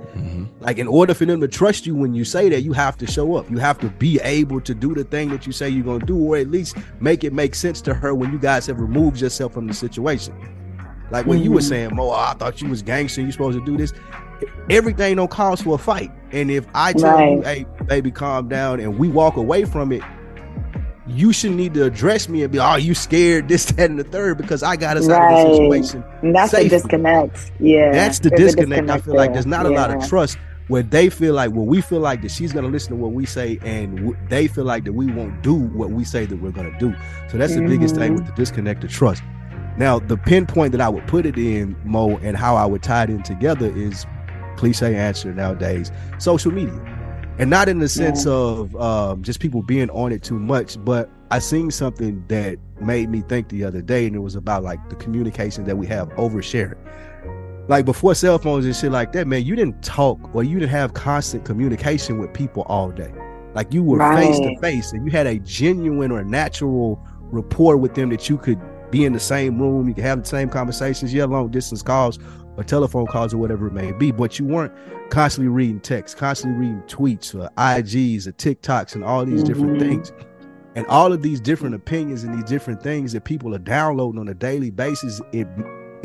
Like 0.60 0.80
in 0.80 0.88
order 0.88 1.14
for 1.14 1.26
them 1.26 1.40
to 1.42 1.48
trust 1.48 1.86
you 1.86 1.94
when 1.96 2.16
you 2.16 2.26
say 2.26 2.50
that, 2.50 2.62
you 2.62 2.74
have 2.74 2.98
to 2.98 3.06
show 3.06 3.36
up. 3.36 3.50
You 3.52 3.60
have 3.60 3.78
to 3.80 3.90
be 3.90 4.20
able 4.24 4.62
to 4.62 4.74
do 4.74 4.96
the 4.96 5.04
thing 5.04 5.30
that 5.30 5.46
you 5.46 5.52
say 5.52 5.70
you're 5.70 5.84
gonna 5.86 6.04
do, 6.04 6.18
or 6.18 6.38
at 6.38 6.50
least 6.50 6.76
make 7.00 7.24
it 7.24 7.34
make 7.34 7.54
sense 7.54 7.82
to 7.82 7.94
her 7.94 8.16
when 8.16 8.32
you 8.32 8.40
guys 8.40 8.66
have 8.66 8.80
removed 8.80 9.22
yourself 9.22 9.54
from 9.54 9.68
the 9.68 9.74
situation. 9.76 10.34
Like 11.12 11.28
when 11.28 11.44
you 11.44 11.52
were 11.52 11.60
Mhm. 11.60 11.70
saying, 11.70 11.96
Mo, 11.96 12.10
I 12.10 12.34
thought 12.34 12.64
you 12.64 12.68
was 12.70 12.82
gangster, 12.82 13.22
you 13.22 13.32
supposed 13.32 13.60
to 13.60 13.64
do 13.64 13.78
this. 13.78 13.94
Everything 14.72 15.18
don't 15.18 15.30
cause 15.30 15.62
for 15.62 15.76
a 15.76 15.78
fight. 15.78 16.12
And 16.32 16.50
if 16.50 16.66
I 16.74 16.94
tell 16.94 17.20
you, 17.20 17.42
hey, 17.44 17.66
baby, 17.86 18.10
calm 18.10 18.48
down, 18.50 18.80
and 18.80 18.98
we 18.98 19.08
walk 19.08 19.38
away 19.38 19.66
from 19.66 19.92
it, 19.92 20.02
you 21.08 21.32
shouldn't 21.34 21.60
need 21.60 21.74
to 21.76 21.84
address 21.84 22.28
me 22.28 22.42
and 22.44 22.52
be, 22.52 22.60
oh, 22.60 22.76
you 22.76 22.96
scared, 22.96 23.48
this, 23.48 23.66
that, 23.74 23.90
and 23.90 24.00
the 24.00 24.04
third, 24.04 24.38
because 24.38 24.64
I 24.64 24.76
got 24.76 24.98
us 24.98 25.08
out 25.10 25.22
of 25.32 25.48
the 25.50 25.56
situation. 25.56 26.04
And 26.22 26.36
that's 26.36 26.52
safely. 26.52 26.70
the 26.70 26.76
disconnect. 26.78 27.52
Yeah. 27.60 27.92
That's 27.92 28.20
the 28.20 28.34
a 28.34 28.38
disconnect. 28.38 28.90
I 28.90 29.00
feel 29.00 29.16
like 29.16 29.34
there's 29.34 29.46
not 29.46 29.66
a 29.66 29.70
lot 29.70 29.92
of 29.92 30.08
trust 30.08 30.38
where 30.68 30.82
they 30.82 31.12
feel 31.12 31.36
like, 31.36 31.52
well, 31.52 31.66
we 31.66 31.80
feel 31.80 32.00
like 32.00 32.24
that 32.24 32.32
she's 32.32 32.52
gonna 32.52 32.68
listen 32.70 32.90
to 32.90 32.96
what 32.96 33.12
we 33.12 33.24
say, 33.24 33.60
and 33.64 33.98
w- 33.98 34.18
they 34.30 34.48
feel 34.48 34.64
like 34.64 34.84
that 34.86 34.94
we 34.94 35.06
won't 35.06 35.44
do 35.44 35.54
what 35.54 35.92
we 35.92 36.04
say 36.04 36.26
that 36.26 36.42
we're 36.42 36.50
gonna 36.50 36.76
do. 36.80 36.92
So 37.30 37.38
that's 37.38 37.54
the 37.54 37.62
biggest 37.62 37.94
thing 37.96 38.14
Mhm. 38.14 38.16
with 38.16 38.26
the 38.26 38.32
disconnect 38.34 38.84
of 38.84 38.90
trust. 38.90 39.22
Now, 39.78 40.00
the 40.00 40.18
pinpoint 40.18 40.72
that 40.72 40.82
I 40.82 40.90
would 40.90 41.06
put 41.06 41.28
it 41.28 41.38
in, 41.38 41.76
Mo, 41.84 42.18
and 42.24 42.36
how 42.36 42.56
I 42.56 42.66
would 42.66 42.82
tie 42.82 43.04
it 43.04 43.10
in 43.12 43.22
together 43.22 43.72
is 43.76 44.08
cliche 44.58 44.96
answer 44.96 45.32
nowadays: 45.36 45.92
social 46.18 46.52
media, 46.52 46.74
and 47.38 47.50
not 47.50 47.70
in 47.70 47.80
the 47.80 47.90
sense 47.90 48.26
of 48.26 48.76
um, 48.76 49.24
just 49.24 49.40
people 49.40 49.62
being 49.62 49.90
on 49.90 50.12
it 50.12 50.24
too 50.24 50.40
much, 50.40 50.84
but 50.84 51.10
I 51.32 51.40
seen 51.40 51.72
something 51.72 52.24
that 52.28 52.58
made 52.82 53.10
me 53.10 53.22
think 53.22 53.50
the 53.50 53.64
other 53.64 53.82
day, 53.82 54.06
and 54.06 54.16
it 54.16 54.20
was 54.20 54.36
about 54.36 54.64
like 54.64 54.90
the 54.90 54.96
communication 54.96 55.64
that 55.66 55.78
we 55.78 55.88
have 55.88 56.12
over 56.18 56.40
oversharing 56.40 56.78
like 57.68 57.86
before 57.86 58.14
cell 58.14 58.38
phones 58.38 58.66
and 58.66 58.76
shit 58.76 58.92
like 58.92 59.12
that, 59.14 59.28
man, 59.28 59.44
you 59.44 59.56
didn't 59.56 59.82
talk 59.84 60.20
or 60.36 60.44
you 60.44 60.60
didn't 60.60 60.72
have 60.72 60.94
constant 60.94 61.46
communication 61.46 62.20
with 62.20 62.34
people 62.34 62.64
all 62.64 62.92
day. 62.92 63.14
Like 63.54 63.74
you 63.74 63.84
were 63.84 64.00
face 64.16 64.38
to 64.38 64.58
face 64.60 64.92
and 64.92 65.06
you 65.06 65.12
had 65.12 65.28
a 65.28 65.40
genuine 65.40 66.12
or 66.12 66.24
natural 66.24 67.02
rapport 67.22 67.78
with 67.78 67.96
them 67.96 68.10
that 68.10 68.30
you 68.30 68.38
could 68.38 68.60
be 68.92 69.06
in 69.06 69.14
the 69.14 69.20
same 69.20 69.60
room, 69.60 69.88
you 69.88 69.96
could 69.96 70.04
have 70.04 70.22
the 70.22 70.30
same 70.30 70.50
conversations, 70.50 71.14
you 71.14 71.20
yeah, 71.20 71.26
long 71.26 71.50
distance 71.50 71.82
calls 71.82 72.20
or 72.58 72.64
telephone 72.64 73.06
calls 73.08 73.34
or 73.34 73.38
whatever 73.38 73.68
it 73.68 73.74
may 73.74 73.92
be, 73.92 74.12
but 74.12 74.40
you 74.40 74.46
weren't 74.46 74.74
constantly 75.10 75.50
reading 75.50 75.80
texts, 75.80 76.18
constantly 76.18 76.60
reading 76.60 76.82
tweets 76.88 77.36
or 77.36 77.50
IGs 77.58 78.28
or 78.28 78.32
TikToks 78.34 78.96
and 78.96 79.04
all 79.04 79.26
these 79.26 79.44
different 79.44 79.78
Mhm. 79.78 79.80
things. 79.80 80.12
And 80.76 80.86
all 80.88 81.14
of 81.14 81.22
these 81.22 81.40
different 81.40 81.76
opinions 81.76 82.24
and 82.24 82.34
these 82.34 82.44
different 82.44 82.84
things 82.84 83.14
that 83.14 83.24
people 83.24 83.56
are 83.56 83.60
downloading 83.60 84.20
on 84.20 84.28
a 84.28 84.34
daily 84.34 84.72
basis, 84.72 85.22
it 85.32 85.48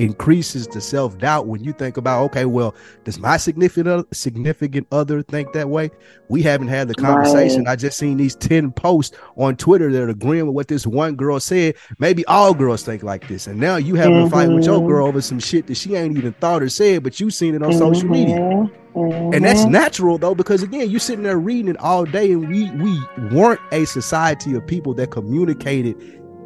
increases 0.00 0.66
the 0.66 0.80
self 0.80 1.18
doubt 1.18 1.46
when 1.46 1.62
you 1.62 1.72
think 1.72 1.96
about, 1.96 2.22
okay, 2.24 2.46
well, 2.46 2.74
does 3.04 3.18
my 3.18 3.36
significant 3.36 4.14
significant 4.16 4.86
other 4.90 5.22
think 5.22 5.52
that 5.52 5.68
way? 5.68 5.90
We 6.28 6.42
haven't 6.42 6.68
had 6.68 6.88
the 6.88 6.94
conversation. 6.94 7.64
Right. 7.64 7.72
I 7.72 7.76
just 7.76 7.98
seen 7.98 8.16
these 8.16 8.34
10 8.36 8.72
posts 8.72 9.16
on 9.36 9.56
Twitter 9.56 9.92
that 9.92 10.02
are 10.02 10.08
agreeing 10.08 10.46
with 10.46 10.54
what 10.54 10.68
this 10.68 10.86
one 10.86 11.16
girl 11.16 11.38
said. 11.38 11.74
Maybe 11.98 12.24
all 12.26 12.54
girls 12.54 12.82
think 12.82 13.02
like 13.02 13.28
this. 13.28 13.46
And 13.46 13.60
now 13.60 13.76
you 13.76 13.94
having 13.94 14.14
mm-hmm. 14.14 14.26
a 14.26 14.30
fight 14.30 14.48
with 14.48 14.64
your 14.64 14.78
mm-hmm. 14.78 14.88
girl 14.88 15.06
over 15.06 15.20
some 15.20 15.38
shit 15.38 15.66
that 15.66 15.76
she 15.76 15.94
ain't 15.94 16.16
even 16.16 16.32
thought 16.34 16.62
or 16.62 16.70
said, 16.70 17.02
but 17.02 17.20
you 17.20 17.30
seen 17.30 17.54
it 17.54 17.62
on 17.62 17.70
mm-hmm. 17.70 17.78
social 17.78 18.08
media. 18.08 18.36
Mm-hmm. 18.36 19.34
And 19.34 19.44
that's 19.44 19.64
natural 19.66 20.16
though, 20.16 20.34
because 20.34 20.62
again, 20.62 20.90
you're 20.90 20.98
sitting 20.98 21.24
there 21.24 21.38
reading 21.38 21.68
it 21.68 21.76
all 21.78 22.04
day, 22.04 22.32
and 22.32 22.48
we 22.48 22.70
we 22.72 23.00
weren't 23.30 23.60
a 23.70 23.84
society 23.84 24.54
of 24.54 24.66
people 24.66 24.94
that 24.94 25.12
communicated 25.12 25.94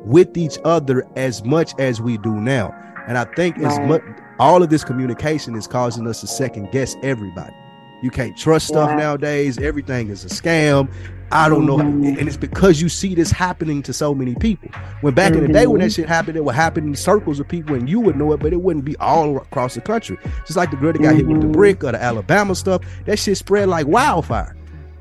with 0.04 0.36
each 0.36 0.58
other 0.64 1.06
as 1.16 1.42
much 1.44 1.72
as 1.78 2.02
we 2.02 2.18
do 2.18 2.34
now. 2.34 2.74
And 3.06 3.18
I 3.18 3.24
think 3.24 3.56
right. 3.58 3.66
as 3.66 3.78
much 3.80 4.02
all 4.38 4.62
of 4.62 4.70
this 4.70 4.84
communication 4.84 5.54
is 5.54 5.66
causing 5.66 6.06
us 6.06 6.20
to 6.20 6.26
second 6.26 6.70
guess 6.72 6.96
everybody. 7.02 7.54
You 8.02 8.10
can't 8.10 8.36
trust 8.36 8.66
stuff 8.66 8.90
yeah. 8.90 8.96
nowadays. 8.96 9.58
Everything 9.58 10.10
is 10.10 10.24
a 10.24 10.28
scam. 10.28 10.92
I 11.32 11.48
don't 11.48 11.66
mm-hmm. 11.66 12.02
know. 12.02 12.08
And 12.18 12.28
it's 12.28 12.36
because 12.36 12.80
you 12.82 12.88
see 12.88 13.14
this 13.14 13.30
happening 13.30 13.82
to 13.82 13.92
so 13.92 14.14
many 14.14 14.34
people. 14.34 14.68
When 15.00 15.14
back 15.14 15.32
mm-hmm. 15.32 15.46
in 15.46 15.52
the 15.52 15.58
day 15.58 15.66
when 15.66 15.80
that 15.80 15.86
mm-hmm. 15.86 16.02
shit 16.02 16.08
happened, 16.08 16.36
it 16.36 16.44
would 16.44 16.54
happen 16.54 16.86
in 16.86 16.94
circles 16.94 17.40
of 17.40 17.48
people 17.48 17.74
and 17.74 17.88
you 17.88 18.00
would 18.00 18.16
know 18.16 18.32
it, 18.32 18.40
but 18.40 18.52
it 18.52 18.60
wouldn't 18.60 18.84
be 18.84 18.96
all 18.98 19.38
across 19.38 19.74
the 19.74 19.80
country. 19.80 20.18
Just 20.44 20.56
like 20.56 20.70
the 20.70 20.76
girl 20.76 20.92
that 20.92 21.00
got 21.00 21.14
mm-hmm. 21.14 21.16
hit 21.16 21.26
with 21.26 21.40
the 21.40 21.46
mm-hmm. 21.46 21.52
brick 21.52 21.82
or 21.82 21.92
the 21.92 22.02
Alabama 22.02 22.54
stuff, 22.54 22.82
that 23.06 23.18
shit 23.18 23.38
spread 23.38 23.68
like 23.68 23.86
wildfire. 23.86 24.54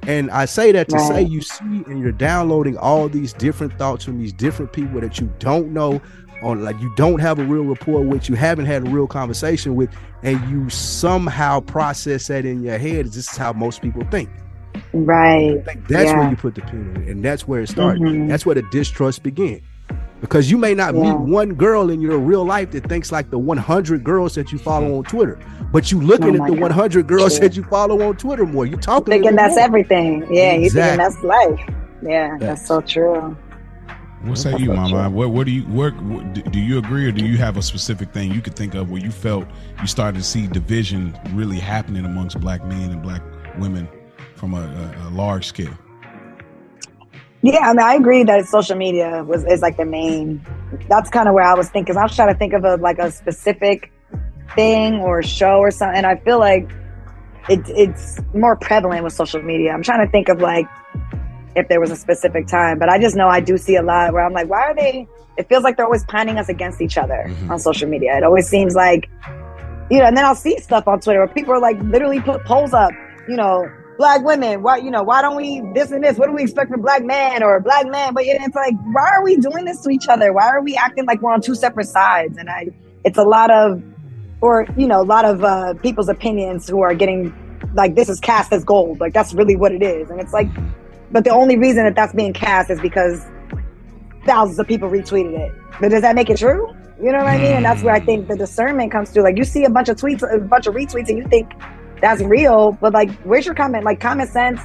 And 0.07 0.31
I 0.31 0.45
say 0.45 0.71
that 0.73 0.89
to 0.89 0.95
right. 0.95 1.07
say 1.07 1.21
you 1.23 1.41
see 1.41 1.83
and 1.87 1.99
you're 1.99 2.11
downloading 2.11 2.77
all 2.77 3.07
these 3.07 3.33
different 3.33 3.77
thoughts 3.77 4.03
from 4.03 4.19
these 4.19 4.33
different 4.33 4.73
people 4.73 4.99
that 5.01 5.19
you 5.19 5.31
don't 5.39 5.71
know 5.71 6.01
on 6.43 6.63
like 6.63 6.79
you 6.79 6.93
don't 6.95 7.19
have 7.19 7.39
a 7.39 7.43
real 7.43 7.63
rapport 7.63 8.01
with, 8.01 8.29
you 8.29 8.35
haven't 8.35 8.65
had 8.65 8.87
a 8.87 8.89
real 8.89 9.07
conversation 9.07 9.75
with, 9.75 9.89
and 10.21 10.39
you 10.49 10.69
somehow 10.69 11.59
process 11.59 12.27
that 12.27 12.45
in 12.45 12.63
your 12.63 12.77
head. 12.77 13.07
This 13.07 13.31
is 13.31 13.37
how 13.37 13.53
most 13.53 13.81
people 13.81 14.03
think. 14.11 14.29
Right. 14.93 15.63
that's 15.87 16.05
yeah. 16.05 16.19
where 16.19 16.29
you 16.29 16.35
put 16.35 16.55
the 16.55 16.61
pin 16.61 16.95
in, 16.95 17.09
and 17.09 17.25
that's 17.25 17.47
where 17.47 17.61
it 17.61 17.69
started. 17.69 18.01
Mm-hmm. 18.01 18.27
That's 18.27 18.45
where 18.45 18.55
the 18.55 18.63
distrust 18.63 19.23
began. 19.23 19.61
Because 20.21 20.49
you 20.49 20.57
may 20.57 20.73
not 20.73 20.95
yeah. 20.95 21.01
meet 21.01 21.19
one 21.19 21.53
girl 21.53 21.89
in 21.89 21.99
your 21.99 22.17
real 22.17 22.45
life 22.45 22.71
that 22.71 22.87
thinks 22.87 23.11
like 23.11 23.29
the 23.29 23.37
100 23.37 24.05
girls 24.05 24.35
that 24.35 24.53
you 24.53 24.57
follow 24.57 24.97
on 24.97 25.03
Twitter, 25.03 25.37
but 25.71 25.91
you 25.91 25.99
looking 25.99 26.39
oh 26.39 26.43
at 26.43 26.49
the 26.49 26.55
God. 26.55 26.61
100 26.61 27.07
girls 27.07 27.39
that 27.39 27.57
you 27.57 27.63
follow 27.63 28.07
on 28.07 28.15
Twitter 28.15 28.45
more. 28.45 28.65
You're 28.65 28.79
talking 28.79 29.11
thinking 29.11 29.35
that's 29.35 29.55
more. 29.55 29.65
everything. 29.65 30.21
Yeah, 30.33 30.53
exactly. 30.53 30.63
you 30.63 30.69
thinking 30.69 30.97
that's 30.97 31.23
life. 31.23 31.75
Yeah, 32.03 32.37
that's, 32.37 32.43
that's 32.43 32.67
so 32.67 32.81
true. 32.81 33.35
What 34.23 34.37
say 34.37 34.55
you, 34.57 34.71
Mama? 34.71 35.09
What 35.09 35.31
what 35.31 35.45
do 35.45 35.51
you 35.51 35.67
work? 35.67 35.93
Do 36.51 36.59
you 36.59 36.77
agree, 36.77 37.07
or 37.07 37.11
do 37.11 37.25
you 37.25 37.37
have 37.37 37.57
a 37.57 37.61
specific 37.61 38.13
thing 38.13 38.31
you 38.31 38.41
could 38.41 38.55
think 38.55 38.73
of 38.73 38.89
where 38.89 39.01
you 39.01 39.11
felt 39.11 39.45
you 39.81 39.87
started 39.87 40.17
to 40.17 40.23
see 40.23 40.47
division 40.47 41.17
really 41.31 41.59
happening 41.59 42.05
amongst 42.05 42.39
black 42.39 42.63
men 42.65 42.91
and 42.91 43.03
black 43.03 43.21
women 43.57 43.87
from 44.35 44.53
a, 44.53 44.61
a, 44.61 45.09
a 45.09 45.11
large 45.11 45.45
scale? 45.45 45.77
Yeah, 47.41 47.59
I 47.59 47.73
mean, 47.73 47.81
I 47.81 47.95
agree 47.95 48.23
that 48.23 48.45
social 48.45 48.77
media 48.77 49.25
was 49.25 49.43
is 49.43 49.61
like 49.61 49.75
the 49.75 49.85
main. 49.85 50.45
That's 50.87 51.09
kind 51.09 51.27
of 51.27 51.33
where 51.33 51.43
I 51.43 51.53
was 51.53 51.69
thinking. 51.69 51.97
I 51.97 52.03
was 52.03 52.15
trying 52.15 52.33
to 52.33 52.39
think 52.39 52.53
of 52.53 52.63
a 52.63 52.77
like 52.77 52.99
a 52.99 53.11
specific 53.11 53.91
thing 54.55 55.01
or 55.01 55.21
show 55.21 55.57
or 55.57 55.69
something. 55.69 55.97
And 55.97 56.05
I 56.05 56.15
feel 56.15 56.39
like 56.39 56.69
it, 57.49 57.59
it's 57.67 58.21
more 58.33 58.55
prevalent 58.55 59.03
with 59.03 59.11
social 59.11 59.41
media. 59.41 59.71
I'm 59.71 59.83
trying 59.83 60.05
to 60.05 60.09
think 60.09 60.29
of 60.29 60.39
like 60.39 60.65
if 61.55 61.67
there 61.67 61.79
was 61.79 61.91
a 61.91 61.95
specific 61.95 62.47
time. 62.47 62.79
But 62.79 62.89
I 62.89 62.99
just 62.99 63.15
know 63.15 63.27
I 63.27 63.39
do 63.39 63.57
see 63.57 63.75
a 63.75 63.83
lot 63.83 64.13
where 64.13 64.25
I'm 64.25 64.33
like, 64.33 64.49
why 64.49 64.61
are 64.61 64.75
they? 64.75 65.07
It 65.37 65.49
feels 65.49 65.63
like 65.63 65.77
they're 65.77 65.85
always 65.85 66.05
planning 66.05 66.37
us 66.37 66.49
against 66.49 66.81
each 66.81 66.97
other 66.97 67.25
mm-hmm. 67.27 67.51
on 67.51 67.59
social 67.59 67.89
media. 67.89 68.17
It 68.17 68.23
always 68.23 68.47
seems 68.47 68.75
like, 68.75 69.09
you 69.89 69.99
know, 69.99 70.05
and 70.05 70.15
then 70.15 70.25
I'll 70.25 70.35
see 70.35 70.57
stuff 70.59 70.87
on 70.87 70.99
Twitter 70.99 71.19
where 71.19 71.27
people 71.27 71.53
are 71.53 71.59
like 71.59 71.79
literally 71.81 72.21
put 72.21 72.43
polls 72.45 72.73
up, 72.73 72.91
you 73.27 73.35
know, 73.35 73.67
black 73.97 74.23
women, 74.23 74.63
why, 74.63 74.77
you 74.77 74.91
know, 74.91 75.03
why 75.03 75.21
don't 75.21 75.35
we 75.35 75.61
this 75.73 75.91
and 75.91 76.03
this? 76.03 76.17
What 76.17 76.27
do 76.27 76.33
we 76.33 76.43
expect 76.43 76.71
from 76.71 76.81
black 76.81 77.03
men 77.03 77.43
or 77.43 77.59
black 77.59 77.87
men? 77.87 78.13
But 78.13 78.23
it's 78.25 78.55
like, 78.55 78.75
why 78.91 79.09
are 79.09 79.23
we 79.23 79.37
doing 79.37 79.65
this 79.65 79.81
to 79.81 79.89
each 79.89 80.07
other? 80.07 80.33
Why 80.33 80.47
are 80.47 80.61
we 80.61 80.75
acting 80.75 81.05
like 81.05 81.21
we're 81.21 81.31
on 81.31 81.41
two 81.41 81.55
separate 81.55 81.87
sides? 81.87 82.37
And 82.37 82.49
I, 82.49 82.69
it's 83.03 83.17
a 83.17 83.23
lot 83.23 83.51
of, 83.51 83.81
or, 84.41 84.67
you 84.77 84.87
know, 84.87 85.01
a 85.01 85.03
lot 85.03 85.25
of 85.25 85.43
uh, 85.43 85.73
people's 85.75 86.09
opinions 86.09 86.67
who 86.67 86.81
are 86.81 86.93
getting 86.93 87.33
like, 87.73 87.95
this 87.95 88.09
is 88.09 88.19
cast 88.19 88.51
as 88.51 88.63
gold. 88.63 88.99
Like, 88.99 89.13
that's 89.13 89.33
really 89.33 89.55
what 89.55 89.71
it 89.71 89.81
is. 89.81 90.09
And 90.09 90.19
it's 90.19 90.33
like, 90.33 90.47
but 91.13 91.23
the 91.23 91.29
only 91.29 91.57
reason 91.57 91.85
that 91.85 91.95
that's 91.95 92.13
being 92.13 92.33
cast 92.33 92.69
is 92.69 92.81
because 92.81 93.23
thousands 94.25 94.59
of 94.59 94.67
people 94.67 94.89
retweeted 94.89 95.37
it. 95.37 95.53
But 95.79 95.89
does 95.89 96.01
that 96.01 96.15
make 96.15 96.29
it 96.29 96.37
true? 96.37 96.75
You 97.01 97.11
know 97.11 97.19
what 97.19 97.27
I 97.27 97.37
mean? 97.37 97.53
And 97.53 97.65
that's 97.65 97.83
where 97.83 97.93
I 97.93 97.99
think 97.99 98.27
the 98.27 98.35
discernment 98.35 98.91
comes 98.91 99.11
through. 99.11 99.23
Like 99.23 99.37
you 99.37 99.43
see 99.43 99.63
a 99.63 99.69
bunch 99.69 99.89
of 99.89 99.97
tweets, 99.97 100.23
a 100.33 100.39
bunch 100.39 100.67
of 100.67 100.73
retweets, 100.73 101.09
and 101.09 101.17
you 101.17 101.27
think 101.27 101.51
that's 102.01 102.21
real, 102.21 102.73
but 102.81 102.93
like, 102.93 103.11
where's 103.21 103.45
your 103.45 103.55
comment? 103.55 103.85
Like 103.85 103.99
common 103.99 104.27
sense 104.27 104.59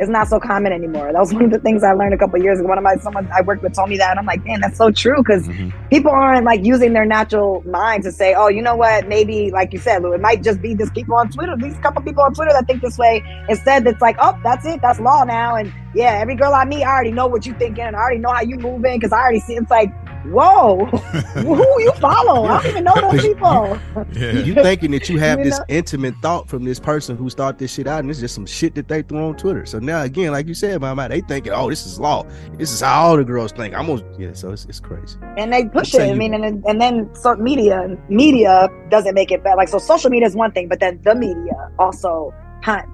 is 0.00 0.08
not 0.08 0.28
so 0.28 0.40
common 0.40 0.72
anymore. 0.72 1.12
That 1.12 1.20
was 1.20 1.32
one 1.32 1.44
of 1.44 1.50
the 1.50 1.58
things 1.58 1.82
I 1.82 1.92
learned 1.92 2.14
a 2.14 2.18
couple 2.18 2.42
years 2.42 2.58
ago. 2.58 2.68
One 2.68 2.78
of 2.78 2.84
my 2.84 2.96
someone 2.96 3.28
I 3.32 3.40
worked 3.42 3.62
with 3.62 3.74
told 3.74 3.88
me 3.88 3.96
that, 3.98 4.10
and 4.10 4.18
I'm 4.18 4.26
like, 4.26 4.44
man, 4.44 4.60
that's 4.60 4.78
so 4.78 4.90
true 4.90 5.18
because 5.18 5.46
mm-hmm. 5.46 5.70
people 5.88 6.10
aren't 6.10 6.44
like 6.44 6.64
using 6.64 6.92
their 6.92 7.06
natural 7.06 7.62
mind 7.66 8.02
to 8.04 8.12
say, 8.12 8.34
oh, 8.34 8.48
you 8.48 8.62
know 8.62 8.76
what? 8.76 9.08
Maybe 9.08 9.50
like 9.50 9.72
you 9.72 9.78
said, 9.78 10.02
Lou, 10.02 10.12
it 10.12 10.20
might 10.20 10.42
just 10.42 10.60
be 10.60 10.74
this 10.74 10.90
people 10.90 11.14
on 11.14 11.30
Twitter, 11.30 11.56
these 11.56 11.76
couple 11.78 12.02
people 12.02 12.22
on 12.22 12.34
Twitter 12.34 12.52
that 12.52 12.66
think 12.66 12.82
this 12.82 12.98
way. 12.98 13.24
Instead, 13.48 13.86
it's 13.86 14.00
like, 14.00 14.16
oh, 14.20 14.38
that's 14.42 14.66
it, 14.66 14.80
that's 14.82 15.00
law 15.00 15.24
now, 15.24 15.56
and 15.56 15.72
yeah, 15.94 16.18
every 16.20 16.34
girl 16.34 16.52
I 16.52 16.64
meet, 16.64 16.82
I 16.84 16.92
already 16.92 17.12
know 17.12 17.26
what 17.26 17.46
you 17.46 17.54
thinking, 17.54 17.84
and 17.84 17.94
I 17.96 18.00
already 18.00 18.18
know 18.18 18.32
how 18.32 18.42
you 18.42 18.56
moving 18.56 18.98
because 18.98 19.12
I 19.12 19.20
already 19.20 19.40
see. 19.40 19.54
It's 19.54 19.70
like, 19.70 19.92
whoa, 20.26 20.84
who 20.86 21.80
you 21.80 21.92
follow? 21.92 22.44
I 22.44 22.62
don't 22.62 22.70
even 22.70 22.84
know 22.84 22.94
those 23.00 23.22
people. 23.26 23.78
yeah. 24.12 24.32
You 24.32 24.54
thinking 24.54 24.90
that 24.92 25.08
you 25.08 25.18
have 25.18 25.38
you 25.38 25.44
this 25.46 25.58
know? 25.58 25.64
intimate 25.68 26.14
thought 26.22 26.48
from 26.48 26.64
this 26.64 26.80
person 26.80 27.16
who 27.16 27.30
started 27.30 27.58
this 27.58 27.74
shit 27.74 27.86
out, 27.86 28.00
and 28.00 28.10
it's 28.10 28.20
just 28.20 28.34
some 28.34 28.46
shit 28.46 28.74
that 28.74 28.88
they 28.88 29.02
threw 29.02 29.18
on 29.18 29.36
Twitter. 29.36 29.66
So 29.66 29.78
now 29.78 30.02
again, 30.02 30.32
like 30.32 30.46
you 30.46 30.54
said, 30.54 30.80
my 30.80 30.94
mind, 30.94 31.12
they 31.12 31.20
thinking, 31.20 31.52
oh, 31.52 31.70
this 31.70 31.86
is 31.86 32.00
law. 32.00 32.24
This 32.54 32.72
is 32.72 32.80
how 32.80 33.08
all 33.08 33.16
the 33.16 33.24
girls 33.24 33.52
think. 33.52 33.74
I'm 33.74 33.86
gonna, 33.86 34.04
yeah. 34.18 34.32
So 34.32 34.52
it's, 34.52 34.64
it's 34.66 34.80
crazy. 34.80 35.18
And 35.36 35.52
they 35.52 35.66
push 35.66 35.94
it. 35.94 36.02
I 36.02 36.14
mean, 36.14 36.34
and 36.34 36.64
and 36.64 36.80
then 36.80 37.14
so 37.14 37.34
media 37.36 37.96
media 38.08 38.68
doesn't 38.90 39.14
make 39.14 39.30
it 39.30 39.42
bad. 39.44 39.54
Like 39.54 39.68
so, 39.68 39.78
social 39.78 40.10
media 40.10 40.28
is 40.28 40.34
one 40.34 40.52
thing, 40.52 40.68
but 40.68 40.80
then 40.80 41.00
the 41.02 41.14
media 41.14 41.70
also 41.78 42.32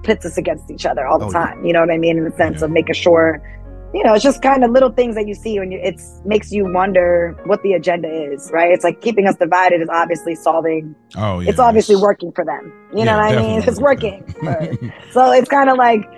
pits 0.03 0.25
us 0.25 0.37
against 0.37 0.69
each 0.69 0.85
other 0.85 1.07
all 1.07 1.19
the 1.19 1.27
oh, 1.27 1.31
time. 1.31 1.59
Yeah. 1.61 1.67
You 1.67 1.73
know 1.73 1.79
what 1.81 1.91
I 1.91 1.97
mean? 1.97 2.17
In 2.17 2.25
the 2.25 2.35
sense 2.35 2.59
yeah. 2.59 2.65
of 2.65 2.71
making 2.71 2.95
sure, 2.95 3.41
you 3.93 4.03
know, 4.03 4.13
it's 4.13 4.23
just 4.23 4.41
kind 4.41 4.63
of 4.63 4.71
little 4.71 4.91
things 4.91 5.15
that 5.15 5.27
you 5.27 5.33
see 5.33 5.59
when 5.59 5.71
you, 5.71 5.79
it 5.79 5.99
makes 6.23 6.51
you 6.51 6.71
wonder 6.71 7.37
what 7.45 7.61
the 7.61 7.73
agenda 7.73 8.07
is, 8.09 8.49
right? 8.53 8.71
It's 8.71 8.83
like 8.83 9.01
keeping 9.01 9.27
us 9.27 9.35
divided 9.35 9.81
is 9.81 9.89
obviously 9.89 10.35
solving. 10.35 10.95
Oh, 11.17 11.39
yeah. 11.39 11.49
It's 11.49 11.59
obviously 11.59 11.97
working 11.97 12.31
for 12.31 12.45
them. 12.45 12.71
You 12.95 13.03
know 13.03 13.17
what 13.17 13.37
I 13.37 13.41
mean? 13.41 13.63
It's 13.67 13.81
working. 13.81 14.23
so 15.11 15.31
it's 15.31 15.49
kind 15.49 15.69
of 15.69 15.77
like, 15.77 16.09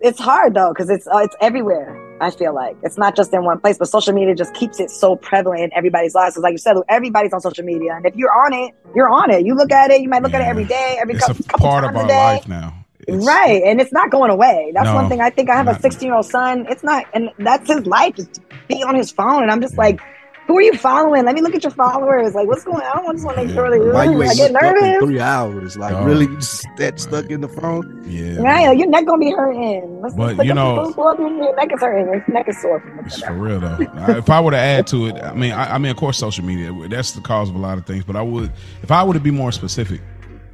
it's 0.00 0.20
hard 0.20 0.54
though, 0.54 0.72
because 0.72 0.88
it's, 0.88 1.06
uh, 1.08 1.18
it's 1.18 1.34
everywhere. 1.40 1.98
I 2.20 2.30
feel 2.30 2.54
like 2.54 2.76
it's 2.84 2.96
not 2.96 3.16
just 3.16 3.34
in 3.34 3.42
one 3.42 3.58
place, 3.58 3.78
but 3.78 3.88
social 3.88 4.12
media 4.12 4.34
just 4.36 4.54
keeps 4.54 4.78
it 4.78 4.90
so 4.90 5.16
prevalent 5.16 5.60
in 5.62 5.70
everybody's 5.74 6.14
lives. 6.14 6.34
Because, 6.34 6.44
like 6.44 6.52
you 6.52 6.58
said, 6.58 6.76
everybody's 6.88 7.32
on 7.32 7.40
social 7.40 7.64
media, 7.64 7.94
and 7.96 8.06
if 8.06 8.14
you're 8.14 8.30
on 8.30 8.52
it, 8.52 8.74
you're 8.94 9.10
on 9.10 9.32
it. 9.32 9.44
You 9.44 9.56
look 9.56 9.72
at 9.72 9.90
it, 9.90 10.02
you 10.02 10.08
might 10.08 10.22
look 10.22 10.30
yeah. 10.30 10.38
at 10.38 10.46
it 10.46 10.48
every 10.48 10.64
day, 10.64 10.98
every 11.00 11.14
it's 11.14 11.26
couple, 11.26 11.44
a 11.52 11.58
part 11.58 11.82
of 11.82 11.96
our 11.96 12.06
life 12.06 12.46
now. 12.46 12.81
It's, 13.08 13.26
right, 13.26 13.62
and 13.64 13.80
it's 13.80 13.92
not 13.92 14.10
going 14.10 14.30
away. 14.30 14.70
That's 14.74 14.86
no, 14.86 14.94
one 14.94 15.08
thing. 15.08 15.20
I 15.20 15.30
think 15.30 15.50
I 15.50 15.56
have 15.56 15.68
a 15.68 15.78
16 15.80 16.06
year 16.06 16.14
old 16.14 16.26
son. 16.26 16.66
It's 16.68 16.84
not, 16.84 17.06
and 17.14 17.30
that's 17.38 17.68
his 17.68 17.86
life 17.86 18.18
is 18.18 18.28
to 18.28 18.40
be 18.68 18.82
on 18.82 18.94
his 18.94 19.10
phone, 19.10 19.42
and 19.42 19.50
I'm 19.50 19.60
just 19.60 19.74
yeah. 19.74 19.80
like 19.80 20.00
who 20.46 20.58
are 20.58 20.62
you 20.62 20.76
following? 20.76 21.24
Let 21.24 21.34
me 21.34 21.40
look 21.40 21.54
at 21.54 21.62
your 21.62 21.70
followers. 21.70 22.34
Like, 22.34 22.48
what's 22.48 22.64
going 22.64 22.82
on? 22.82 22.82
I 22.82 23.02
don't 23.02 23.14
just 23.14 23.24
want 23.24 23.38
to 23.38 23.44
make 23.44 23.54
sure 23.54 23.70
they 23.70 23.78
Why 23.78 24.04
you 24.04 24.22
I 24.22 24.34
get 24.34 24.52
nervous. 24.52 24.98
Three 24.98 25.20
hours, 25.20 25.76
like 25.76 25.94
oh, 25.94 26.04
really 26.04 26.26
just 26.26 26.66
that 26.78 26.98
stuck 26.98 27.30
in 27.30 27.40
the 27.40 27.48
phone. 27.48 28.04
Yeah, 28.06 28.40
right. 28.40 28.68
Like, 28.68 28.78
your 28.78 28.88
neck 28.88 29.06
gonna 29.06 29.18
be 29.18 29.30
hurting. 29.30 30.00
Let's, 30.00 30.14
but 30.14 30.44
you 30.44 30.54
know, 30.54 30.92
your 30.96 31.56
neck 31.56 31.72
is 31.72 31.80
hurting. 31.80 32.06
Your 32.06 32.24
neck 32.28 32.48
is 32.48 32.60
sore. 32.60 32.80
for 33.24 33.32
real 33.34 33.60
though. 33.60 33.78
if 34.08 34.28
I 34.30 34.40
were 34.40 34.50
to 34.50 34.58
add 34.58 34.86
to 34.88 35.06
it, 35.06 35.16
I 35.16 35.32
mean, 35.32 35.52
I, 35.52 35.74
I, 35.74 35.78
mean, 35.78 35.90
of 35.90 35.96
course, 35.96 36.18
social 36.18 36.44
media 36.44 36.72
that's 36.88 37.12
the 37.12 37.20
cause 37.20 37.48
of 37.48 37.54
a 37.54 37.58
lot 37.58 37.78
of 37.78 37.86
things. 37.86 38.04
But 38.04 38.16
I 38.16 38.22
would, 38.22 38.52
if 38.82 38.90
I 38.90 39.04
were 39.04 39.14
to 39.14 39.20
be 39.20 39.30
more 39.30 39.52
specific, 39.52 40.00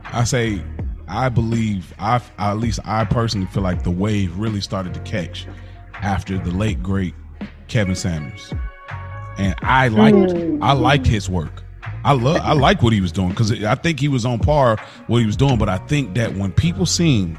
I 0.05 0.25
say 0.25 0.63
I 1.09 1.29
believe 1.29 1.95
I, 1.99 2.21
at 2.39 2.55
least 2.55 2.81
I 2.85 3.05
personally 3.05 3.47
feel 3.49 3.63
like 3.63 3.83
the 3.83 3.91
wave 3.91 4.37
really 4.39 4.61
started 4.61 4.95
to 4.95 5.01
catch 5.01 5.47
after 5.95 6.39
the 6.39 6.51
late 6.51 6.83
great 6.83 7.15
Kevin 7.67 7.95
Samuels 7.95 8.55
and 9.39 9.55
I 9.63 9.89
liked 9.89 10.17
mm. 10.17 10.59
I 10.61 10.73
liked 10.73 11.07
his 11.07 11.31
work. 11.31 11.63
I 12.05 12.13
love 12.13 12.41
I 12.43 12.53
like 12.53 12.83
what 12.83 12.93
he 12.93 13.01
was 13.01 13.13
doing 13.13 13.31
because 13.31 13.65
I 13.65 13.75
think 13.77 14.01
he 14.01 14.09
was 14.09 14.27
on 14.27 14.41
par 14.41 14.79
what 15.07 15.19
he 15.19 15.27
was 15.27 15.37
doing. 15.37 15.59
But 15.59 15.69
I 15.69 15.79
think 15.79 16.15
that 16.17 16.35
when 16.35 16.53
people 16.53 16.85
seen 16.85 17.39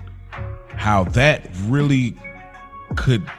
how 0.69 1.03
that 1.03 1.49
really 1.63 2.15
could 2.95 3.29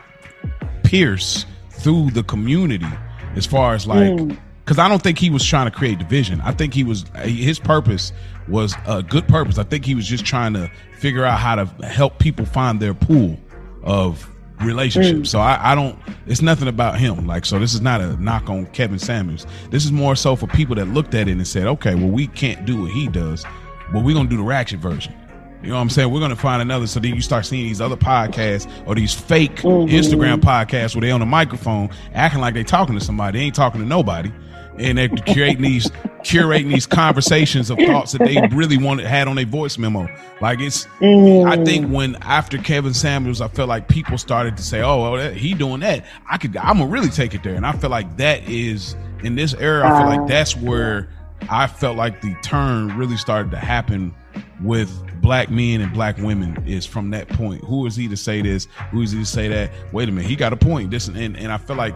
pierce 0.84 1.46
through 1.70 2.10
the 2.10 2.22
community, 2.22 2.86
as 3.34 3.46
far 3.46 3.74
as 3.74 3.86
like, 3.86 4.18
because 4.64 4.76
mm. 4.76 4.84
I 4.84 4.88
don't 4.88 5.02
think 5.02 5.18
he 5.18 5.30
was 5.30 5.44
trying 5.44 5.70
to 5.70 5.76
create 5.76 5.98
division. 5.98 6.40
I 6.42 6.52
think 6.52 6.74
he 6.74 6.84
was 6.84 7.04
his 7.24 7.58
purpose 7.58 8.12
was 8.48 8.74
a 8.86 9.02
good 9.02 9.28
purpose. 9.28 9.58
I 9.58 9.64
think 9.64 9.84
he 9.84 9.94
was 9.94 10.06
just 10.06 10.24
trying 10.24 10.54
to 10.54 10.70
figure 10.98 11.24
out 11.24 11.38
how 11.38 11.54
to 11.56 11.66
help 11.86 12.18
people 12.18 12.44
find 12.44 12.80
their 12.80 12.94
pool 12.94 13.38
of 13.82 14.28
relationship. 14.60 15.26
So 15.26 15.38
I, 15.40 15.72
I 15.72 15.74
don't. 15.74 15.98
It's 16.26 16.42
nothing 16.42 16.68
about 16.68 16.98
him. 16.98 17.26
Like 17.26 17.44
so, 17.44 17.58
this 17.58 17.74
is 17.74 17.80
not 17.80 18.00
a 18.00 18.16
knock 18.22 18.48
on 18.48 18.66
Kevin 18.66 18.98
Samuels. 18.98 19.46
This 19.70 19.84
is 19.84 19.92
more 19.92 20.16
so 20.16 20.36
for 20.36 20.46
people 20.46 20.74
that 20.76 20.86
looked 20.86 21.14
at 21.14 21.28
it 21.28 21.32
and 21.32 21.46
said, 21.46 21.66
okay, 21.66 21.94
well 21.94 22.08
we 22.10 22.26
can't 22.26 22.64
do 22.66 22.82
what 22.82 22.90
he 22.90 23.08
does, 23.08 23.44
but 23.92 24.02
we're 24.02 24.14
gonna 24.14 24.28
do 24.28 24.36
the 24.36 24.42
ratchet 24.42 24.80
version. 24.80 25.14
You 25.62 25.68
know 25.68 25.74
what 25.74 25.82
I'm 25.82 25.90
saying? 25.90 26.10
We're 26.10 26.20
gonna 26.20 26.36
find 26.36 26.62
another. 26.62 26.86
So 26.86 27.00
then 27.00 27.14
you 27.14 27.20
start 27.20 27.44
seeing 27.44 27.66
these 27.66 27.80
other 27.80 27.96
podcasts 27.96 28.70
or 28.86 28.94
these 28.94 29.12
fake 29.12 29.56
Instagram 29.56 30.40
podcasts 30.40 30.94
where 30.94 31.02
they 31.02 31.10
on 31.10 31.20
the 31.20 31.26
microphone 31.26 31.90
acting 32.14 32.40
like 32.40 32.54
they 32.54 32.64
talking 32.64 32.98
to 32.98 33.04
somebody. 33.04 33.38
They 33.38 33.44
ain't 33.46 33.54
talking 33.54 33.80
to 33.80 33.86
nobody, 33.86 34.32
and 34.80 34.98
they're 34.98 35.08
creating 35.08 35.62
these 35.62 35.90
curating 36.22 36.68
these 36.68 36.86
conversations 36.86 37.70
of 37.70 37.78
thoughts 37.78 38.12
that 38.12 38.18
they 38.18 38.40
really 38.54 38.78
wanted 38.78 39.06
had 39.06 39.28
on 39.28 39.36
their 39.36 39.46
voice 39.46 39.78
memo. 39.78 40.08
Like 40.40 40.60
it's. 40.60 40.86
I 41.00 41.04
mm. 41.04 41.64
think 41.64 41.90
when 41.90 42.16
after 42.16 42.58
Kevin 42.58 42.94
Samuels, 42.94 43.40
I 43.40 43.48
felt 43.48 43.68
like 43.68 43.88
people 43.88 44.18
started 44.18 44.56
to 44.56 44.62
say, 44.62 44.82
"Oh, 44.82 45.02
well, 45.02 45.16
that, 45.16 45.36
he 45.36 45.54
doing 45.54 45.80
that. 45.80 46.04
I 46.28 46.38
could. 46.38 46.56
I'm 46.56 46.78
gonna 46.78 46.90
really 46.90 47.10
take 47.10 47.34
it 47.34 47.42
there." 47.42 47.54
And 47.54 47.66
I 47.66 47.72
feel 47.72 47.90
like 47.90 48.16
that 48.16 48.48
is 48.48 48.96
in 49.22 49.34
this 49.34 49.54
era. 49.54 49.86
I 49.86 49.98
feel 49.98 50.08
like 50.08 50.20
uh. 50.20 50.26
that's 50.26 50.56
where 50.56 51.08
I 51.48 51.66
felt 51.66 51.96
like 51.96 52.20
the 52.20 52.34
turn 52.42 52.96
really 52.96 53.16
started 53.16 53.50
to 53.52 53.58
happen 53.58 54.14
with 54.62 54.90
black 55.20 55.50
men 55.50 55.80
and 55.80 55.92
black 55.92 56.16
women 56.18 56.62
is 56.66 56.86
from 56.86 57.10
that 57.10 57.28
point. 57.28 57.62
Who 57.64 57.86
is 57.86 57.96
he 57.96 58.08
to 58.08 58.16
say 58.16 58.42
this? 58.42 58.66
Who 58.90 59.02
is 59.02 59.12
he 59.12 59.20
to 59.20 59.26
say 59.26 59.48
that? 59.48 59.70
Wait 59.92 60.08
a 60.08 60.12
minute, 60.12 60.28
he 60.28 60.36
got 60.36 60.52
a 60.52 60.56
point. 60.56 60.90
This 60.90 61.08
and 61.08 61.18
and 61.18 61.52
I 61.52 61.58
feel 61.58 61.76
like 61.76 61.94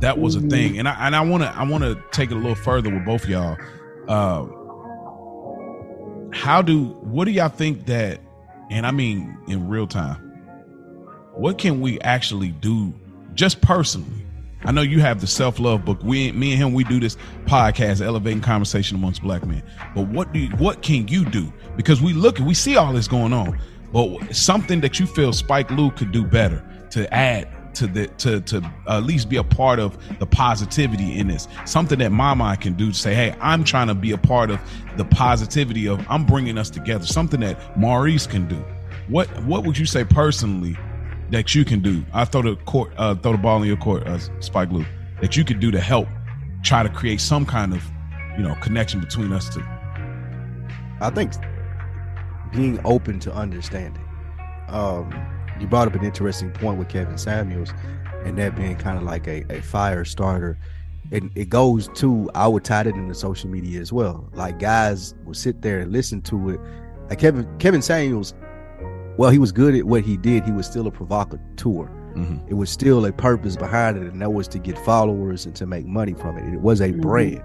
that 0.00 0.18
was 0.18 0.36
a 0.36 0.40
thing. 0.40 0.78
And 0.78 0.88
I 0.88 1.06
and 1.06 1.16
I 1.16 1.20
want 1.22 1.42
to 1.42 1.48
I 1.50 1.64
want 1.64 1.84
to 1.84 2.00
take 2.12 2.30
it 2.30 2.34
a 2.34 2.38
little 2.38 2.54
further 2.54 2.90
with 2.90 3.04
both 3.04 3.24
of 3.24 3.30
y'all. 3.30 3.56
Uh, 4.08 4.46
how 6.32 6.62
do 6.62 6.86
what 7.02 7.24
do 7.24 7.30
y'all 7.30 7.48
think 7.48 7.86
that? 7.86 8.20
And 8.70 8.86
I 8.86 8.90
mean 8.90 9.38
in 9.48 9.68
real 9.68 9.86
time. 9.86 10.22
What 11.34 11.58
can 11.58 11.80
we 11.82 12.00
actually 12.00 12.48
do, 12.48 12.94
just 13.34 13.60
personally? 13.60 14.26
I 14.64 14.72
know 14.72 14.80
you 14.80 15.00
have 15.00 15.20
the 15.20 15.26
self 15.26 15.60
love 15.60 15.84
book. 15.84 16.02
We, 16.02 16.32
me 16.32 16.52
and 16.52 16.60
him, 16.60 16.72
we 16.72 16.82
do 16.84 16.98
this 16.98 17.16
podcast, 17.44 18.00
elevating 18.00 18.40
conversation 18.40 18.96
amongst 18.96 19.22
black 19.22 19.46
men. 19.46 19.62
But 19.94 20.08
what 20.08 20.32
do 20.32 20.40
you, 20.40 20.48
what 20.56 20.82
can 20.82 21.06
you 21.08 21.24
do? 21.24 21.52
Because 21.76 22.00
we 22.00 22.12
look, 22.12 22.38
we 22.38 22.54
see 22.54 22.76
all 22.76 22.92
this 22.92 23.06
going 23.06 23.32
on, 23.32 23.58
but 23.92 24.34
something 24.34 24.80
that 24.80 24.98
you 24.98 25.06
feel 25.06 25.32
Spike 25.32 25.70
Lou 25.70 25.90
could 25.90 26.10
do 26.10 26.24
better 26.24 26.64
to 26.90 27.12
add 27.14 27.48
to 27.76 27.86
the 27.86 28.06
to 28.08 28.40
to 28.40 28.72
at 28.88 29.04
least 29.04 29.28
be 29.28 29.36
a 29.36 29.44
part 29.44 29.78
of 29.78 29.96
the 30.18 30.26
positivity 30.26 31.18
in 31.18 31.28
this. 31.28 31.48
Something 31.64 31.98
that 32.00 32.10
Mama 32.10 32.56
can 32.56 32.74
do 32.74 32.92
to 32.92 32.96
say, 32.96 33.14
hey, 33.14 33.34
I'm 33.40 33.64
trying 33.64 33.88
to 33.88 33.94
be 33.94 34.12
a 34.12 34.18
part 34.18 34.50
of 34.50 34.60
the 34.96 35.04
positivity 35.04 35.86
of 35.88 36.04
I'm 36.08 36.24
bringing 36.24 36.58
us 36.58 36.70
together. 36.70 37.06
Something 37.06 37.40
that 37.40 37.78
Maurice 37.78 38.26
can 38.26 38.48
do. 38.48 38.62
What 39.08 39.28
what 39.44 39.64
would 39.64 39.78
you 39.78 39.86
say 39.86 40.04
personally 40.04 40.76
that 41.30 41.54
you 41.54 41.64
can 41.64 41.80
do? 41.80 42.04
I 42.12 42.24
throw 42.24 42.42
the 42.42 42.56
court, 42.56 42.92
uh, 42.96 43.14
throw 43.14 43.32
the 43.32 43.38
ball 43.38 43.60
in 43.62 43.68
your 43.68 43.76
court, 43.76 44.06
uh, 44.06 44.18
Spike 44.40 44.70
Lou, 44.70 44.84
that 45.20 45.36
you 45.36 45.44
could 45.44 45.60
do 45.60 45.70
to 45.70 45.80
help 45.80 46.08
try 46.62 46.82
to 46.82 46.88
create 46.88 47.20
some 47.20 47.46
kind 47.46 47.74
of 47.74 47.82
you 48.36 48.42
know 48.42 48.54
connection 48.56 49.00
between 49.00 49.32
us 49.32 49.54
two. 49.54 49.62
I 51.00 51.10
think 51.10 51.32
being 52.52 52.80
open 52.84 53.20
to 53.20 53.32
understanding. 53.34 54.02
Um, 54.68 55.35
you 55.60 55.66
brought 55.66 55.88
up 55.88 55.94
an 55.94 56.04
interesting 56.04 56.50
point 56.52 56.78
with 56.78 56.88
Kevin 56.88 57.18
Samuels, 57.18 57.72
and 58.24 58.36
that 58.38 58.56
being 58.56 58.76
kind 58.76 58.96
of 58.98 59.04
like 59.04 59.26
a, 59.26 59.44
a 59.50 59.60
fire 59.62 60.04
starter. 60.04 60.58
And 61.12 61.30
it 61.36 61.48
goes 61.48 61.88
to 61.94 62.28
I 62.34 62.48
would 62.48 62.64
tie 62.64 62.80
it 62.80 62.88
into 62.88 63.14
social 63.14 63.48
media 63.48 63.80
as 63.80 63.92
well. 63.92 64.28
Like 64.34 64.58
guys 64.58 65.14
will 65.24 65.34
sit 65.34 65.62
there 65.62 65.78
and 65.80 65.92
listen 65.92 66.20
to 66.22 66.50
it. 66.50 66.60
Like 67.08 67.20
Kevin 67.20 67.46
Kevin 67.58 67.80
Samuels, 67.82 68.34
well, 69.16 69.30
he 69.30 69.38
was 69.38 69.52
good 69.52 69.74
at 69.76 69.84
what 69.84 70.02
he 70.02 70.16
did. 70.16 70.44
He 70.44 70.50
was 70.52 70.66
still 70.66 70.86
a 70.88 70.90
provocateur. 70.90 71.88
Mhm. 72.16 72.40
It 72.48 72.54
was 72.54 72.70
still 72.70 73.04
a 73.06 73.12
purpose 73.12 73.56
behind 73.56 73.96
it, 73.98 74.10
and 74.12 74.20
that 74.20 74.32
was 74.32 74.48
to 74.48 74.58
get 74.58 74.76
followers 74.80 75.46
and 75.46 75.54
to 75.56 75.66
make 75.66 75.86
money 75.86 76.14
from 76.14 76.36
it. 76.38 76.52
It 76.52 76.60
was 76.60 76.80
a 76.80 76.88
Mhm. 76.88 77.00
brand. 77.02 77.42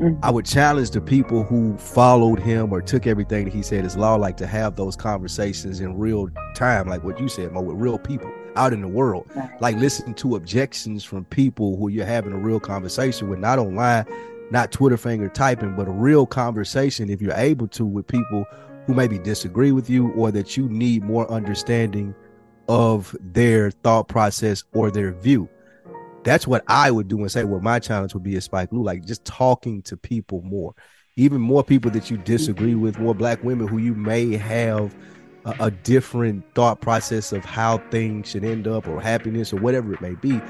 Mhm. 0.00 0.18
I 0.22 0.30
would 0.30 0.46
challenge 0.46 0.90
the 0.90 1.00
people 1.00 1.44
who 1.44 1.76
followed 1.76 2.38
him 2.38 2.72
or 2.72 2.80
took 2.80 3.06
everything 3.06 3.44
that 3.44 3.52
he 3.52 3.62
said 3.62 3.84
as 3.84 3.96
law, 3.96 4.14
like 4.14 4.36
to 4.38 4.46
have 4.46 4.74
those 4.74 4.96
conversations 4.96 5.80
in 5.80 5.98
real 5.98 6.28
time, 6.54 6.88
like 6.88 7.04
what 7.04 7.20
you 7.20 7.28
said, 7.28 7.52
Mo, 7.52 7.60
with 7.60 7.76
real 7.76 7.98
people 7.98 8.32
out 8.56 8.72
in 8.72 8.80
the 8.80 8.88
world. 8.88 9.26
Right. 9.36 9.50
Like 9.60 9.76
listen 9.76 10.14
to 10.14 10.36
objections 10.36 11.04
from 11.04 11.26
people 11.26 11.76
who 11.76 11.88
you're 11.88 12.06
having 12.06 12.32
a 12.32 12.38
real 12.38 12.60
conversation 12.60 13.28
with, 13.28 13.38
not 13.38 13.58
online, 13.58 14.06
not 14.50 14.72
Twitter 14.72 14.96
finger 14.96 15.28
typing, 15.28 15.76
but 15.76 15.86
a 15.86 15.92
real 15.92 16.26
conversation 16.26 17.10
if 17.10 17.20
you're 17.20 17.34
able 17.34 17.68
to 17.68 17.84
with 17.84 18.06
people 18.06 18.46
who 18.86 18.94
maybe 18.94 19.18
disagree 19.18 19.70
with 19.70 19.90
you 19.90 20.10
or 20.12 20.30
that 20.30 20.56
you 20.56 20.66
need 20.68 21.04
more 21.04 21.30
understanding 21.30 22.14
of 22.68 23.14
their 23.20 23.70
thought 23.70 24.08
process 24.08 24.64
or 24.72 24.90
their 24.90 25.12
view 25.12 25.48
that's 26.22 26.46
what 26.46 26.64
I 26.68 26.90
would 26.90 27.08
do 27.08 27.18
and 27.20 27.30
say 27.30 27.44
what 27.44 27.62
my 27.62 27.78
challenge 27.78 28.14
would 28.14 28.22
be 28.22 28.36
as 28.36 28.44
Spike 28.44 28.72
Lou, 28.72 28.82
like 28.82 29.04
just 29.04 29.24
talking 29.24 29.82
to 29.82 29.96
people 29.96 30.42
more, 30.42 30.74
even 31.16 31.40
more 31.40 31.64
people 31.64 31.90
that 31.92 32.10
you 32.10 32.18
disagree 32.18 32.74
with, 32.74 32.98
more 32.98 33.14
black 33.14 33.42
women 33.42 33.66
who 33.66 33.78
you 33.78 33.94
may 33.94 34.36
have 34.36 34.94
a, 35.44 35.54
a 35.60 35.70
different 35.70 36.44
thought 36.54 36.80
process 36.80 37.32
of 37.32 37.44
how 37.44 37.78
things 37.90 38.28
should 38.28 38.44
end 38.44 38.68
up 38.68 38.86
or 38.86 39.00
happiness 39.00 39.52
or 39.52 39.56
whatever 39.56 39.94
it 39.94 40.00
may 40.00 40.14
be, 40.14 40.40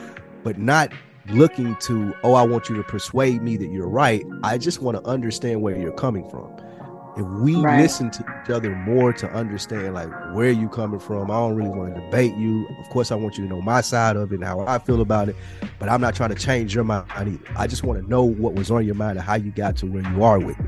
but 0.43 0.59
not 0.59 0.93
looking 1.29 1.77
to, 1.77 2.15
oh, 2.25 2.35
I 2.35 2.43
want 2.43 2.69
you 2.69 2.77
to 2.77 2.83
persuade 2.83 3.43
me 3.43 3.57
that 3.57 3.71
you're 3.71 3.89
right. 3.89 4.25
I 4.43 4.59
just 4.59 4.83
want 4.83 4.97
to 4.97 5.09
understand 5.09 5.63
where 5.63 5.79
you're 5.79 5.93
coming 5.93 6.29
from. 6.29 6.51
If 7.21 7.27
we 7.41 7.57
Right. 7.57 7.81
listen 7.83 8.11
to 8.11 8.25
each 8.45 8.51
other 8.51 8.75
more 8.75 9.13
to 9.13 9.31
understand 9.33 9.95
like 9.95 10.09
where 10.35 10.51
you 10.51 10.69
coming 10.69 11.01
from, 11.01 11.31
I 11.31 11.35
don't 11.35 11.55
really 11.55 11.71
want 11.71 11.95
to 11.95 12.01
debate 12.01 12.35
you. 12.37 12.67
Of 12.81 12.89
course, 12.91 13.13
I 13.13 13.15
want 13.15 13.39
you 13.39 13.45
to 13.45 13.51
know 13.51 13.61
my 13.63 13.81
side 13.81 14.17
of 14.17 14.33
it 14.33 14.37
and 14.37 14.45
how 14.45 14.61
I 14.67 14.79
feel 14.79 15.01
about 15.01 15.29
it 15.29 15.37
but 15.81 15.89
I'm 15.89 16.01
not 16.01 16.15
trying 16.15 16.29
to 16.29 16.37
change 16.37 16.75
your 16.75 16.85
mind 16.85 17.07
either. 17.17 17.39
I 17.57 17.67
just 17.67 17.83
want 17.83 18.03
to 18.03 18.09
know 18.09 18.23
what 18.23 18.55
was 18.55 18.71
on 18.71 18.85
your 18.87 18.95
mind 18.95 19.19
and 19.19 19.27
how 19.27 19.35
you 19.35 19.51
got 19.51 19.77
to 19.79 19.87
where 19.87 20.03
you 20.13 20.23
are 20.23 20.39
with 20.39 20.61
it. 20.61 20.67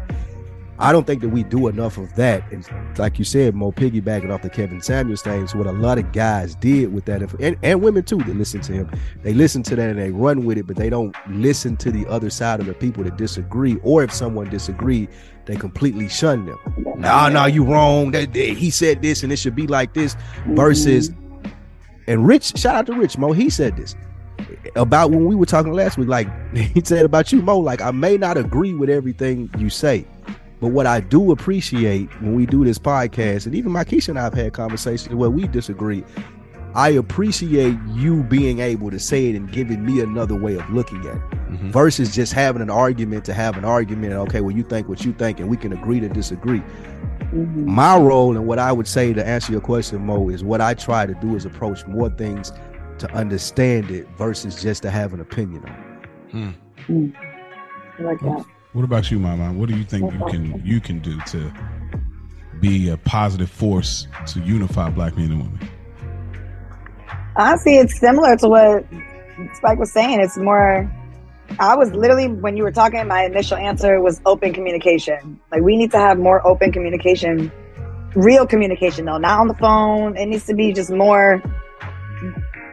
I 0.78 0.90
don't 0.90 1.07
think 1.07 1.20
that 1.20 1.28
we 1.28 1.44
do 1.44 1.68
enough 1.68 1.98
of 1.98 2.12
that. 2.16 2.50
And 2.50 2.66
like 2.98 3.18
you 3.18 3.24
said, 3.24 3.55
Mo, 3.55 3.70
piggybacking 3.70 4.30
off 4.32 4.42
the 4.42 4.50
Kevin 4.50 4.80
Samuels 4.80 5.22
thing, 5.22 5.42
is 5.44 5.55
what 5.55 5.66
a 5.66 5.72
lot 5.72 5.98
of 5.98 6.11
guys 6.12 6.57
did 6.57 6.92
with 6.92 7.05
that, 7.05 7.22
and, 7.40 7.57
and 7.62 7.82
women 7.82 8.03
too 8.03 8.16
that 8.16 8.34
listen 8.34 8.62
to 8.62 8.72
him. 8.72 8.90
They 9.22 9.34
listen 9.34 9.62
to 9.64 9.76
that 9.76 9.90
and 9.90 9.98
they 9.98 10.11
run 10.11 10.44
with 10.44 10.59
it, 10.59 10.66
but 10.66 10.76
they 10.76 10.90
don't 10.90 11.14
listen 11.28 11.76
to 11.76 11.92
the 11.92 12.07
other 12.09 12.30
side 12.30 12.59
of 12.59 12.66
the 12.66 12.74
people 12.74 13.05
that 13.05 13.16
disagree. 13.16 13.76
Or 13.84 14.03
if 14.03 14.12
someone 14.12 14.48
disagree, 14.48 15.09
they 15.47 15.57
completely 15.57 16.09
shun 16.09 16.47
them. 16.47 16.59
No, 16.99 17.28
no, 17.28 17.47
you 17.47 17.64
wrong. 17.64 18.12
That, 18.12 18.32
that- 18.32 18.38
he 18.57 18.70
said 18.70 19.03
this 19.03 19.22
and 19.22 19.32
it 19.32 19.36
should 19.36 19.57
be 19.57 19.66
like 19.66 19.95
this. 19.95 20.16
Versus, 20.49 21.11
and 22.07 22.26
Rich, 22.26 22.57
shout 22.59 22.74
out 22.74 22.86
to 22.86 22.95
Rich 22.95 23.18
Mo. 23.18 23.32
He 23.32 23.51
said 23.51 23.76
this 23.76 23.95
about 24.76 25.11
when 25.11 25.26
we 25.26 25.34
were 25.34 25.47
talking 25.47 25.72
last 25.72 25.99
week. 25.99 26.09
Like 26.09 26.28
he 26.57 26.80
said 26.84 27.05
about 27.05 27.32
you, 27.32 27.43
Mo. 27.43 27.59
Like 27.59 27.80
I 27.80 27.90
may 27.90 28.16
not 28.16 28.36
agree 28.36 28.74
with 28.74 28.90
everything 28.90 29.51
you 29.59 29.70
say, 29.70 30.05
but 30.61 30.68
what 30.68 30.86
I 30.86 31.01
do 31.01 31.32
appreciate 31.32 32.09
when 32.20 32.34
we 32.34 32.47
do 32.47 32.64
this 32.64 32.78
podcast, 32.78 33.47
and 33.47 33.55
even 33.55 33.72
Mykesha 33.72 34.11
and 34.11 34.18
I 34.18 34.22
have 34.24 34.34
had 34.34 34.53
conversations 34.53 35.14
where 35.14 35.30
we 35.30 35.47
disagree. 35.49 36.05
I 36.75 36.91
appreciate 36.91 37.77
you 37.91 38.23
being 38.25 38.61
able 38.61 38.91
to 38.91 38.99
say 38.99 39.29
it 39.29 39.37
and 39.37 39.51
giving 39.51 39.85
me 39.85 40.01
another 40.01 40.35
way 40.35 40.57
of 40.57 40.68
looking 40.70 41.01
at 41.07 41.16
it 41.16 41.23
Mhm. 41.53 41.70
versus 41.70 42.14
just 42.14 42.33
having 42.33 42.62
an 42.62 42.70
argument 42.70 43.25
to 43.27 43.35
have 43.35 43.59
an 43.59 43.64
argument. 43.64 44.12
Okay, 44.14 44.41
well, 44.41 44.57
you 44.57 44.62
think 44.62 44.89
what 44.89 45.05
you 45.05 45.12
think, 45.12 45.39
and 45.39 45.49
we 45.51 45.57
can 45.57 45.73
agree 45.73 46.01
to 46.01 46.09
disagree. 46.09 46.62
Mhm. 47.33 47.66
My 47.66 47.99
role 47.99 48.37
and 48.37 48.47
what 48.47 48.59
I 48.59 48.73
would 48.73 48.87
say 48.87 49.12
to 49.12 49.27
answer 49.27 49.53
your 49.53 49.61
question, 49.61 50.05
Mo, 50.07 50.29
is 50.31 50.43
what 50.43 50.61
I 50.61 50.75
try 50.75 51.05
to 51.07 51.14
do 51.14 51.37
is 51.37 51.45
approach 51.45 51.87
more 51.87 52.09
things 52.09 52.53
to 52.99 53.12
understand 53.14 53.91
it 53.91 54.07
versus 54.17 54.63
just 54.63 54.83
to 54.83 54.91
have 54.91 55.13
an 55.13 55.21
opinion 55.21 55.63
on 55.64 55.72
it. 56.41 57.14
I 57.99 58.03
like 58.03 58.21
that. 58.21 58.45
What 58.72 58.84
about 58.84 59.11
you, 59.11 59.18
Mama? 59.18 59.53
What 59.53 59.68
do 59.68 59.76
you 59.76 59.84
think 59.84 60.11
you 60.13 60.25
can 60.29 60.63
you 60.64 60.80
can 60.80 61.01
do 61.01 61.18
to 61.26 61.53
be 62.61 62.88
a 62.88 62.96
positive 62.96 63.51
force 63.51 64.07
to 64.29 64.41
unify 64.41 64.88
black 64.88 65.17
men 65.17 65.30
and 65.33 65.42
women? 65.42 65.59
Honestly, 67.37 67.76
it's 67.76 67.99
similar 67.99 68.37
to 68.37 68.49
what 68.49 68.84
Spike 69.54 69.79
was 69.79 69.91
saying. 69.92 70.21
It's 70.21 70.37
more. 70.37 70.91
I 71.59 71.76
was 71.76 71.92
literally 71.92 72.29
when 72.29 72.57
you 72.57 72.63
were 72.63 72.72
talking, 72.72 73.07
my 73.07 73.25
initial 73.25 73.57
answer 73.57 74.00
was 74.00 74.21
open 74.26 74.53
communication. 74.53 75.41
Like 75.50 75.63
we 75.63 75.76
need 75.76 75.91
to 75.92 75.99
have 75.99 76.18
more 76.18 76.46
open 76.46 76.72
communication, 76.72 77.50
real 78.14 78.46
communication 78.46 79.07
though, 79.07 79.18
not 79.18 79.41
on 79.41 79.49
the 79.49 79.54
phone. 79.54 80.17
It 80.17 80.26
needs 80.26 80.46
to 80.46 80.54
be 80.54 80.72
just 80.72 80.91
more, 80.91 81.42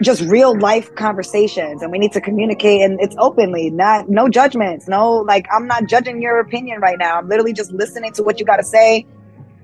just 0.01 0.21
real 0.23 0.57
life 0.57 0.93
conversations, 0.95 1.81
and 1.81 1.91
we 1.91 1.97
need 1.97 2.11
to 2.13 2.21
communicate, 2.21 2.81
and 2.81 2.99
it's 3.01 3.15
openly, 3.17 3.69
not 3.69 4.09
no 4.09 4.29
judgments, 4.29 4.87
no 4.87 5.09
like 5.09 5.45
I'm 5.53 5.67
not 5.67 5.85
judging 5.85 6.21
your 6.21 6.39
opinion 6.39 6.79
right 6.81 6.97
now. 6.97 7.17
I'm 7.17 7.29
literally 7.29 7.53
just 7.53 7.71
listening 7.71 8.13
to 8.13 8.23
what 8.23 8.39
you 8.39 8.45
got 8.45 8.57
to 8.57 8.65
say, 8.65 9.05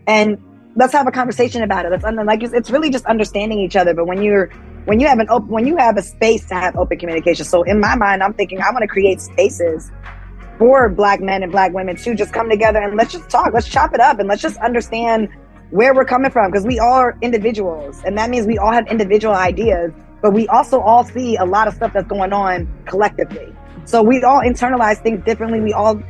and 0.07 0.37
let's 0.75 0.93
have 0.93 1.07
a 1.07 1.11
conversation 1.11 1.63
about 1.63 1.85
it. 1.85 1.91
Let's 1.91 2.03
like 2.03 2.43
it's, 2.43 2.53
it's 2.53 2.71
really 2.71 2.89
just 2.89 3.05
understanding 3.05 3.59
each 3.59 3.75
other. 3.75 3.93
But 3.93 4.07
when 4.07 4.21
you're 4.21 4.51
when 4.85 4.99
you 4.99 5.07
have 5.07 5.19
an 5.19 5.27
open 5.29 5.49
when 5.49 5.67
you 5.67 5.77
have 5.77 5.97
a 5.97 6.01
space 6.01 6.45
to 6.45 6.55
have 6.55 6.75
open 6.75 6.97
communication 6.97 7.45
so 7.45 7.63
in 7.63 7.79
my 7.79 7.95
mind 7.95 8.23
i'm 8.23 8.33
thinking 8.33 8.61
i 8.61 8.69
want 8.71 8.81
to 8.81 8.87
create 8.87 9.19
spaces 9.19 9.91
for 10.57 10.87
black 10.89 11.19
men 11.19 11.43
and 11.43 11.51
black 11.51 11.73
women 11.73 11.95
to 11.95 12.15
just 12.15 12.33
come 12.33 12.49
together 12.49 12.79
and 12.79 12.95
let's 12.95 13.11
just 13.11 13.29
talk 13.29 13.51
let's 13.53 13.67
chop 13.67 13.93
it 13.93 13.99
up 13.99 14.19
and 14.19 14.27
let's 14.27 14.41
just 14.41 14.57
understand 14.57 15.27
where 15.71 15.93
we're 15.93 16.05
coming 16.05 16.31
from 16.31 16.51
because 16.51 16.65
we 16.65 16.79
all 16.79 16.93
are 16.93 17.17
individuals 17.21 18.01
and 18.05 18.17
that 18.17 18.29
means 18.29 18.47
we 18.47 18.57
all 18.57 18.71
have 18.71 18.87
individual 18.87 19.33
ideas 19.33 19.91
but 20.25 20.31
we 20.31 20.47
also 20.47 20.79
all 20.79 21.03
see 21.03 21.35
a 21.35 21.45
lot 21.45 21.67
of 21.67 21.75
stuff 21.75 21.93
that's 21.93 22.07
going 22.07 22.33
on 22.33 22.67
collectively. 22.87 23.53
So 23.85 24.01
we 24.01 24.23
all 24.23 24.41
internalize 24.41 24.99
things 25.03 25.23
differently. 25.23 25.59
We 25.59 25.71
all 25.71 26.01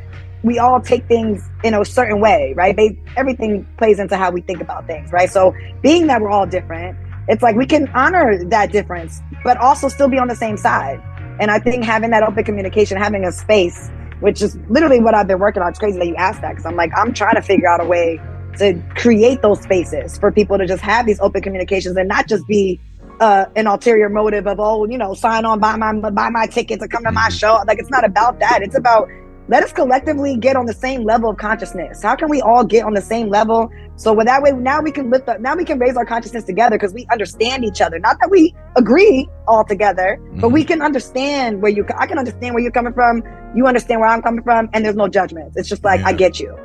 we 0.42 0.58
all 0.58 0.80
take 0.80 1.06
things 1.10 1.44
in 1.66 1.74
a 1.74 1.84
certain 1.84 2.22
way, 2.22 2.54
right? 2.56 2.78
They, 2.78 2.98
everything 3.18 3.68
plays 3.78 4.00
into 4.00 4.16
how 4.16 4.32
we 4.32 4.40
think 4.40 4.62
about 4.62 4.88
things, 4.88 5.12
right? 5.12 5.30
So 5.30 5.54
being 5.82 6.08
that 6.08 6.22
we're 6.22 6.30
all 6.30 6.46
different, 6.46 6.98
it's 7.28 7.42
like 7.42 7.56
we 7.56 7.66
can 7.66 7.88
honor 7.90 8.44
that 8.46 8.72
difference, 8.72 9.22
but 9.44 9.58
also 9.58 9.88
still 9.88 10.08
be 10.08 10.18
on 10.18 10.28
the 10.28 10.36
same 10.36 10.58
side. 10.58 11.02
And 11.40 11.52
I 11.52 11.60
think 11.60 11.84
having 11.84 12.12
that 12.12 12.24
open 12.24 12.44
communication, 12.44 12.98
having 12.98 13.26
a 13.26 13.32
space, 13.32 13.90
which 14.20 14.42
is 14.42 14.58
literally 14.70 15.00
what 15.00 15.14
I've 15.14 15.28
been 15.28 15.40
working 15.40 15.62
on. 15.62 15.70
It's 15.70 15.80
crazy 15.80 16.00
that 16.00 16.08
you 16.08 16.16
asked 16.16 16.42
that 16.42 16.52
because 16.52 16.66
I'm 16.66 16.76
like, 16.76 16.92
I'm 16.96 17.14
trying 17.14 17.36
to 17.36 17.42
figure 17.42 17.68
out 17.68 17.82
a 17.82 17.86
way 17.86 18.22
to 18.58 18.82
create 18.96 19.42
those 19.42 19.62
spaces 19.62 20.18
for 20.18 20.32
people 20.32 20.58
to 20.58 20.66
just 20.66 20.82
have 20.82 21.06
these 21.06 21.20
open 21.20 21.42
communications 21.42 21.98
and 21.98 22.08
not 22.08 22.28
just 22.28 22.48
be 22.48 22.80
uh, 23.20 23.46
an 23.56 23.68
ulterior 23.68 24.10
motive 24.10 24.46
of 24.48 24.60
oh 24.60 24.86
you 24.86 24.98
know 24.98 25.14
sign 25.14 25.46
on 25.46 25.60
buy 25.60 25.76
my 25.76 25.94
buy 26.10 26.30
my 26.30 26.46
ticket 26.46 26.80
to 26.80 26.88
come 26.88 27.04
to 27.04 27.12
my 27.12 27.30
show 27.30 27.62
like 27.66 27.80
it's 27.80 27.90
not 27.90 28.04
about 28.04 28.40
that 28.40 28.62
it's 28.62 28.76
about 28.76 29.08
let 29.48 29.64
us 29.64 29.72
collectively 29.72 30.38
get 30.38 30.56
on 30.56 30.66
the 30.66 30.74
same 30.74 31.04
level 31.04 31.30
of 31.30 31.38
consciousness. 31.38 32.02
How 32.02 32.16
can 32.16 32.30
we 32.30 32.42
all 32.42 32.64
get 32.64 32.84
on 32.84 32.94
the 32.94 33.02
same 33.02 33.30
level? 33.30 33.70
So 33.96 34.12
with 34.12 34.26
that 34.26 34.42
way 34.42 34.52
now 34.52 34.82
we 34.82 34.92
can 34.92 35.10
lift 35.12 35.30
up 35.30 35.40
now 35.40 35.56
we 35.56 35.64
can 35.66 35.78
raise 35.78 35.96
our 35.96 36.06
consciousness 36.06 36.44
together 36.44 36.78
because 36.78 36.94
we 36.94 37.06
understand 37.12 37.64
each 37.64 37.80
other. 37.80 38.00
Not 38.00 38.18
that 38.22 38.30
we 38.32 38.56
agree 38.76 39.30
all 39.48 39.64
together 39.64 40.18
mm-hmm. 40.20 40.40
but 40.40 40.50
we 40.50 40.62
mm-hmm. 40.62 40.68
can 40.70 40.82
understand 40.82 41.62
where 41.62 41.72
you 41.72 41.86
i 41.98 42.08
can 42.08 42.18
understand 42.18 42.56
where 42.56 42.64
you're 42.64 42.72
coming 42.72 42.94
from. 42.94 43.22
You 43.56 43.68
understand 43.68 44.02
where 44.02 44.10
i'm 44.10 44.22
coming 44.22 44.44
from 44.44 44.70
and 44.74 44.84
there's 44.84 44.96
no 44.96 45.08
judgments 45.08 45.56
it's 45.58 45.70
just 45.70 45.84
like 45.84 46.00
yeah. 46.00 46.08
i 46.08 46.14
get 46.14 46.40
you. 46.40 46.58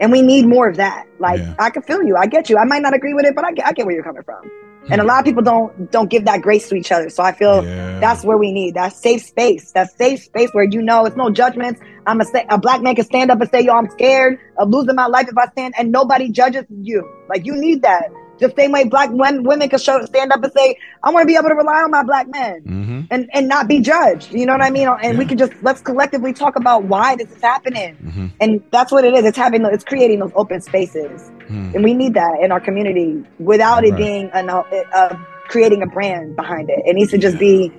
And 0.00 0.12
we 0.12 0.22
need 0.22 0.46
more 0.46 0.68
of 0.68 0.76
that. 0.76 1.06
Like 1.20 1.38
yeah. 1.38 1.54
i 1.58 1.70
can 1.70 1.82
feel 1.82 2.02
you. 2.02 2.16
I 2.16 2.26
get 2.26 2.50
you. 2.50 2.58
I 2.58 2.64
might 2.64 2.82
not 2.82 2.94
agree 2.94 3.14
with 3.14 3.26
it 3.26 3.34
but 3.36 3.44
i 3.44 3.52
get, 3.52 3.66
I 3.66 3.72
get 3.72 3.86
where 3.86 3.94
you're 3.94 4.04
coming 4.04 4.24
from 4.24 4.67
and 4.90 5.00
a 5.00 5.04
lot 5.04 5.18
of 5.18 5.24
people 5.24 5.42
don't 5.42 5.90
don't 5.90 6.10
give 6.10 6.24
that 6.24 6.42
grace 6.42 6.68
to 6.68 6.74
each 6.74 6.92
other. 6.92 7.10
So 7.10 7.22
i 7.22 7.32
feel 7.32 7.64
yeah. 7.64 8.00
that's 8.00 8.24
where 8.24 8.36
we 8.36 8.52
need 8.52 8.74
that 8.74 8.92
safe 8.92 9.22
space 9.22 9.72
that 9.72 9.96
safe 9.96 10.22
space 10.22 10.50
where 10.52 10.64
you 10.64 10.82
know 10.82 11.04
it's 11.04 11.16
no 11.16 11.30
judgments. 11.30 11.80
I'm 12.06 12.20
a, 12.20 12.24
a 12.48 12.58
black 12.58 12.80
man 12.80 12.94
can 12.94 13.04
stand 13.04 13.30
up 13.30 13.40
and 13.40 13.50
say 13.50 13.60
yo 13.60 13.74
i'm 13.74 13.90
scared 13.90 14.38
of 14.56 14.70
losing 14.70 14.94
my 14.94 15.06
life 15.06 15.28
if 15.28 15.36
i 15.36 15.46
stand 15.48 15.74
and 15.78 15.92
nobody 15.92 16.30
judges 16.30 16.64
you. 16.70 17.08
Like 17.28 17.44
you 17.44 17.54
need 17.54 17.82
that 17.82 18.10
the 18.38 18.52
same 18.56 18.72
way 18.72 18.84
black 18.84 19.10
women, 19.10 19.42
women 19.42 19.68
can 19.68 19.78
show, 19.78 20.04
stand 20.04 20.32
up 20.32 20.42
and 20.42 20.52
say, 20.52 20.78
I 21.02 21.10
want 21.10 21.24
to 21.24 21.26
be 21.26 21.36
able 21.36 21.48
to 21.48 21.54
rely 21.54 21.82
on 21.82 21.90
my 21.90 22.02
black 22.02 22.28
men 22.28 22.62
mm-hmm. 22.62 23.00
and, 23.10 23.28
and 23.32 23.48
not 23.48 23.68
be 23.68 23.80
judged. 23.80 24.32
You 24.32 24.46
know 24.46 24.52
what 24.52 24.62
I 24.62 24.70
mean? 24.70 24.88
And 24.88 25.14
yeah. 25.14 25.18
we 25.18 25.24
can 25.26 25.38
just, 25.38 25.52
let's 25.62 25.80
collectively 25.80 26.32
talk 26.32 26.56
about 26.56 26.84
why 26.84 27.16
this 27.16 27.30
is 27.30 27.42
happening. 27.42 27.96
Mm-hmm. 27.96 28.26
And 28.40 28.62
that's 28.70 28.92
what 28.92 29.04
it 29.04 29.14
is. 29.14 29.24
It's 29.24 29.36
having, 29.36 29.64
it's 29.64 29.84
creating 29.84 30.20
those 30.20 30.32
open 30.34 30.60
spaces. 30.60 31.30
Mm. 31.48 31.74
And 31.74 31.84
we 31.84 31.94
need 31.94 32.14
that 32.14 32.40
in 32.40 32.52
our 32.52 32.60
community 32.60 33.24
without 33.38 33.82
right. 33.82 33.92
it 33.92 33.96
being 33.96 34.30
a, 34.32 34.40
a, 34.46 35.26
creating 35.48 35.82
a 35.82 35.86
brand 35.86 36.36
behind 36.36 36.70
it. 36.70 36.80
It 36.84 36.94
needs 36.94 37.10
to 37.12 37.18
just 37.18 37.34
yeah. 37.34 37.40
be, 37.40 37.72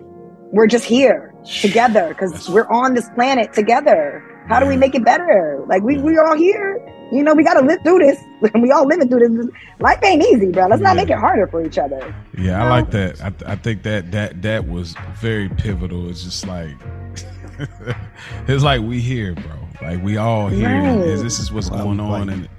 we're 0.51 0.67
just 0.67 0.85
here 0.85 1.33
together 1.61 2.09
because 2.09 2.49
we're 2.49 2.67
on 2.67 2.95
this 2.95 3.09
planet 3.11 3.53
together. 3.53 4.23
How 4.47 4.59
do 4.59 4.65
we 4.65 4.77
make 4.77 4.95
it 4.95 5.05
better? 5.05 5.63
Like 5.67 5.83
we, 5.83 5.99
we're 5.99 6.25
all 6.25 6.35
here 6.35 6.83
you 7.11 7.23
know, 7.23 7.33
we 7.33 7.43
got 7.43 7.55
to 7.55 7.65
live 7.65 7.81
through 7.83 7.99
this. 7.99 8.19
we 8.55 8.71
all 8.71 8.85
living 8.85 9.09
through 9.09 9.27
this. 9.27 9.47
Life 9.79 9.99
ain't 10.03 10.23
easy, 10.23 10.51
bro. 10.51 10.67
Let's 10.67 10.81
not 10.81 10.95
make 10.95 11.09
it 11.09 11.17
harder 11.17 11.47
for 11.47 11.65
each 11.65 11.77
other. 11.77 12.13
Yeah, 12.37 12.63
I 12.63 12.69
like 12.69 12.91
that. 12.91 13.21
I, 13.21 13.53
I 13.53 13.55
think 13.55 13.83
that 13.83 14.11
that 14.11 14.41
that 14.41 14.67
was 14.67 14.95
very 15.15 15.49
pivotal. 15.49 16.09
It's 16.09 16.23
just 16.23 16.45
like 16.47 16.75
it's 18.47 18.63
like 18.63 18.81
we 18.81 18.99
here, 18.99 19.33
bro. 19.33 19.59
Like 19.81 20.03
we 20.03 20.17
all 20.17 20.49
here. 20.49 20.67
Right. 20.67 20.97
This 20.97 21.39
is 21.39 21.51
what's 21.51 21.69
going 21.69 21.99
on, 21.99 22.29
and 22.29 22.49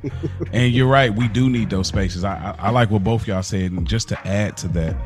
and 0.53 0.73
you're 0.73 0.89
right. 0.89 1.15
We 1.15 1.29
do 1.29 1.51
need 1.51 1.71
those 1.71 1.89
spaces. 1.89 2.25
I, 2.25 2.55
I, 2.59 2.67
I 2.67 2.71
like 2.71 2.91
what 2.91 3.05
both 3.05 3.27
y'all 3.27 3.43
said, 3.43 3.73
and 3.73 3.87
just 3.87 4.09
to 4.09 4.27
add 4.27 4.57
to 4.59 4.69
that, 4.69 4.97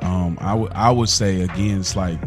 um, 0.00 0.38
I 0.40 0.54
would 0.54 0.72
I 0.72 0.90
would 0.90 1.08
say 1.08 1.42
again, 1.42 1.80
it's 1.80 1.96
like 1.96 2.20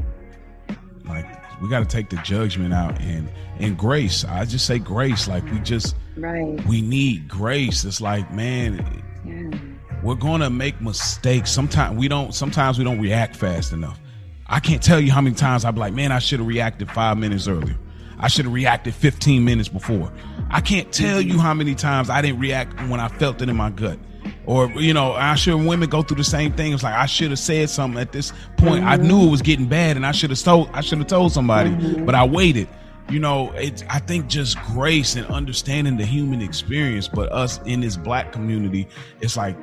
like 1.06 1.43
we 1.61 1.69
got 1.69 1.80
to 1.80 1.85
take 1.85 2.09
the 2.09 2.17
judgment 2.17 2.73
out 2.73 2.99
and 3.01 3.30
and 3.59 3.77
grace. 3.77 4.25
I 4.25 4.45
just 4.45 4.65
say 4.65 4.80
grace. 4.80 5.27
Like 5.27 5.43
we 5.51 5.59
just 5.59 5.95
right. 6.17 6.63
We 6.65 6.81
need 6.81 7.27
grace. 7.27 7.85
It's 7.85 8.01
like 8.01 8.31
man, 8.34 9.03
yeah. 9.25 9.57
we're 10.03 10.15
gonna 10.15 10.49
make 10.49 10.80
mistakes. 10.81 11.51
Sometimes 11.51 11.97
we 11.97 12.07
don't. 12.07 12.34
Sometimes 12.34 12.77
we 12.77 12.84
don't 12.84 12.99
react 12.99 13.35
fast 13.35 13.73
enough. 13.73 13.99
I 14.47 14.59
can't 14.59 14.84
tell 14.84 14.99
you 14.99 15.11
how 15.11 15.21
many 15.21 15.35
times 15.35 15.65
I'd 15.65 15.73
be 15.75 15.80
like, 15.80 15.93
man, 15.93 16.11
I 16.11 16.19
should 16.19 16.39
have 16.39 16.47
reacted 16.47 16.91
five 16.91 17.17
minutes 17.17 17.47
earlier. 17.47 17.77
I 18.19 18.27
should 18.27 18.45
have 18.45 18.53
reacted 18.53 18.93
15 18.93 19.43
minutes 19.43 19.67
before. 19.67 20.11
I 20.49 20.61
can't 20.61 20.91
tell 20.93 21.19
mm-hmm. 21.19 21.31
you 21.31 21.39
how 21.39 21.53
many 21.53 21.75
times 21.75 22.09
I 22.09 22.21
didn't 22.21 22.39
react 22.39 22.73
when 22.88 22.99
I 22.99 23.07
felt 23.07 23.41
it 23.41 23.49
in 23.49 23.55
my 23.55 23.69
gut. 23.69 23.97
Or, 24.45 24.70
you 24.72 24.94
know, 24.94 25.14
I'm 25.14 25.38
sure 25.38 25.57
women 25.57 25.90
go 25.90 26.02
through 26.02 26.18
the 26.18 26.24
same 26.24 26.52
thing. 26.53 26.74
It's 26.74 26.84
like 26.84 26.95
I 26.95 27.06
should 27.06 27.30
have 27.30 27.40
said 27.40 27.70
something 27.70 27.99
at 27.99 28.11
this 28.11 28.32
point. 28.57 28.84
Mm-hmm. 28.84 28.88
I 28.88 28.95
knew 28.98 29.28
it 29.28 29.32
was 29.32 29.41
getting 29.41 29.68
bad 29.68 29.95
and 29.95 30.06
I 30.06 30.11
should 30.11 30.32
have 30.32 30.40
told 30.40 30.70
I 30.74 30.82
should 30.82 30.98
have 30.98 31.07
told 31.07 31.32
somebody, 31.32 31.70
mm-hmm. 31.70 32.06
but 32.06 32.15
I 32.15 32.26
waited 32.26 32.68
you 33.10 33.20
know 33.20 33.52
it's 33.52 33.84
i 33.90 33.99
think 33.99 34.28
just 34.28 34.57
grace 34.64 35.15
and 35.15 35.26
understanding 35.28 35.98
the 35.98 36.06
human 36.06 36.41
experience 36.41 37.07
but 37.07 37.32
us 37.32 37.60
in 37.65 37.82
this 37.82 37.98
black 37.98 38.32
community 38.32 38.88
it's 39.20 39.36
like 39.36 39.57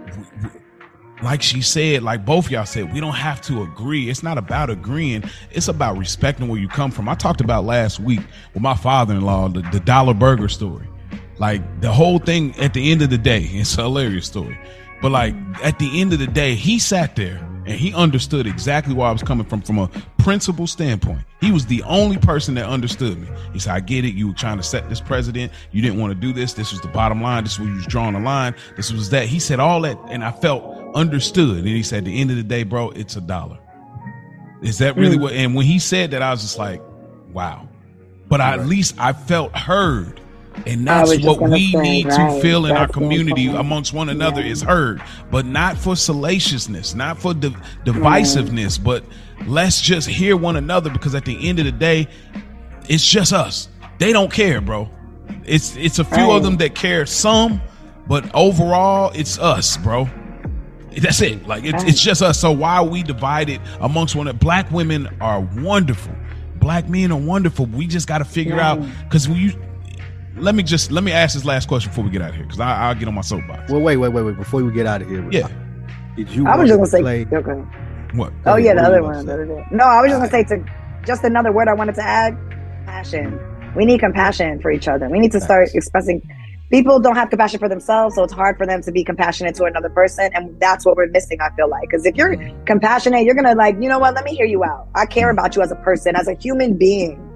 like 1.23 1.43
she 1.43 1.63
said 1.63 2.03
like 2.03 2.25
both 2.25 2.51
y'all 2.51 2.67
said 2.67 2.93
we 2.93 3.01
don't 3.01 3.15
have 3.15 3.41
to 3.41 3.63
agree 3.63 4.11
it's 4.11 4.23
not 4.23 4.37
about 4.37 4.69
agreeing 4.69 5.23
it's 5.51 5.69
about 5.69 5.97
respecting 5.97 6.49
where 6.49 6.61
you 6.61 6.69
come 6.69 6.91
from 6.91 7.09
i 7.09 7.15
talked 7.15 7.41
about 7.41 7.65
last 7.65 8.01
week 8.01 8.21
with 8.53 8.63
my 8.63 8.75
father-in-law 8.75 9.49
the, 9.49 9.63
the 9.73 9.81
dollar 9.81 10.15
burger 10.15 10.49
story 10.49 10.87
like 11.41 11.81
the 11.81 11.93
whole 11.93 12.21
thing 12.21 12.55
at 12.61 12.73
the 12.75 12.93
end 12.93 13.03
of 13.03 13.11
the 13.11 13.19
day 13.19 13.43
it's 13.43 13.77
a 13.77 13.83
hilarious 13.83 14.27
story 14.27 14.57
but 15.03 15.11
like 15.11 15.35
at 15.65 15.79
the 15.81 16.01
end 16.01 16.13
of 16.13 16.21
the 16.21 16.29
day 16.29 16.55
he 16.55 16.79
sat 16.79 17.17
there 17.17 17.45
and 17.67 17.79
he 17.79 17.95
understood 17.95 18.47
exactly 18.47 18.95
where 18.95 19.07
I 19.07 19.13
was 19.13 19.23
coming 19.23 19.47
from 19.47 19.63
from 19.63 19.79
a 19.79 19.89
principle 20.19 20.67
standpoint. 20.67 21.21
He 21.41 21.53
was 21.53 21.67
the 21.67 21.83
only 21.85 22.19
person 22.19 22.55
that 22.55 22.67
understood 22.67 23.19
me. 23.19 23.29
He 23.53 23.59
said, 23.59 23.75
"I 23.75 23.81
get 23.81 24.05
it. 24.05 24.15
You 24.15 24.29
were 24.29 24.35
trying 24.35 24.57
to 24.57 24.63
set 24.63 24.89
this 24.89 25.01
president. 25.01 25.53
You 25.71 25.83
didn't 25.83 25.99
want 25.99 26.13
to 26.13 26.19
do 26.19 26.33
this. 26.33 26.55
This 26.55 26.73
was 26.73 26.81
the 26.81 26.89
bottom 26.89 27.23
line. 27.23 27.45
This 27.45 27.59
was 27.59 27.67
where 27.67 27.71
you 27.71 27.77
was 27.77 27.87
drawing 27.87 28.15
a 28.15 28.21
line. 28.21 28.55
This 28.77 28.93
was 28.93 29.11
that." 29.11 29.27
He 29.27 29.39
said 29.39 29.61
all 29.61 29.81
that, 29.83 29.99
and 30.09 30.25
I 30.25 30.33
felt 30.33 30.65
understood. 30.95 31.59
And 31.59 31.69
he 31.69 31.83
said, 31.83 31.99
"At 31.99 32.05
the 32.07 32.21
end 32.21 32.31
of 32.31 32.37
the 32.37 32.43
day, 32.43 32.63
bro, 32.63 32.91
it's 32.91 33.17
a 33.17 33.21
dollar." 33.21 33.59
Is 34.63 34.79
that 34.79 34.97
really 34.97 35.17
mm. 35.17 35.23
what? 35.23 35.33
And 35.35 35.55
when 35.55 35.67
he 35.67 35.79
said 35.79 36.11
that, 36.11 36.23
I 36.23 36.31
was 36.31 36.43
just 36.43 36.59
like, 36.59 36.83
"Wow." 37.33 37.69
But 38.29 38.41
I, 38.41 38.55
at 38.55 38.67
least 38.67 38.95
I 38.99 39.13
felt 39.13 39.57
heard 39.57 40.20
and 40.67 40.87
that's 40.87 41.25
what 41.25 41.41
we 41.41 41.73
say, 41.73 41.81
need 41.81 42.07
right. 42.07 42.35
to 42.35 42.41
feel 42.41 42.67
in 42.67 42.77
our 42.77 42.89
community 42.89 43.47
amongst 43.47 43.93
one 43.93 44.09
another 44.09 44.41
yeah. 44.41 44.51
is 44.51 44.63
heard, 44.63 45.03
but 45.31 45.47
not 45.47 45.77
for 45.79 45.97
salaciousness, 45.97 46.95
not 46.95 47.19
for 47.19 47.35
di- 47.35 47.55
divisiveness, 47.85 48.79
yeah. 48.79 48.85
but 48.85 49.05
let's 49.47 49.81
just 49.81 50.09
hear 50.09 50.37
one 50.37 50.57
another 50.57 50.91
because 50.91 51.15
at 51.15 51.25
the 51.25 51.49
end 51.49 51.59
of 51.59 51.65
the 51.65 51.73
day, 51.73 52.09
it's 52.89 53.07
just 53.07 53.33
us. 53.33 53.69
They 53.99 54.13
don't 54.13 54.33
care, 54.33 54.61
bro. 54.61 54.89
It's 55.45 55.77
it's 55.77 55.99
a 55.99 56.05
few 56.05 56.17
right. 56.17 56.37
of 56.37 56.43
them 56.43 56.57
that 56.59 56.75
care 56.75 57.07
some, 57.07 57.61
but 58.07 58.33
overall, 58.35 59.13
it's 59.15 59.39
us, 59.39 59.77
bro. 59.77 60.09
That's 60.99 61.23
it. 61.23 61.47
Like 61.47 61.65
it's, 61.65 61.75
right. 61.75 61.89
it's 61.89 62.01
just 62.01 62.23
us. 62.23 62.41
So 62.41 62.51
why 62.51 62.77
are 62.77 62.87
we 62.87 63.03
divided 63.03 63.61
amongst 63.81 64.17
one? 64.17 64.35
Black 64.39 64.71
women 64.73 65.09
are 65.21 65.41
wonderful. 65.59 66.13
Black 66.57 66.89
men 66.89 67.13
are 67.13 67.19
wonderful. 67.19 67.67
We 67.67 67.87
just 67.87 68.09
got 68.09 68.19
to 68.19 68.25
figure 68.25 68.59
out 68.59 68.83
because 69.05 69.29
we 69.29 69.57
let 70.41 70.55
me 70.55 70.63
just 70.63 70.91
let 70.91 71.05
me 71.05 71.13
ask 71.13 71.35
this 71.35 71.45
last 71.45 71.69
question 71.69 71.91
before 71.91 72.05
we 72.05 72.11
get 72.11 72.23
out 72.23 72.31
of 72.31 72.37
here 72.37 72.45
because 72.45 72.61
I'll 72.61 72.95
get 72.95 73.09
on 73.09 73.15
my 73.15 73.21
soapbox. 73.21 73.71
Well, 73.71 73.81
wait, 73.81 73.97
wait, 73.97 74.09
wait, 74.09 74.23
wait. 74.23 74.37
Before 74.37 74.63
we 74.63 74.73
get 74.73 74.87
out 74.87 75.03
of 75.03 75.09
here, 75.09 75.27
yeah. 75.31 75.47
Uh, 75.47 75.49
did 76.17 76.31
you? 76.31 76.47
I 76.47 76.57
was 76.57 76.69
just 76.69 76.79
gonna 76.79 76.91
say. 76.91 77.01
Play... 77.01 77.27
Okay. 77.33 77.63
What? 78.15 78.33
Oh 78.47 78.57
yeah, 78.57 78.75
the 78.75 78.83
other 78.83 79.03
one. 79.03 79.25
No, 79.71 79.85
I 79.85 80.03
was 80.03 80.11
just 80.11 80.21
gonna 80.21 80.31
say 80.31 80.45
to 80.45 80.65
just 81.05 81.25
another 81.25 81.53
word 81.53 81.69
I 81.69 81.75
wanted 81.75 81.95
to 81.97 82.03
add: 82.03 82.37
passion. 82.87 83.39
We 83.77 83.85
need 83.85 84.01
compassion 84.01 84.61
for 84.61 84.71
each 84.71 84.89
other. 84.89 85.09
We 85.09 85.21
need 85.21 85.33
to 85.33 85.41
start 85.41 85.71
expressing. 85.75 86.23
People 86.71 87.01
don't 87.01 87.17
have 87.17 87.31
compassion 87.31 87.59
for 87.59 87.69
themselves, 87.69 88.15
so 88.15 88.23
it's 88.23 88.33
hard 88.33 88.57
for 88.57 88.65
them 88.65 88.81
to 88.83 88.93
be 88.93 89.03
compassionate 89.03 89.57
to 89.57 89.65
another 89.65 89.91
person, 89.91 90.31
and 90.35 90.59
that's 90.61 90.85
what 90.85 90.97
we're 90.97 91.09
missing. 91.09 91.41
I 91.41 91.51
feel 91.57 91.69
like 91.69 91.89
because 91.89 92.07
if 92.07 92.17
you're 92.17 92.37
mm. 92.37 92.67
compassionate, 92.67 93.25
you're 93.25 93.35
gonna 93.35 93.55
like, 93.55 93.77
you 93.81 93.89
know 93.89 93.99
what? 93.99 94.15
Let 94.15 94.25
me 94.25 94.35
hear 94.35 94.47
you 94.47 94.65
out. 94.65 94.89
I 94.95 95.07
care 95.07 95.31
about 95.31 95.57
you 95.57 95.63
as 95.63 95.71
a 95.71 95.77
person, 95.77 96.17
as 96.17 96.29
a 96.29 96.35
human 96.35 96.75
being. 96.77 97.30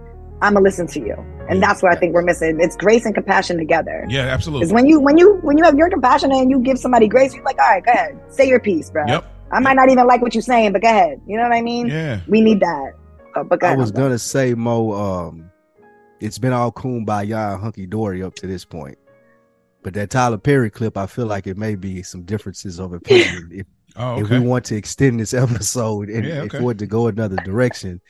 I'm 0.45 0.55
gonna 0.55 0.65
listen 0.65 0.87
to 0.89 1.01
you 1.01 1.17
and 1.49 1.63
that's 1.63 1.83
what 1.83 1.93
I 1.93 1.97
think 1.97 2.15
we're 2.15 2.23
missing. 2.23 2.59
It's 2.61 2.77
grace 2.77 3.05
and 3.05 3.15
compassion 3.15 3.57
together. 3.57 4.07
Yeah, 4.09 4.23
absolutely. 4.23 4.67
Because 4.67 4.75
when 4.75 4.87
you 4.87 5.01
when 5.01 5.19
you 5.19 5.35
when 5.43 5.59
you 5.59 5.65
have 5.65 5.77
your 5.77 5.91
compassion 5.91 6.33
and 6.33 6.51
you 6.51 6.59
give 6.61 6.79
somebody 6.79 7.09
grace, 7.09 7.35
you're 7.35 7.45
like, 7.45 7.59
all 7.59 7.69
right, 7.69 7.85
go 7.85 7.93
ahead, 7.93 8.19
say 8.29 8.49
your 8.49 8.61
piece, 8.61 8.91
bro. 8.91 9.05
Yep. 9.07 9.25
I 9.53 9.61
might 9.61 9.75
not 9.75 9.91
even 9.91 10.07
like 10.07 10.23
what 10.23 10.35
you're 10.35 10.43
saying, 10.43 10.73
but 10.73 10.83
go 10.83 10.89
ahead. 10.89 11.21
You 11.27 11.37
know 11.37 11.43
what 11.43 11.53
I 11.53 11.61
mean? 11.61 11.87
Yeah. 11.89 12.21
We 12.27 12.41
need 12.41 12.61
that. 12.61 12.93
Uh, 13.35 13.45
but 13.45 13.63
I 13.63 13.75
was 13.77 13.91
gonna 13.91 14.19
say, 14.19 14.55
Mo. 14.55 14.93
Um, 14.93 15.51
it's 16.21 16.39
been 16.39 16.53
all 16.53 16.73
kumbaya 16.73 17.61
hunky 17.61 17.87
dory 17.87 18.23
up 18.23 18.35
to 18.37 18.47
this 18.47 18.65
point, 18.65 18.97
but 19.83 19.93
that 19.95 20.11
Tyler 20.11 20.39
Perry 20.39 20.71
clip, 20.71 20.97
I 20.97 21.07
feel 21.07 21.27
like 21.27 21.47
it 21.47 21.59
may 21.59 21.75
be 21.75 22.03
some 22.03 22.23
differences 22.23 22.79
of 22.79 22.93
opinion. 22.93 23.51
if 23.53 23.67
oh, 23.97 24.13
okay. 24.13 24.23
if 24.23 24.31
we 24.31 24.39
want 24.39 24.65
to 24.67 24.77
extend 24.77 25.21
this 25.21 25.35
episode 25.35 26.09
and, 26.09 26.25
yeah, 26.25 26.35
okay. 26.35 26.41
and 26.41 26.53
for 26.53 26.73
it 26.73 26.79
to 26.79 26.87
go 26.87 27.09
another 27.09 27.37
direction 27.37 28.01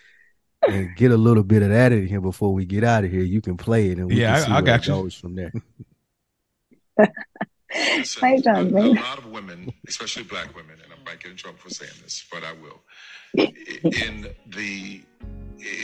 and 0.68 0.96
get 0.96 1.10
a 1.10 1.16
little 1.16 1.42
bit 1.42 1.62
of 1.62 1.70
that 1.70 1.92
in 1.92 2.06
here 2.06 2.20
before 2.20 2.52
we 2.52 2.64
get 2.64 2.84
out 2.84 3.04
of 3.04 3.10
here. 3.10 3.22
You 3.22 3.40
can 3.40 3.56
play 3.56 3.90
it, 3.90 3.98
and 3.98 4.08
we 4.08 4.20
yeah, 4.20 4.36
can 4.36 4.46
see 4.46 4.52
I, 4.52 4.58
I 4.58 4.60
got 4.62 4.86
you. 4.86 4.92
goes 4.92 5.14
from 5.14 5.34
there. 5.34 5.52
Hi, 7.72 8.38
John. 8.38 8.72
A, 8.74 8.80
a 8.80 8.94
lot 8.94 9.18
of 9.18 9.26
women, 9.26 9.72
especially 9.88 10.22
black 10.22 10.54
women, 10.54 10.76
and 10.82 10.92
I'm 10.92 11.04
might 11.04 11.22
get 11.22 11.30
in 11.30 11.36
trouble 11.36 11.58
for 11.58 11.70
saying 11.70 11.92
this, 12.02 12.24
but 12.30 12.42
I 12.44 12.52
will. 12.52 12.82
In 13.36 14.28
the 14.48 15.02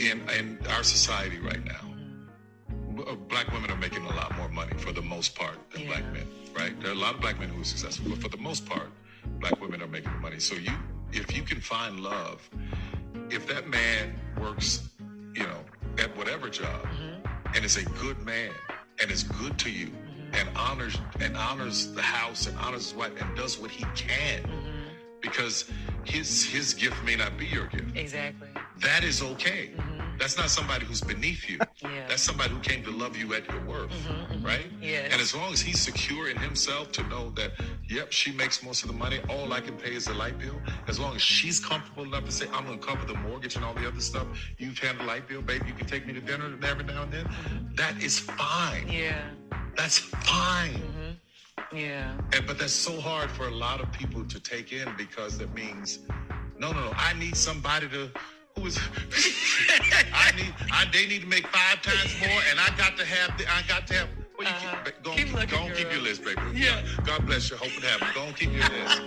in 0.09 0.21
in 0.29 0.57
our 0.69 0.83
society 0.83 1.39
right 1.39 1.63
now, 1.63 3.03
uh, 3.07 3.15
black 3.15 3.51
women 3.51 3.71
are 3.71 3.77
making 3.77 4.05
a 4.05 4.15
lot 4.15 4.35
more 4.37 4.49
money 4.49 4.73
for 4.77 4.91
the 4.91 5.01
most 5.01 5.35
part 5.35 5.57
than 5.71 5.85
black 5.85 6.03
men. 6.13 6.27
Right? 6.55 6.79
There 6.81 6.89
are 6.91 6.93
a 6.93 6.97
lot 6.97 7.15
of 7.15 7.21
black 7.21 7.39
men 7.39 7.49
who 7.49 7.61
are 7.61 7.65
successful, 7.65 8.09
but 8.09 8.19
for 8.19 8.29
the 8.29 8.37
most 8.37 8.65
part, 8.65 8.89
black 9.39 9.59
women 9.61 9.81
are 9.81 9.87
making 9.87 10.19
money. 10.21 10.39
So 10.39 10.55
you, 10.55 10.73
if 11.13 11.35
you 11.35 11.43
can 11.43 11.61
find 11.61 11.99
love, 11.99 12.49
if 13.31 13.47
that 13.47 13.67
man 13.69 14.13
works, 14.39 14.89
you 15.33 15.43
know, 15.43 15.59
at 15.97 16.15
whatever 16.17 16.49
job, 16.49 16.83
mm-hmm. 16.83 17.55
and 17.55 17.65
is 17.65 17.77
a 17.77 17.85
good 18.01 18.19
man 18.25 18.51
and 19.01 19.09
is 19.09 19.23
good 19.23 19.57
to 19.59 19.71
you 19.71 19.87
mm-hmm. 19.87 20.35
and 20.35 20.49
honors 20.57 20.97
and 21.19 21.35
honors 21.37 21.91
the 21.93 22.01
house 22.01 22.47
and 22.47 22.57
honors 22.59 22.89
his 22.89 22.95
wife 22.95 23.13
and 23.21 23.35
does 23.35 23.57
what 23.59 23.71
he 23.71 23.83
can 23.95 24.43
mm-hmm. 24.43 24.69
because 25.21 25.65
his 26.03 26.43
his 26.43 26.73
gift 26.73 27.01
may 27.03 27.15
not 27.15 27.37
be 27.37 27.45
your 27.45 27.67
gift. 27.67 27.95
Exactly. 27.95 28.49
that 28.81 29.03
is 29.03 29.21
okay 29.21 29.71
that's 30.21 30.37
not 30.37 30.49
somebody 30.49 30.85
who's 30.85 31.01
beneath 31.01 31.49
you 31.49 31.59
Yeah. 31.81 32.07
that's 32.07 32.21
somebody 32.21 32.51
who 32.53 32.59
came 32.59 32.83
to 32.83 32.91
love 32.91 33.17
you 33.17 33.33
at 33.33 33.49
your 33.51 33.61
worth 33.65 33.89
mm-hmm, 33.91 34.33
mm-hmm. 34.33 34.45
right 34.45 34.67
Yes. 34.81 35.09
and 35.11 35.21
as 35.21 35.35
long 35.35 35.51
as 35.53 35.61
he's 35.61 35.81
secure 35.81 36.29
in 36.29 36.37
himself 36.37 36.91
to 36.93 37.03
know 37.09 37.31
that 37.31 37.51
yep 37.89 38.11
she 38.11 38.31
makes 38.31 38.63
most 38.63 38.83
of 38.83 38.89
the 38.91 38.95
money 39.05 39.19
all 39.29 39.51
i 39.53 39.59
can 39.61 39.75
pay 39.77 39.93
is 39.95 40.05
the 40.05 40.13
light 40.13 40.37
bill 40.39 40.59
as 40.87 40.99
long 40.99 41.15
as 41.15 41.21
she's 41.21 41.59
comfortable 41.59 42.03
enough 42.03 42.25
to 42.25 42.31
say 42.31 42.45
i'm 42.53 42.65
going 42.65 42.79
to 42.79 42.85
cover 42.85 43.05
the 43.05 43.17
mortgage 43.27 43.55
and 43.55 43.65
all 43.65 43.73
the 43.73 43.87
other 43.87 43.99
stuff 44.01 44.27
you've 44.59 44.77
handled 44.79 45.07
the 45.07 45.11
light 45.13 45.27
bill 45.27 45.41
baby 45.41 45.65
you 45.67 45.73
can 45.73 45.87
take 45.87 46.05
me 46.05 46.13
to 46.13 46.21
dinner 46.21 46.53
every 46.63 46.83
now 46.85 47.03
and 47.03 47.11
then 47.11 47.25
mm-hmm. 47.25 47.75
that 47.75 48.01
is 48.01 48.19
fine 48.19 48.87
Yeah. 48.87 49.23
that's 49.75 49.97
fine 49.97 50.81
Yeah. 51.73 52.13
and, 52.33 52.45
but 52.47 52.59
that's 52.59 52.73
so 52.73 52.99
hard 52.99 53.29
for 53.31 53.47
a 53.47 53.55
lot 53.55 53.81
of 53.81 53.91
people 53.91 54.23
to 54.25 54.39
take 54.39 54.73
in 54.73 54.87
because 54.97 55.37
that 55.39 55.53
means, 55.53 55.99
no, 56.59 56.71
no, 56.71 56.81
no. 56.81 56.91
I 56.95 57.13
need 57.13 57.35
somebody 57.35 57.87
to 57.89 58.11
who 58.55 58.65
is. 58.67 58.77
I 60.13 60.31
need. 60.35 60.53
I, 60.71 60.85
they 60.91 61.05
need 61.07 61.21
to 61.21 61.27
make 61.27 61.47
five 61.47 61.81
times 61.81 62.13
more, 62.19 62.41
and 62.49 62.59
I 62.59 62.69
got 62.77 62.97
to 62.97 63.05
have. 63.05 63.37
The, 63.37 63.45
I 63.49 63.61
got 63.67 63.87
to 63.87 63.93
have. 63.95 64.07
Well, 64.37 64.47
you 64.47 64.53
Uh-huh. 64.53 64.77
keep, 64.85 65.03
go, 65.03 65.11
Keep 65.11 65.25
keep, 65.27 65.35
looking, 65.35 65.49
go 65.49 65.63
on, 65.63 65.71
keep 65.73 65.91
your 65.91 66.01
list, 66.01 66.23
baby. 66.23 66.41
Yeah. 66.53 66.81
God 67.05 67.25
bless 67.25 67.49
you. 67.51 67.57
Hope 67.57 67.67
it 67.67 67.83
happens. 67.83 68.11
Go 68.13 68.21
on, 68.23 68.33
keep 68.33 68.51
your 68.51 68.67
list. 68.69 69.01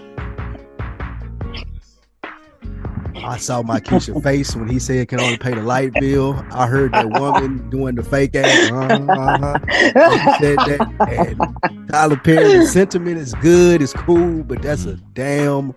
I 3.17 3.37
saw 3.39 3.63
Mykesha 3.63 4.23
face 4.23 4.55
when 4.55 4.69
he 4.69 4.79
said 4.79 5.09
can 5.09 5.19
only 5.21 5.39
pay 5.39 5.55
the 5.55 5.63
light 5.63 5.93
bill. 5.95 6.35
I 6.51 6.67
heard 6.67 6.93
that 6.93 7.09
woman 7.09 7.71
doing 7.71 7.95
the 7.95 8.03
fake 8.03 8.35
ass. 8.35 8.71
Uh-huh, 8.71 9.07
uh-huh. 9.13 10.39
Said 10.41 10.59
that. 10.59 11.09
And 11.09 11.89
Tyler 11.89 12.17
Perry's 12.17 12.73
sentiment 12.73 13.17
is 13.19 13.33
good, 13.35 13.81
it's 13.81 13.93
cool, 13.95 14.43
but 14.43 14.61
that's 14.63 14.85
a 14.85 14.95
damn 15.15 15.75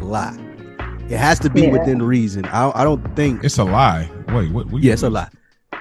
lie. 0.00 0.36
It 1.10 1.18
has 1.18 1.38
to 1.40 1.50
be 1.50 1.62
Yeah. 1.62 1.70
within 1.72 2.00
reason. 2.02 2.44
I, 2.46 2.70
I 2.74 2.84
don't 2.84 3.14
think. 3.16 3.42
It's 3.44 3.58
a 3.58 3.64
lie. 3.64 4.08
Wait, 4.28 4.50
what? 4.52 4.66
what 4.66 4.80
Yeah, 4.82 4.92
it's 4.94 5.02
a 5.02 5.10
lie. 5.10 5.28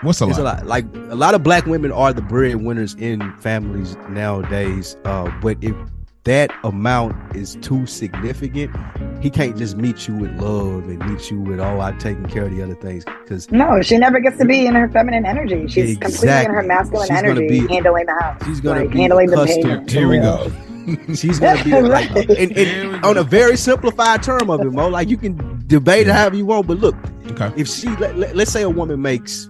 What's 0.01 0.19
a 0.21 0.25
lie? 0.25 0.29
It's 0.31 0.39
a 0.39 0.43
lot. 0.43 0.65
Like 0.65 0.85
a 1.09 1.15
lot 1.15 1.35
of 1.35 1.43
black 1.43 1.65
women 1.65 1.91
are 1.91 2.13
the 2.13 2.21
breadwinners 2.21 2.95
in 2.95 3.31
families 3.39 3.95
nowadays. 4.09 4.97
Uh, 5.05 5.31
but 5.41 5.57
if 5.61 5.75
that 6.23 6.51
amount 6.63 7.15
is 7.35 7.57
too 7.61 7.85
significant, 7.85 8.75
he 9.21 9.29
can't 9.29 9.57
just 9.57 9.77
meet 9.77 10.07
you 10.07 10.15
with 10.15 10.31
love 10.41 10.83
and 10.89 10.99
meet 11.09 11.29
you 11.31 11.39
with 11.41 11.59
oh, 11.59 11.79
I've 11.79 11.97
taken 11.99 12.27
care 12.27 12.45
of 12.45 12.51
the 12.55 12.61
other 12.63 12.75
things. 12.75 13.05
Because 13.05 13.51
No, 13.51 13.81
she 13.81 13.97
never 13.97 14.19
gets 14.19 14.37
to 14.37 14.45
be 14.45 14.65
in 14.65 14.73
her 14.75 14.89
feminine 14.89 15.25
energy. 15.25 15.67
She's 15.67 15.97
completely 15.97 16.27
in 16.29 16.51
her 16.51 16.59
Exactly. 16.61 16.67
masculine 16.67 17.07
She's 17.07 17.15
gonna 17.21 17.27
energy, 17.29 17.47
be- 17.67 17.73
handling 17.73 18.05
the 18.05 18.13
house. 18.19 18.45
she's 18.45 18.61
gonna 18.61 18.79
like, 18.81 18.91
be 18.91 18.99
handling 18.99 19.29
the 19.29 19.41
accustomed 19.41 19.87
pain. 19.87 19.97
Here 19.97 20.07
we 20.07 20.17
go. 20.19 20.51
she's 21.15 21.39
gonna 21.39 21.63
be 21.63 21.71
like, 21.81 22.09
Right. 22.11 22.29
and, 22.29 22.57
and 22.57 23.05
on 23.05 23.17
a 23.17 23.23
very 23.23 23.57
simplified 23.57 24.23
term 24.23 24.49
of 24.49 24.61
it, 24.61 24.71
Mo. 24.71 24.87
Like 24.89 25.09
you 25.09 25.17
can 25.17 25.63
debate 25.67 26.07
it 26.07 26.13
however 26.13 26.35
you 26.35 26.45
want, 26.45 26.67
but 26.67 26.77
look, 26.79 26.95
Okay. 27.31 27.51
if 27.55 27.67
she 27.67 27.87
let, 27.97 28.17
let, 28.17 28.35
us 28.37 28.49
say 28.49 28.63
a 28.63 28.69
woman 28.69 29.01
makes 29.01 29.47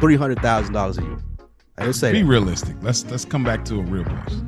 three 0.00 0.16
hundred 0.16 0.40
thousand 0.40 0.72
dollars 0.74 0.98
a 0.98 1.02
year. 1.02 1.18
Let's 1.78 1.98
say 1.98 2.12
Be 2.12 2.22
that. 2.22 2.28
realistic. 2.28 2.76
Let's 2.82 3.04
let's 3.06 3.24
come 3.24 3.42
back 3.44 3.64
to 3.66 3.76
a 3.80 3.82
real 3.82 4.04
place. 4.04 4.40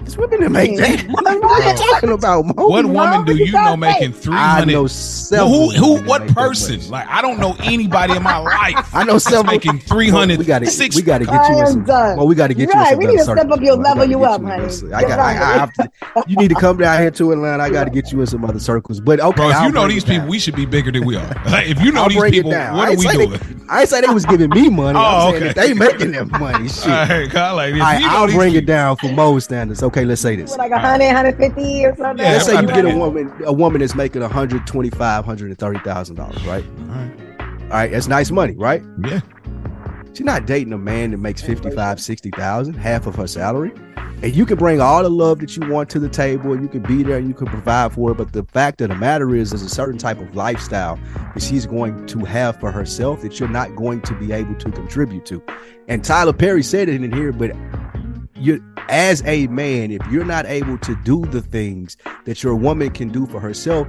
It's 0.00 0.16
women 0.16 0.40
that 0.40 0.50
make 0.50 0.76
that. 0.76 1.06
What 1.08 1.26
are 1.26 1.34
you 1.34 1.76
talking 1.76 2.10
about, 2.10 2.46
Mo? 2.46 2.68
What 2.68 2.86
woman 2.86 3.24
do 3.24 3.36
you 3.36 3.46
you 3.46 3.52
know 3.52 3.76
making 3.76 4.12
say? 4.12 4.20
three 4.20 4.34
I 4.34 4.64
know 4.64 4.82
hundred? 4.82 4.88
several. 4.90 5.70
Who? 5.70 5.96
Who? 5.96 6.04
What 6.06 6.26
person? 6.28 6.88
Like 6.88 7.06
I 7.08 7.20
don't 7.20 7.38
know 7.38 7.56
anybody 7.60 8.14
in 8.14 8.22
my 8.22 8.38
life. 8.38 8.94
I 8.94 9.04
know 9.04 9.14
that's 9.14 9.24
several 9.24 9.44
making 9.44 9.80
three 9.80 10.08
hundred. 10.08 10.38
We 10.38 10.44
got 10.44 10.60
to. 10.60 10.66
six. 10.66 10.96
We 10.96 11.02
got 11.02 11.18
to 11.18 11.24
get 11.24 11.34
I 11.34 11.58
you 11.58 11.66
some. 11.66 11.84
Well, 11.84 12.26
we 12.26 12.34
got 12.34 12.48
to 12.48 12.54
get 12.54 12.68
you 12.68 12.72
in 12.72 12.78
Right, 12.78 12.96
we 12.96 13.06
need 13.06 13.18
to 13.18 13.24
step 13.24 13.50
up 13.50 13.60
your 13.60 13.76
level 13.76 14.08
you 14.08 14.24
up, 14.24 14.40
in 14.40 14.46
honey. 14.46 14.94
I 14.94 15.02
got. 15.02 15.18
I, 15.18 15.30
I 15.30 15.58
have 15.58 15.72
to, 15.74 15.90
you 16.26 16.36
need 16.36 16.48
to 16.48 16.54
come 16.54 16.78
down 16.78 17.00
here 17.00 17.10
to 17.10 17.32
Atlanta. 17.32 17.62
I 17.62 17.70
got 17.70 17.84
to 17.84 17.90
get 17.90 18.12
you 18.12 18.20
in 18.20 18.26
some 18.26 18.44
other 18.44 18.60
circles. 18.60 19.00
But 19.00 19.20
okay, 19.20 19.36
Bro, 19.36 19.50
if 19.50 19.62
you 19.62 19.72
know 19.72 19.88
these 19.88 20.04
people, 20.04 20.28
we 20.28 20.38
should 20.38 20.56
be 20.56 20.66
bigger 20.66 20.92
than 20.92 21.04
we 21.04 21.16
are. 21.16 21.34
If 21.68 21.82
you 21.82 21.92
know 21.92 22.08
these 22.08 22.22
people, 22.30 22.50
what 22.50 22.88
are 22.88 22.96
we 22.96 23.26
doing? 23.26 23.58
I 23.68 23.80
ain't 23.80 23.88
say 23.90 24.00
they 24.00 24.08
was 24.08 24.24
giving 24.24 24.48
me 24.50 24.70
money. 24.70 24.98
Oh, 25.00 25.34
okay. 25.34 25.52
they 25.52 25.74
making 25.74 26.12
that 26.12 26.30
money. 26.30 26.68
Shit. 26.68 26.86
All 26.86 26.92
right, 26.92 27.52
like, 27.52 27.74
if 27.74 27.80
All 27.80 27.86
right, 27.86 28.00
you 28.00 28.06
know 28.06 28.12
I'll 28.12 28.32
bring 28.32 28.54
it 28.54 28.64
down 28.64 28.96
for 28.96 29.12
Mo's 29.12 29.44
standards. 29.44 29.82
Okay, 29.82 29.97
let's 30.04 30.20
say 30.20 30.36
this. 30.36 30.56
Like 30.56 30.70
100, 30.70 31.04
150 31.06 31.84
or 31.84 31.96
something? 31.96 32.24
Yeah, 32.24 32.32
Let's 32.32 32.46
say 32.46 32.60
you 32.60 32.66
get 32.66 32.84
a 32.84 32.96
woman, 32.96 33.32
a 33.44 33.52
woman 33.52 33.80
that's 33.80 33.94
making 33.94 34.22
125, 34.22 35.26
130 35.26 35.78
thousand 35.80 36.16
dollars, 36.16 36.44
right? 36.44 36.64
All 36.80 36.86
right. 36.86 37.28
All 37.62 37.68
right, 37.68 37.90
that's 37.90 38.08
nice 38.08 38.30
money, 38.30 38.54
right? 38.56 38.82
Yeah. 39.04 39.20
She's 40.14 40.24
not 40.24 40.46
dating 40.46 40.72
a 40.72 40.78
man 40.78 41.10
that 41.12 41.18
makes 41.18 41.42
55, 41.42 42.00
60,000, 42.00 42.74
half 42.74 43.06
of 43.06 43.14
her 43.16 43.26
salary. 43.26 43.72
And 44.20 44.34
you 44.34 44.46
can 44.46 44.56
bring 44.56 44.80
all 44.80 45.02
the 45.02 45.10
love 45.10 45.38
that 45.38 45.56
you 45.56 45.68
want 45.68 45.88
to 45.90 46.00
the 46.00 46.08
table 46.08 46.52
and 46.52 46.60
you 46.60 46.68
can 46.68 46.82
be 46.82 47.04
there 47.04 47.18
and 47.18 47.28
you 47.28 47.34
can 47.34 47.46
provide 47.46 47.92
for 47.92 48.08
her. 48.08 48.14
But 48.14 48.32
the 48.32 48.42
fact 48.42 48.80
of 48.80 48.88
the 48.88 48.96
matter 48.96 49.32
is, 49.36 49.50
there's 49.50 49.62
a 49.62 49.68
certain 49.68 49.96
type 49.96 50.18
of 50.20 50.34
lifestyle 50.34 50.98
that 51.34 51.40
she's 51.40 51.66
going 51.66 52.04
to 52.06 52.24
have 52.24 52.58
for 52.58 52.72
herself 52.72 53.22
that 53.22 53.38
you're 53.38 53.48
not 53.48 53.76
going 53.76 54.00
to 54.02 54.14
be 54.14 54.32
able 54.32 54.56
to 54.56 54.72
contribute 54.72 55.24
to. 55.26 55.40
And 55.86 56.04
Tyler 56.04 56.32
Perry 56.32 56.64
said 56.64 56.88
it 56.88 57.00
in 57.00 57.12
here, 57.12 57.30
but 57.30 57.54
you 58.34 58.60
as 58.88 59.22
a 59.26 59.46
man, 59.48 59.90
if 59.90 60.00
you're 60.10 60.24
not 60.24 60.46
able 60.46 60.78
to 60.78 60.94
do 61.04 61.24
the 61.26 61.42
things 61.42 61.96
that 62.24 62.42
your 62.42 62.54
woman 62.54 62.90
can 62.90 63.08
do 63.08 63.26
for 63.26 63.40
herself, 63.40 63.86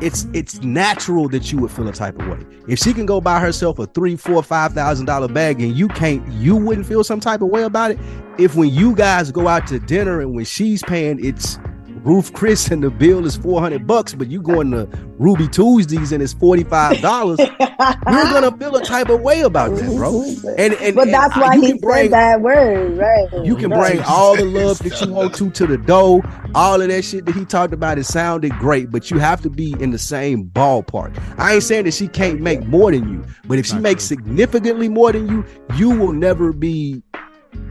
it's 0.00 0.26
it's 0.32 0.62
natural 0.62 1.28
that 1.28 1.52
you 1.52 1.58
would 1.58 1.70
feel 1.70 1.88
a 1.88 1.92
type 1.92 2.18
of 2.20 2.26
way. 2.28 2.38
If 2.68 2.78
she 2.78 2.92
can 2.92 3.06
go 3.06 3.20
buy 3.20 3.40
herself 3.40 3.78
a 3.78 3.86
three, 3.86 4.16
four, 4.16 4.42
five 4.42 4.72
thousand 4.72 5.06
dollar 5.06 5.28
bag 5.28 5.60
and 5.60 5.76
you 5.76 5.88
can't, 5.88 6.26
you 6.32 6.56
wouldn't 6.56 6.86
feel 6.86 7.04
some 7.04 7.20
type 7.20 7.42
of 7.42 7.48
way 7.48 7.62
about 7.62 7.92
it. 7.92 7.98
If 8.38 8.54
when 8.54 8.70
you 8.70 8.94
guys 8.94 9.30
go 9.30 9.48
out 9.48 9.66
to 9.68 9.78
dinner 9.78 10.20
and 10.20 10.34
when 10.34 10.44
she's 10.44 10.82
paying, 10.82 11.22
it's 11.24 11.58
Ruth 12.02 12.32
Chris 12.32 12.68
and 12.70 12.82
the 12.82 12.90
bill 12.90 13.26
is 13.26 13.36
four 13.36 13.60
hundred 13.60 13.86
bucks, 13.86 14.14
but 14.14 14.28
you 14.28 14.40
going 14.40 14.70
to 14.70 14.88
Ruby 15.18 15.46
Tuesdays 15.48 16.12
and 16.12 16.22
it's 16.22 16.32
forty 16.32 16.64
five 16.64 17.00
dollars, 17.00 17.38
you're 17.60 18.24
gonna 18.24 18.56
feel 18.56 18.74
a 18.76 18.82
type 18.84 19.10
of 19.10 19.20
way 19.20 19.42
about 19.42 19.76
that, 19.76 19.94
bro. 19.96 20.24
And 20.58 20.74
and 20.74 20.96
but 20.96 21.08
that's 21.08 21.36
I- 21.36 21.40
why 21.40 21.54
you 21.54 21.60
he 21.60 21.68
can 21.72 21.78
bring- 21.78 22.04
said 22.04 22.12
that 22.12 22.40
word, 22.40 22.96
right? 22.98 23.44
you 23.44 23.54
can 23.56 23.70
right. 23.70 23.92
bring 23.94 24.04
all 24.06 24.34
the 24.36 24.44
love 24.44 24.78
that 24.80 25.00
you 25.00 25.12
want 25.12 25.34
to 25.34 25.50
to 25.50 25.66
the 25.66 25.76
dough. 25.76 26.22
All 26.54 26.80
of 26.80 26.88
that 26.88 27.02
shit 27.04 27.26
that 27.26 27.34
he 27.34 27.44
talked 27.44 27.72
about, 27.74 27.98
it 27.98 28.04
sounded 28.04 28.52
great, 28.58 28.90
but 28.90 29.10
you 29.10 29.18
have 29.18 29.40
to 29.42 29.50
be 29.50 29.74
in 29.78 29.90
the 29.90 29.98
same 29.98 30.44
ballpark. 30.46 31.16
I 31.38 31.54
ain't 31.54 31.62
saying 31.62 31.84
that 31.84 31.94
she 31.94 32.08
can't 32.08 32.40
make 32.40 32.66
more 32.66 32.90
than 32.90 33.08
you, 33.08 33.24
but 33.46 33.58
if 33.58 33.66
she 33.66 33.74
Not 33.74 33.82
makes 33.82 34.08
true. 34.08 34.16
significantly 34.16 34.88
more 34.88 35.12
than 35.12 35.28
you, 35.28 35.44
you 35.76 35.90
will 35.90 36.12
never 36.12 36.52
be. 36.52 37.02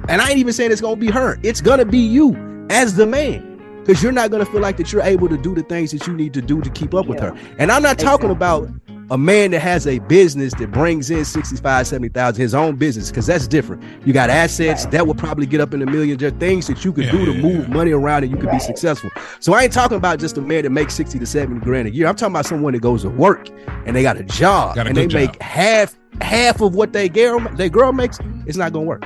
And 0.08 0.22
I 0.22 0.30
ain't 0.30 0.38
even 0.40 0.54
saying 0.54 0.72
it's 0.72 0.82
gonna 0.82 0.96
be 0.96 1.10
her. 1.10 1.38
It's 1.44 1.62
gonna 1.62 1.86
be 1.86 2.00
you 2.00 2.36
as 2.70 2.96
the 2.96 3.06
man. 3.08 3.49
Because 3.90 4.03
you're 4.03 4.11
not 4.11 4.30
gonna 4.30 4.45
feel 4.45 4.61
like 4.61 4.78
that 4.78 4.94
you're 4.94 5.02
able 5.02 5.28
to 5.28 5.36
do 5.36 5.56
the 5.56 5.64
things 5.64 5.90
that 5.94 6.06
you 6.06 6.14
need 6.14 6.32
to 6.36 6.44
do 6.44 6.61
to 6.61 6.70
keep 6.70 6.94
up 6.94 7.07
with 7.07 7.20
her. 7.22 7.36
And 7.57 7.72
I'm 7.72 7.82
not 7.82 7.98
talking 7.98 8.30
about 8.30 8.70
a 9.10 9.18
man 9.18 9.49
that 9.49 9.61
has 9.61 9.88
a 9.88 9.98
business 9.98 10.53
that 10.60 10.72
brings 10.72 11.10
in 11.10 11.26
65, 11.26 11.88
70,000, 11.88 12.40
his 12.40 12.53
own 12.53 12.76
business, 12.76 13.10
because 13.10 13.26
that's 13.26 13.48
different. 13.48 13.82
You 14.06 14.14
got 14.14 14.30
assets 14.30 14.86
that 14.86 15.07
will 15.07 15.16
probably 15.16 15.48
get 15.48 15.60
up 15.60 15.74
in 15.74 15.82
a 15.82 15.88
million, 15.88 16.20
just 16.20 16.36
things 16.36 16.68
that 16.68 16.86
you 16.86 16.94
can 16.94 17.06
Yeah, 17.06 17.11
do 17.14 17.26
to 17.26 17.32
yeah, 17.32 17.41
move 17.41 17.68
yeah. 17.68 17.74
money 17.74 17.90
around 17.90 18.26
and 18.26 18.32
you 18.32 18.38
can 18.38 18.52
be 18.52 18.60
successful. 18.60 19.10
So 19.40 19.53
I 19.53 19.64
ain't 19.64 19.74
talking 19.74 19.98
about 19.98 20.20
just 20.20 20.38
a 20.38 20.41
man 20.41 20.66
that 20.66 20.70
makes 20.70 20.94
60 20.94 21.18
to 21.18 21.26
70 21.26 21.60
grand 21.61 21.88
a 21.88 21.91
year. 21.91 22.06
I'm 22.06 22.16
talking 22.16 22.34
about 22.36 22.45
someone 22.45 22.74
that 22.74 22.84
goes 22.84 23.02
to 23.02 23.10
work 23.10 23.49
and 23.88 23.95
they 23.95 24.03
got 24.03 24.18
a 24.18 24.24
job 24.24 24.76
Got 24.76 24.86
a 24.86 24.90
and 24.90 24.98
they 24.98 25.07
good 25.07 25.16
make 25.16 25.41
half 25.41 25.95
half 26.22 26.61
of 26.61 26.76
what 26.76 26.94
they 26.94 27.10
girl 27.10 27.40
their 27.56 27.70
girl 27.70 27.91
makes. 27.91 28.20
It's 28.45 28.57
not 28.57 28.72
gonna 28.72 28.86
work. 28.86 29.03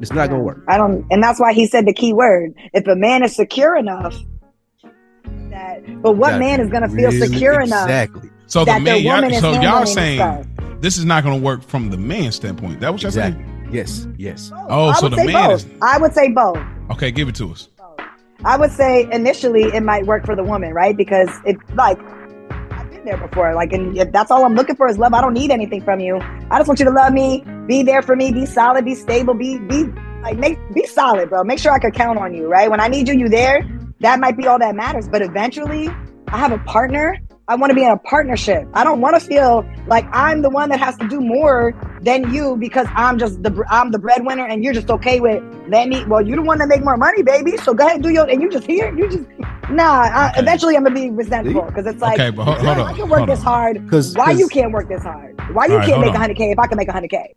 It's 0.00 0.12
not 0.12 0.28
gonna 0.30 0.42
work. 0.42 0.62
I 0.68 0.76
don't, 0.76 1.06
and 1.10 1.22
that's 1.22 1.38
why 1.40 1.52
he 1.52 1.66
said 1.66 1.86
the 1.86 1.92
key 1.94 2.12
word. 2.12 2.54
If 2.72 2.86
a 2.86 2.96
man 2.96 3.22
is 3.22 3.34
secure 3.34 3.76
enough, 3.76 4.14
that, 5.50 5.82
but 6.02 6.16
what 6.16 6.30
Gotta 6.30 6.38
man 6.40 6.60
is 6.60 6.68
going 6.70 6.82
to 6.82 6.88
feel 6.88 7.10
really- 7.10 7.26
secure 7.28 7.60
enough 7.60 7.84
Exactly. 7.84 8.30
So 8.46 8.64
the 8.64 8.78
man, 8.78 9.02
y'all, 9.02 9.24
is 9.24 9.40
so 9.40 9.52
y'all 9.60 9.86
saying 9.86 10.18
stuff? 10.18 10.46
this 10.80 10.98
is 10.98 11.04
not 11.04 11.24
going 11.24 11.38
to 11.38 11.44
work 11.44 11.62
from 11.62 11.90
the 11.90 11.96
man 11.96 12.30
standpoint. 12.32 12.80
That 12.80 12.92
what 12.92 13.02
y'all 13.02 13.08
Exactly. 13.08 13.42
saying? 13.42 13.68
Yes. 13.72 14.06
Yes. 14.18 14.52
Oh, 14.68 14.88
I 14.88 14.94
so 14.94 15.08
the 15.08 15.16
man 15.16 15.32
both. 15.50 15.64
is 15.64 15.66
I 15.80 15.98
would 15.98 16.12
say 16.12 16.30
both. 16.30 16.58
okay. 16.92 17.10
Give 17.10 17.28
it 17.28 17.34
to 17.36 17.50
us. 17.52 17.68
I 18.44 18.56
would 18.58 18.70
say 18.72 19.08
initially 19.10 19.62
it 19.64 19.82
might 19.82 20.04
work 20.06 20.26
for 20.26 20.36
the 20.36 20.44
woman, 20.44 20.74
right? 20.74 20.94
Because 20.96 21.28
it 21.46 21.56
like 21.74 21.98
I've 21.98 22.06
been 22.06 22.13
there 23.04 23.16
before. 23.16 23.54
Like, 23.54 23.72
and 23.72 23.96
if 23.96 24.12
that's 24.12 24.30
all 24.30 24.44
I'm 24.44 24.54
looking 24.54 24.76
for 24.76 24.88
is 24.88 24.98
love. 24.98 25.14
I 25.14 25.20
don't 25.20 25.34
need 25.34 25.50
anything 25.50 25.82
from 25.82 26.00
you. 26.00 26.18
I 26.50 26.58
just 26.58 26.68
want 26.68 26.78
you 26.80 26.86
to 26.86 26.90
love 26.90 27.12
me, 27.12 27.44
be 27.66 27.82
there 27.82 28.02
for 28.02 28.16
me, 28.16 28.32
be 28.32 28.46
solid, 28.46 28.84
be 28.84 28.94
stable, 28.94 29.34
be 29.34 29.58
be 29.58 29.84
like 30.22 30.38
make 30.38 30.58
be 30.74 30.86
solid, 30.86 31.28
bro. 31.28 31.44
Make 31.44 31.58
sure 31.58 31.72
I 31.72 31.78
could 31.78 31.94
count 31.94 32.18
on 32.18 32.34
you, 32.34 32.48
right? 32.48 32.70
When 32.70 32.80
I 32.80 32.88
need 32.88 33.08
you, 33.08 33.14
you 33.14 33.28
there. 33.28 33.62
that 34.00 34.20
might 34.20 34.36
be 34.36 34.46
all 34.46 34.58
that 34.58 34.74
matters. 34.74 35.08
But 35.08 35.22
eventually, 35.22 35.88
I 36.28 36.38
have 36.38 36.52
a 36.52 36.58
partner. 36.58 37.18
I 37.46 37.56
want 37.56 37.70
to 37.70 37.74
be 37.74 37.82
in 37.84 37.90
a 37.90 37.98
partnership. 37.98 38.66
I 38.72 38.84
don't 38.84 39.02
want 39.02 39.20
to 39.20 39.26
feel 39.26 39.66
like 39.86 40.06
I'm 40.12 40.40
the 40.40 40.48
one 40.48 40.70
that 40.70 40.80
has 40.80 40.96
to 40.96 41.06
do 41.08 41.20
more 41.20 41.74
than 42.00 42.32
you 42.32 42.56
because 42.56 42.86
I'm 42.94 43.18
just 43.18 43.42
the 43.42 43.64
I'm 43.68 43.90
the 43.90 43.98
breadwinner 43.98 44.46
and 44.46 44.64
you're 44.64 44.72
just 44.72 44.88
okay 44.90 45.20
with 45.20 45.42
let 45.68 45.88
me. 45.88 46.04
Well, 46.06 46.26
you're 46.26 46.36
the 46.36 46.42
one 46.42 46.56
that 46.58 46.68
make 46.68 46.82
more 46.82 46.96
money, 46.96 47.22
baby. 47.22 47.58
So 47.58 47.74
go 47.74 47.84
ahead 47.84 47.96
and 47.96 48.02
do 48.02 48.08
your 48.08 48.26
and 48.30 48.40
you 48.40 48.50
just 48.50 48.66
here. 48.66 48.96
You 48.96 49.08
just 49.10 49.24
nah. 49.70 49.82
I, 50.10 50.30
Okay. 50.30 50.40
eventually, 50.40 50.74
I'm 50.76 50.84
gonna 50.84 50.94
be 50.94 51.10
resentful 51.10 51.62
because 51.62 51.84
it's 51.86 52.00
like 52.00 52.14
Okay, 52.18 52.30
but 52.30 52.44
hold, 52.44 52.58
hold 52.58 52.78
I 52.78 52.92
can 52.94 53.08
work 53.10 53.18
hold 53.18 53.28
this 53.28 53.40
on. 53.40 53.44
hard. 53.44 53.90
'Cause- 53.90 54.14
Why 54.16 54.26
'cause- 54.26 54.38
you 54.40 54.48
can't 54.48 54.72
work 54.72 54.88
this 54.88 55.02
hard? 55.02 55.38
Why 55.54 55.66
you 55.66 55.72
All 55.72 55.78
right, 55.80 55.88
can't 55.88 56.00
make 56.00 56.10
on. 56.14 56.16
100k 56.16 56.52
if 56.52 56.58
I 56.58 56.66
can 56.66 56.78
make 56.78 56.88
100k? 56.88 57.34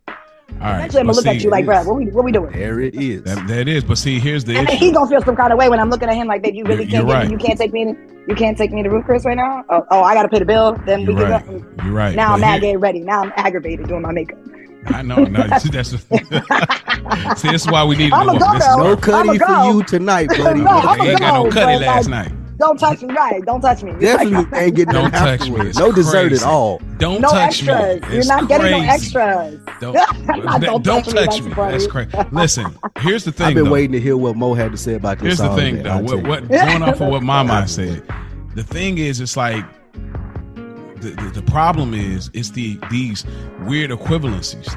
All 0.54 0.60
right. 0.60 0.78
Eventually, 0.78 1.00
I'm 1.02 1.06
gonna 1.08 1.18
look 1.18 1.26
at 1.28 1.44
you 1.44 1.50
like, 1.50 1.64
it 1.64 1.68
bro, 1.68 1.84
what 1.84 1.96
we 1.98 2.06
what 2.08 2.24
we 2.26 2.32
doing? 2.32 2.52
There 2.52 2.80
it 2.80 2.96
is. 2.96 3.22
That, 3.24 3.48
that 3.48 3.68
is, 3.68 3.84
but 3.84 3.98
see, 3.98 4.18
here's 4.20 4.44
the 4.44 4.58
And 4.58 4.68
issue. 4.68 4.78
he 4.78 4.92
gonna 4.92 5.10
feel 5.10 5.22
some 5.22 5.36
kind 5.36 5.54
of 5.54 5.60
way 5.60 5.70
when 5.70 5.80
I'm 5.80 5.90
looking 5.90 6.10
at 6.10 6.16
him 6.16 6.28
like, 6.28 6.42
babe, 6.42 6.56
you 6.56 6.64
really 6.64 6.86
You're- 6.86 6.92
can't 6.92 7.08
you're 7.08 7.16
right. 7.16 7.30
You 7.30 7.38
can't 7.38 7.60
take 7.60 7.74
me. 7.74 7.86
To, 7.86 7.96
you 8.28 8.36
can't 8.36 8.58
take 8.58 8.72
me 8.72 8.82
to 8.84 8.90
Ruth 8.90 9.06
Chris 9.06 9.24
right 9.26 9.38
now. 9.38 9.64
Oh, 9.70 9.86
oh, 9.92 10.02
I 10.02 10.14
gotta 10.16 10.30
pay 10.30 10.40
the 10.40 10.46
bill. 10.46 10.74
Then 10.86 11.02
You're 11.02 11.14
we 11.14 11.20
get 11.22 11.30
right. 11.30 11.48
up. 11.48 11.86
You're 11.86 11.94
right. 11.94 12.16
Now 12.16 12.30
But 12.30 12.34
I'm 12.36 12.42
mad 12.42 12.52
here- 12.54 12.60
getting 12.62 12.80
ready. 12.80 13.00
Now 13.02 13.22
I'm 13.24 13.34
aggravated 13.36 13.88
doing 13.88 14.02
my 14.02 14.12
makeup. 14.12 14.40
I 14.88 15.02
know. 15.02 15.26
No, 15.26 15.46
see, 15.60 15.70
that's 15.70 15.90
see, 17.42 17.50
this 17.52 17.66
is 17.66 17.68
why 17.68 17.84
we 17.84 17.98
need 17.98 18.14
I'ma 18.14 18.34
go 18.38 18.54
This 18.54 18.66
is 18.66 18.78
no 18.78 18.96
cutty 18.96 19.30
I'ma 19.42 19.66
for 19.68 19.74
you 19.74 19.84
tonight, 19.84 20.28
buddy. 20.38 20.62
No, 20.62 20.70
I'ma 20.70 21.04
ain't 21.04 21.20
got 21.20 21.34
no 21.34 21.44
go, 21.44 21.52
cutty 21.52 21.86
last 21.86 22.08
night. 22.08 22.32
Don't 22.58 22.80
touch 22.80 23.02
me, 23.04 23.14
right? 23.14 23.44
Don't 23.46 23.62
touch 23.62 23.84
me. 23.84 23.92
Definitely 24.00 24.46
Like, 24.46 24.54
ain't 24.54 24.76
getting 24.76 24.94
Don't 24.94 25.12
no 25.14 25.20
touch 25.20 25.50
me. 25.50 25.62
It's 25.68 25.78
No 25.78 25.92
dessert 25.92 26.32
at 26.34 26.44
all. 26.44 26.80
Don't 26.98 27.22
no 27.22 27.30
touch 27.30 27.62
me. 27.64 27.70
extras. 27.70 28.02
You're 28.10 28.20
It's 28.20 28.28
not 28.28 28.48
getting 28.48 28.72
no 28.72 28.80
extras. 28.82 29.60
Don't, 29.80 29.94
Don't 30.62 30.84
don't, 30.84 31.04
touch 31.04 31.08
me, 31.08 31.14
touch 31.14 31.26
that's 31.26 31.42
me. 31.42 31.54
That's 31.54 31.88
crazy. 31.88 32.10
Listen, 32.32 32.76
here's 33.00 33.24
the 33.24 33.32
thing. 33.34 33.48
I've 33.48 33.54
been 33.54 33.66
though. 33.66 33.72
waiting 33.72 33.92
to 33.92 34.00
hear 34.00 34.18
what 34.18 34.36
Mo 34.36 34.54
had 34.56 34.72
to 34.72 34.78
say 34.78 34.96
about 34.96 35.20
this 35.20 35.38
Here's 35.40 35.50
the 35.50 35.56
thing, 35.56 35.84
man. 35.84 35.84
though. 36.06 36.16
What, 36.18 36.28
what 36.28 36.48
going 36.50 36.82
off 36.84 37.00
of 37.00 37.10
what 37.10 37.22
Mama 37.24 37.68
said, 37.68 38.04
the 38.56 38.64
thing 38.64 38.98
is, 38.98 39.20
it's 39.22 39.38
like 39.38 39.64
the, 41.02 41.10
the 41.12 41.32
the 41.36 41.42
problem 41.44 41.94
is 41.94 42.32
it's 42.34 42.50
the 42.52 42.80
these 42.90 43.24
weird 43.62 43.92
equivalencies. 43.92 44.68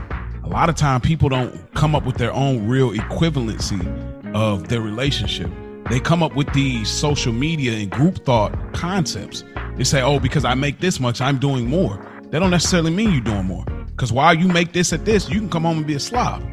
A 0.44 0.48
lot 0.48 0.68
of 0.68 0.74
time, 0.74 1.00
people 1.00 1.28
don't 1.28 1.72
come 1.74 1.94
up 1.94 2.04
with 2.04 2.16
their 2.16 2.32
own 2.32 2.66
real 2.68 2.90
equivalency 2.90 4.34
of 4.34 4.68
their 4.68 4.80
relationship. 4.82 5.50
They 5.90 5.98
come 5.98 6.22
up 6.22 6.36
with 6.36 6.52
these 6.52 6.88
social 6.88 7.32
media 7.32 7.72
and 7.72 7.90
group 7.90 8.24
thought 8.24 8.52
concepts. 8.72 9.42
They 9.76 9.82
say, 9.82 10.02
"Oh, 10.02 10.20
because 10.20 10.44
I 10.44 10.54
make 10.54 10.78
this 10.78 11.00
much, 11.00 11.20
I'm 11.20 11.38
doing 11.38 11.68
more." 11.68 11.98
That 12.30 12.38
don't 12.38 12.50
necessarily 12.50 12.92
mean 12.92 13.10
you're 13.10 13.20
doing 13.20 13.46
more. 13.46 13.64
Because 13.88 14.12
while 14.12 14.32
you 14.32 14.46
make 14.46 14.72
this 14.72 14.92
at 14.92 15.04
this, 15.04 15.28
you 15.28 15.40
can 15.40 15.50
come 15.50 15.64
home 15.64 15.78
and 15.78 15.86
be 15.86 15.94
a 15.94 16.00
slob, 16.00 16.44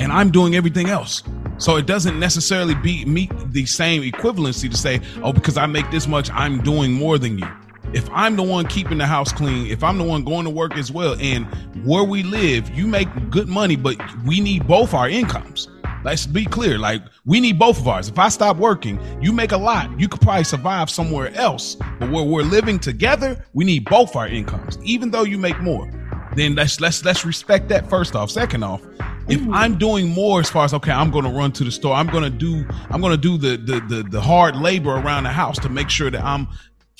and 0.00 0.10
I'm 0.10 0.30
doing 0.30 0.56
everything 0.56 0.88
else. 0.88 1.22
So 1.58 1.76
it 1.76 1.84
doesn't 1.84 2.18
necessarily 2.18 2.74
be 2.74 3.04
meet 3.04 3.30
the 3.52 3.66
same 3.66 4.02
equivalency 4.02 4.70
to 4.70 4.76
say, 4.76 5.00
"Oh, 5.22 5.32
because 5.32 5.58
I 5.58 5.66
make 5.66 5.90
this 5.90 6.08
much, 6.08 6.30
I'm 6.32 6.62
doing 6.62 6.92
more 6.92 7.18
than 7.18 7.38
you." 7.38 7.46
If 7.92 8.08
I'm 8.14 8.34
the 8.34 8.42
one 8.42 8.66
keeping 8.66 8.98
the 8.98 9.06
house 9.06 9.30
clean, 9.30 9.66
if 9.66 9.84
I'm 9.84 9.98
the 9.98 10.04
one 10.04 10.24
going 10.24 10.44
to 10.44 10.50
work 10.50 10.76
as 10.78 10.90
well, 10.90 11.16
and 11.20 11.46
where 11.84 12.02
we 12.02 12.22
live, 12.22 12.70
you 12.74 12.86
make 12.86 13.08
good 13.30 13.46
money, 13.46 13.76
but 13.76 13.96
we 14.24 14.40
need 14.40 14.66
both 14.66 14.94
our 14.94 15.08
incomes. 15.08 15.68
Let's 16.06 16.24
be 16.24 16.44
clear. 16.44 16.78
Like 16.78 17.02
we 17.24 17.40
need 17.40 17.58
both 17.58 17.80
of 17.80 17.88
ours. 17.88 18.06
If 18.06 18.16
I 18.16 18.28
stop 18.28 18.58
working, 18.58 19.00
you 19.20 19.32
make 19.32 19.50
a 19.50 19.56
lot. 19.56 19.98
You 19.98 20.06
could 20.06 20.20
probably 20.20 20.44
survive 20.44 20.88
somewhere 20.88 21.34
else. 21.34 21.74
But 21.98 22.12
where 22.12 22.22
we're 22.22 22.42
living 22.42 22.78
together, 22.78 23.44
we 23.54 23.64
need 23.64 23.86
both 23.86 24.14
our 24.14 24.28
incomes, 24.28 24.78
even 24.84 25.10
though 25.10 25.24
you 25.24 25.36
make 25.36 25.60
more. 25.60 25.90
Then 26.36 26.54
let's 26.54 26.80
let's 26.80 27.04
let's 27.04 27.24
respect 27.24 27.68
that 27.70 27.90
first 27.90 28.14
off. 28.14 28.30
Second 28.30 28.62
off, 28.62 28.82
if 29.28 29.40
I'm 29.48 29.78
doing 29.78 30.08
more 30.08 30.38
as 30.38 30.48
far 30.48 30.64
as 30.64 30.72
okay, 30.74 30.92
I'm 30.92 31.10
gonna 31.10 31.32
run 31.32 31.50
to 31.50 31.64
the 31.64 31.72
store. 31.72 31.96
I'm 31.96 32.06
gonna 32.06 32.30
do 32.30 32.64
I'm 32.90 33.00
gonna 33.00 33.16
do 33.16 33.36
the 33.36 33.56
the 33.56 33.80
the, 33.80 34.04
the 34.08 34.20
hard 34.20 34.54
labor 34.54 34.94
around 34.94 35.24
the 35.24 35.32
house 35.32 35.58
to 35.58 35.68
make 35.68 35.90
sure 35.90 36.12
that 36.12 36.22
I'm 36.22 36.46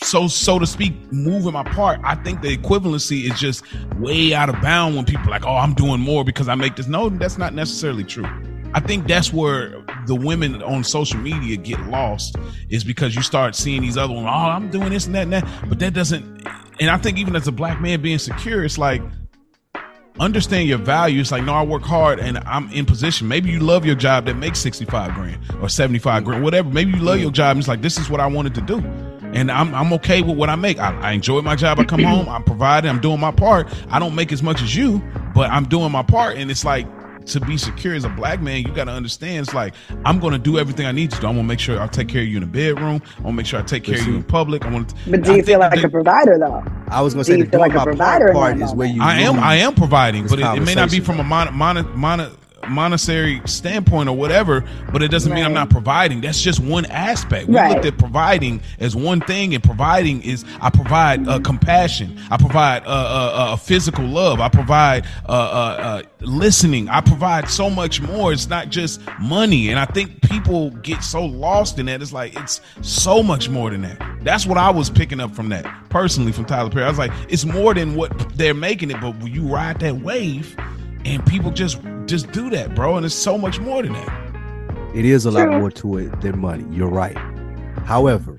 so 0.02 0.26
so 0.26 0.58
to 0.58 0.66
speak 0.66 0.92
moving 1.10 1.54
my 1.54 1.62
part 1.62 1.98
i 2.04 2.14
think 2.16 2.42
the 2.42 2.54
equivalency 2.54 3.30
is 3.30 3.40
just 3.40 3.64
way 3.94 4.34
out 4.34 4.50
of 4.50 4.60
bound 4.60 4.94
when 4.94 5.06
people 5.06 5.26
are 5.26 5.30
like 5.30 5.46
oh 5.46 5.56
i'm 5.56 5.72
doing 5.72 5.98
more 5.98 6.22
because 6.22 6.48
i 6.48 6.54
make 6.54 6.76
this 6.76 6.86
no 6.86 7.08
that's 7.08 7.38
not 7.38 7.54
necessarily 7.54 8.04
true 8.04 8.28
i 8.74 8.80
think 8.80 9.06
that's 9.06 9.32
where 9.32 9.82
the 10.06 10.14
women 10.14 10.62
on 10.62 10.84
social 10.84 11.18
media 11.18 11.56
get 11.56 11.80
lost 11.86 12.36
is 12.68 12.84
because 12.84 13.14
you 13.14 13.22
start 13.22 13.54
seeing 13.54 13.82
these 13.82 13.96
other 13.96 14.14
ones 14.14 14.26
oh 14.26 14.30
i'm 14.30 14.70
doing 14.70 14.90
this 14.90 15.06
and 15.06 15.14
that 15.14 15.22
and 15.22 15.32
that 15.32 15.48
but 15.68 15.78
that 15.78 15.94
doesn't 15.94 16.24
and 16.80 16.90
i 16.90 16.96
think 16.96 17.18
even 17.18 17.34
as 17.36 17.46
a 17.48 17.52
black 17.52 17.80
man 17.80 18.00
being 18.00 18.18
secure 18.18 18.64
it's 18.64 18.78
like 18.78 19.02
understand 20.18 20.68
your 20.68 20.78
value. 20.78 21.20
It's 21.20 21.32
like, 21.32 21.44
no, 21.44 21.52
I 21.52 21.62
work 21.62 21.82
hard 21.82 22.20
and 22.20 22.38
I'm 22.38 22.70
in 22.72 22.86
position. 22.86 23.28
Maybe 23.28 23.50
you 23.50 23.60
love 23.60 23.84
your 23.84 23.94
job 23.94 24.26
that 24.26 24.34
makes 24.34 24.58
65 24.60 25.14
grand 25.14 25.38
or 25.60 25.68
75 25.68 26.24
grand, 26.24 26.42
whatever. 26.42 26.68
Maybe 26.70 26.92
you 26.92 27.02
love 27.02 27.20
your 27.20 27.30
job 27.30 27.52
and 27.52 27.60
it's 27.60 27.68
like, 27.68 27.82
this 27.82 27.98
is 27.98 28.08
what 28.08 28.20
I 28.20 28.26
wanted 28.26 28.54
to 28.56 28.60
do. 28.60 28.78
And 29.32 29.50
I'm, 29.50 29.74
I'm 29.74 29.92
okay 29.94 30.22
with 30.22 30.36
what 30.36 30.48
I 30.48 30.56
make. 30.56 30.78
I, 30.78 30.98
I 31.00 31.12
enjoy 31.12 31.42
my 31.42 31.56
job. 31.56 31.78
I 31.78 31.84
come 31.84 32.02
home, 32.02 32.28
I'm 32.28 32.44
providing, 32.44 32.88
I'm 32.88 33.00
doing 33.00 33.20
my 33.20 33.32
part. 33.32 33.68
I 33.90 33.98
don't 33.98 34.14
make 34.14 34.32
as 34.32 34.42
much 34.42 34.62
as 34.62 34.74
you, 34.74 35.02
but 35.34 35.50
I'm 35.50 35.64
doing 35.64 35.92
my 35.92 36.02
part. 36.02 36.36
And 36.36 36.50
it's 36.50 36.64
like, 36.64 36.86
to 37.26 37.40
be 37.40 37.56
secure 37.56 37.94
as 37.94 38.04
a 38.04 38.08
black 38.08 38.40
man, 38.40 38.62
you 38.62 38.72
got 38.72 38.84
to 38.84 38.92
understand. 38.92 39.40
It's 39.40 39.54
like 39.54 39.74
I'm 40.04 40.18
going 40.18 40.32
to 40.32 40.38
do 40.38 40.58
everything 40.58 40.86
I 40.86 40.92
need 40.92 41.10
to 41.10 41.20
do. 41.20 41.26
I'm 41.26 41.34
going 41.34 41.44
to 41.44 41.48
make 41.48 41.60
sure 41.60 41.80
I 41.80 41.86
take 41.88 42.08
care 42.08 42.22
of 42.22 42.28
you 42.28 42.36
in 42.36 42.42
the 42.42 42.46
bedroom. 42.46 43.02
I'm 43.18 43.22
going 43.22 43.24
to 43.24 43.32
make 43.32 43.46
sure 43.46 43.60
I 43.60 43.62
take 43.62 43.84
care 43.84 43.98
of 43.98 44.06
you 44.06 44.16
in 44.16 44.22
public. 44.22 44.64
I 44.64 44.70
want 44.72 44.90
to. 44.90 44.96
But 45.10 45.22
do 45.22 45.34
you 45.34 45.42
feel 45.42 45.58
like 45.58 45.82
a 45.82 45.88
provider 45.88 46.38
though? 46.38 46.64
I 46.88 47.02
was 47.02 47.14
gonna 47.14 47.24
Do 47.24 47.32
say 47.32 47.38
you 47.38 47.44
the 47.44 47.50
feel 47.50 47.60
like 47.60 47.74
a 47.74 47.82
provider 47.82 48.32
part, 48.32 48.34
part 48.34 48.58
that 48.58 48.64
is 48.64 48.74
where 48.74 48.86
you. 48.86 49.02
I 49.02 49.20
am 49.20 49.38
I 49.38 49.56
am 49.56 49.74
providing, 49.74 50.26
but 50.26 50.38
it, 50.38 50.44
it 50.44 50.60
may 50.60 50.74
not 50.74 50.90
be 50.90 51.00
from 51.00 51.18
a 51.18 51.24
mon, 51.24 51.52
mon, 51.54 51.98
mon, 51.98 52.30
monetary 52.68 53.40
standpoint 53.46 54.08
or 54.08 54.16
whatever. 54.16 54.64
But 54.92 55.02
it 55.02 55.08
doesn't 55.10 55.32
mean 55.32 55.44
I'm 55.44 55.52
not 55.54 55.70
providing. 55.70 56.20
That's 56.20 56.40
just 56.42 56.60
one 56.60 56.86
aspect. 56.86 57.48
We 57.48 57.56
Right. 57.56 57.72
looked 57.72 57.84
at 57.86 57.98
providing 57.98 58.60
as 58.80 58.94
one 58.96 59.20
thing, 59.20 59.54
and 59.54 59.62
providing 59.62 60.22
is 60.22 60.44
I 60.60 60.70
provide 60.70 61.26
uh, 61.28 61.38
compassion. 61.40 62.18
I 62.30 62.36
provide 62.36 62.82
uh, 62.84 62.88
uh, 62.88 63.32
uh, 63.52 63.56
physical 63.56 64.04
love. 64.04 64.40
I 64.40 64.48
provide 64.48 65.04
uh, 65.28 65.32
uh, 65.32 65.34
uh, 65.34 66.02
listening. 66.20 66.88
I 66.88 67.00
provide 67.00 67.48
so 67.48 67.70
much 67.70 68.00
more. 68.00 68.32
It's 68.32 68.48
not 68.48 68.70
just 68.70 69.00
money, 69.20 69.70
and 69.70 69.78
I 69.78 69.84
think 69.86 70.22
people 70.22 70.70
get 70.82 71.02
so 71.02 71.24
lost 71.24 71.78
in 71.78 71.86
that. 71.86 72.02
It's 72.02 72.12
like 72.12 72.36
it's 72.38 72.60
so 72.82 73.22
much 73.22 73.48
more 73.48 73.70
than 73.70 73.82
that. 73.82 74.00
That's 74.22 74.46
what 74.46 74.58
I 74.58 74.70
was 74.70 74.90
picking 74.90 75.20
up 75.20 75.34
from 75.34 75.48
that 75.50 75.64
personally 75.88 76.32
from 76.32 76.44
Tyler 76.44 76.68
Perry. 76.70 76.84
I 76.84 76.88
was 76.88 76.98
like, 76.98 77.12
it's 77.28 77.44
more 77.44 77.72
than 77.74 77.94
what 77.94 78.36
they're 78.36 78.54
making 78.54 78.90
it, 78.90 79.00
but 79.00 79.16
when 79.18 79.32
you 79.32 79.42
ride 79.42 79.80
that 79.80 79.96
wave, 80.00 80.56
and 81.06 81.24
people 81.24 81.50
just 81.50 81.80
just 82.06 82.30
do 82.32 82.50
that, 82.50 82.74
bro, 82.74 82.96
and 82.96 83.06
it's 83.06 83.14
so 83.14 83.38
much 83.38 83.60
more 83.60 83.82
than 83.82 83.92
that. 83.92 84.92
It 84.94 85.04
is 85.04 85.24
a 85.24 85.30
lot 85.30 85.48
more 85.48 85.70
to 85.70 85.98
it 85.98 86.20
than 86.20 86.38
money. 86.38 86.64
You're 86.70 86.88
right. 86.88 87.16
However, 87.84 88.36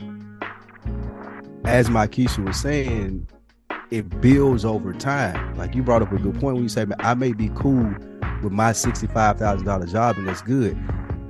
as 1.63 1.89
Mykesha 1.89 2.43
was 2.45 2.59
saying, 2.59 3.27
it 3.89 4.21
builds 4.21 4.65
over 4.65 4.93
time. 4.93 5.55
Like 5.55 5.75
you 5.75 5.83
brought 5.83 6.01
up 6.01 6.11
a 6.11 6.17
good 6.17 6.39
point 6.39 6.55
when 6.55 6.63
you 6.63 6.69
say, 6.69 6.85
"Man, 6.85 6.97
I 6.99 7.13
may 7.13 7.31
be 7.31 7.49
cool 7.55 7.93
with 8.43 8.51
my 8.51 8.73
sixty-five 8.73 9.37
thousand 9.37 9.65
dollar 9.65 9.85
job, 9.85 10.17
and 10.17 10.27
that's 10.27 10.41
good." 10.41 10.77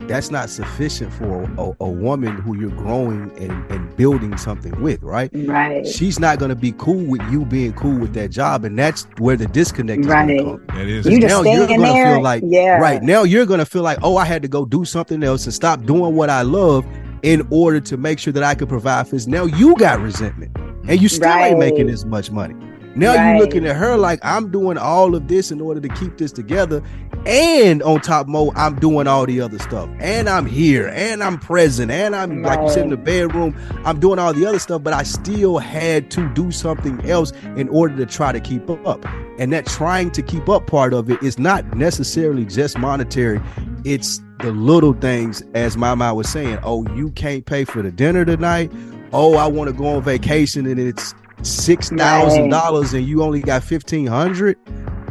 That's 0.07 0.31
not 0.31 0.49
sufficient 0.49 1.11
for 1.13 1.43
a, 1.57 1.83
a 1.83 1.89
woman 1.89 2.37
who 2.37 2.57
you're 2.57 2.69
growing 2.71 3.31
and, 3.39 3.71
and 3.71 3.95
building 3.97 4.37
something 4.37 4.79
with, 4.81 5.03
right? 5.03 5.29
Right. 5.33 5.85
She's 5.85 6.19
not 6.19 6.39
going 6.39 6.49
to 6.49 6.55
be 6.55 6.71
cool 6.77 7.03
with 7.05 7.21
you 7.31 7.43
being 7.45 7.73
cool 7.73 7.97
with 7.99 8.13
that 8.13 8.29
job, 8.29 8.63
and 8.63 8.77
that's 8.79 9.05
where 9.17 9.35
the 9.35 9.47
disconnect 9.47 10.01
is 10.01 10.07
Right. 10.07 10.39
come. 10.39 10.63
That 10.69 10.87
is 10.87 11.05
You 11.05 11.19
just 11.19 11.33
now 11.33 11.41
staying 11.41 11.57
you're 11.57 11.67
gonna 11.67 11.81
there, 11.93 12.13
feel 12.15 12.21
like 12.23 12.43
yeah. 12.45 12.77
right 12.77 13.03
now 13.03 13.23
you're 13.23 13.45
gonna 13.45 13.65
feel 13.65 13.83
like 13.83 13.97
oh 14.01 14.15
I 14.17 14.25
had 14.25 14.41
to 14.43 14.47
go 14.47 14.65
do 14.65 14.85
something 14.85 15.23
else 15.23 15.43
and 15.45 15.53
stop 15.53 15.83
doing 15.85 16.15
what 16.15 16.29
I 16.29 16.41
love 16.43 16.85
in 17.23 17.45
order 17.51 17.79
to 17.81 17.97
make 17.97 18.19
sure 18.19 18.31
that 18.33 18.43
I 18.43 18.55
could 18.55 18.69
provide 18.69 19.07
for 19.07 19.15
this. 19.15 19.27
Now 19.27 19.43
you 19.45 19.75
got 19.75 19.99
resentment 19.99 20.55
and 20.87 21.01
you 21.01 21.09
still 21.09 21.29
ain't 21.29 21.59
making 21.59 21.87
Right. 21.87 21.93
as 21.93 22.05
much 22.05 22.31
money. 22.31 22.55
Now 22.95 23.13
Right. 23.15 23.31
you're 23.31 23.39
looking 23.45 23.65
at 23.67 23.75
her 23.75 23.97
like 23.97 24.19
I'm 24.23 24.49
doing 24.51 24.77
all 24.77 25.13
of 25.15 25.27
this 25.27 25.51
in 25.51 25.61
order 25.61 25.79
to 25.81 25.89
keep 25.89 26.17
this 26.17 26.31
together. 26.31 26.81
And 27.25 27.83
on 27.83 27.99
top 28.01 28.27
Mo, 28.27 28.53
I'm 28.55 28.75
doing 28.79 29.07
all 29.07 29.25
the 29.25 29.41
other 29.41 29.59
stuff. 29.59 29.89
And 29.99 30.29
I'm 30.29 30.45
here 30.45 30.87
and 30.89 31.21
I'm 31.21 31.37
present. 31.37 31.91
And 31.91 32.15
I'm 32.15 32.41
like 32.41 32.59
you 32.59 32.69
said 32.69 32.83
in 32.83 32.89
the 32.89 32.97
bedroom, 32.97 33.55
I'm 33.83 33.99
doing 33.99 34.19
all 34.19 34.33
the 34.33 34.45
other 34.45 34.59
stuff, 34.59 34.83
but 34.83 34.93
I 34.93 35.03
still 35.03 35.57
had 35.57 36.09
to 36.11 36.29
do 36.33 36.51
something 36.51 37.03
else 37.09 37.31
in 37.57 37.67
order 37.69 37.97
to 37.97 38.05
try 38.05 38.31
to 38.31 38.39
keep 38.39 38.69
up. 38.69 39.05
And 39.39 39.51
that 39.51 39.65
trying 39.65 40.11
to 40.11 40.21
keep 40.21 40.47
up 40.47 40.67
part 40.67 40.93
of 40.93 41.09
it 41.09 41.21
is 41.21 41.37
not 41.37 41.75
necessarily 41.75 42.45
just 42.45 42.77
monetary. 42.77 43.41
It's 43.83 44.21
the 44.39 44.51
little 44.51 44.93
things, 44.93 45.43
as 45.53 45.75
my 45.77 45.95
mom 45.95 46.15
was 46.15 46.29
saying. 46.29 46.59
Oh, 46.63 46.87
you 46.95 47.11
can't 47.11 47.45
pay 47.45 47.65
for 47.65 47.81
the 47.81 47.91
dinner 47.91 48.23
tonight. 48.23 48.71
Oh, 49.11 49.35
I 49.35 49.47
want 49.47 49.69
to 49.69 49.73
go 49.73 49.87
on 49.95 50.03
vacation 50.03 50.65
and 50.65 50.79
it's 50.79 51.13
six 51.43 51.89
thousand 51.89 52.49
dollars 52.49 52.93
and 52.93 53.05
you 53.05 53.21
only 53.23 53.41
got 53.41 53.63
fifteen 53.63 54.07
hundred. 54.07 54.57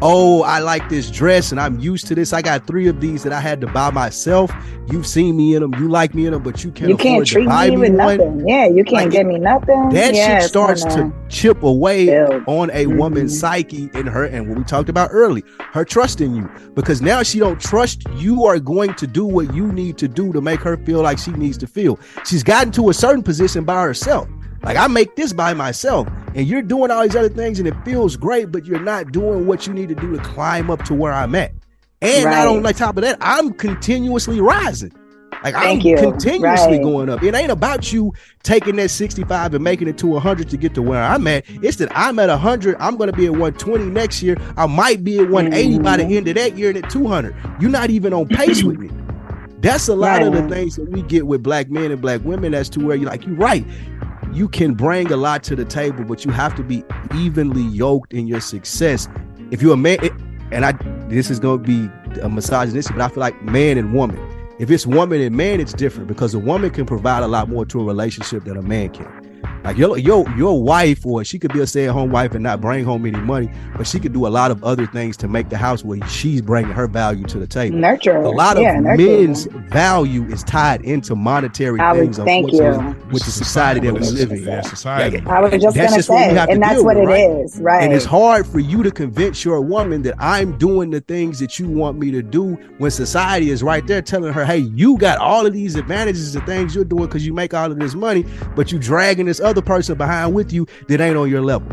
Oh, 0.02 0.42
I 0.42 0.58
like 0.60 0.88
this 0.88 1.10
dress 1.10 1.50
and 1.52 1.60
I'm 1.60 1.78
used 1.80 2.06
to 2.08 2.14
this. 2.14 2.32
I 2.32 2.42
got 2.42 2.66
three 2.66 2.86
of 2.88 3.00
these 3.00 3.22
that 3.22 3.32
I 3.32 3.40
had 3.40 3.60
to 3.62 3.66
buy 3.66 3.90
myself. 3.90 4.52
You've 4.90 5.06
seen 5.06 5.36
me 5.36 5.54
in 5.54 5.62
them. 5.62 5.74
You 5.80 5.88
like 5.88 6.14
me 6.14 6.26
in 6.26 6.32
them, 6.32 6.42
but 6.42 6.62
you 6.62 6.70
can't 6.70 6.88
You 6.90 6.96
can't 6.96 7.26
treat 7.26 7.48
me 7.48 7.76
with 7.76 7.88
one. 7.94 7.96
nothing. 7.96 8.48
Yeah, 8.48 8.66
you 8.66 8.84
can't 8.84 9.06
Like, 9.06 9.10
give 9.10 9.26
me 9.26 9.38
nothing. 9.38 9.88
That 9.90 10.14
yeah, 10.14 10.40
shit 10.40 10.48
starts 10.48 10.84
to 10.84 11.12
chip 11.28 11.62
away 11.64 12.06
build. 12.06 12.44
on 12.46 12.70
a 12.72 12.86
woman's 12.86 13.34
Mhm. 13.36 13.40
psyche 13.40 13.90
in 13.94 14.06
her 14.06 14.24
and 14.24 14.48
what 14.48 14.58
we 14.58 14.64
talked 14.64 14.88
about 14.88 15.08
early, 15.12 15.42
her 15.72 15.84
trust 15.84 16.20
in 16.20 16.36
you. 16.36 16.48
Because 16.74 17.02
now 17.02 17.22
she 17.24 17.38
don't 17.40 17.58
trust 17.60 18.02
you 18.16 18.44
are 18.44 18.58
going 18.60 18.94
to 18.94 19.06
do 19.08 19.24
what 19.26 19.52
you 19.54 19.72
need 19.72 19.96
to 19.98 20.06
do 20.08 20.32
to 20.32 20.40
make 20.40 20.60
her 20.60 20.76
feel 20.76 21.02
like 21.02 21.18
she 21.18 21.32
needs 21.32 21.56
to 21.58 21.66
feel. 21.66 21.98
She's 22.24 22.44
gotten 22.44 22.70
to 22.72 22.90
a 22.90 22.94
certain 22.94 23.22
position 23.22 23.64
by 23.64 23.82
herself. 23.82 24.28
Like 24.66 24.76
I 24.76 24.88
make 24.88 25.14
this 25.14 25.32
by 25.32 25.54
myself, 25.54 26.08
and 26.34 26.44
you're 26.44 26.60
doing 26.60 26.90
all 26.90 27.04
these 27.04 27.14
other 27.14 27.28
things, 27.28 27.60
and 27.60 27.68
it 27.68 27.74
feels 27.84 28.16
great, 28.16 28.50
but 28.50 28.64
you're 28.66 28.80
not 28.80 29.12
doing 29.12 29.46
what 29.46 29.64
you 29.68 29.72
need 29.72 29.88
to 29.90 29.94
do 29.94 30.12
to 30.12 30.18
climb 30.22 30.72
up 30.72 30.82
to 30.86 30.94
where 30.94 31.12
I'm 31.12 31.36
at. 31.36 31.52
And 32.02 32.24
not 32.24 32.30
Right. 32.32 32.46
on 32.48 32.62
like 32.64 32.76
top 32.76 32.96
of 32.96 33.04
that, 33.04 33.16
I'm 33.20 33.52
continuously 33.52 34.40
rising. 34.40 34.90
Like 35.44 35.54
Thank 35.54 35.82
I'm 35.82 35.86
you. 35.86 35.96
continuously 35.96 36.78
Right. 36.78 36.82
going 36.82 37.08
up. 37.08 37.22
It 37.22 37.32
ain't 37.36 37.52
about 37.52 37.92
you 37.92 38.12
taking 38.42 38.74
that 38.76 38.90
65 38.90 39.54
and 39.54 39.62
making 39.62 39.86
it 39.86 39.98
to 39.98 40.08
100 40.08 40.48
to 40.48 40.56
get 40.56 40.74
to 40.74 40.82
where 40.82 41.00
I'm 41.00 41.28
at. 41.28 41.44
It's 41.62 41.76
that 41.76 41.92
I'm 41.94 42.18
at 42.18 42.28
100. 42.28 42.76
I'm 42.80 42.96
going 42.96 43.08
to 43.10 43.16
be 43.16 43.26
at 43.26 43.32
120 43.36 43.84
next 43.84 44.20
year. 44.20 44.36
I 44.56 44.66
might 44.66 45.04
be 45.04 45.20
at 45.20 45.30
180 45.30 45.78
by 45.78 45.96
the 45.96 46.02
Mhm. 46.02 46.16
end 46.16 46.28
of 46.28 46.34
that 46.34 46.58
year 46.58 46.70
and 46.70 46.78
at 46.78 46.90
200. 46.90 47.36
You're 47.60 47.70
not 47.70 47.90
even 47.90 48.12
on 48.12 48.26
pace 48.26 48.64
with 48.64 48.78
me. 48.80 48.90
That's 49.60 49.88
a 49.88 49.94
lot 49.96 50.22
of 50.22 50.32
the 50.32 50.42
things 50.42 50.76
that 50.76 50.90
we 50.92 51.02
get 51.02 51.26
with 51.26 51.42
black 51.42 51.70
men 51.70 51.90
and 51.90 52.00
black 52.00 52.20
women. 52.24 52.52
That's 52.52 52.68
to 52.70 52.80
where 52.80 52.96
you're 52.96 53.08
like, 53.08 53.26
you're 53.26 53.36
right. 53.36 53.64
You 54.36 54.50
can 54.50 54.74
bring 54.74 55.10
a 55.10 55.16
lot 55.16 55.42
to 55.44 55.56
the 55.56 55.64
table, 55.64 56.04
but 56.04 56.26
you 56.26 56.30
have 56.30 56.54
to 56.56 56.62
be 56.62 56.84
evenly 57.14 57.62
yoked 57.62 58.12
in 58.12 58.26
your 58.26 58.42
success. 58.42 59.08
If 59.50 59.62
you're 59.62 59.72
a 59.72 59.78
man, 59.78 59.98
and 60.52 60.62
I, 60.62 60.72
this 61.08 61.30
is 61.30 61.40
going 61.40 61.62
to 61.62 61.66
be 61.66 62.20
a 62.20 62.28
misogynistic, 62.28 62.94
but 62.94 63.02
I 63.02 63.08
feel 63.08 63.22
like 63.22 63.42
man 63.44 63.78
and 63.78 63.94
woman. 63.94 64.20
If 64.58 64.70
it's 64.70 64.86
woman 64.86 65.22
and 65.22 65.34
man, 65.34 65.58
it's 65.58 65.72
different 65.72 66.06
because 66.06 66.34
a 66.34 66.38
woman 66.38 66.68
can 66.68 66.84
provide 66.84 67.22
a 67.22 67.26
lot 67.26 67.48
more 67.48 67.64
to 67.64 67.80
a 67.80 67.84
relationship 67.84 68.44
than 68.44 68.58
a 68.58 68.62
man 68.62 68.90
can. 68.90 69.25
Like 69.66 69.78
your 69.78 69.98
your 69.98 70.24
your 70.36 70.62
wife, 70.62 71.04
or 71.04 71.24
she 71.24 71.40
could 71.40 71.52
be 71.52 71.58
a 71.58 71.66
stay-at-home 71.66 72.10
wife 72.12 72.34
and 72.34 72.42
not 72.44 72.60
bring 72.60 72.84
home 72.84 73.04
any 73.04 73.18
money, 73.18 73.50
but 73.76 73.84
she 73.84 73.98
could 73.98 74.12
do 74.12 74.24
a 74.24 74.28
lot 74.28 74.52
of 74.52 74.62
other 74.62 74.86
things 74.86 75.16
to 75.16 75.26
make 75.26 75.48
the 75.48 75.56
house 75.56 75.82
where 75.84 75.98
she's 76.06 76.40
bringing 76.40 76.70
her 76.70 76.86
value 76.86 77.24
to 77.24 77.38
the 77.40 77.48
table. 77.48 77.76
nurture. 77.76 78.16
A 78.16 78.30
lot 78.30 78.56
of 78.58 78.62
yeah, 78.62 78.78
nurture. 78.78 79.02
men's 79.02 79.46
value 79.72 80.22
is 80.26 80.44
tied 80.44 80.82
into 80.82 81.16
monetary 81.16 81.80
I 81.80 81.92
would- 81.94 82.00
things. 82.14 82.18
thank 82.18 82.52
you. 82.52 82.62
unfortunately, 82.62 83.10
with 83.12 83.24
the 83.24 83.32
society 83.32 83.80
that 83.80 83.92
we 83.92 83.98
This 83.98 84.12
is- 84.12 84.20
live 84.20 84.30
in. 84.30 84.44
Yeah, 84.44 84.60
society. 84.60 85.22
I 85.26 85.40
was 85.40 85.50
just 85.60 85.76
That's 85.76 85.76
gonna 85.76 85.96
just 85.96 86.08
say, 86.08 86.28
and 86.52 86.62
that's 86.62 86.82
what 86.84 86.94
with, 86.96 87.04
it 87.04 87.06
right? 87.08 87.30
is, 87.44 87.58
right? 87.60 87.82
And 87.82 87.92
it's 87.92 88.04
hard 88.04 88.46
for 88.46 88.60
you 88.60 88.84
to 88.84 88.92
convince 88.92 89.44
your 89.44 89.60
woman 89.60 90.02
that 90.02 90.14
I'm 90.20 90.56
doing 90.58 90.90
the 90.90 91.00
things 91.00 91.40
that 91.40 91.58
you 91.58 91.66
want 91.68 91.98
me 91.98 92.12
to 92.12 92.22
do 92.22 92.56
when 92.78 92.92
society 92.92 93.50
is 93.50 93.64
right 93.64 93.84
there 93.84 94.00
telling 94.00 94.32
her, 94.32 94.44
hey, 94.44 94.58
you 94.58 94.96
got 94.96 95.18
all 95.18 95.44
of 95.44 95.52
these 95.52 95.74
advantages 95.74 96.36
and 96.36 96.46
things 96.46 96.72
you're 96.72 96.84
doing 96.84 97.06
because 97.06 97.26
you 97.26 97.32
make 97.34 97.52
all 97.52 97.72
of 97.72 97.80
this 97.80 97.94
money, 97.96 98.24
but 98.54 98.70
you 98.70 98.78
dragging 98.78 99.26
this 99.26 99.40
other 99.40 99.55
person 99.62 99.96
behind 99.96 100.34
with 100.34 100.52
you 100.52 100.66
that 100.88 101.00
ain't 101.00 101.16
on 101.16 101.30
your 101.30 101.42
level. 101.42 101.68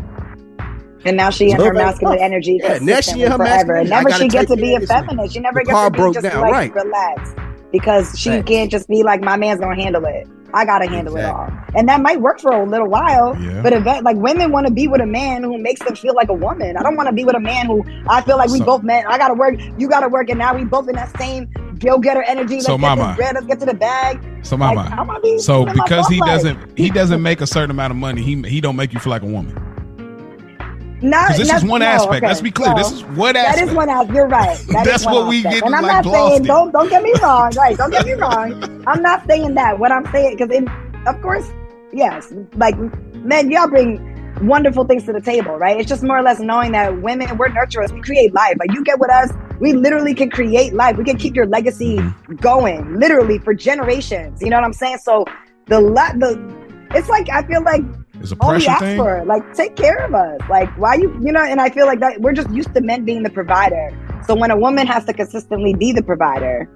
And 1.06 1.18
now 1.18 1.30
she 1.32 1.52
in 1.52 1.60
her 1.60 1.74
masculine 1.74 2.20
energy 2.20 2.60
Yeah, 2.64 2.80
now 2.82 3.02
she 3.02 3.24
in 3.24 3.32
her 3.32 3.38
forever. 3.38 3.44
masculine 3.44 3.88
And 3.88 3.92
energy. 3.92 4.10
Never 4.10 4.12
she 4.12 4.28
gets 4.30 4.50
take 4.50 4.50
to 4.50 4.56
be 4.58 4.74
a 4.74 4.76
of 4.76 4.82
this 4.82 4.90
man. 4.90 5.06
feminist. 5.06 5.34
She 5.34 5.40
never 5.40 5.62
The 5.64 5.66
gets 5.66 5.82
to 5.84 5.92
be 5.92 6.10
just 6.12 6.24
down, 6.24 6.42
like 6.42 6.52
right. 6.52 6.74
relaxed. 6.76 7.36
Because 7.72 8.18
she 8.18 8.30
Facts. 8.30 8.48
can't 8.48 8.72
just 8.72 8.88
be 8.88 9.04
like, 9.04 9.22
my 9.22 9.36
man's 9.36 9.60
gonna 9.60 9.76
handle 9.82 10.06
it. 10.06 10.28
I 10.54 10.66
gotta 10.66 10.88
handle 10.88 11.16
it 11.18 11.26
all. 11.26 11.50
And 11.76 11.90
that 11.90 12.02
might 12.02 12.22
work 12.22 12.40
for 12.40 12.52
a 12.52 12.64
little 12.66 12.88
while. 12.88 13.36
Yeah. 13.42 13.62
But 13.62 13.74
event 13.74 14.04
like 14.04 14.18
women 14.18 14.52
want 14.52 14.68
to 14.68 14.74
be 14.74 14.88
with 14.88 15.02
a 15.02 15.06
man 15.06 15.44
who 15.44 15.58
makes 15.58 15.82
them 15.82 15.96
feel 15.96 16.14
like 16.14 16.30
a 16.30 16.34
woman. 16.34 16.78
I 16.78 16.84
don't 16.84 16.96
want 16.96 17.08
to 17.10 17.14
be 17.14 17.24
with 17.26 17.36
a 17.36 17.40
man 17.40 17.66
who 17.66 17.84
I 18.08 18.22
feel 18.22 18.38
like 18.38 18.50
we 18.52 18.60
So- 18.60 18.66
both 18.66 18.84
men. 18.84 19.04
I 19.08 19.18
gotta 19.18 19.34
work, 19.34 19.56
you 19.78 19.90
gotta 19.90 20.08
work, 20.10 20.30
and 20.30 20.38
now 20.38 20.56
we 20.56 20.64
both 20.64 20.88
in 20.88 20.96
that 20.96 21.16
same 21.18 21.50
go 21.80 21.98
getter 22.00 22.22
energy. 22.24 22.56
Let's 22.56 22.68
So, 22.68 22.78
mama. 22.78 23.14
bread, 23.18 23.34
let's 23.36 23.48
get 23.48 23.60
to 23.62 23.66
the 23.66 23.74
bag. 23.74 24.20
So, 24.44 24.56
mama. 24.58 24.94
Wanna 25.08 25.20
be 25.22 25.40
So 25.40 25.66
because 25.66 26.08
he 26.08 26.20
life. 26.20 26.30
doesn't 26.30 26.78
he 26.78 26.90
doesn't 27.00 27.22
make 27.22 27.42
a 27.42 27.48
certain 27.48 27.72
amount 27.72 27.92
of 27.92 27.98
money, 27.98 28.22
he 28.22 28.42
he 28.44 28.62
don't 28.62 28.76
make 28.76 28.94
you 28.94 29.00
feel 29.00 29.12
like 29.12 29.24
a 29.24 29.26
woman. 29.28 29.58
Not, 31.04 31.36
this 31.36 31.52
is 31.52 31.66
one 31.66 31.82
no, 31.82 31.86
aspect. 31.88 32.16
okay. 32.24 32.28
Let's 32.28 32.42
be 32.42 32.50
clear. 32.52 32.74
This 32.76 32.92
is 32.94 33.04
one 33.04 33.34
That 33.34 33.50
aspect. 33.50 33.70
is 33.70 33.76
one 33.76 33.90
aspect. 33.90 34.16
You're 34.16 34.28
right. 34.28 34.58
That 34.70 34.86
That's 34.86 35.06
what 35.06 35.28
we 35.28 35.42
get 35.42 35.62
And 35.64 35.76
I'm 35.76 35.84
like 35.84 36.06
not 36.06 36.14
saying 36.14 36.44
don't 36.44 36.72
don't 36.72 36.90
get 36.90 37.04
me 37.04 37.14
wrong. 37.22 37.52
Right? 37.58 37.78
Don't 37.78 37.92
get 37.92 38.06
me 38.06 38.14
wrong. 38.14 38.84
I'm 38.88 39.02
not 39.02 39.28
saying 39.28 39.54
that. 39.56 39.78
What 39.80 39.92
I'm 39.92 40.06
saying 40.14 40.38
because 40.38 40.64
of 41.06 41.22
course, 41.22 41.46
yes, 41.92 42.34
like 42.56 42.78
men, 43.16 43.52
y'all 43.52 43.68
bring 43.68 44.10
wonderful 44.48 44.86
things 44.86 45.04
to 45.04 45.14
the 45.14 45.22
table, 45.22 45.58
right? 45.58 45.78
It's 45.80 45.90
just 45.90 46.04
more 46.04 46.18
or 46.18 46.24
less 46.24 46.40
knowing 46.40 46.72
that 46.72 47.02
women, 47.02 47.38
we're 47.38 47.50
nurturers. 47.50 47.92
We 47.92 48.02
create 48.02 48.34
life. 48.34 48.56
Like 48.58 48.72
you 48.74 48.84
get 48.84 48.98
with 49.00 49.12
us, 49.12 49.32
we 49.60 49.74
literally 49.74 50.14
can 50.14 50.30
create 50.30 50.74
life. 50.74 50.98
We 50.98 51.04
can 51.04 51.18
keep 51.18 51.36
your 51.36 51.46
legacy 51.46 51.98
Mm-hmm. 51.98 52.36
going, 52.38 52.98
literally 52.98 53.40
for 53.40 53.54
generations. 53.54 54.42
You 54.42 54.50
know 54.50 54.58
what 54.58 54.64
I'm 54.66 54.74
saying? 54.74 55.00
So 55.00 55.26
the 55.68 55.82
the 55.82 56.40
it's 56.96 57.10
like 57.10 57.30
I 57.30 57.44
feel 57.44 57.62
like 57.64 57.82
It's 58.24 58.32
a 58.32 58.36
all 58.40 58.50
we 58.50 58.54
pressure 58.56 58.72
ask 58.72 58.80
thing. 58.80 58.98
for. 58.98 59.24
Like, 59.26 59.54
take 59.54 59.76
care 59.76 60.04
of 60.06 60.16
us. 60.16 60.40
Like, 60.50 60.76
why 60.78 60.96
you, 60.96 61.14
you 61.22 61.32
know? 61.32 61.44
And 61.44 61.60
I 61.62 61.70
feel 61.70 61.86
like 61.86 62.00
that 62.00 62.22
we're 62.22 62.34
just 62.34 62.50
used 62.50 62.74
to 62.74 62.82
men 62.82 63.04
being 63.04 63.22
the 63.22 63.30
provider. 63.30 63.92
So 64.26 64.34
when 64.34 64.50
a 64.50 64.58
woman 64.58 64.88
has 64.88 65.04
to 65.06 65.14
consistently 65.14 65.74
be 65.74 65.92
the 65.92 66.02
provider, 66.02 66.70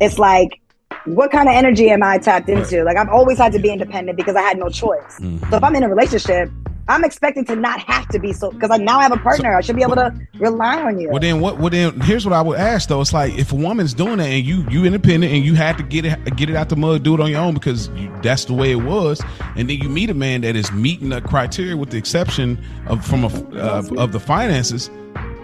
it's 0.00 0.18
like, 0.18 0.60
what 1.04 1.30
kind 1.30 1.48
of 1.48 1.54
energy 1.54 1.90
am 1.90 2.02
I 2.02 2.18
tapped 2.18 2.48
into? 2.48 2.84
Like, 2.84 2.96
I've 2.96 3.10
always 3.10 3.36
had 3.36 3.52
to 3.52 3.58
be 3.58 3.70
independent 3.70 4.16
because 4.16 4.34
I 4.34 4.40
had 4.42 4.58
no 4.58 4.68
choice. 4.68 5.18
Mhm. 5.20 5.50
So 5.50 5.56
if 5.56 5.64
I'm 5.64 5.76
in 5.76 5.82
a 5.82 5.88
relationship, 5.88 6.50
I'm 6.88 7.04
expecting 7.04 7.44
to 7.46 7.56
not 7.56 7.80
have 7.80 8.08
to 8.08 8.18
be 8.18 8.32
so 8.32 8.50
because 8.50 8.70
I 8.70 8.76
now 8.76 8.98
have 9.00 9.12
a 9.12 9.16
partner. 9.16 9.54
I 9.54 9.60
should 9.60 9.76
be 9.76 9.82
able 9.82 9.94
to 9.96 10.12
rely 10.38 10.82
on 10.82 10.98
you. 10.98 11.08
Well 11.10 11.20
then, 11.20 11.40
what? 11.40 11.58
Well 11.58 11.70
then, 11.70 12.00
here's 12.00 12.26
what 12.26 12.32
I 12.32 12.42
would 12.42 12.58
ask 12.58 12.88
though. 12.88 13.00
It's 13.00 13.12
like 13.12 13.38
if 13.38 13.52
a 13.52 13.56
woman's 13.56 13.94
doing 13.94 14.18
that 14.18 14.26
and 14.26 14.44
you 14.44 14.66
you 14.68 14.84
independent 14.84 15.32
and 15.32 15.44
you 15.44 15.54
had 15.54 15.76
to 15.78 15.84
get 15.84 16.04
it 16.04 16.36
get 16.36 16.50
it 16.50 16.56
out 16.56 16.68
the 16.68 16.76
mud, 16.76 17.02
do 17.02 17.14
it 17.14 17.20
on 17.20 17.30
your 17.30 17.40
own 17.40 17.54
because 17.54 17.88
you, 17.90 18.12
that's 18.22 18.46
the 18.46 18.54
way 18.54 18.72
it 18.72 18.82
was, 18.82 19.22
and 19.56 19.70
then 19.70 19.78
you 19.78 19.88
meet 19.88 20.10
a 20.10 20.14
man 20.14 20.40
that 20.40 20.56
is 20.56 20.72
meeting 20.72 21.10
the 21.10 21.20
criteria 21.20 21.76
with 21.76 21.90
the 21.90 21.98
exception 21.98 22.62
of 22.86 23.04
from 23.04 23.24
a 23.24 23.28
uh, 23.56 23.82
of 23.96 24.12
the 24.12 24.20
finances. 24.20 24.90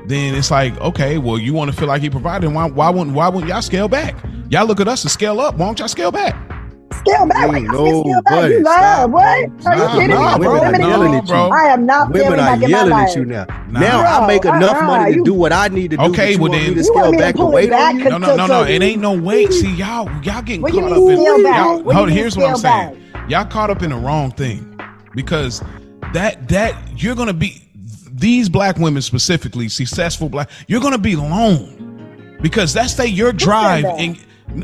Then 0.07 0.35
it's 0.35 0.51
like, 0.51 0.75
okay, 0.81 1.19
well, 1.19 1.39
you 1.39 1.53
want 1.53 1.71
to 1.71 1.77
feel 1.77 1.87
like 1.87 2.01
he 2.01 2.09
provided. 2.09 2.51
Why, 2.53 2.67
why 2.67 2.89
wouldn't 2.89 3.15
why 3.15 3.29
wouldn't 3.29 3.49
y'all 3.49 3.63
scale 3.63 3.89
back? 3.89 4.17
Y'all 4.49 4.67
look 4.67 4.81
at 4.81 4.89
us 4.89 5.03
to 5.03 5.09
scale 5.09 5.39
up. 5.39 5.57
Why 5.57 5.67
don't 5.67 5.79
y'all 5.79 5.89
scale 5.89 6.11
back? 6.11 6.58
Scale 6.97 7.27
back. 7.27 7.49
Like, 7.49 7.57
Ain't 7.63 7.71
I 7.71 7.75
can't 7.75 8.05
scale 8.05 8.23
back. 8.23 8.35
nobody 8.35 8.55
You 8.55 8.61
stop. 8.63 8.81
love 8.81 9.11
what? 9.11 9.23
Are 9.25 9.39
you 9.39 9.49
Nah, 9.85 9.93
kidding 9.95 10.09
nah, 10.17 10.39
me? 10.39 10.45
bro. 10.45 10.53
Women 10.53 10.65
are 10.65 10.73
Women- 10.73 10.89
yelling 10.89 11.11
Nah, 11.13 11.17
at 11.19 11.23
you. 11.25 11.29
bro. 11.29 11.51
I 11.51 11.63
am 11.65 11.87
not 11.87 12.09
Women 12.11 12.23
feeling 12.23 12.41
are 12.41 12.47
back 12.47 12.55
in 12.55 12.61
my 12.61 12.69
yelling 12.69 12.93
at 12.93 13.17
you 13.17 13.25
now. 13.25 13.47
Nah. 13.71 13.81
Now 13.81 14.01
I 14.23 14.27
make 14.27 14.45
enough 14.45 14.83
money 14.83 15.11
to 15.13 15.19
you- 15.19 15.25
do 15.25 15.35
what 15.35 15.53
I 15.53 15.69
need 15.69 15.91
to 15.93 15.97
do. 15.97 16.03
Okay, 16.05 16.37
well 16.37 16.51
then- 16.53 16.61
me 16.63 16.69
to 16.71 16.75
You 16.77 16.83
scale 16.85 16.95
want 16.97 17.11
me 17.13 17.19
to 17.19 17.23
back 17.25 17.35
the 17.37 17.41
and 17.43 17.49
it 17.51 17.55
wait 17.55 17.71
back? 17.71 17.95
on 17.95 17.99
you. 17.99 18.05
No, 18.11 18.19
no, 18.19 18.37
no, 18.37 18.47
no. 18.47 18.63
It 18.65 18.83
ain't 18.83 19.01
no 19.03 19.13
weight. 19.13 19.53
See, 19.53 19.71
y'all, 19.73 20.09
y'all 20.23 20.43
getting 20.43 20.63
What 20.63 20.73
do 20.73 20.79
you 20.79 20.83
caught 20.89 20.93
mean 20.93 21.11
up 21.13 21.19
in. 21.19 21.25
scale 21.25 21.43
back? 21.43 21.57
Y'all, 21.59 21.73
What 21.75 21.83
do 21.83 21.89
you 21.89 21.93
hold, 21.95 22.09
mean 22.09 22.17
here's 22.17 22.37
what 22.37 22.51
I'm 22.51 22.57
scale 22.57 22.73
saying. 22.73 22.97
Y'all 23.29 23.45
caught 23.45 23.71
up 23.71 23.83
in 23.83 23.91
the 23.91 23.97
wrong 23.97 24.31
thing 24.33 24.81
because 25.15 25.63
that 26.15 26.49
that 26.49 26.75
you're 26.97 27.15
gonna 27.15 27.33
be 27.35 27.63
these 28.13 28.49
black 28.49 28.79
women 28.79 29.03
specifically, 29.03 29.69
successful 29.69 30.29
black. 30.29 30.49
You're 30.67 30.81
gonna 30.81 30.99
be 30.99 31.13
alone 31.15 32.37
because 32.41 32.73
that's 32.73 32.95
they 32.95 33.07
your 33.07 33.33
drive 33.33 33.83
that? 33.85 33.99
and. 33.99 34.17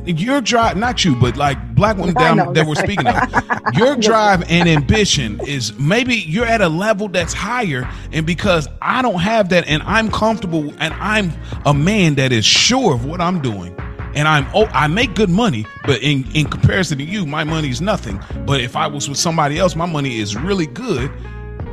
Your 0.06 0.40
drive, 0.40 0.77
not 0.77 1.05
you, 1.05 1.15
but 1.15 1.36
like 1.36 1.74
black 1.74 1.97
women 1.97 2.15
that, 2.15 2.36
know. 2.36 2.52
That 2.52 2.66
we're 2.66 2.74
speaking 2.74 3.06
of. 3.06 3.74
Your 3.74 3.97
drive 3.97 4.48
and 4.51 4.69
ambition 4.69 5.40
is 5.47 5.77
maybe 5.78 6.15
you're 6.15 6.47
at 6.47 6.61
a 6.61 6.69
level 6.69 7.09
that's 7.09 7.32
higher, 7.32 7.89
and 8.12 8.27
because 8.27 8.69
I 8.81 9.02
don't 9.02 9.20
have 9.20 9.48
that, 9.51 9.66
and 9.66 9.82
I'm 9.82 10.11
comfortable, 10.11 10.73
and 10.78 10.94
I'm 10.94 11.32
a 11.66 11.74
man 11.74 12.15
that 12.15 12.32
is 12.32 12.44
sure 12.44 12.94
of 12.94 13.05
what 13.05 13.20
I'm 13.20 13.43
doing, 13.43 13.74
and 14.15 14.28
I'm 14.28 14.47
oh 14.55 14.66
I 14.66 14.86
make 14.86 15.15
good 15.15 15.31
money, 15.31 15.66
but 15.85 16.02
in 16.02 16.24
in 16.35 16.47
comparison 16.47 16.98
to 16.98 17.05
you, 17.05 17.27
my 17.27 17.44
money 17.44 17.69
is 17.69 17.81
nothing. 17.81 18.20
But 18.47 18.61
if 18.61 18.77
I 18.77 18.86
was 18.86 19.09
with 19.09 19.19
somebody 19.19 19.59
else, 19.59 19.77
my 19.77 19.86
money 19.86 20.19
is 20.19 20.36
really 20.36 20.66
good. 20.66 21.11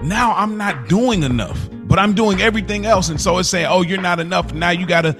Now 0.03 0.33
I'm 0.33 0.57
not 0.57 0.87
doing 0.87 1.23
enough, 1.23 1.69
but 1.71 1.99
I'm 1.99 2.13
doing 2.13 2.41
everything 2.41 2.85
else, 2.85 3.09
and 3.09 3.21
so 3.21 3.37
it's 3.37 3.49
saying, 3.49 3.67
oh, 3.69 3.83
you're 3.83 4.01
not 4.01 4.19
enough. 4.19 4.53
Now 4.53 4.71
you 4.71 4.85
gotta. 4.85 5.15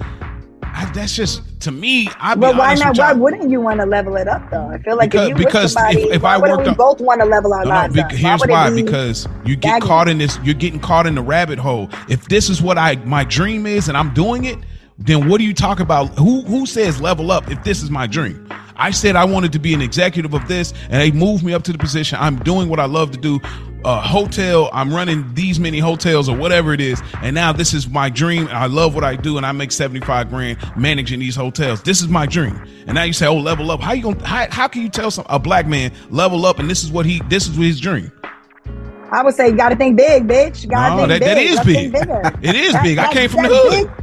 I, 0.74 0.86
that's 0.94 1.16
just 1.16 1.42
to 1.62 1.72
me. 1.72 2.08
I 2.20 2.34
be 2.36 2.42
But 2.42 2.56
why 2.56 2.74
not? 2.76 2.98
Why 2.98 3.14
wouldn't 3.14 3.50
you 3.50 3.60
want 3.62 3.80
to 3.82 3.86
level 3.86 4.16
it 4.16 4.28
up 4.28 4.50
though? 4.50 4.68
I 4.68 4.78
feel 4.80 4.96
like 4.96 5.12
Because- 5.12 5.30
if 5.32 5.38
you 5.40 5.46
because 5.46 5.74
somebody, 5.74 6.02
if- 6.04 6.16
if 6.18 6.24
I 6.24 6.38
worked 6.38 6.64
we 6.64 6.70
on- 6.70 6.76
both 6.76 7.02
want 7.02 7.20
to 7.22 7.26
level 7.28 7.54
our 7.54 7.64
No, 7.64 7.70
no, 7.70 7.76
lives 7.76 7.96
bec- 7.96 8.06
up? 8.06 8.12
here's 8.12 8.42
why. 8.46 8.70
be 8.70 8.82
Because 8.84 9.28
you 9.46 9.56
get 9.56 9.82
caught 9.82 10.08
in 10.08 10.18
this. 10.18 10.40
You're 10.44 10.56
getting 10.56 10.80
caught 10.80 11.06
in 11.08 11.16
the 11.16 11.22
rabbit 11.22 11.60
hole. 11.60 11.90
If 12.10 12.28
this 12.30 12.50
is 12.50 12.62
what 12.62 12.78
I 12.78 12.96
my 13.06 13.24
dream 13.24 13.66
is, 13.66 13.90
and 13.90 13.98
I'm 13.98 14.14
doing 14.14 14.46
it, 14.46 14.58
then 14.98 15.28
what 15.28 15.40
do 15.40 15.44
you 15.44 15.54
talk 15.54 15.80
about? 15.80 16.08
Who 16.18 16.42
who 16.44 16.66
says 16.66 17.02
level 17.02 17.32
up? 17.32 17.50
If 17.52 17.64
this 17.64 17.84
is 17.84 17.90
my 17.92 18.08
dream, 18.08 18.48
I 18.78 18.92
said 18.92 19.16
I 19.16 19.26
wanted 19.26 19.52
to 19.54 19.60
be 19.60 19.74
an 19.74 19.82
executive 19.82 20.34
of 20.34 20.48
this, 20.48 20.74
and 20.90 21.02
they 21.02 21.12
moved 21.12 21.44
me 21.44 21.54
up 21.54 21.64
to 21.64 21.72
the 21.72 21.78
position. 21.78 22.18
I'm 22.22 22.38
doing 22.40 22.70
what 22.70 22.80
I 22.80 22.86
love 22.86 23.12
to 23.12 23.18
do. 23.18 23.40
A 23.84 24.00
hotel. 24.00 24.70
I'm 24.74 24.94
running 24.94 25.34
these 25.34 25.60
many 25.60 25.80
hotels 25.80 26.30
or 26.30 26.38
whatever 26.38 26.72
it 26.74 26.80
is, 26.82 27.02
and 27.24 27.34
now 27.34 27.52
this 27.52 27.74
is 27.74 27.90
my 27.90 28.10
dream. 28.10 28.48
I 28.52 28.68
love 28.68 28.94
what 28.94 29.04
I 29.04 29.16
do, 29.16 29.38
and 29.38 29.46
I 29.46 29.52
make 29.54 29.72
75 29.72 30.30
grand 30.30 30.60
managing 30.78 31.20
these 31.20 31.36
hotels. 31.36 31.82
This 31.82 32.00
is 32.00 32.08
my 32.08 32.28
dream. 32.28 32.62
And 32.86 32.94
now 32.94 33.04
you 33.04 33.14
say, 33.14 33.26
"Oh, 33.26 33.38
level 33.38 33.72
up." 33.72 33.80
How 33.82 33.94
you 33.94 34.04
gonna? 34.04 34.24
How, 34.28 34.46
how 34.52 34.68
can 34.68 34.84
you 34.84 34.90
tell 34.90 35.10
some 35.10 35.26
a 35.30 35.40
black 35.40 35.66
man 35.66 35.92
level 36.12 36.46
up? 36.46 36.60
And 36.60 36.70
this 36.70 36.84
is 36.84 36.92
what 36.92 37.08
he. 37.08 37.22
This 37.28 37.48
is 37.48 37.56
his 37.56 37.80
dream. 37.80 38.12
I 39.12 39.24
would 39.24 39.34
say 39.36 39.50
you 39.50 39.58
got 39.58 39.70
to 39.70 39.76
think 39.76 39.98
big, 39.98 40.28
bitch. 40.28 40.64
You 40.64 40.70
gotta 40.70 40.96
No, 40.96 41.08
think 41.08 41.20
that- 41.20 41.26
that 41.26 41.36
big. 41.36 41.50
is 41.50 41.56
Let's 41.58 41.66
big. 41.66 41.92
bigger. 41.92 42.22
It 42.44 42.56
is 42.56 42.76
big. 42.84 42.98
I 43.00 43.12
came 43.12 43.30
from 43.30 43.44
the 43.44 43.50
hood. 43.50 43.88
big- 43.98 44.01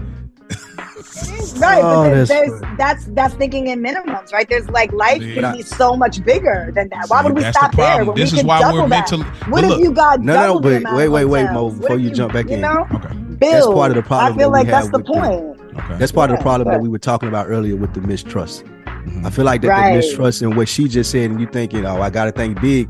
Right, 1.61 1.83
Oh, 1.83 2.05
but 2.05 2.11
there's, 2.11 2.29
that's 2.29 2.51
there's 2.61 2.77
that's 2.79 3.05
that's 3.07 3.35
thinking 3.35 3.67
in 3.69 3.81
minimums, 3.83 4.33
right? 4.33 4.49
There's 4.49 4.69
like 4.71 4.93
life 4.93 5.21
See, 5.23 5.35
can 5.35 5.57
be 5.57 5.63
so 5.63 5.97
much 5.97 6.25
bigger 6.25 6.71
than 6.75 6.89
that. 6.91 7.07
Why 7.09 7.21
See, 7.23 7.27
would 7.29 7.37
we 7.37 7.43
that's 7.43 7.57
the 7.57 7.61
stop 7.61 7.77
there 7.77 7.87
problem. 7.87 8.07
when 8.09 8.17
This 8.17 8.33
we 8.33 8.39
is 8.39 8.41
can 8.43 8.47
why 8.49 8.59
we're 8.61 8.73
double 8.77 8.89
meant 8.89 9.07
that? 9.09 9.17
to- 9.17 9.51
What 9.51 9.63
but 9.63 9.65
if 9.73 9.79
you 9.79 9.93
got 9.93 10.21
No, 10.21 10.35
no, 10.35 10.47
double 10.55 10.61
the 10.61 10.69
wait, 10.71 10.85
wait, 10.95 11.09
wait, 11.09 11.25
wait. 11.25 11.53
Mo, 11.53 11.71
before 11.71 11.97
if 11.97 12.03
you 12.03 12.11
jump 12.11 12.33
back 12.33 12.47
you 12.49 12.55
in. 12.55 12.61
know, 12.63 12.87
Okay. 12.95 13.15
build. 13.39 13.75
part 13.75 13.91
of 13.91 13.97
the 13.97 14.03
problem 14.03 14.35
I 14.35 14.37
feel 14.39 14.51
that 14.51 14.59
like 14.59 14.67
that's 14.69 14.89
the 14.91 14.99
with 14.99 15.07
the- 15.07 15.13
point. 15.13 15.55
Okay. 15.79 15.97
That's 15.99 16.11
part 16.13 16.31
of 16.31 16.37
the 16.37 16.41
Yeah, 16.41 16.43
problem 16.43 16.69
that 16.73 16.81
we 16.81 16.89
were 16.89 16.99
talking 16.99 17.29
about 17.29 17.47
earlier 17.49 17.77
with 17.77 17.95
the 17.95 18.01
mistrust. 18.01 18.65
I 18.67 18.91
mm-hmm. 18.91 19.29
feel 19.29 19.45
like 19.45 19.61
that 19.63 19.69
Right. 19.69 19.91
the 19.93 19.97
mistrust 19.99 20.43
and 20.43 20.57
what 20.57 20.69
she 20.69 20.89
just 20.89 21.11
said, 21.13 21.31
and 21.31 21.41
you 21.41 21.47
thinking, 21.47 21.87
oh, 21.87 22.03
I 22.03 22.11
gotta 22.11 22.33
think 22.33 22.61
big. 22.61 22.89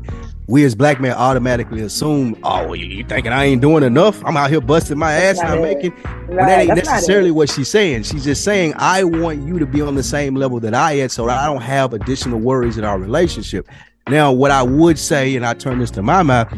We 0.49 0.65
as 0.65 0.73
black 0.73 0.99
men 0.99 1.11
automatically 1.11 1.81
assume, 1.81 2.35
oh, 2.41 2.73
you, 2.73 2.87
you 2.87 3.03
thinking 3.03 3.31
I 3.31 3.45
ain't 3.45 3.61
doing 3.61 3.83
enough? 3.83 4.25
I'm 4.25 4.35
out 4.35 4.49
here 4.49 4.59
busting 4.59 4.97
my 4.97 5.13
ass 5.13 5.37
and 5.37 5.47
I'm 5.47 5.59
it. 5.59 5.75
making. 5.75 5.91
But 6.01 6.37
that 6.37 6.59
ain't 6.61 6.73
that's 6.73 6.89
necessarily 6.89 7.29
what 7.29 7.51
she's 7.51 7.69
saying. 7.69 8.01
She's 8.01 8.23
just 8.23 8.43
saying, 8.43 8.73
I 8.77 9.03
want 9.03 9.43
you 9.43 9.59
to 9.59 9.67
be 9.67 9.79
on 9.79 9.93
the 9.93 10.01
same 10.01 10.33
level 10.33 10.59
that 10.61 10.73
I 10.73 10.93
am, 10.93 11.09
so 11.09 11.27
that 11.27 11.37
I 11.37 11.45
don't 11.45 11.61
have 11.61 11.93
additional 11.93 12.39
worries 12.39 12.79
in 12.79 12.83
our 12.83 12.97
relationship. 12.97 13.67
Now, 14.07 14.31
what 14.31 14.49
I 14.49 14.63
would 14.63 14.97
say, 14.97 15.35
and 15.35 15.45
I 15.45 15.53
turn 15.53 15.77
this 15.77 15.91
to 15.91 16.01
my 16.01 16.23
mouth, 16.23 16.51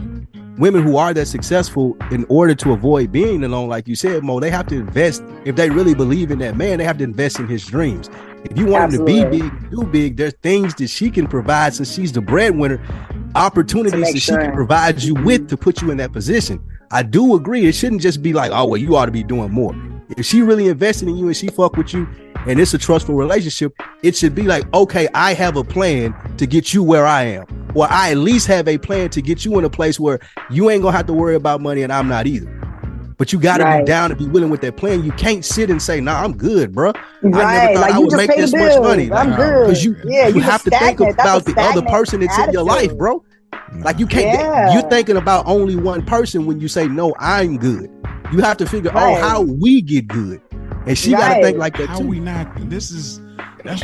women 0.57 0.83
who 0.83 0.95
are 0.95 1.13
that 1.13 1.25
successful, 1.25 1.97
in 2.11 2.25
order 2.29 2.55
to 2.55 2.71
avoid 2.71 3.11
being 3.11 3.43
alone, 3.43 3.67
like 3.67 3.89
you 3.89 3.97
said, 3.97 4.23
Mo, 4.23 4.39
they 4.39 4.51
have 4.51 4.67
to 4.67 4.75
invest. 4.75 5.21
If 5.43 5.57
they 5.57 5.69
really 5.69 5.95
believe 5.95 6.31
in 6.31 6.39
that 6.39 6.55
man, 6.55 6.77
they 6.77 6.85
have 6.85 6.99
to 6.99 7.03
invest 7.03 7.39
in 7.39 7.47
his 7.47 7.65
dreams. 7.65 8.09
If 8.43 8.57
you 8.57 8.65
want 8.65 8.93
him 8.93 8.99
to 8.99 9.05
be 9.05 9.23
big, 9.23 9.69
do 9.69 9.83
big, 9.83 10.17
there's 10.17 10.33
things 10.41 10.73
that 10.75 10.89
she 10.89 11.09
can 11.11 11.27
provide 11.27 11.73
since 11.73 11.93
she's 11.93 12.11
the 12.11 12.21
breadwinner, 12.21 12.81
opportunities 13.35 14.13
that 14.13 14.19
she 14.21 14.31
can 14.31 14.53
provide 14.53 15.01
you 15.01 15.13
with 15.13 15.47
to 15.49 15.57
put 15.57 15.81
you 15.81 15.91
in 15.91 15.97
that 15.97 16.11
position. 16.11 16.61
I 16.91 17.03
do 17.03 17.35
agree. 17.35 17.67
It 17.67 17.73
shouldn't 17.73 18.01
just 18.01 18.21
be 18.21 18.33
like, 18.33 18.51
oh, 18.51 18.65
well, 18.65 18.77
you 18.77 18.95
ought 18.95 19.05
to 19.05 19.11
be 19.11 19.23
doing 19.23 19.51
more. 19.51 19.75
If 20.17 20.25
she 20.25 20.41
really 20.41 20.67
invested 20.67 21.07
in 21.07 21.15
you 21.15 21.27
and 21.27 21.37
she 21.37 21.47
fuck 21.47 21.77
with 21.77 21.93
you 21.93 22.07
and 22.47 22.59
it's 22.59 22.73
a 22.73 22.77
trustful 22.77 23.15
relationship, 23.15 23.73
it 24.03 24.15
should 24.15 24.35
be 24.35 24.43
like, 24.43 24.71
okay, 24.73 25.07
I 25.13 25.33
have 25.33 25.55
a 25.55 25.63
plan 25.63 26.13
to 26.37 26.45
get 26.45 26.73
you 26.73 26.83
where 26.83 27.05
I 27.05 27.23
am. 27.23 27.71
Or 27.75 27.87
I 27.89 28.11
at 28.11 28.17
least 28.17 28.47
have 28.47 28.67
a 28.67 28.77
plan 28.77 29.09
to 29.11 29.21
get 29.21 29.45
you 29.45 29.57
in 29.57 29.63
a 29.63 29.69
place 29.69 29.99
where 29.99 30.19
you 30.49 30.69
ain't 30.69 30.81
gonna 30.81 30.97
have 30.97 31.07
to 31.07 31.13
worry 31.13 31.35
about 31.35 31.61
money 31.61 31.83
and 31.83 31.93
I'm 31.93 32.09
not 32.09 32.27
either. 32.27 32.49
But 33.17 33.31
you 33.33 33.39
gotta 33.39 33.63
Right. 33.63 33.79
be 33.81 33.85
down 33.85 34.09
to 34.09 34.15
be 34.15 34.27
willing 34.27 34.49
with 34.49 34.61
that 34.61 34.77
plan. 34.77 35.03
You 35.03 35.11
can't 35.13 35.43
sit 35.45 35.69
and 35.69 35.81
say, 35.81 36.01
nah, 36.01 36.23
I'm 36.23 36.35
good, 36.35 36.73
bro. 36.73 36.93
Right, 37.21 37.73
thought 37.75 37.81
like 37.81 37.93
I 37.93 37.95
you 37.97 38.01
would 38.01 38.09
just 38.11 38.17
make 38.17 38.29
pay 38.31 38.41
this 38.41 38.51
the 38.51 38.57
much 38.57 38.67
bills. 38.73 38.87
money. 38.87 39.11
I'm 39.11 39.35
good. 39.35 39.67
Because 39.67 39.83
you, 39.85 39.95
yeah, 40.05 40.27
you, 40.27 40.35
you 40.35 40.41
have 40.41 40.63
just 40.63 40.65
to 40.65 40.69
think 40.71 40.81
stagnant. 40.97 41.17
That's 41.17 41.27
a 41.27 41.31
about 41.31 41.45
the 41.45 41.61
other 41.61 41.81
person 41.89 42.19
that's 42.21 42.37
in 42.39 42.51
your 42.53 42.63
life, 42.63 42.95
bro. 42.97 43.23
Like 43.83 43.99
you 43.99 44.07
can't. 44.07 44.39
Yeah. 44.39 44.73
You're 44.73 44.89
thinking 44.89 45.17
about 45.17 45.45
only 45.47 45.75
one 45.75 46.03
person 46.05 46.45
when 46.45 46.59
you 46.59 46.67
say 46.67 46.87
no. 46.87 47.13
I'm 47.19 47.57
good. 47.57 47.89
You 48.31 48.39
have 48.41 48.57
to 48.57 48.65
figure 48.65 48.91
oh, 48.93 48.95
Right. 48.95 49.17
out 49.21 49.29
how 49.29 49.41
we 49.41 49.81
get 49.81 50.07
good, 50.07 50.41
and 50.87 50.97
she 50.97 51.11
got 51.11 51.35
to 51.35 51.41
think 51.43 51.57
like 51.57 51.77
that 51.77 51.89
How 51.89 51.99
too. 51.99 52.07
we 52.07 52.19
not? 52.19 52.47
This 52.69 52.91
is. 52.91 53.19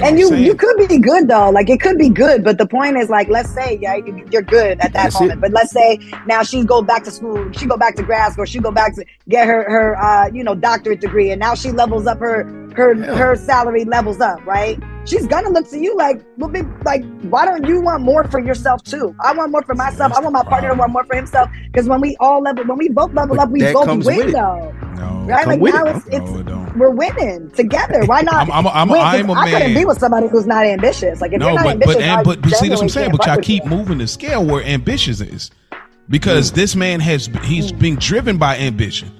And 0.01 0.17
you 0.19 0.27
saying. 0.29 0.43
you 0.45 0.55
could 0.55 0.87
be 0.87 0.97
good 0.97 1.27
though, 1.27 1.49
like 1.49 1.69
it 1.69 1.79
could 1.81 1.97
be 1.97 2.09
good, 2.09 2.43
but 2.43 2.57
the 2.57 2.67
point 2.67 2.97
is 2.97 3.09
like 3.09 3.27
let's 3.29 3.49
say 3.53 3.77
yeah 3.81 3.95
you- 3.95 4.25
you're 4.31 4.41
good 4.41 4.79
at 4.79 4.93
that 4.93 4.93
That's 4.93 5.19
moment, 5.19 5.39
it. 5.39 5.41
but 5.41 5.51
let's 5.51 5.71
say 5.71 5.99
now 6.25 6.43
she 6.43 6.63
go 6.63 6.81
back 6.81 7.03
to 7.03 7.11
school, 7.11 7.51
she 7.51 7.65
go 7.65 7.77
back 7.77 7.95
to 7.95 8.03
grad 8.03 8.33
school, 8.33 8.45
she 8.45 8.59
go 8.59 8.71
back 8.71 8.95
to 8.95 9.05
get 9.29 9.47
her 9.47 9.63
her 9.69 9.97
uh 9.97 10.27
you 10.27 10.43
know 10.43 10.55
doctorate 10.55 11.01
degree, 11.01 11.31
and 11.31 11.39
now 11.39 11.53
she 11.55 11.71
levels 11.71 12.07
up 12.07 12.19
her 12.19 12.43
her 12.77 12.93
Yeah. 12.93 13.15
her 13.15 13.35
salary 13.35 13.83
levels 13.85 14.21
up, 14.21 14.45
right? 14.45 14.79
She's 15.05 15.25
gonna 15.25 15.49
look 15.49 15.69
to 15.69 15.79
you 15.79 15.95
like 15.97 16.21
well, 16.37 16.49
be 16.49 16.61
like 16.85 17.03
why 17.23 17.45
don't 17.45 17.65
you 17.65 17.81
want 17.81 18.03
more 18.03 18.23
for 18.25 18.39
yourself 18.39 18.83
too? 18.83 19.15
I 19.23 19.33
want 19.33 19.51
more 19.51 19.63
for 19.63 19.73
myself. 19.75 20.09
That's 20.13 20.17
I 20.19 20.21
want 20.21 20.33
my 20.33 20.43
partner 20.43 20.69
to 20.69 20.75
want 20.75 20.91
more 20.91 21.03
for 21.05 21.15
himself 21.15 21.49
because 21.65 21.87
when 21.89 22.01
we 22.01 22.15
all 22.19 22.41
level, 22.41 22.65
when 22.65 22.77
we 22.77 22.89
both 22.89 23.13
level 23.13 23.35
But 23.35 23.43
up, 23.43 23.49
we 23.49 23.61
both 23.73 23.87
win 23.87 23.99
with 23.99 24.27
it. 24.29 24.31
though, 24.33 24.73
no. 24.97 25.25
right? 25.27 25.47
Like 25.47 25.59
now 25.61 25.85
it, 25.85 25.95
it's 25.97 26.07
No, 26.31 26.39
it's 26.39 26.49
it 26.49 26.77
we're 26.77 26.91
winning 26.91 27.49
together. 27.51 28.05
Why 28.05 28.21
not? 28.21 28.35
I'm, 28.35 28.51
I'm, 28.51 28.67
I'm, 28.67 28.89
win? 28.89 29.01
I'm 29.01 29.29
a 29.29 29.33
I 29.33 29.49
couldn't 29.51 29.73
be 29.73 29.85
with 29.85 29.97
somebody 29.99 30.27
who's 30.27 30.45
not 30.45 30.65
ambitious. 30.65 31.19
Like 31.21 31.33
if 31.33 31.39
no, 31.39 31.47
you're 31.47 31.55
not 31.55 31.63
but 31.63 31.71
ambitious, 31.71 31.95
but 31.95 32.03
and, 32.03 32.25
but, 32.25 32.41
but 32.41 32.51
see 32.51 32.67
that's 32.69 32.79
what 32.79 32.83
I'm 32.83 32.89
saying. 32.89 33.11
But 33.11 33.25
y'all 33.25 33.37
keep 33.37 33.63
you. 33.63 33.69
moving 33.69 33.97
the 33.97 34.07
scale 34.07 34.45
where 34.45 34.63
ambitious 34.63 35.19
is, 35.21 35.49
because 36.09 36.51
this 36.51 36.75
man 36.75 36.99
has 36.99 37.27
he's 37.43 37.71
Mm. 37.71 37.79
being 37.79 37.95
driven 37.95 38.37
by 38.37 38.57
ambition, 38.57 39.11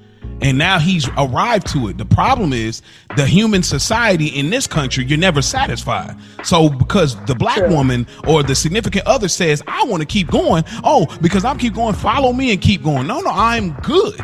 and 0.42 0.58
now 0.58 0.80
he's 0.80 1.08
arrived 1.18 1.68
to 1.74 1.88
it. 1.88 1.98
The 1.98 2.06
problem 2.06 2.54
is 2.54 2.82
the 3.16 3.26
human 3.26 3.64
society 3.64 4.28
in 4.28 4.50
this 4.50 4.68
country. 4.68 5.06
You're 5.06 5.18
never 5.18 5.42
satisfied. 5.42 6.16
So 6.44 6.70
because 6.70 7.16
the 7.26 7.36
black 7.36 7.58
True. 7.58 7.70
woman 7.70 8.08
or 8.28 8.44
the 8.44 8.56
significant 8.56 9.06
other 9.08 9.28
says, 9.28 9.64
"I 9.68 9.84
want 9.86 10.02
to 10.02 10.06
keep 10.06 10.30
going," 10.30 10.64
oh, 10.84 11.08
because 11.22 11.46
I'm 11.46 11.58
keep 11.58 11.74
going, 11.74 11.96
follow 11.96 12.34
me 12.34 12.52
and 12.52 12.62
keep 12.62 12.84
going. 12.84 13.08
No, 13.08 13.20
no, 13.22 13.32
I'm 13.32 13.72
good. 13.82 14.20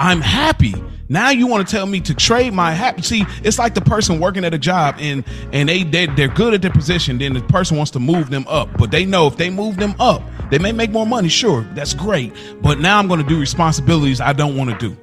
I'm 0.00 0.20
happy. 0.20 0.74
Now 1.10 1.30
you 1.30 1.46
want 1.46 1.66
to 1.66 1.70
tell 1.74 1.86
me 1.86 2.00
to 2.00 2.14
trade 2.14 2.52
my 2.52 2.72
happy? 2.72 3.02
See, 3.02 3.24
it's 3.42 3.58
like 3.58 3.74
the 3.74 3.80
person 3.80 4.20
working 4.20 4.44
at 4.44 4.52
a 4.52 4.58
job 4.58 4.96
and 4.98 5.24
and 5.52 5.68
they 5.68 5.82
they 5.82 6.06
they're 6.06 6.28
good 6.28 6.54
at 6.54 6.62
their 6.62 6.70
position. 6.70 7.18
Then 7.18 7.32
the 7.32 7.40
person 7.40 7.76
wants 7.76 7.90
to 7.92 7.98
move 7.98 8.30
them 8.30 8.46
up, 8.48 8.68
but 8.76 8.90
they 8.90 9.04
know 9.04 9.26
if 9.26 9.36
they 9.36 9.48
move 9.48 9.78
them 9.78 9.94
up, 9.98 10.22
they 10.50 10.58
may 10.58 10.72
make 10.72 10.90
more 10.90 11.06
money. 11.06 11.28
Sure, 11.28 11.62
that's 11.74 11.94
great. 11.94 12.34
But 12.62 12.78
now 12.78 12.98
I'm 12.98 13.08
going 13.08 13.22
to 13.22 13.26
do 13.26 13.40
responsibilities 13.40 14.20
I 14.20 14.34
don't 14.34 14.56
want 14.56 14.70
to 14.70 14.88
do. 14.88 14.96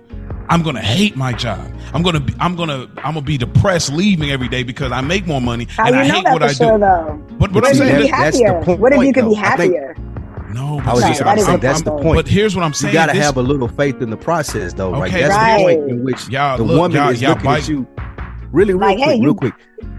I'm 0.49 0.61
gonna 0.61 0.81
hate 0.81 1.15
my 1.15 1.33
job. 1.33 1.71
I'm 1.93 2.01
gonna 2.03 2.19
be, 2.19 2.33
I'm 2.39 2.55
gonna 2.55 2.87
I'm 2.97 3.13
gonna 3.15 3.21
be 3.21 3.37
depressed 3.37 3.91
leaving 3.91 4.31
every 4.31 4.47
day 4.47 4.63
because 4.63 4.91
I 4.91 5.01
make 5.01 5.25
more 5.27 5.41
money 5.41 5.65
How 5.69 5.87
and 5.87 5.95
I 5.95 6.05
hate 6.05 6.23
what 6.25 6.43
I 6.43 6.53
sure, 6.53 6.73
do. 6.73 6.79
though? 6.79 7.23
But 7.39 7.51
what 7.51 7.53
What 7.53 7.67
I'm 7.67 7.73
saying, 7.75 7.95
could 7.95 8.01
be 8.03 8.11
that- 8.11 8.21
that's 8.33 8.37
the 8.39 8.61
point, 8.63 8.79
What 8.79 8.93
if 8.93 9.03
you 9.03 9.13
could 9.13 9.25
be 9.29 9.35
though. 9.35 9.41
I 9.41 9.55
think- 9.57 9.75
happier? 9.75 9.95
no, 10.53 10.79
I 10.85 10.93
was 10.93 11.03
just 11.03 11.23
that 11.23 11.37
is 11.37 11.45
saying 11.45 11.59
the 11.59 11.67
that's 11.67 11.81
the 11.81 11.91
point. 11.91 12.03
point. 12.03 12.17
But 12.17 12.27
here's 12.27 12.55
what 12.55 12.63
I'm 12.63 12.73
saying: 12.73 12.93
you 12.93 12.99
got 12.99 13.07
to 13.07 13.13
this- 13.13 13.25
have 13.25 13.37
a 13.37 13.41
little 13.41 13.67
faith 13.67 14.01
in 14.01 14.09
the 14.09 14.17
process, 14.17 14.73
though. 14.73 14.91
Like 14.91 15.11
Okay, 15.11 15.21
that's 15.23 15.35
Right. 15.35 15.57
the 15.57 15.63
point 15.77 15.89
in 15.91 16.03
which 16.03 16.29
Y'all, 16.29 16.57
the 16.57 16.63
look, 16.63 16.77
woman 16.77 16.97
y'all- 16.97 17.09
is 17.09 17.21
y'all 17.21 17.31
looking 17.33 17.49
at 17.51 17.67
you. 17.67 17.87
Really, 18.51 18.73
real 18.73 18.87
Like, 18.87 18.97
quick, 18.97 19.09
hey, 19.09 19.15
real 19.15 19.23
you- 19.23 19.35
quick. 19.35 19.53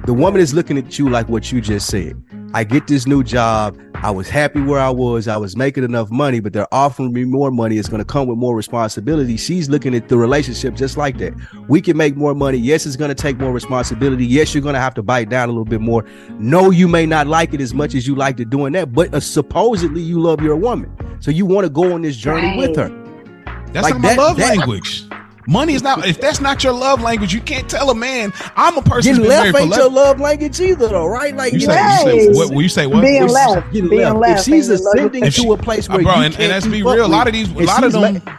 The 0.07 0.15
woman 0.15 0.41
is 0.41 0.55
looking 0.55 0.79
at 0.79 0.99
you 0.99 1.11
like 1.11 1.29
what 1.29 1.51
you 1.53 1.61
just 1.61 1.89
said. 1.89 2.15
I 2.55 2.65
get 2.65 2.87
this 2.87 3.07
new 3.07 3.23
job. 3.25 3.77
I 4.07 4.11
was 4.11 4.29
happy 4.29 4.61
where 4.61 4.79
I 4.79 4.89
was. 4.91 5.27
I 5.27 5.37
was 5.37 5.57
making 5.57 5.83
enough 5.83 6.13
money, 6.13 6.39
but 6.39 6.53
they're 6.53 6.73
offering 6.73 7.13
me 7.13 7.25
more 7.25 7.51
money. 7.51 7.77
It's 7.77 7.89
going 7.89 7.99
to 7.99 8.05
come 8.05 8.29
with 8.29 8.39
more 8.39 8.55
responsibility. 8.55 9.37
She's 9.37 9.69
looking 9.69 9.97
at 9.97 10.09
the 10.09 10.17
relationship 10.17 10.77
just 10.77 10.97
like 10.97 11.19
that. 11.19 11.35
We 11.69 11.81
can 11.81 11.97
make 11.97 12.15
more 12.15 12.33
money. 12.33 12.57
Yes, 12.57 12.87
it's 12.87 12.95
going 12.95 13.09
to 13.09 13.17
take 13.17 13.37
more 13.39 13.51
responsibility. 13.51 14.25
Yes, 14.25 14.55
you're 14.55 14.63
going 14.63 14.77
to 14.77 14.81
have 14.81 14.95
to 14.95 15.03
bite 15.03 15.29
down 15.29 15.49
a 15.49 15.51
little 15.51 15.65
bit 15.65 15.81
more. 15.81 16.05
No, 16.39 16.71
you 16.71 16.87
may 16.87 17.05
not 17.05 17.27
like 17.27 17.53
it 17.53 17.61
as 17.61 17.75
much 17.75 17.97
as 17.97 18.07
you 18.07 18.15
liked 18.15 18.39
to 18.39 18.45
doing 18.45 18.75
that, 18.75 18.93
but 18.93 19.13
uh, 19.13 19.19
supposedly 19.19 20.03
you 20.03 20.21
love 20.21 20.41
your 20.41 20.55
woman. 20.55 20.89
So 21.19 21.33
you 21.33 21.45
want 21.45 21.65
to 21.65 21.71
go 21.71 21.93
on 21.93 22.03
this 22.03 22.17
journey 22.17 22.57
with 22.57 22.77
her. 22.77 22.91
That's 23.73 23.83
Like 23.91 23.95
not 23.95 24.03
my 24.03 24.15
love 24.15 24.37
that- 24.37 24.57
language. 24.57 25.03
Money 25.49 25.75
is 25.75 25.83
not. 25.83 26.05
If 26.07 26.21
that's 26.21 26.41
not 26.41 26.65
your 26.65 26.73
love 26.73 27.01
language, 27.01 27.33
you 27.33 27.41
can't 27.41 27.69
tell 27.69 27.91
a 27.91 27.95
man. 27.95 28.33
I'm 28.57 28.77
a 28.77 28.83
person 28.83 29.13
Getting 29.15 29.17
who's 29.17 29.19
been 29.19 29.29
left 29.29 29.41
married 29.43 29.53
for 29.55 29.61
ain't 29.61 29.67
11 29.75 29.85
your 29.85 29.91
love 30.05 30.21
language 30.21 30.61
either, 30.61 30.89
though, 30.89 31.07
right? 31.07 31.35
Like 31.37 31.53
You 31.53 31.61
you 31.61 31.67
say, 31.67 31.75
know, 31.75 31.83
you 31.83 31.99
say 31.99 32.27
Yes. 32.27 32.37
what? 32.51 32.63
You 32.63 32.69
say 32.69 32.87
what? 32.87 33.01
Being 33.03 33.23
If 33.23 33.29
she's 33.29 33.33
left, 33.35 33.73
getting 33.73 33.91
being 33.91 34.01
left. 34.03 34.17
left, 34.19 34.41
If 34.41 34.45
she's 34.55 34.71
ain't 34.71 34.81
ascending 34.81 35.25
If 35.25 35.35
to 35.37 35.53
a 35.53 35.57
place 35.57 35.89
where 35.89 36.03
bro, 36.03 36.15
you 36.17 36.23
and, 36.23 36.35
can't 36.35 36.43
and 36.45 36.53
let's 36.53 36.67
be 36.67 36.83
real. 36.83 37.07
A 37.07 37.07
lot 37.07 37.27
of 37.29 37.33
these, 37.33 37.49
a 37.51 37.55
lot 37.61 37.85
of 37.85 37.93
she's 37.93 38.01
them, 38.01 38.23
la- 38.27 38.33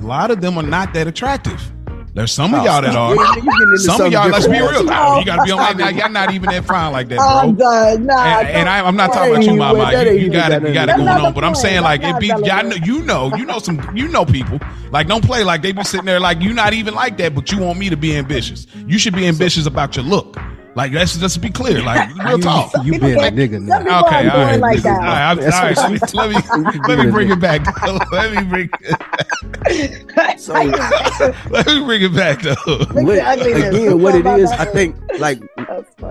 a 0.00 0.06
lot 0.06 0.30
of 0.30 0.40
them 0.40 0.58
are 0.58 0.62
not 0.62 0.92
that 0.94 1.06
attractive. 1.06 1.72
There's 2.12 2.32
some 2.32 2.52
of 2.54 2.62
Oh, 2.62 2.64
y'all 2.64 2.82
that 2.82 2.94
are. 2.96 3.14
Yeah, 3.14 3.34
you 3.36 3.42
getting 3.42 3.60
into 3.62 3.78
Some 3.78 4.00
of 4.02 4.12
y'all, 4.12 4.28
let's 4.28 4.46
be 4.46 4.52
real. 4.60 4.82
You 4.82 4.86
gotta 4.88 5.42
be 5.44 5.50
on 5.52 5.76
now. 5.76 5.88
Y'all 5.90 6.08
not 6.10 6.34
even 6.34 6.50
that 6.50 6.64
fine 6.64 6.92
like 6.92 7.08
that, 7.08 7.20
I'm 7.20 7.54
bro. 7.54 7.64
done. 7.96 8.06
Nah, 8.06 8.38
And, 8.40 8.48
and 8.48 8.68
I, 8.68 8.84
I'm 8.86 8.96
not 8.96 9.12
talking 9.12 9.32
about 9.34 9.44
you, 9.44 9.54
mama. 9.54 9.92
You, 10.04 10.12
you 10.12 10.30
got 10.30 10.50
it. 10.52 10.62
You 10.62 10.74
got 10.74 10.88
it 10.88 10.96
going 10.96 11.08
on. 11.08 11.32
But 11.34 11.44
I'm 11.44 11.54
saying, 11.54 11.82
like, 11.82 12.02
it 12.02 12.18
be. 12.18 12.26
Y'all 12.28 12.64
know, 12.64 12.76
you 12.76 13.02
know, 13.02 13.34
you 13.36 13.44
know 13.44 13.58
some, 13.60 13.80
you 13.96 14.08
know 14.08 14.24
people. 14.24 14.58
Like, 14.90 15.06
don't 15.06 15.24
play 15.24 15.44
like 15.44 15.62
they 15.62 15.70
be 15.72 15.84
sitting 15.84 16.06
there 16.06 16.18
like 16.18 16.40
you 16.40 16.52
not 16.52 16.72
even 16.72 16.94
like 16.94 17.16
that, 17.18 17.34
but 17.34 17.52
you 17.52 17.58
want 17.58 17.78
me 17.78 17.88
to 17.90 17.96
be 17.96 18.16
ambitious. 18.16 18.66
You 18.86 18.98
should 18.98 19.14
be 19.14 19.26
ambitious 19.26 19.66
about 19.66 19.94
your 19.94 20.04
look. 20.04 20.36
Like, 20.76 20.92
let's 20.92 21.16
just 21.16 21.40
be 21.40 21.50
clear. 21.50 21.82
Like, 21.82 22.14
real 22.24 22.38
talk. 22.38 22.72
You 22.84 22.92
People 22.92 23.08
being 23.08 23.18
a 23.18 23.22
nigga 23.30 23.60
now. 23.60 24.04
Okay, 24.06 24.28
are 24.28 24.30
all 24.30 24.36
born 24.36 24.48
right. 24.48 24.60
like 24.60 24.82
that. 24.82 24.98
right, 25.00 25.28
I'm- 25.28 25.36
That's 25.38 25.56
all 25.56 25.62
right, 25.64 25.76
let 26.14 26.30
me 26.30 26.38
let 26.54 26.74
me, 26.74 26.80
let 26.88 26.98
me 27.06 27.10
bring 27.10 27.30
it 27.30 27.40
back. 27.40 27.64
Though. 27.84 27.98
Let 28.12 28.32
me 28.34 28.44
bring 28.48 28.70
it. 28.80 30.40
So 30.40 30.52
let 30.54 31.66
me 31.66 31.84
bring 31.84 32.02
it 32.02 32.14
back 32.14 32.42
though. 32.42 32.54
what, 32.92 33.18
again, 33.18 34.00
what 34.00 34.14
it 34.14 34.20
About 34.20 34.40
is, 34.40 34.50
that 34.50 34.60
I 34.60 34.64
think, 34.66 34.96
like 35.18 35.40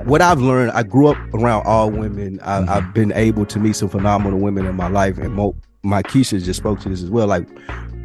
what 0.05 0.21
I've 0.21 0.39
learned, 0.41 0.71
I 0.71 0.83
grew 0.83 1.07
up 1.07 1.17
around 1.33 1.65
all 1.65 1.89
women. 1.89 2.39
I, 2.41 2.59
Mm-hmm. 2.59 2.69
I've 2.69 2.93
been 2.93 3.11
able 3.13 3.45
to 3.45 3.59
meet 3.59 3.75
some 3.77 3.87
phenomenal 3.89 4.39
women 4.39 4.65
in 4.65 4.75
my 4.75 4.87
life, 4.89 5.17
and 5.17 5.33
Mo, 5.33 5.55
Mykesha 5.83 6.43
just 6.43 6.59
spoke 6.59 6.79
to 6.81 6.89
this 6.89 7.01
as 7.01 7.09
well. 7.09 7.27
Like, 7.27 7.47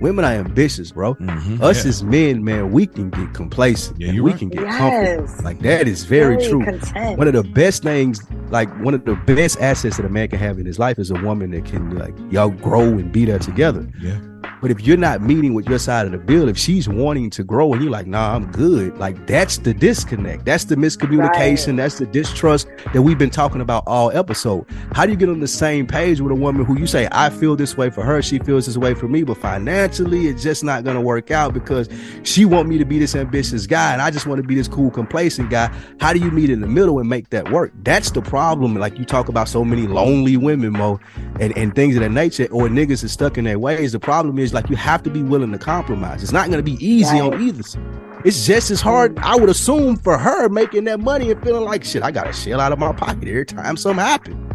women 0.01 0.25
are 0.25 0.33
ambitious, 0.33 0.93
bro. 0.93 1.15
Mhm, 1.17 1.61
Us 1.61 1.85
yeah. 1.85 1.89
as 1.89 2.03
men, 2.05 2.45
man, 2.45 2.71
we 2.71 2.87
can 2.87 3.11
get 3.11 3.33
complacent 3.35 4.01
Yeah, 4.01 4.11
and 4.11 4.21
we 4.23 4.31
right. 4.31 4.39
can 4.39 4.49
get 4.49 4.63
Yes. 4.63 4.79
comfortable. 4.79 5.45
Like 5.45 5.61
that 5.61 5.89
is 5.89 6.05
very, 6.05 6.37
true. 6.47 6.65
Content. 6.65 7.19
One 7.19 7.27
of 7.27 7.35
the 7.35 7.43
best 7.43 7.83
things, 7.83 8.21
like 8.51 8.69
one 8.85 8.95
of 8.95 9.05
the 9.05 9.15
best 9.27 9.61
assets 9.61 9.97
that 9.97 10.07
a 10.07 10.09
man 10.09 10.29
can 10.29 10.39
have 10.39 10.59
in 10.59 10.67
his 10.67 10.79
life 10.79 10.99
is 10.99 11.11
a 11.11 11.15
woman 11.15 11.51
that 11.53 11.65
can 11.65 11.97
like 11.99 12.15
y'all 12.31 12.51
grow 12.51 12.83
and 12.83 13.11
be 13.11 13.25
there 13.25 13.39
together. 13.39 13.87
Yeah. 14.01 14.19
But 14.61 14.71
if 14.71 14.81
you're 14.81 14.97
not 14.97 15.23
meeting 15.23 15.55
with 15.55 15.69
your 15.69 15.79
side 15.79 16.07
of 16.07 16.13
the 16.13 16.19
bill, 16.19 16.49
if 16.49 16.57
she's 16.57 16.89
wanting 16.89 17.31
to 17.31 17.45
grow 17.45 17.73
and 17.73 17.83
you're 17.83 17.91
like, 17.91 18.07
nah, 18.07 18.35
I'm 18.35 18.51
good, 18.51 18.97
like 18.99 19.27
that's 19.27 19.59
the 19.59 19.75
disconnect. 19.75 20.45
That's 20.45 20.65
the 20.65 20.77
miscommunication. 20.77 21.67
Right. 21.69 21.77
That's 21.77 21.99
the 21.99 22.07
distrust 22.07 22.69
that 22.93 23.03
we've 23.03 23.19
been 23.19 23.31
talking 23.31 23.61
about 23.61 23.85
all 23.87 24.11
episode. 24.13 24.67
How 24.93 25.05
do 25.05 25.13
you 25.13 25.19
get 25.19 25.29
on 25.29 25.41
the 25.41 25.49
same 25.49 25.87
page 25.87 26.21
with 26.21 26.33
a 26.33 26.35
woman 26.35 26.65
who 26.65 26.79
you 26.79 26.87
say, 26.87 27.09
I 27.13 27.31
feel 27.31 27.57
this 27.57 27.77
way 27.77 27.91
for 27.91 28.03
her, 28.03 28.23
she 28.23 28.39
feels 28.39 28.67
this 28.67 28.77
way 28.77 28.95
for 28.95 29.09
me, 29.09 29.23
but 29.23 29.37
financially 29.39 30.29
it's 30.29 30.43
just 30.43 30.65
not 30.65 30.85
gonna 30.85 31.03
work 31.03 31.31
out 31.31 31.53
because 31.53 31.89
she 32.23 32.45
want 32.45 32.69
me 32.69 32.79
to 32.79 32.85
be 32.85 32.99
this 32.99 33.15
ambitious 33.15 33.67
guy 33.67 33.93
and 33.93 34.01
I 34.01 34.11
just 34.11 34.27
want 34.27 34.41
to 34.41 34.47
be 34.47 34.55
this 34.55 34.69
cool, 34.69 34.91
complacent 34.91 35.51
guy. 35.51 35.71
How 36.01 36.13
do 36.13 36.19
you 36.19 36.31
meet 36.31 36.51
in 36.51 36.61
the 36.61 36.67
middle 36.67 36.99
and 36.99 37.09
make 37.09 37.31
that 37.31 37.51
work? 37.51 37.73
That's 37.83 38.11
the 38.11 38.23
problem. 38.23 38.77
Like 38.77 38.99
you 38.99 39.05
talk 39.05 39.29
about 39.29 39.49
so 39.49 39.65
many 39.65 39.87
lonely 39.87 40.37
women, 40.37 40.73
Mo, 40.73 41.01
and, 41.41 41.57
and 41.57 41.75
things 41.75 41.97
of 41.97 42.03
that 42.03 42.11
nature, 42.11 42.49
or 42.51 42.69
niggas 42.69 43.05
is 43.05 43.13
stuck 43.13 43.37
in 43.37 43.45
their 43.45 43.59
ways. 43.59 43.93
The 43.93 44.01
problem 44.01 44.39
is 44.39 44.54
like 44.55 44.71
you 44.71 44.77
have 44.77 45.03
to 45.03 45.11
be 45.11 45.23
willing 45.23 45.53
to 45.53 45.59
compromise. 45.59 46.23
It's 46.23 46.33
not 46.33 46.47
going 46.47 46.59
to 46.59 46.63
be 46.63 46.85
easy 46.85 47.21
right. 47.21 47.35
on 47.35 47.43
either 47.43 47.63
side. 47.63 47.83
It's 48.25 48.47
just 48.47 48.71
as 48.71 48.81
hard, 48.81 49.19
I 49.19 49.37
would 49.37 49.51
assume, 49.51 49.97
for 49.97 50.17
her 50.17 50.49
making 50.49 50.85
that 50.85 50.99
money 50.99 51.31
and 51.31 51.43
feeling 51.43 51.65
like 51.65 51.85
shit. 51.85 52.03
I 52.03 52.11
got 52.11 52.25
to 52.25 52.33
shell 52.33 52.61
out 52.61 52.73
of 52.73 52.79
my 52.79 52.93
pocket 52.93 53.29
every 53.29 53.45
time 53.45 53.77
something 53.77 54.03
happens. 54.03 54.55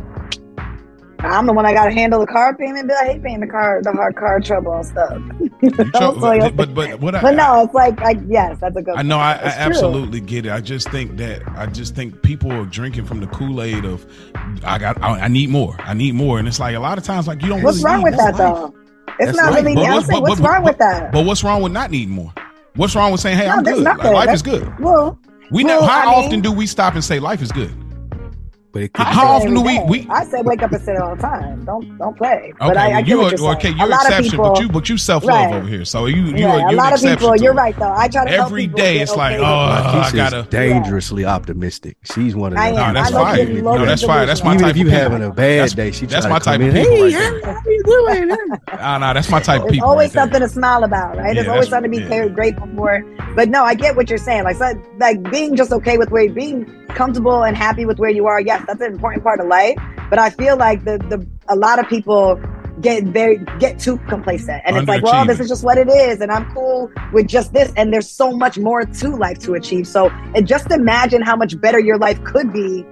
I'm 1.20 1.46
the 1.48 1.54
one 1.54 1.66
that 1.66 1.74
got 1.74 1.86
to 1.86 1.92
handle 1.92 2.22
the 2.22 2.28
car 2.28 2.56
payment 2.56 2.88
bill. 2.88 2.98
I 3.02 3.06
hate 3.08 3.24
paying 3.24 3.42
the 3.42 3.48
car, 3.48 3.82
the 3.84 3.92
hard 3.92 4.16
car 4.16 4.40
trouble 4.40 4.74
and 4.74 4.86
stuff. 4.86 5.22
so, 5.94 6.14
but, 6.20 6.56
but 6.56 7.00
what? 7.02 7.14
I, 7.14 7.22
but 7.22 7.36
no, 7.36 7.64
it's 7.64 7.74
like, 7.74 8.00
like 8.00 8.20
yes, 8.28 8.58
that's 8.62 8.76
a 8.78 8.82
good. 8.82 8.96
I 8.96 9.02
know. 9.02 9.18
I, 9.18 9.34
I 9.34 9.50
absolutely 9.50 10.22
get 10.22 10.46
it. 10.46 10.52
I 10.52 10.62
just 10.62 10.90
think 10.90 11.18
that 11.18 11.42
I 11.58 11.66
just 11.66 11.94
think 11.94 12.22
people 12.22 12.52
are 12.52 12.66
drinking 12.66 13.06
from 13.06 13.20
the 13.20 13.28
Kool 13.28 13.62
Aid 13.62 13.84
of, 13.84 14.06
I 14.64 14.78
got, 14.78 15.02
I, 15.02 15.20
I, 15.20 15.28
need 15.28 15.50
more. 15.50 15.76
I 15.80 15.94
need 15.94 16.16
more, 16.16 16.40
and 16.40 16.48
it's 16.48 16.60
like 16.60 16.76
a 16.76 16.80
lot 16.80 16.98
of 16.98 17.04
times, 17.04 17.28
like 17.28 17.42
you 17.42 17.50
don't. 17.50 17.64
What's 17.64 17.84
really 17.84 17.96
wrong 17.96 18.04
with 18.04 18.16
that 18.16 18.36
life. 18.36 18.38
though? 18.38 18.79
It's 19.20 19.26
That's 19.26 19.38
not 19.38 19.54
really. 19.54 19.76
But, 19.76 20.08
but, 20.08 20.22
what's 20.22 20.42
wrong 20.42 20.64
with 20.64 20.78
that? 20.78 21.12
But 21.12 21.26
what's 21.26 21.44
wrong 21.44 21.62
with 21.62 21.74
not 21.74 21.92
needing 21.92 22.14
more? 22.14 22.34
What's 22.76 22.96
wrong 22.96 23.12
with 23.12 23.20
saying, 23.20 23.38
"Hey, 23.38 23.48
no, 23.48 23.54
I'm 23.54 23.64
good. 23.64 23.84
Like, 23.84 24.04
life 24.04 24.34
is 24.34 24.42
good." 24.42 24.80
Well, 24.80 25.20
we 25.52 25.64
well, 25.64 25.82
know 25.82 25.88
how 25.88 26.12
I 26.12 26.16
often 26.16 26.32
mean, 26.32 26.42
do 26.42 26.52
we 26.52 26.66
stop 26.66 26.94
and 26.94 27.04
say 27.04 27.20
life 27.20 27.42
is 27.42 27.52
good? 27.52 27.76
But 28.72 28.84
it 28.84 28.94
could, 28.94 29.08
how 29.08 29.28
often 29.28 29.56
do 29.56 29.62
we, 29.62 29.80
we? 29.86 30.08
I 30.10 30.24
say 30.26 30.42
wake 30.44 30.62
up 30.62 30.72
and 30.72 30.82
say 30.84 30.94
it 30.94 31.02
all 31.02 31.16
the 31.16 31.22
time. 31.22 31.66
Don't 31.66 31.98
don't 31.98 32.16
play. 32.16 32.54
Okay, 32.54 32.54
but 32.60 32.78
I, 32.78 32.92
I 32.92 33.00
you 33.00 33.22
are 33.22 33.34
okay. 33.56 33.72
You're 33.72 33.92
exception, 33.92 34.32
people, 34.32 34.52
but 34.52 34.62
you 34.62 34.70
but 34.70 34.90
you 34.90 34.98
self 34.98 35.24
love 35.24 35.36
right. 35.36 35.56
over 35.56 35.68
here. 35.68 35.86
So 35.86 36.06
you 36.06 36.26
you 36.26 36.38
yeah, 36.38 36.66
are, 36.66 36.70
a 36.70 36.74
lot 36.74 36.94
of 36.94 37.02
people. 37.02 37.36
You're 37.36 37.54
right 37.54 37.76
though. 37.78 37.92
I 37.92 38.08
try 38.08 38.26
to 38.26 38.32
every 38.32 38.68
day. 38.68 39.00
It's 39.00 39.16
like 39.16 39.40
oh, 39.40 39.44
I 39.44 40.12
gotta 40.14 40.48
dangerously 40.52 41.24
yeah. 41.24 41.34
optimistic. 41.34 41.98
She's 42.04 42.36
one 42.36 42.54
of 42.54 42.60
them. 42.60 42.76
No, 42.76 42.94
that's 42.94 43.12
fine. 43.12 43.64
No, 43.64 43.86
that's 43.86 44.04
fine. 44.04 44.28
That's 44.28 44.44
my 44.44 44.54
Even 44.54 44.66
type. 44.66 44.72
if 44.72 44.78
you 44.78 44.90
having 44.90 45.24
a 45.24 45.32
bad 45.32 45.76
day, 45.76 45.92
she 45.92 46.06
that's 46.06 46.28
my 46.28 46.38
type 46.38 46.62
of 46.62 46.72
people. 46.72 46.96
Hey, 46.96 47.12
how 47.12 47.62
you 47.66 47.84
doing? 47.84 48.30
Nah, 48.80 48.98
nah, 48.98 49.14
that's 49.14 49.30
my 49.30 49.42
type 49.42 49.64
of 49.64 49.70
people. 49.70 49.90
Always 49.90 50.14
something 50.14 50.40
to 50.40 50.48
smile 50.48 50.84
about, 50.84 51.18
right? 51.18 51.36
There's 51.36 51.48
always 51.48 51.70
something 51.70 51.92
to 51.92 52.00
be 52.00 52.30
grateful 52.34 52.68
for. 52.76 53.04
But 53.36 53.50
no, 53.50 53.64
I 53.64 53.76
get 53.76 53.96
what 53.96 54.10
you're 54.10 54.18
saying. 54.18 54.44
Like 54.44 54.58
like 54.98 55.32
being 55.32 55.56
just 55.56 55.72
okay 55.72 55.98
with 55.98 56.10
where 56.12 56.24
you 56.24 56.34
being 56.34 56.66
comfortable 56.90 57.44
and 57.44 57.56
happy 57.56 57.86
with 57.86 58.00
where 58.00 58.10
you 58.10 58.26
are. 58.28 58.40
Yes, 58.60 58.68
that's 58.68 58.82
an 58.82 58.94
important 58.94 59.24
part 59.24 59.40
of 59.40 59.48
life. 59.48 59.78
But 60.10 60.20
I 60.20 60.30
feel 60.30 60.58
like 60.58 60.86
the 60.86 60.98
the 60.98 61.26
a 61.48 61.56
lot 61.56 61.80
of 61.80 61.88
people 61.88 62.42
get 62.82 63.04
very 63.04 63.38
get 63.60 63.78
too 63.78 63.98
complacent 64.08 64.62
and 64.66 64.78
it's 64.78 64.88
like 64.88 65.04
well 65.04 65.26
this 65.26 65.42
is 65.42 65.50
just 65.50 65.66
what 65.66 65.78
it 65.78 65.90
is 65.90 66.22
and 66.22 66.32
i'm 66.32 66.50
cool 66.54 66.90
with 67.12 67.28
just 67.28 67.52
this 67.52 67.74
and 67.76 67.92
there's 67.92 68.10
so 68.10 68.32
much 68.32 68.58
more 68.58 68.86
to 68.86 69.10
life 69.10 69.38
to 69.38 69.54
achieve 69.54 69.86
so 69.86 70.10
and 70.34 70.48
just 70.48 70.72
imagine 70.72 71.22
how 71.22 71.36
much 71.36 71.60
better 71.60 71.78
your 71.78 71.98
life 71.98 72.24
could 72.24 72.54
be 72.54 72.86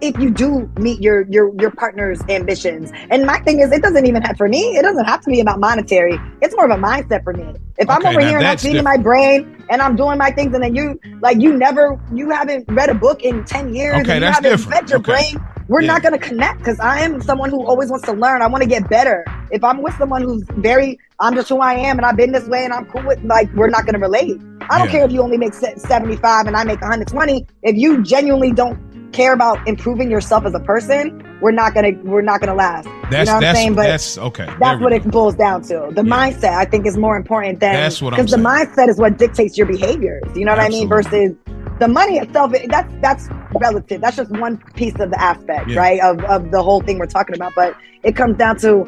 if 0.00 0.18
you 0.18 0.30
do 0.30 0.70
meet 0.78 1.00
your 1.00 1.22
your 1.28 1.54
your 1.60 1.70
partner's 1.70 2.20
ambitions. 2.28 2.92
And 3.10 3.26
my 3.26 3.38
thing 3.40 3.60
is, 3.60 3.72
it 3.72 3.82
doesn't 3.82 4.06
even 4.06 4.22
have 4.22 4.36
for 4.36 4.48
me. 4.48 4.76
It 4.76 4.82
doesn't 4.82 5.04
have 5.04 5.20
to 5.22 5.30
be 5.30 5.40
about 5.40 5.60
monetary. 5.60 6.18
It's 6.40 6.54
more 6.56 6.70
of 6.70 6.78
a 6.78 6.82
mindset 6.82 7.24
for 7.24 7.32
me. 7.32 7.54
If 7.78 7.88
okay, 7.88 7.92
I'm 7.92 8.06
over 8.06 8.20
here 8.20 8.38
and 8.38 8.46
I'm 8.46 8.58
feeding 8.58 8.84
my 8.84 8.96
brain 8.96 9.64
and 9.70 9.80
I'm 9.80 9.96
doing 9.96 10.18
my 10.18 10.30
things, 10.30 10.54
and 10.54 10.62
then 10.62 10.74
you 10.74 10.98
like 11.20 11.40
you 11.40 11.56
never 11.56 12.00
you 12.12 12.30
haven't 12.30 12.64
read 12.68 12.90
a 12.90 12.94
book 12.94 13.22
in 13.22 13.44
ten 13.44 13.74
years, 13.74 14.00
okay, 14.00 14.00
and 14.00 14.08
you 14.08 14.20
that's 14.20 14.36
haven't 14.36 14.50
different. 14.50 14.80
fed 14.80 14.90
your 14.90 14.98
okay. 15.00 15.32
brain. 15.32 15.46
We're 15.70 15.82
yeah. 15.82 15.92
not 15.92 16.02
going 16.02 16.18
to 16.18 16.18
connect 16.18 16.58
because 16.58 16.80
I 16.80 16.98
am 16.98 17.22
someone 17.22 17.48
who 17.48 17.64
always 17.64 17.90
wants 17.90 18.04
to 18.06 18.12
learn. 18.12 18.42
I 18.42 18.48
want 18.48 18.60
to 18.64 18.68
get 18.68 18.90
better. 18.90 19.24
If 19.52 19.62
I'm 19.62 19.82
with 19.82 19.94
someone 19.98 20.20
who's 20.20 20.42
very, 20.56 20.98
I'm 21.20 21.32
just 21.32 21.48
who 21.48 21.60
I 21.60 21.74
am 21.74 21.96
and 21.96 22.04
I've 22.04 22.16
been 22.16 22.32
this 22.32 22.48
way 22.48 22.64
and 22.64 22.72
I'm 22.72 22.86
cool 22.86 23.06
with, 23.06 23.22
like, 23.22 23.48
we're 23.54 23.68
not 23.68 23.84
going 23.84 23.94
to 23.94 24.00
relate. 24.00 24.40
I 24.68 24.78
don't 24.78 24.88
yeah. 24.88 24.92
care 24.92 25.04
if 25.04 25.12
you 25.12 25.22
only 25.22 25.36
make 25.36 25.54
75 25.54 26.48
and 26.48 26.56
I 26.56 26.64
make 26.64 26.80
120. 26.80 27.46
If 27.62 27.76
you 27.76 28.02
genuinely 28.02 28.50
don't 28.50 28.80
care 29.12 29.32
about 29.32 29.66
improving 29.66 30.10
yourself 30.10 30.44
as 30.44 30.54
a 30.54 30.60
person, 30.60 31.26
we're 31.40 31.52
not 31.52 31.74
gonna 31.74 31.92
we're 32.04 32.22
not 32.22 32.40
gonna 32.40 32.54
last. 32.54 32.88
That's, 33.10 33.28
you 33.28 33.32
know 33.32 33.34
what 33.34 33.44
I'm 33.44 33.54
saying? 33.54 33.74
But 33.74 33.82
that's 33.84 34.18
okay. 34.18 34.46
That's 34.60 34.80
what 34.80 34.90
go. 34.90 34.96
it 34.96 35.10
boils 35.10 35.34
down 35.34 35.62
to. 35.62 35.90
The 35.92 36.04
yeah. 36.04 36.30
mindset 36.30 36.56
I 36.56 36.64
think 36.64 36.86
is 36.86 36.96
more 36.96 37.16
important 37.16 37.60
than 37.60 37.74
that's 37.74 38.00
what 38.00 38.10
because 38.10 38.30
the 38.30 38.36
mindset 38.36 38.88
is 38.88 38.98
what 38.98 39.18
dictates 39.18 39.56
your 39.58 39.66
behaviors. 39.66 40.24
You 40.34 40.44
know 40.44 40.52
what 40.52 40.60
Absolutely. 40.60 40.78
I 40.78 40.80
mean? 40.80 40.88
Versus 40.88 41.36
the 41.80 41.88
money 41.88 42.18
itself. 42.18 42.52
That's 42.68 42.94
that's 43.00 43.28
relative. 43.60 44.00
That's 44.00 44.16
just 44.16 44.30
one 44.30 44.58
piece 44.74 44.98
of 45.00 45.10
the 45.10 45.20
aspect, 45.20 45.68
yeah. 45.68 45.78
right? 45.78 46.00
Of 46.00 46.22
of 46.24 46.50
the 46.50 46.62
whole 46.62 46.80
thing 46.82 46.98
we're 46.98 47.06
talking 47.06 47.34
about. 47.34 47.52
But 47.56 47.74
it 48.02 48.14
comes 48.16 48.36
down 48.36 48.58
to 48.58 48.84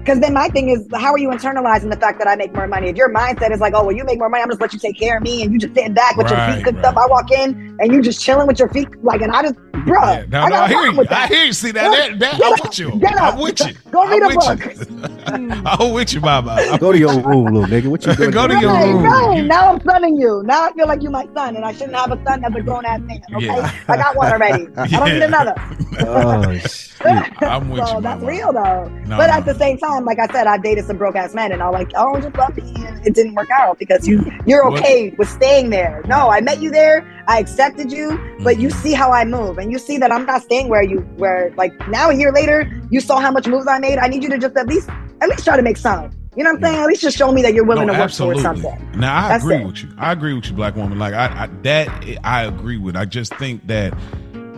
because 0.00 0.18
then 0.20 0.32
my 0.32 0.48
thing 0.48 0.70
is, 0.70 0.86
how 0.94 1.12
are 1.12 1.18
you 1.18 1.28
internalizing 1.28 1.90
the 1.90 1.96
fact 1.96 2.18
that 2.18 2.26
I 2.26 2.34
make 2.34 2.54
more 2.54 2.66
money? 2.66 2.88
If 2.88 2.96
your 2.96 3.12
mindset 3.12 3.52
is 3.52 3.60
like, 3.60 3.74
oh, 3.76 3.84
well, 3.84 3.94
you 3.94 4.02
make 4.04 4.18
more 4.18 4.30
money, 4.30 4.42
I'm 4.42 4.48
just 4.48 4.60
let 4.60 4.72
you 4.72 4.78
take 4.78 4.98
care 4.98 5.18
of 5.18 5.22
me, 5.22 5.42
and 5.42 5.52
you 5.52 5.58
just 5.58 5.74
sitting 5.74 5.92
back 5.92 6.16
with 6.16 6.30
right, 6.30 6.48
your 6.48 6.56
feet 6.56 6.64
cooked 6.64 6.76
right. 6.78 6.86
up. 6.86 6.96
I 6.96 7.06
walk 7.06 7.30
in 7.30 7.76
and 7.80 7.92
you 7.92 8.00
just 8.00 8.20
chilling 8.20 8.46
with 8.46 8.58
your 8.58 8.68
feet, 8.70 8.88
like, 9.04 9.20
and 9.20 9.30
I 9.30 9.42
just, 9.42 9.54
bro, 9.84 10.00
yeah, 10.00 10.24
no, 10.28 10.40
I, 10.40 10.48
no, 10.48 10.56
I 10.56 10.68
hear 10.68 10.86
you. 10.86 11.06
I 11.10 11.26
hear 11.26 11.44
you. 11.44 11.52
See 11.52 11.70
that? 11.72 11.90
that, 11.90 12.18
that 12.18 12.40
I'm 12.42 12.52
with 12.62 12.78
you. 12.78 12.98
Get 12.98 13.14
up. 13.16 13.34
I'm 13.34 13.40
with 13.40 13.60
you. 13.60 13.74
Go 13.90 14.08
read 14.08 14.22
I'm 14.22 14.30
a 14.30 14.34
book. 14.34 15.66
I'm 15.80 15.92
with 15.92 16.12
you, 16.14 16.20
Mama. 16.20 16.78
Go 16.78 16.92
to 16.92 16.98
your 16.98 17.20
room, 17.20 17.44
little 17.54 17.68
nigga. 17.68 17.86
What 17.88 18.06
you 18.06 18.14
doing? 18.14 18.30
Go 18.30 18.48
to 18.48 18.58
your 18.58 18.72
room. 18.72 19.02
No, 19.02 19.42
now 19.42 19.72
I'm 19.72 19.80
sunning 19.82 20.16
you. 20.16 20.42
Now 20.44 20.68
I 20.68 20.72
feel 20.72 20.86
like 20.86 21.02
you 21.02 21.10
my 21.10 21.28
son, 21.34 21.56
and 21.56 21.64
I 21.64 21.72
shouldn't 21.72 21.94
have 21.94 22.10
a 22.10 22.24
son 22.24 22.42
as 22.44 22.54
a 22.54 22.62
grown 22.62 22.86
ass 22.86 23.00
man. 23.02 23.20
Okay, 23.34 23.46
yeah. 23.46 23.72
I 23.86 23.96
got 23.96 24.16
one 24.16 24.32
already. 24.32 24.66
I 24.76 24.86
don't 24.86 25.12
need 25.12 25.22
another. 25.22 25.54
oh, 26.00 26.58
I'm 27.40 27.70
with 27.70 27.86
so 27.86 27.96
you. 27.96 28.02
That's 28.02 28.22
real 28.22 28.52
though. 28.52 28.88
No, 29.06 29.16
but 29.16 29.30
at 29.30 29.46
the 29.46 29.54
same 29.54 29.78
time, 29.78 30.04
like 30.04 30.18
I 30.18 30.26
said, 30.28 30.46
I 30.46 30.58
dated 30.58 30.84
some 30.84 30.98
broke 30.98 31.16
ass 31.16 31.34
men, 31.34 31.50
and 31.52 31.62
I'm 31.62 31.72
like, 31.72 31.92
oh, 31.96 32.20
just 32.20 32.36
love 32.36 32.56
me, 32.56 32.74
and 32.86 33.06
it 33.06 33.14
didn't 33.14 33.34
work 33.34 33.48
out 33.50 33.78
because 33.78 34.06
you 34.06 34.24
you're 34.46 34.66
okay 34.72 35.10
what? 35.10 35.18
with 35.20 35.28
staying 35.28 35.70
there. 35.70 36.02
No, 36.06 36.28
I 36.28 36.40
met 36.40 36.60
you 36.60 36.70
there, 36.70 37.06
I 37.26 37.38
accepted 37.38 37.90
you, 37.90 38.18
but 38.40 38.58
you 38.58 38.68
mm-hmm. 38.68 38.82
see 38.82 38.92
how 38.92 39.12
I 39.12 39.24
move, 39.24 39.58
and 39.58 39.72
you 39.72 39.78
see 39.78 39.96
that 39.98 40.12
I'm 40.12 40.26
not 40.26 40.42
staying 40.42 40.68
where 40.68 40.82
you 40.82 40.98
where 41.16 41.52
like 41.56 41.72
now 41.88 42.10
a 42.10 42.14
year 42.14 42.32
later, 42.32 42.70
you 42.90 43.00
saw 43.00 43.18
how 43.18 43.30
much 43.30 43.46
moves 43.46 43.66
I 43.66 43.78
made. 43.78 43.98
I 43.98 44.08
need 44.08 44.22
you 44.22 44.28
to 44.30 44.38
just 44.38 44.56
at 44.56 44.66
least 44.66 44.88
at 45.20 45.28
least 45.28 45.44
try 45.44 45.56
to 45.56 45.62
make 45.62 45.78
some. 45.78 46.10
You 46.36 46.44
know 46.44 46.50
what 46.50 46.58
I'm 46.58 46.62
saying? 46.62 46.82
At 46.82 46.86
least 46.86 47.02
just 47.02 47.16
show 47.16 47.32
me 47.32 47.42
that 47.42 47.54
you're 47.54 47.64
willing 47.64 47.86
no, 47.86 47.92
to 47.92 47.98
work 47.98 48.04
absolutely. 48.04 48.42
towards 48.42 48.62
something. 48.62 49.00
Now 49.00 49.24
I 49.24 49.28
That's 49.28 49.44
agree 49.44 49.56
it. 49.56 49.66
with 49.66 49.82
you. 49.82 49.88
I 49.98 50.12
agree 50.12 50.32
with 50.32 50.46
you, 50.46 50.52
black 50.52 50.76
woman. 50.76 50.98
Like 50.98 51.14
I, 51.14 51.44
I 51.44 51.46
that 51.62 52.18
I 52.22 52.44
agree 52.44 52.76
with. 52.76 52.94
I 52.94 53.04
just 53.04 53.34
think 53.34 53.66
that 53.66 53.96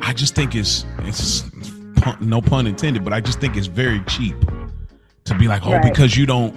I 0.03 0.13
just 0.13 0.35
think 0.35 0.55
it's 0.55 0.85
it's 0.99 1.45
no 2.21 2.41
pun 2.41 2.67
intended, 2.67 3.05
but 3.05 3.13
I 3.13 3.21
just 3.21 3.41
think 3.41 3.57
it's 3.57 3.67
very 3.67 4.01
cheap 4.05 4.37
to 5.25 5.39
be 5.39 5.49
like, 5.49 5.65
oh, 5.67 5.73
right. 5.73 5.83
because 5.83 6.17
you 6.17 6.27
don't 6.27 6.55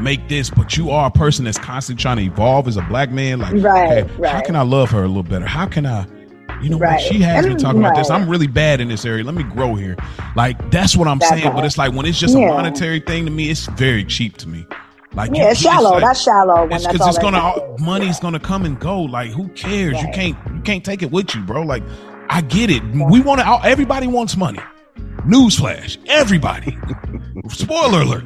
make 0.00 0.28
this, 0.28 0.50
but 0.50 0.76
you 0.76 0.90
are 0.90 1.08
a 1.08 1.10
person 1.10 1.44
that's 1.44 1.58
constantly 1.58 2.00
trying 2.00 2.16
to 2.18 2.22
evolve 2.24 2.68
as 2.68 2.76
a 2.76 2.82
black 2.82 3.10
man. 3.10 3.38
Like, 3.38 3.54
right, 3.54 4.04
hey, 4.06 4.14
right. 4.16 4.32
how 4.32 4.40
can 4.42 4.56
I 4.56 4.62
love 4.62 4.90
her 4.90 5.04
a 5.04 5.08
little 5.08 5.22
better? 5.22 5.46
How 5.46 5.66
can 5.66 5.86
I, 5.86 6.06
you 6.62 6.70
know, 6.70 6.78
right. 6.78 7.00
she 7.00 7.20
has 7.20 7.46
me 7.46 7.54
talking 7.54 7.80
about 7.80 7.94
this. 7.94 8.10
I'm 8.10 8.28
really 8.28 8.46
bad 8.46 8.80
in 8.80 8.88
this 8.88 9.04
area. 9.04 9.24
Let 9.24 9.34
me 9.34 9.44
grow 9.44 9.74
here. 9.74 9.96
Like, 10.34 10.70
that's 10.70 10.96
what 10.96 11.06
I'm 11.06 11.18
that's 11.18 11.30
saying. 11.30 11.44
Right. 11.44 11.54
But 11.54 11.64
it's 11.64 11.78
like 11.78 11.92
when 11.92 12.06
it's 12.06 12.18
just 12.18 12.36
yeah. 12.36 12.48
a 12.48 12.54
monetary 12.54 13.00
thing 13.00 13.24
to 13.26 13.30
me, 13.30 13.50
it's 13.50 13.66
very 13.66 14.04
cheap 14.04 14.36
to 14.38 14.48
me. 14.48 14.66
Like 15.14 15.30
yeah, 15.34 15.44
you, 15.44 15.50
it's 15.50 15.60
shallow. 15.60 15.92
Like, 15.92 16.02
that's 16.02 16.22
shallow. 16.22 16.66
Because 16.66 16.84
it's, 16.84 17.06
it's 17.06 17.18
gonna 17.18 17.38
all, 17.38 17.76
money's 17.78 18.20
gonna 18.20 18.38
come 18.38 18.64
and 18.66 18.78
go. 18.78 19.00
Like 19.00 19.30
who 19.30 19.48
cares? 19.48 20.00
You 20.02 20.08
can't 20.12 20.36
you 20.54 20.60
can't 20.60 20.84
take 20.84 21.02
it 21.02 21.10
with 21.10 21.34
you, 21.34 21.40
bro. 21.42 21.62
Like 21.62 21.82
I 22.28 22.42
get 22.42 22.70
it. 22.70 22.82
We 22.92 23.20
want 23.20 23.40
to. 23.40 23.60
Everybody 23.64 24.06
wants 24.06 24.36
money. 24.36 24.60
Newsflash, 25.26 25.98
everybody. 26.06 26.78
Spoiler 27.48 28.02
alert. 28.02 28.24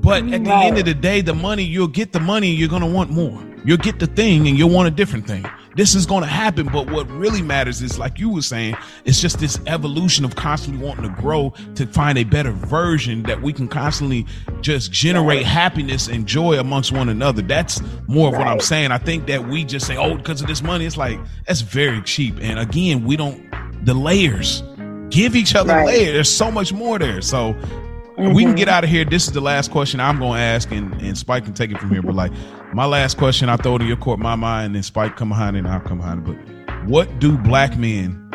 But 0.00 0.24
at 0.32 0.44
the 0.44 0.54
end 0.54 0.78
of 0.78 0.84
the 0.84 0.94
day, 0.94 1.20
the 1.20 1.34
money, 1.34 1.64
you'll 1.64 1.88
get 1.88 2.12
the 2.12 2.20
money, 2.20 2.50
you're 2.50 2.68
going 2.68 2.82
to 2.82 2.88
want 2.88 3.10
more. 3.10 3.42
You'll 3.64 3.76
get 3.76 3.98
the 3.98 4.06
thing 4.06 4.46
and 4.48 4.56
you'll 4.56 4.70
want 4.70 4.88
a 4.88 4.90
different 4.90 5.26
thing. 5.26 5.44
This 5.76 5.94
is 5.94 6.06
going 6.06 6.22
to 6.22 6.28
happen. 6.28 6.66
But 6.72 6.90
what 6.90 7.08
really 7.10 7.42
matters 7.42 7.82
is, 7.82 7.98
like 7.98 8.18
you 8.18 8.30
were 8.30 8.42
saying, 8.42 8.76
it's 9.04 9.20
just 9.20 9.38
this 9.38 9.60
evolution 9.66 10.24
of 10.24 10.34
constantly 10.34 10.84
wanting 10.84 11.04
to 11.04 11.20
grow 11.20 11.52
to 11.74 11.86
find 11.86 12.16
a 12.18 12.24
better 12.24 12.52
version 12.52 13.22
that 13.24 13.42
we 13.42 13.52
can 13.52 13.68
constantly 13.68 14.26
just 14.60 14.90
generate 14.90 15.44
happiness 15.44 16.08
and 16.08 16.26
joy 16.26 16.58
amongst 16.58 16.92
one 16.92 17.08
another. 17.08 17.42
That's 17.42 17.80
more 18.06 18.28
of 18.28 18.34
what 18.38 18.46
I'm 18.46 18.60
saying. 18.60 18.90
I 18.90 18.98
think 18.98 19.26
that 19.26 19.46
we 19.46 19.64
just 19.64 19.86
say, 19.86 19.96
oh, 19.96 20.16
because 20.16 20.40
of 20.40 20.46
this 20.46 20.62
money, 20.62 20.86
it's 20.86 20.96
like, 20.96 21.18
that's 21.46 21.60
very 21.60 22.00
cheap. 22.02 22.36
And 22.40 22.58
again, 22.58 23.04
we 23.04 23.16
don't, 23.16 23.44
the 23.84 23.94
layers, 23.94 24.62
give 25.10 25.36
each 25.36 25.54
other 25.54 25.74
right. 25.74 25.86
layers. 25.86 26.12
There's 26.12 26.34
so 26.34 26.50
much 26.50 26.72
more 26.72 26.98
there. 26.98 27.20
So 27.20 27.54
mm-hmm. 27.54 28.32
we 28.32 28.44
can 28.44 28.54
get 28.54 28.68
out 28.68 28.84
of 28.84 28.90
here. 28.90 29.04
This 29.04 29.26
is 29.26 29.32
the 29.32 29.40
last 29.40 29.70
question 29.70 30.00
I'm 30.00 30.18
going 30.18 30.34
to 30.34 30.40
ask, 30.40 30.70
and, 30.70 30.92
and 31.00 31.16
Spike 31.16 31.44
can 31.44 31.54
take 31.54 31.70
it 31.70 31.78
from 31.78 31.90
here. 31.90 32.02
But 32.02 32.14
like 32.14 32.32
my 32.72 32.86
last 32.86 33.18
question, 33.18 33.48
I 33.48 33.56
throw 33.56 33.76
it 33.76 33.82
in 33.82 33.88
your 33.88 33.96
court, 33.96 34.18
my 34.18 34.36
mind, 34.36 34.66
and 34.66 34.74
then 34.74 34.82
Spike 34.82 35.16
come 35.16 35.30
behind 35.30 35.56
it, 35.56 35.60
and 35.60 35.68
I'll 35.68 35.80
come 35.80 35.98
behind 35.98 36.26
it. 36.26 36.36
But 36.66 36.88
what 36.88 37.18
do 37.18 37.36
black 37.38 37.76
men 37.76 38.30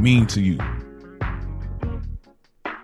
mean 0.00 0.26
to 0.28 0.40
you? 0.40 0.58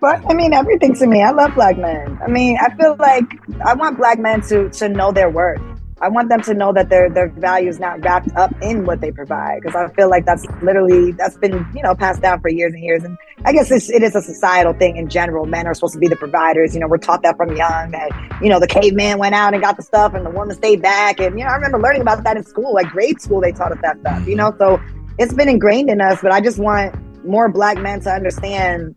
But 0.01 0.25
I 0.31 0.35
mean, 0.35 0.53
everything 0.53 0.95
to 0.95 1.07
me. 1.07 1.23
I 1.23 1.31
love 1.31 1.55
black 1.55 1.77
men. 1.77 2.19
I 2.23 2.29
mean, 2.29 2.57
I 2.61 2.75
feel 2.77 2.97
like 2.99 3.25
I 3.65 3.75
want 3.75 3.97
black 3.99 4.19
men 4.19 4.43
to 4.43 4.71
to 4.71 4.89
know 4.89 5.11
their 5.11 5.29
worth. 5.29 5.61
I 6.01 6.09
want 6.09 6.29
them 6.29 6.43
to 6.43 6.55
know 6.55 6.73
that 6.73 6.89
their 6.89 7.11
their 7.11 7.29
value 7.29 7.69
is 7.69 7.81
not 7.81 8.03
wrapped 8.05 8.35
up 8.37 8.53
in 8.63 8.87
what 8.87 9.01
they 9.01 9.11
provide 9.11 9.61
because 9.63 9.75
I 9.75 9.93
feel 9.95 10.09
like 10.09 10.25
that's 10.25 10.47
literally 10.63 11.13
that's 11.13 11.37
been 11.37 11.67
you 11.75 11.83
know 11.83 11.95
passed 11.95 12.23
down 12.23 12.41
for 12.41 12.49
years 12.49 12.73
and 12.73 12.83
years 12.83 13.03
and 13.05 13.19
I 13.45 13.53
guess 13.53 13.71
it's, 13.71 13.89
it 13.91 14.03
is 14.03 14.15
a 14.15 14.23
societal 14.23 14.73
thing 14.75 14.97
in 14.97 15.09
general. 15.09 15.47
Men 15.47 15.67
are 15.67 15.75
supposed 15.75 15.95
to 15.95 16.01
be 16.01 16.09
the 16.09 16.17
providers. 16.17 16.75
You 16.75 16.81
know, 16.81 16.89
we're 16.89 16.99
taught 16.99 17.23
that 17.23 17.37
from 17.37 17.57
young 17.57 17.91
that 17.93 18.39
you 18.43 18.49
know 18.49 18.61
the 18.61 18.67
caveman 18.67 19.19
went 19.19 19.35
out 19.35 19.55
and 19.55 19.63
got 19.63 19.77
the 19.77 19.83
stuff 19.83 20.15
and 20.15 20.25
the 20.25 20.31
woman 20.31 20.57
stayed 20.57 20.83
back 20.83 21.21
and 21.21 21.39
you 21.39 21.45
know 21.45 21.51
I 21.51 21.55
remember 21.55 21.79
learning 21.79 22.03
about 22.03 22.23
that 22.25 22.37
in 22.37 22.45
school, 22.45 22.75
like 22.75 22.89
grade 22.91 23.21
school. 23.21 23.41
They 23.41 23.53
taught 23.53 23.73
us 23.73 23.79
that 23.83 23.99
stuff. 24.01 24.21
You 24.27 24.37
mm-hmm. 24.37 24.37
know, 24.37 24.55
so 24.59 24.81
it's 25.19 25.35
been 25.35 25.49
ingrained 25.49 25.91
in 25.91 26.01
us. 26.01 26.21
But 26.23 26.33
I 26.33 26.41
just 26.41 26.59
want 26.59 26.95
more 27.25 27.49
black 27.49 27.79
men 27.79 28.01
to 28.03 28.11
understand 28.11 28.95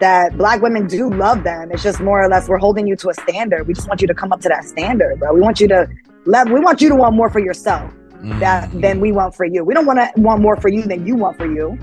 that 0.00 0.36
black 0.36 0.60
women 0.60 0.86
do 0.86 1.10
love 1.10 1.44
them. 1.44 1.70
It's 1.72 1.82
just 1.82 2.00
more 2.00 2.22
or 2.22 2.28
less 2.28 2.48
we're 2.48 2.58
holding 2.58 2.86
you 2.86 2.96
to 2.96 3.10
a 3.10 3.14
standard. 3.14 3.66
We 3.66 3.74
just 3.74 3.88
want 3.88 4.00
you 4.00 4.08
to 4.08 4.14
come 4.14 4.32
up 4.32 4.40
to 4.42 4.48
that 4.48 4.64
standard, 4.64 5.18
bro. 5.18 5.32
We 5.32 5.40
want 5.40 5.60
you 5.60 5.68
to 5.68 5.88
love. 6.24 6.50
We 6.50 6.60
want 6.60 6.80
you 6.80 6.88
to 6.88 6.94
want 6.94 7.14
more 7.14 7.30
for 7.30 7.38
yourself 7.38 7.92
mm. 8.16 8.38
that 8.40 8.70
than 8.80 9.00
we 9.00 9.12
want 9.12 9.34
for 9.34 9.44
you. 9.44 9.64
We 9.64 9.74
don't 9.74 9.86
want 9.86 9.98
to 9.98 10.20
want 10.20 10.40
more 10.40 10.56
for 10.56 10.68
you 10.68 10.82
than 10.82 11.06
you 11.06 11.16
want 11.16 11.36
for 11.36 11.46
you. 11.46 11.78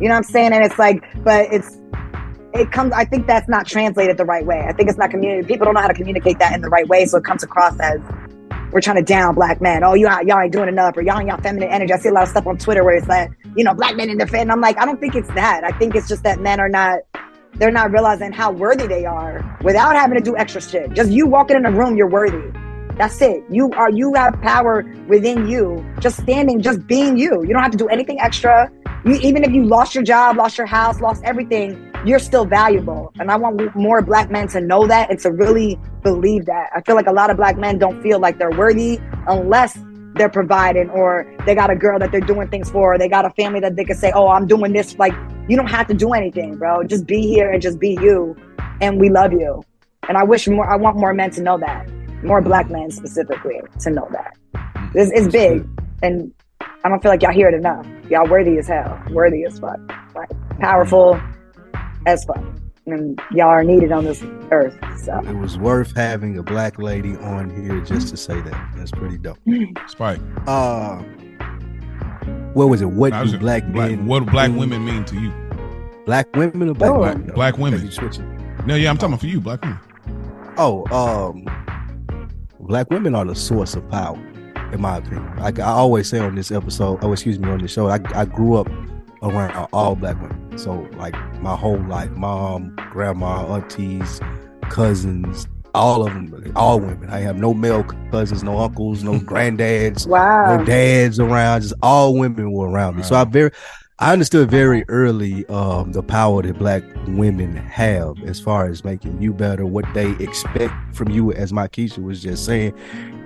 You 0.00 0.08
know 0.08 0.14
what 0.14 0.16
I'm 0.16 0.22
saying? 0.24 0.52
And 0.52 0.64
it's 0.64 0.78
like, 0.78 1.04
but 1.22 1.52
it's 1.52 1.78
it 2.54 2.70
comes. 2.70 2.92
I 2.92 3.04
think 3.04 3.26
that's 3.26 3.48
not 3.48 3.66
translated 3.66 4.16
the 4.16 4.24
right 4.24 4.44
way. 4.44 4.64
I 4.68 4.72
think 4.72 4.88
it's 4.88 4.98
not 4.98 5.10
communicated. 5.10 5.48
People 5.48 5.64
don't 5.66 5.74
know 5.74 5.80
how 5.80 5.88
to 5.88 5.94
communicate 5.94 6.38
that 6.38 6.54
in 6.54 6.60
the 6.60 6.68
right 6.68 6.86
way, 6.88 7.06
so 7.06 7.18
it 7.18 7.24
comes 7.24 7.42
across 7.42 7.78
as 7.80 8.00
we're 8.72 8.80
trying 8.80 8.96
to 8.96 9.02
down 9.02 9.34
black 9.34 9.60
men. 9.60 9.84
Oh, 9.84 9.94
you 9.94 10.08
y'all 10.08 10.40
ain't 10.40 10.52
doing 10.52 10.68
enough, 10.68 10.96
or 10.96 11.02
y'all 11.02 11.18
ain't 11.18 11.30
got 11.30 11.42
feminine 11.42 11.70
energy. 11.70 11.92
I 11.92 11.98
see 11.98 12.08
a 12.08 12.12
lot 12.12 12.24
of 12.24 12.28
stuff 12.30 12.46
on 12.46 12.58
Twitter 12.58 12.84
where 12.84 12.96
it's 12.96 13.06
like, 13.06 13.30
you 13.56 13.64
know, 13.64 13.74
black 13.74 13.96
men 13.96 14.10
in 14.10 14.18
defense. 14.18 14.50
I'm 14.50 14.60
like, 14.60 14.78
I 14.78 14.84
don't 14.84 15.00
think 15.00 15.14
it's 15.14 15.28
that. 15.28 15.62
I 15.64 15.70
think 15.78 15.94
it's 15.94 16.08
just 16.08 16.22
that 16.24 16.40
men 16.40 16.60
are 16.60 16.68
not 16.68 17.00
they're 17.54 17.70
not 17.70 17.90
realizing 17.92 18.32
how 18.32 18.50
worthy 18.50 18.86
they 18.86 19.04
are 19.04 19.58
without 19.62 19.94
having 19.94 20.16
to 20.16 20.24
do 20.24 20.36
extra 20.36 20.60
shit. 20.60 20.92
Just 20.92 21.10
you 21.10 21.26
walking 21.26 21.56
in 21.56 21.66
a 21.66 21.70
room, 21.70 21.96
you're 21.96 22.08
worthy. 22.08 22.50
That's 22.96 23.20
it. 23.22 23.42
You 23.50 23.70
are 23.72 23.90
you 23.90 24.14
have 24.14 24.40
power 24.42 24.84
within 25.08 25.46
you. 25.46 25.84
Just 26.00 26.18
standing, 26.18 26.60
just 26.60 26.86
being 26.86 27.16
you. 27.16 27.42
You 27.42 27.52
don't 27.52 27.62
have 27.62 27.72
to 27.72 27.78
do 27.78 27.88
anything 27.88 28.20
extra. 28.20 28.70
You, 29.04 29.14
even 29.14 29.44
if 29.44 29.50
you 29.50 29.64
lost 29.64 29.94
your 29.94 30.04
job, 30.04 30.36
lost 30.36 30.58
your 30.58 30.66
house, 30.66 31.00
lost 31.00 31.22
everything, 31.24 31.92
you're 32.04 32.18
still 32.18 32.44
valuable. 32.44 33.12
And 33.18 33.30
I 33.30 33.36
want 33.36 33.74
more 33.74 34.02
black 34.02 34.30
men 34.30 34.46
to 34.48 34.60
know 34.60 34.86
that 34.86 35.10
and 35.10 35.18
to 35.20 35.30
really 35.32 35.78
believe 36.02 36.46
that. 36.46 36.70
I 36.74 36.82
feel 36.82 36.94
like 36.94 37.06
a 37.06 37.12
lot 37.12 37.30
of 37.30 37.36
black 37.36 37.56
men 37.56 37.78
don't 37.78 38.00
feel 38.02 38.20
like 38.20 38.38
they're 38.38 38.50
worthy 38.50 39.00
unless 39.26 39.78
they're 40.14 40.28
providing 40.28 40.90
or 40.90 41.32
they 41.46 41.54
got 41.54 41.70
a 41.70 41.76
girl 41.76 41.98
that 41.98 42.12
they're 42.12 42.20
doing 42.20 42.48
things 42.48 42.70
for 42.70 42.94
or 42.94 42.98
they 42.98 43.08
got 43.08 43.24
a 43.24 43.30
family 43.30 43.60
that 43.60 43.76
they 43.76 43.84
can 43.84 43.96
say 43.96 44.12
oh 44.14 44.28
i'm 44.28 44.46
doing 44.46 44.72
this 44.72 44.98
like 44.98 45.14
you 45.48 45.56
don't 45.56 45.68
have 45.68 45.86
to 45.88 45.94
do 45.94 46.12
anything 46.12 46.56
bro. 46.56 46.84
Just 46.84 47.06
be 47.06 47.22
here 47.22 47.50
and 47.50 47.60
just 47.60 47.78
be 47.78 47.98
you. 48.00 48.36
And 48.80 49.00
we 49.00 49.10
love 49.10 49.32
you. 49.32 49.62
And 50.08 50.16
i 50.16 50.22
wish 50.22 50.48
more 50.48 50.70
i 50.70 50.76
want 50.76 50.96
more 50.96 51.12
men 51.14 51.30
to 51.32 51.42
know 51.42 51.58
that. 51.58 51.88
More 52.22 52.40
black 52.40 52.70
men 52.70 52.90
specifically 52.90 53.60
to 53.80 53.90
know 53.90 54.08
that. 54.12 54.36
This 54.92 55.10
is 55.12 55.28
big. 55.28 55.66
and 56.02 56.32
i 56.60 56.88
don't 56.88 57.00
feel 57.02 57.10
like 57.10 57.22
y'all 57.22 57.32
hear 57.32 57.48
it 57.48 57.54
enough. 57.54 57.86
Y'all 58.08 58.28
worthy 58.28 58.58
as 58.58 58.68
hell. 58.68 59.02
Worthy 59.10 59.44
as 59.44 59.58
fuck. 59.58 59.78
Like 60.14 60.30
powerful 60.60 61.20
as 62.06 62.24
fuck 62.24 62.61
and 62.86 63.20
y'all 63.32 63.46
are 63.48 63.62
needed 63.64 63.92
on 63.92 64.04
this 64.04 64.22
earth 64.50 64.76
so 64.98 65.18
It 65.20 65.36
was 65.36 65.56
worth 65.58 65.94
having 65.96 66.36
a 66.38 66.42
black 66.42 66.78
lady 66.78 67.16
on 67.16 67.48
here 67.50 67.80
just 67.80 68.08
to 68.08 68.16
say 68.16 68.40
that. 68.40 68.72
That's 68.76 68.90
pretty 68.90 69.18
dope. 69.18 69.38
Spike. 69.86 70.20
Uh, 70.46 70.96
what 72.54 72.68
was 72.68 72.82
it? 72.82 72.86
What 72.86 73.12
was- 73.12 73.32
do 73.32 73.38
black 73.38 73.66
men? 73.68 74.06
what 74.06 74.24
do 74.24 74.30
black 74.30 74.50
do? 74.50 74.58
women 74.58 74.84
mean 74.84 75.04
to 75.06 75.20
you? 75.20 75.32
Black 76.06 76.34
women 76.36 76.68
or 76.70 76.74
black 76.74 76.90
Oh. 76.90 77.00
women? 77.00 77.30
Black 77.34 77.58
women. 77.58 77.84
You 77.84 77.90
switching. 77.90 78.28
No, 78.66 78.74
yeah, 78.74 78.90
I'm 78.90 78.98
talking 78.98 79.16
for 79.18 79.26
you, 79.26 79.40
black 79.40 79.62
women. 79.62 79.78
Oh, 80.58 80.84
um, 80.94 81.46
black 82.60 82.90
women 82.90 83.14
are 83.14 83.24
the 83.24 83.34
source 83.34 83.74
of 83.74 83.88
power, 83.88 84.16
in 84.72 84.80
my 84.80 84.98
opinion. 84.98 85.36
Like 85.38 85.58
I 85.60 85.68
always 85.68 86.08
say 86.08 86.18
on 86.18 86.34
this 86.34 86.50
episode, 86.50 86.98
oh, 87.02 87.12
excuse 87.12 87.38
me, 87.38 87.48
on 87.48 87.58
this 87.60 87.72
show, 87.72 87.86
I, 87.88 88.00
I 88.14 88.24
grew 88.24 88.56
up 88.56 88.68
around 89.22 89.68
all 89.72 89.94
black 89.96 90.20
women. 90.20 90.58
So, 90.58 90.88
like, 90.96 91.14
my 91.40 91.56
whole 91.56 91.80
life, 91.86 92.10
mom, 92.10 92.76
grandma, 92.90 93.46
aunties, 93.46 94.20
cousins, 94.68 95.46
all 95.74 96.06
of 96.06 96.12
them, 96.12 96.52
all 96.56 96.80
women. 96.80 97.08
I 97.08 97.20
have 97.20 97.36
no 97.38 97.54
male 97.54 97.84
cousins, 98.10 98.42
no 98.42 98.58
uncles, 98.58 99.02
no 99.02 99.12
granddads, 99.20 100.06
wow 100.06 100.58
no 100.58 100.64
dads 100.64 101.18
around. 101.18 101.62
Just 101.62 101.74
all 101.82 102.14
women 102.14 102.52
were 102.52 102.68
around 102.68 102.96
me. 102.96 103.02
So 103.02 103.16
I 103.16 103.24
very, 103.24 103.50
I 104.02 104.12
understood 104.12 104.50
very 104.50 104.84
early 104.88 105.46
um, 105.46 105.92
the 105.92 106.02
power 106.02 106.42
that 106.42 106.58
black 106.58 106.82
women 107.06 107.54
have 107.54 108.20
as 108.24 108.40
far 108.40 108.66
as 108.66 108.82
making 108.82 109.22
you 109.22 109.32
better, 109.32 109.64
what 109.64 109.84
they 109.94 110.10
expect 110.16 110.74
from 110.92 111.10
you, 111.10 111.32
as 111.34 111.52
Mykesha 111.52 112.02
was 112.02 112.20
just 112.20 112.44
saying, 112.44 112.76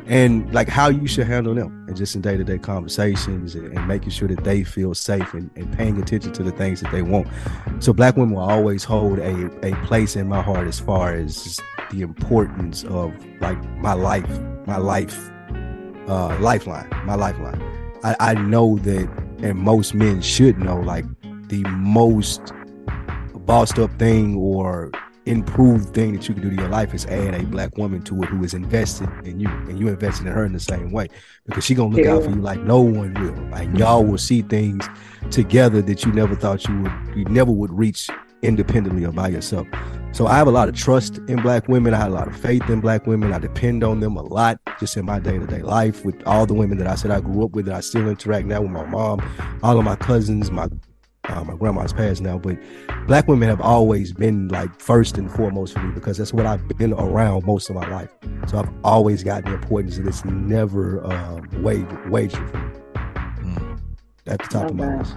and 0.05 0.53
like 0.53 0.69
how 0.69 0.91
you 0.91 1.07
should 1.07 1.29
handle 1.29 1.55
them, 1.55 1.87
and 1.89 1.97
just 1.97 2.15
in 2.15 2.21
day 2.21 2.37
to 2.37 2.45
day 2.45 2.59
conversations, 2.59 3.55
and, 3.55 3.73
and 3.73 3.89
making 3.89 4.11
sure 4.11 4.29
that 4.29 4.45
they 4.45 4.65
feel 4.65 4.95
safe 4.95 5.33
and, 5.33 5.51
and 5.57 5.73
paying 5.79 5.97
attention 5.99 6.35
to 6.35 6.43
the 6.43 6.53
things 6.53 6.83
that 6.83 6.93
they 6.93 7.01
want. 7.01 7.27
So 7.79 7.95
black 7.95 8.19
women 8.19 8.35
will 8.35 8.43
always 8.43 8.85
hold 8.85 9.19
a, 9.19 9.47
a 9.67 9.75
place 9.87 10.15
in 10.15 10.29
my 10.29 10.43
heart 10.43 10.69
as 10.69 10.79
far 10.79 11.15
as 11.15 11.59
the 11.91 12.03
importance 12.03 12.85
of 12.85 13.15
like 13.41 13.59
my 13.77 13.95
life, 13.95 14.29
my 14.67 14.77
life 14.77 15.31
uh, 16.07 16.39
lifeline, 16.39 16.87
my 17.07 17.15
lifeline. 17.15 17.63
I, 18.05 18.15
I 18.21 18.35
know 18.35 18.77
that, 18.81 19.09
and 19.43 19.57
most 19.59 19.95
men 19.95 20.21
should 20.21 20.59
know, 20.59 20.81
like 20.81 21.05
the 21.49 21.63
most 21.69 22.53
bossed 23.47 23.79
up 23.79 23.97
thing 23.99 24.37
or 24.37 24.91
improved 25.27 25.93
thing 25.93 26.13
that 26.13 26.29
you 26.29 26.35
can 26.35 26.43
do 26.43 26.51
to 26.51 26.57
your 26.57 26.69
life 26.69 26.95
is 26.95 27.05
add 27.07 27.35
a 27.35 27.43
black 27.45 27.77
woman 27.77 28.01
to 28.01 28.23
it 28.23 28.29
who 28.29 28.43
is 28.45 28.55
invested 28.55 29.09
in 29.25 29.41
you, 29.41 29.49
and 29.49 29.79
you 29.79 29.89
invested 29.89 30.27
in 30.27 30.33
her 30.33 30.45
in 30.45 30.53
the 30.53 30.61
same 30.61 30.93
way 30.93 31.09
because 31.47 31.65
she 31.65 31.75
gonna 31.75 31.95
look 31.95 32.07
out 32.07 32.23
for 32.23 32.31
you 32.31 32.37
like 32.37 32.61
no 32.63 32.81
one 32.81 33.13
will. 33.15 33.51
Like 33.51 33.73
y'all 33.77 34.05
will 34.05 34.19
see 34.19 34.43
things 34.43 34.89
together 35.31 35.83
that 35.83 36.05
you 36.05 36.13
never 36.13 36.35
thought 36.35 36.67
you 36.67 36.81
would, 36.83 36.93
you 37.17 37.25
never 37.25 37.51
would 37.51 37.73
reach 37.73 38.09
independently 38.43 39.05
or 39.05 39.13
by 39.13 39.29
yourself. 39.29 39.67
So 40.13 40.27
I 40.27 40.37
have 40.37 40.47
a 40.47 40.51
lot 40.51 40.69
of 40.69 40.75
trust 40.75 41.19
in 41.29 41.43
black 41.43 41.69
women. 41.69 41.93
I 41.93 41.99
have 41.99 42.11
a 42.11 42.15
lot 42.15 42.27
of 42.29 42.37
faith 42.37 42.69
in 42.71 42.81
black 42.81 43.07
women. 43.07 43.33
I 43.33 43.39
depend 43.39 43.85
on 43.85 44.01
them 44.01 44.17
a 44.17 44.23
lot 44.23 44.59
just 44.81 44.97
in 44.97 45.05
my 45.05 45.19
day 45.19 45.39
to 45.39 45.47
day 45.47 45.61
life 45.61 46.05
with 46.05 46.23
all 46.27 46.47
the 46.47 46.55
women 46.55 46.79
that 46.79 46.87
I 46.87 46.95
said 46.95 47.11
I 47.11 47.21
grew 47.21 47.45
up 47.45 47.51
with 47.51 47.67
that 47.67 47.75
I 47.75 47.81
still 47.81 48.09
interact 48.09 48.47
now 48.47 48.63
with 48.63 48.71
my 48.71 48.87
mom, 48.87 49.21
all 49.63 49.79
of 49.79 49.85
my 49.85 49.97
cousins, 49.97 50.51
my 50.51 50.69
uh, 51.29 51.43
my 51.45 51.57
grandma's 51.57 51.93
passed 51.93 52.23
now, 52.23 52.39
but 52.39 52.57
black 53.07 53.27
women 53.27 53.49
have 53.49 53.61
always 53.61 54.13
been 54.13 54.49
like 54.49 54.73
first 54.81 55.19
and 55.19 55.31
foremost 55.31 55.73
for 55.73 55.81
me 55.81 55.93
because 55.93 56.19
that's 56.19 56.33
what 56.33 56.47
I've 56.47 56.67
been 56.79 56.93
around 56.93 57.45
most 57.45 57.69
of 57.69 57.75
my 57.75 57.89
life. 57.91 58.11
So 58.47 58.59
I've 58.59 58.71
always 58.85 59.25
gotten 59.25 59.51
the 59.51 59.57
importance 59.57 59.99
of 59.99 60.05
this 60.05 60.25
never 60.25 61.05
uh, 61.05 61.41
wage 61.59 61.87
wager 62.07 62.47
for 62.47 62.59
me. 62.59 62.67
At 64.29 64.41
the 64.41 64.47
top 64.49 64.71
of 64.71 64.77
my 64.77 64.99
list. 64.99 65.17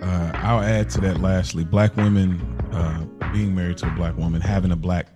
Uh, 0.00 0.30
I'll 0.34 0.60
add 0.60 0.90
to 0.90 1.00
that 1.00 1.20
lastly, 1.20 1.64
black 1.64 1.96
women 1.96 2.55
uh, 2.76 3.04
being 3.32 3.54
married 3.54 3.78
to 3.78 3.86
a 3.86 3.90
black 3.90 4.16
woman, 4.16 4.40
having 4.40 4.70
a 4.70 4.76
black 4.76 5.06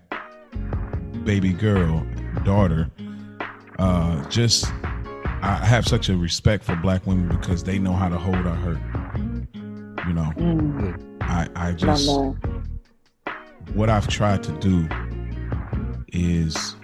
baby 1.25 1.53
girl, 1.53 2.05
daughter, 2.45 2.91
uh, 3.79 4.27
just 4.29 4.73
I 5.43 5.61
have 5.65 5.87
such 5.87 6.09
a 6.09 6.17
respect 6.17 6.65
for 6.65 6.77
black 6.77 7.07
women 7.07 7.29
because 7.29 7.63
they 7.65 7.79
know 7.79 7.93
how 7.93 8.09
to 8.09 8.17
hold 8.17 8.37
our 8.37 8.57
hurt. 8.57 8.81
You 10.07 10.15
know, 10.15 10.33
Mm, 10.37 11.19
I, 11.21 11.49
I 11.55 11.73
just 11.73 12.11
what 13.75 13.89
I've 13.91 14.09
tried 14.09 14.43
to 14.45 14.53
do 14.53 14.89
is 16.09 16.75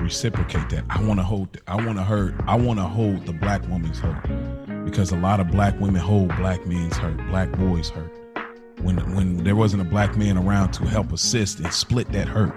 reciprocate 0.00 0.68
that. 0.70 0.84
I 0.90 1.00
want 1.02 1.18
to 1.20 1.24
hold. 1.24 1.56
I 1.66 1.76
want 1.76 1.98
to 1.98 2.04
hurt. 2.04 2.34
I 2.46 2.56
want 2.56 2.78
to 2.78 2.84
hold 2.84 3.26
the 3.26 3.32
black 3.32 3.66
woman's 3.68 3.98
hurt 3.98 4.84
because 4.84 5.12
a 5.12 5.16
lot 5.16 5.40
of 5.40 5.48
black 5.48 5.78
women 5.80 6.00
hold 6.00 6.28
black 6.36 6.66
men's 6.66 6.96
hurt, 6.96 7.16
black 7.28 7.50
boys 7.52 7.88
hurt. 7.88 8.12
When 8.84 8.96
when 9.16 9.44
there 9.44 9.56
wasn't 9.56 9.82
a 9.82 9.84
black 9.84 10.16
man 10.16 10.36
around 10.36 10.72
to 10.72 10.84
help 10.84 11.12
assist 11.12 11.58
and 11.60 11.72
split 11.72 12.12
that 12.12 12.28
hurt, 12.28 12.54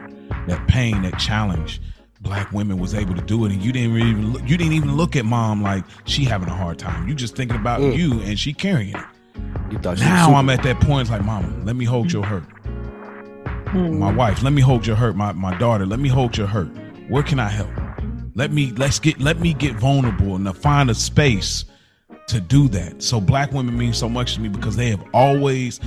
that 0.47 0.67
pain, 0.67 1.01
that 1.03 1.17
challenge, 1.17 1.81
black 2.21 2.51
women 2.51 2.77
was 2.77 2.93
able 2.93 3.15
to 3.15 3.21
do 3.21 3.45
it, 3.45 3.51
and 3.53 3.61
you 3.61 3.71
didn't 3.71 3.95
even 3.97 4.33
look, 4.33 4.41
you 4.43 4.57
didn't 4.57 4.73
even 4.73 4.95
look 4.97 5.15
at 5.15 5.25
mom 5.25 5.63
like 5.63 5.83
she 6.05 6.25
having 6.25 6.49
a 6.49 6.53
hard 6.55 6.77
time. 6.77 7.07
You 7.07 7.15
just 7.15 7.35
thinking 7.35 7.57
about 7.57 7.79
Mm. 7.79 7.97
you 7.97 8.19
and 8.21 8.37
she 8.37 8.53
carrying 8.53 8.95
it. 8.95 9.05
You 9.71 9.77
thought 9.79 9.99
Now 9.99 10.33
I'm 10.35 10.49
at 10.49 10.63
that 10.63 10.79
point. 10.81 11.01
It's 11.01 11.09
like, 11.11 11.23
mama, 11.23 11.47
let 11.63 11.75
me 11.75 11.85
hold 11.85 12.11
your 12.11 12.23
hurt. 12.25 12.43
Mm. 13.67 13.99
My 13.99 14.11
wife, 14.11 14.43
let 14.43 14.53
me 14.53 14.61
hold 14.61 14.85
your 14.85 14.95
hurt. 14.95 15.15
My 15.15 15.31
my 15.33 15.57
daughter, 15.57 15.85
let 15.85 15.99
me 15.99 16.09
hold 16.09 16.37
your 16.37 16.47
hurt. 16.47 16.69
Where 17.09 17.23
can 17.23 17.39
I 17.39 17.49
help? 17.49 17.69
Let 18.35 18.51
me 18.51 18.71
let's 18.77 18.99
get 18.99 19.19
let 19.19 19.39
me 19.39 19.53
get 19.53 19.75
vulnerable 19.75 20.35
and 20.35 20.57
find 20.57 20.89
a 20.89 20.95
space 20.95 21.65
to 22.27 22.41
do 22.41 22.67
that. 22.69 23.01
So 23.01 23.21
black 23.21 23.51
women 23.53 23.77
mean 23.77 23.93
so 23.93 24.09
much 24.09 24.35
to 24.35 24.41
me 24.41 24.49
because 24.49 24.75
they 24.75 24.89
have 24.89 25.03
always 25.13 25.79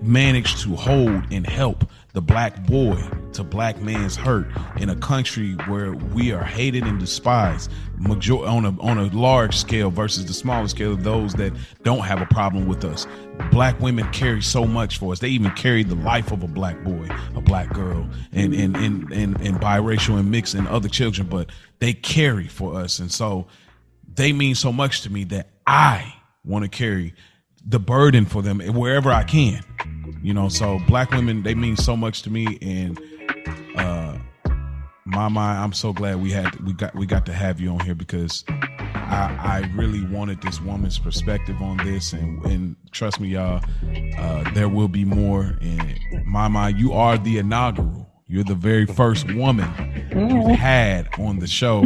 managed 0.00 0.60
to 0.62 0.76
hold 0.76 1.24
and 1.30 1.46
help 1.46 1.84
the 2.12 2.20
black 2.20 2.64
boy 2.66 3.00
to 3.32 3.44
black 3.44 3.80
man's 3.80 4.16
hurt 4.16 4.48
in 4.78 4.90
a 4.90 4.96
country 4.96 5.52
where 5.68 5.92
we 5.92 6.32
are 6.32 6.42
hated 6.42 6.84
and 6.84 6.98
despised 6.98 7.70
major- 7.98 8.44
on 8.44 8.64
a 8.64 8.80
on 8.80 8.98
a 8.98 9.04
large 9.16 9.56
scale 9.56 9.90
versus 9.90 10.26
the 10.26 10.32
smaller 10.32 10.66
scale 10.66 10.92
of 10.92 11.04
those 11.04 11.34
that 11.34 11.52
don't 11.84 12.00
have 12.00 12.20
a 12.20 12.26
problem 12.26 12.66
with 12.66 12.84
us. 12.84 13.06
Black 13.52 13.78
women 13.80 14.10
carry 14.12 14.42
so 14.42 14.66
much 14.66 14.98
for 14.98 15.12
us. 15.12 15.20
They 15.20 15.28
even 15.28 15.52
carry 15.52 15.84
the 15.84 15.94
life 15.96 16.32
of 16.32 16.42
a 16.42 16.48
black 16.48 16.82
boy, 16.82 17.06
a 17.36 17.40
black 17.40 17.72
girl, 17.72 18.08
and 18.32 18.54
and 18.54 18.76
and 18.76 19.12
and, 19.12 19.40
and 19.40 19.60
biracial 19.60 20.18
and 20.18 20.30
mixed 20.30 20.54
and 20.54 20.66
other 20.66 20.88
children, 20.88 21.28
but 21.28 21.50
they 21.78 21.92
carry 21.92 22.48
for 22.48 22.74
us. 22.74 22.98
And 22.98 23.10
so 23.10 23.46
they 24.14 24.32
mean 24.32 24.54
so 24.54 24.72
much 24.72 25.02
to 25.02 25.10
me 25.10 25.24
that 25.24 25.48
I 25.66 26.14
want 26.44 26.64
to 26.64 26.68
carry 26.68 27.14
the 27.64 27.78
burden 27.78 28.24
for 28.24 28.42
them 28.42 28.60
wherever 28.74 29.10
I 29.10 29.24
can. 29.24 29.62
You 30.22 30.34
know, 30.34 30.48
so 30.48 30.78
black 30.86 31.10
women 31.10 31.42
they 31.42 31.54
mean 31.54 31.76
so 31.76 31.96
much 31.96 32.22
to 32.22 32.30
me, 32.30 32.58
and 32.60 33.00
uh, 33.76 34.18
My 35.04 35.28
My, 35.28 35.58
I'm 35.58 35.72
so 35.72 35.92
glad 35.92 36.20
we 36.20 36.30
had 36.30 36.54
we 36.60 36.72
got 36.72 36.94
we 36.94 37.06
got 37.06 37.26
to 37.26 37.32
have 37.32 37.60
you 37.60 37.70
on 37.70 37.80
here 37.80 37.94
because 37.94 38.44
I, 39.10 39.36
I 39.42 39.72
really 39.74 40.04
wanted 40.04 40.40
this 40.42 40.60
woman's 40.60 40.98
perspective 40.98 41.60
on 41.62 41.78
this, 41.78 42.12
and 42.12 42.44
and 42.44 42.76
trust 42.90 43.20
me, 43.20 43.28
y'all, 43.30 43.62
uh, 44.18 44.50
there 44.52 44.68
will 44.68 44.88
be 44.88 45.04
more. 45.04 45.56
And 45.60 45.98
My 46.26 46.48
My, 46.48 46.68
you 46.68 46.92
are 46.92 47.18
the 47.18 47.38
inaugural. 47.38 48.09
You're 48.30 48.44
the 48.44 48.54
very 48.54 48.86
first 48.86 49.32
woman 49.34 49.68
we've 50.14 50.56
had 50.56 51.08
on 51.18 51.40
the 51.40 51.48
show 51.48 51.84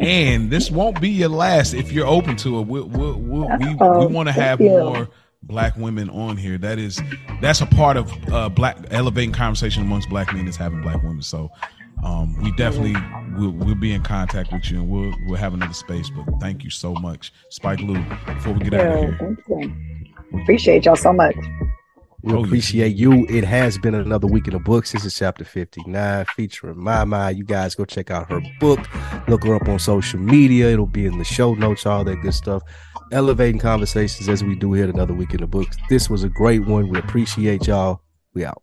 and 0.00 0.50
this 0.50 0.72
won't 0.72 1.00
be 1.00 1.08
your 1.08 1.28
last 1.28 1.72
if 1.72 1.92
you're 1.92 2.06
open 2.06 2.34
to 2.38 2.58
it. 2.58 2.62
We'll, 2.66 2.88
we 2.88 3.14
we 3.14 3.76
Oh, 3.80 4.08
want 4.08 4.28
to 4.28 4.32
have 4.32 4.58
more 4.58 5.08
black 5.44 5.76
women 5.76 6.10
on 6.10 6.36
here. 6.36 6.58
That 6.58 6.80
is 6.80 7.00
that's 7.40 7.60
a 7.60 7.66
part 7.66 7.96
of 7.96 8.12
uh, 8.32 8.48
black 8.48 8.76
elevating 8.90 9.30
conversation 9.32 9.82
amongst 9.84 10.08
black 10.08 10.34
men 10.34 10.48
is 10.48 10.56
having 10.56 10.82
black 10.82 11.00
women. 11.02 11.22
So 11.22 11.48
um, 12.04 12.36
we 12.42 12.50
definitely 12.56 12.96
will 13.38 13.52
we'll 13.52 13.76
be 13.76 13.92
in 13.92 14.02
contact 14.02 14.52
with 14.52 14.68
you 14.70 14.80
and 14.80 14.88
we'll 14.90 15.14
we'll 15.26 15.38
have 15.38 15.54
another 15.54 15.74
space. 15.74 16.10
But 16.10 16.40
thank 16.40 16.64
you 16.64 16.70
so 16.70 16.92
much, 16.94 17.32
Spike 17.50 17.80
Lou. 17.80 18.02
Before 18.26 18.52
we 18.52 18.68
get 18.68 18.74
out 18.74 19.04
of 19.04 19.18
here. 19.46 19.76
Appreciate 20.42 20.84
y'all 20.86 20.96
so 20.96 21.12
much. 21.12 21.36
We 22.26 22.32
oh, 22.32 22.42
appreciate 22.42 22.96
yeah. 22.96 23.12
you. 23.14 23.24
It 23.28 23.44
has 23.44 23.78
been 23.78 23.94
another 23.94 24.26
week 24.26 24.48
in 24.48 24.54
the 24.54 24.58
books. 24.58 24.90
This 24.90 25.04
is 25.04 25.14
chapter 25.14 25.44
59 25.44 26.24
featuring 26.34 26.76
My 26.76 27.04
My. 27.04 27.30
You 27.30 27.44
guys 27.44 27.76
go 27.76 27.84
check 27.84 28.10
out 28.10 28.28
her 28.28 28.40
book. 28.58 28.80
Look 29.28 29.44
her 29.44 29.54
up 29.54 29.68
on 29.68 29.78
social 29.78 30.18
media. 30.18 30.72
It'll 30.72 30.86
be 30.86 31.06
in 31.06 31.18
the 31.18 31.24
show 31.24 31.54
notes, 31.54 31.86
all 31.86 32.02
that 32.02 32.16
good 32.22 32.34
stuff. 32.34 32.64
Elevating 33.12 33.60
conversations 33.60 34.28
as 34.28 34.42
we 34.42 34.56
do 34.56 34.72
here 34.72 34.90
another 34.90 35.14
week 35.14 35.34
in 35.34 35.40
the 35.40 35.46
books. 35.46 35.76
This 35.88 36.10
was 36.10 36.24
a 36.24 36.28
great 36.28 36.66
one. 36.66 36.88
We 36.88 36.98
appreciate 36.98 37.68
y'all. 37.68 38.00
We 38.34 38.44
out. 38.44 38.60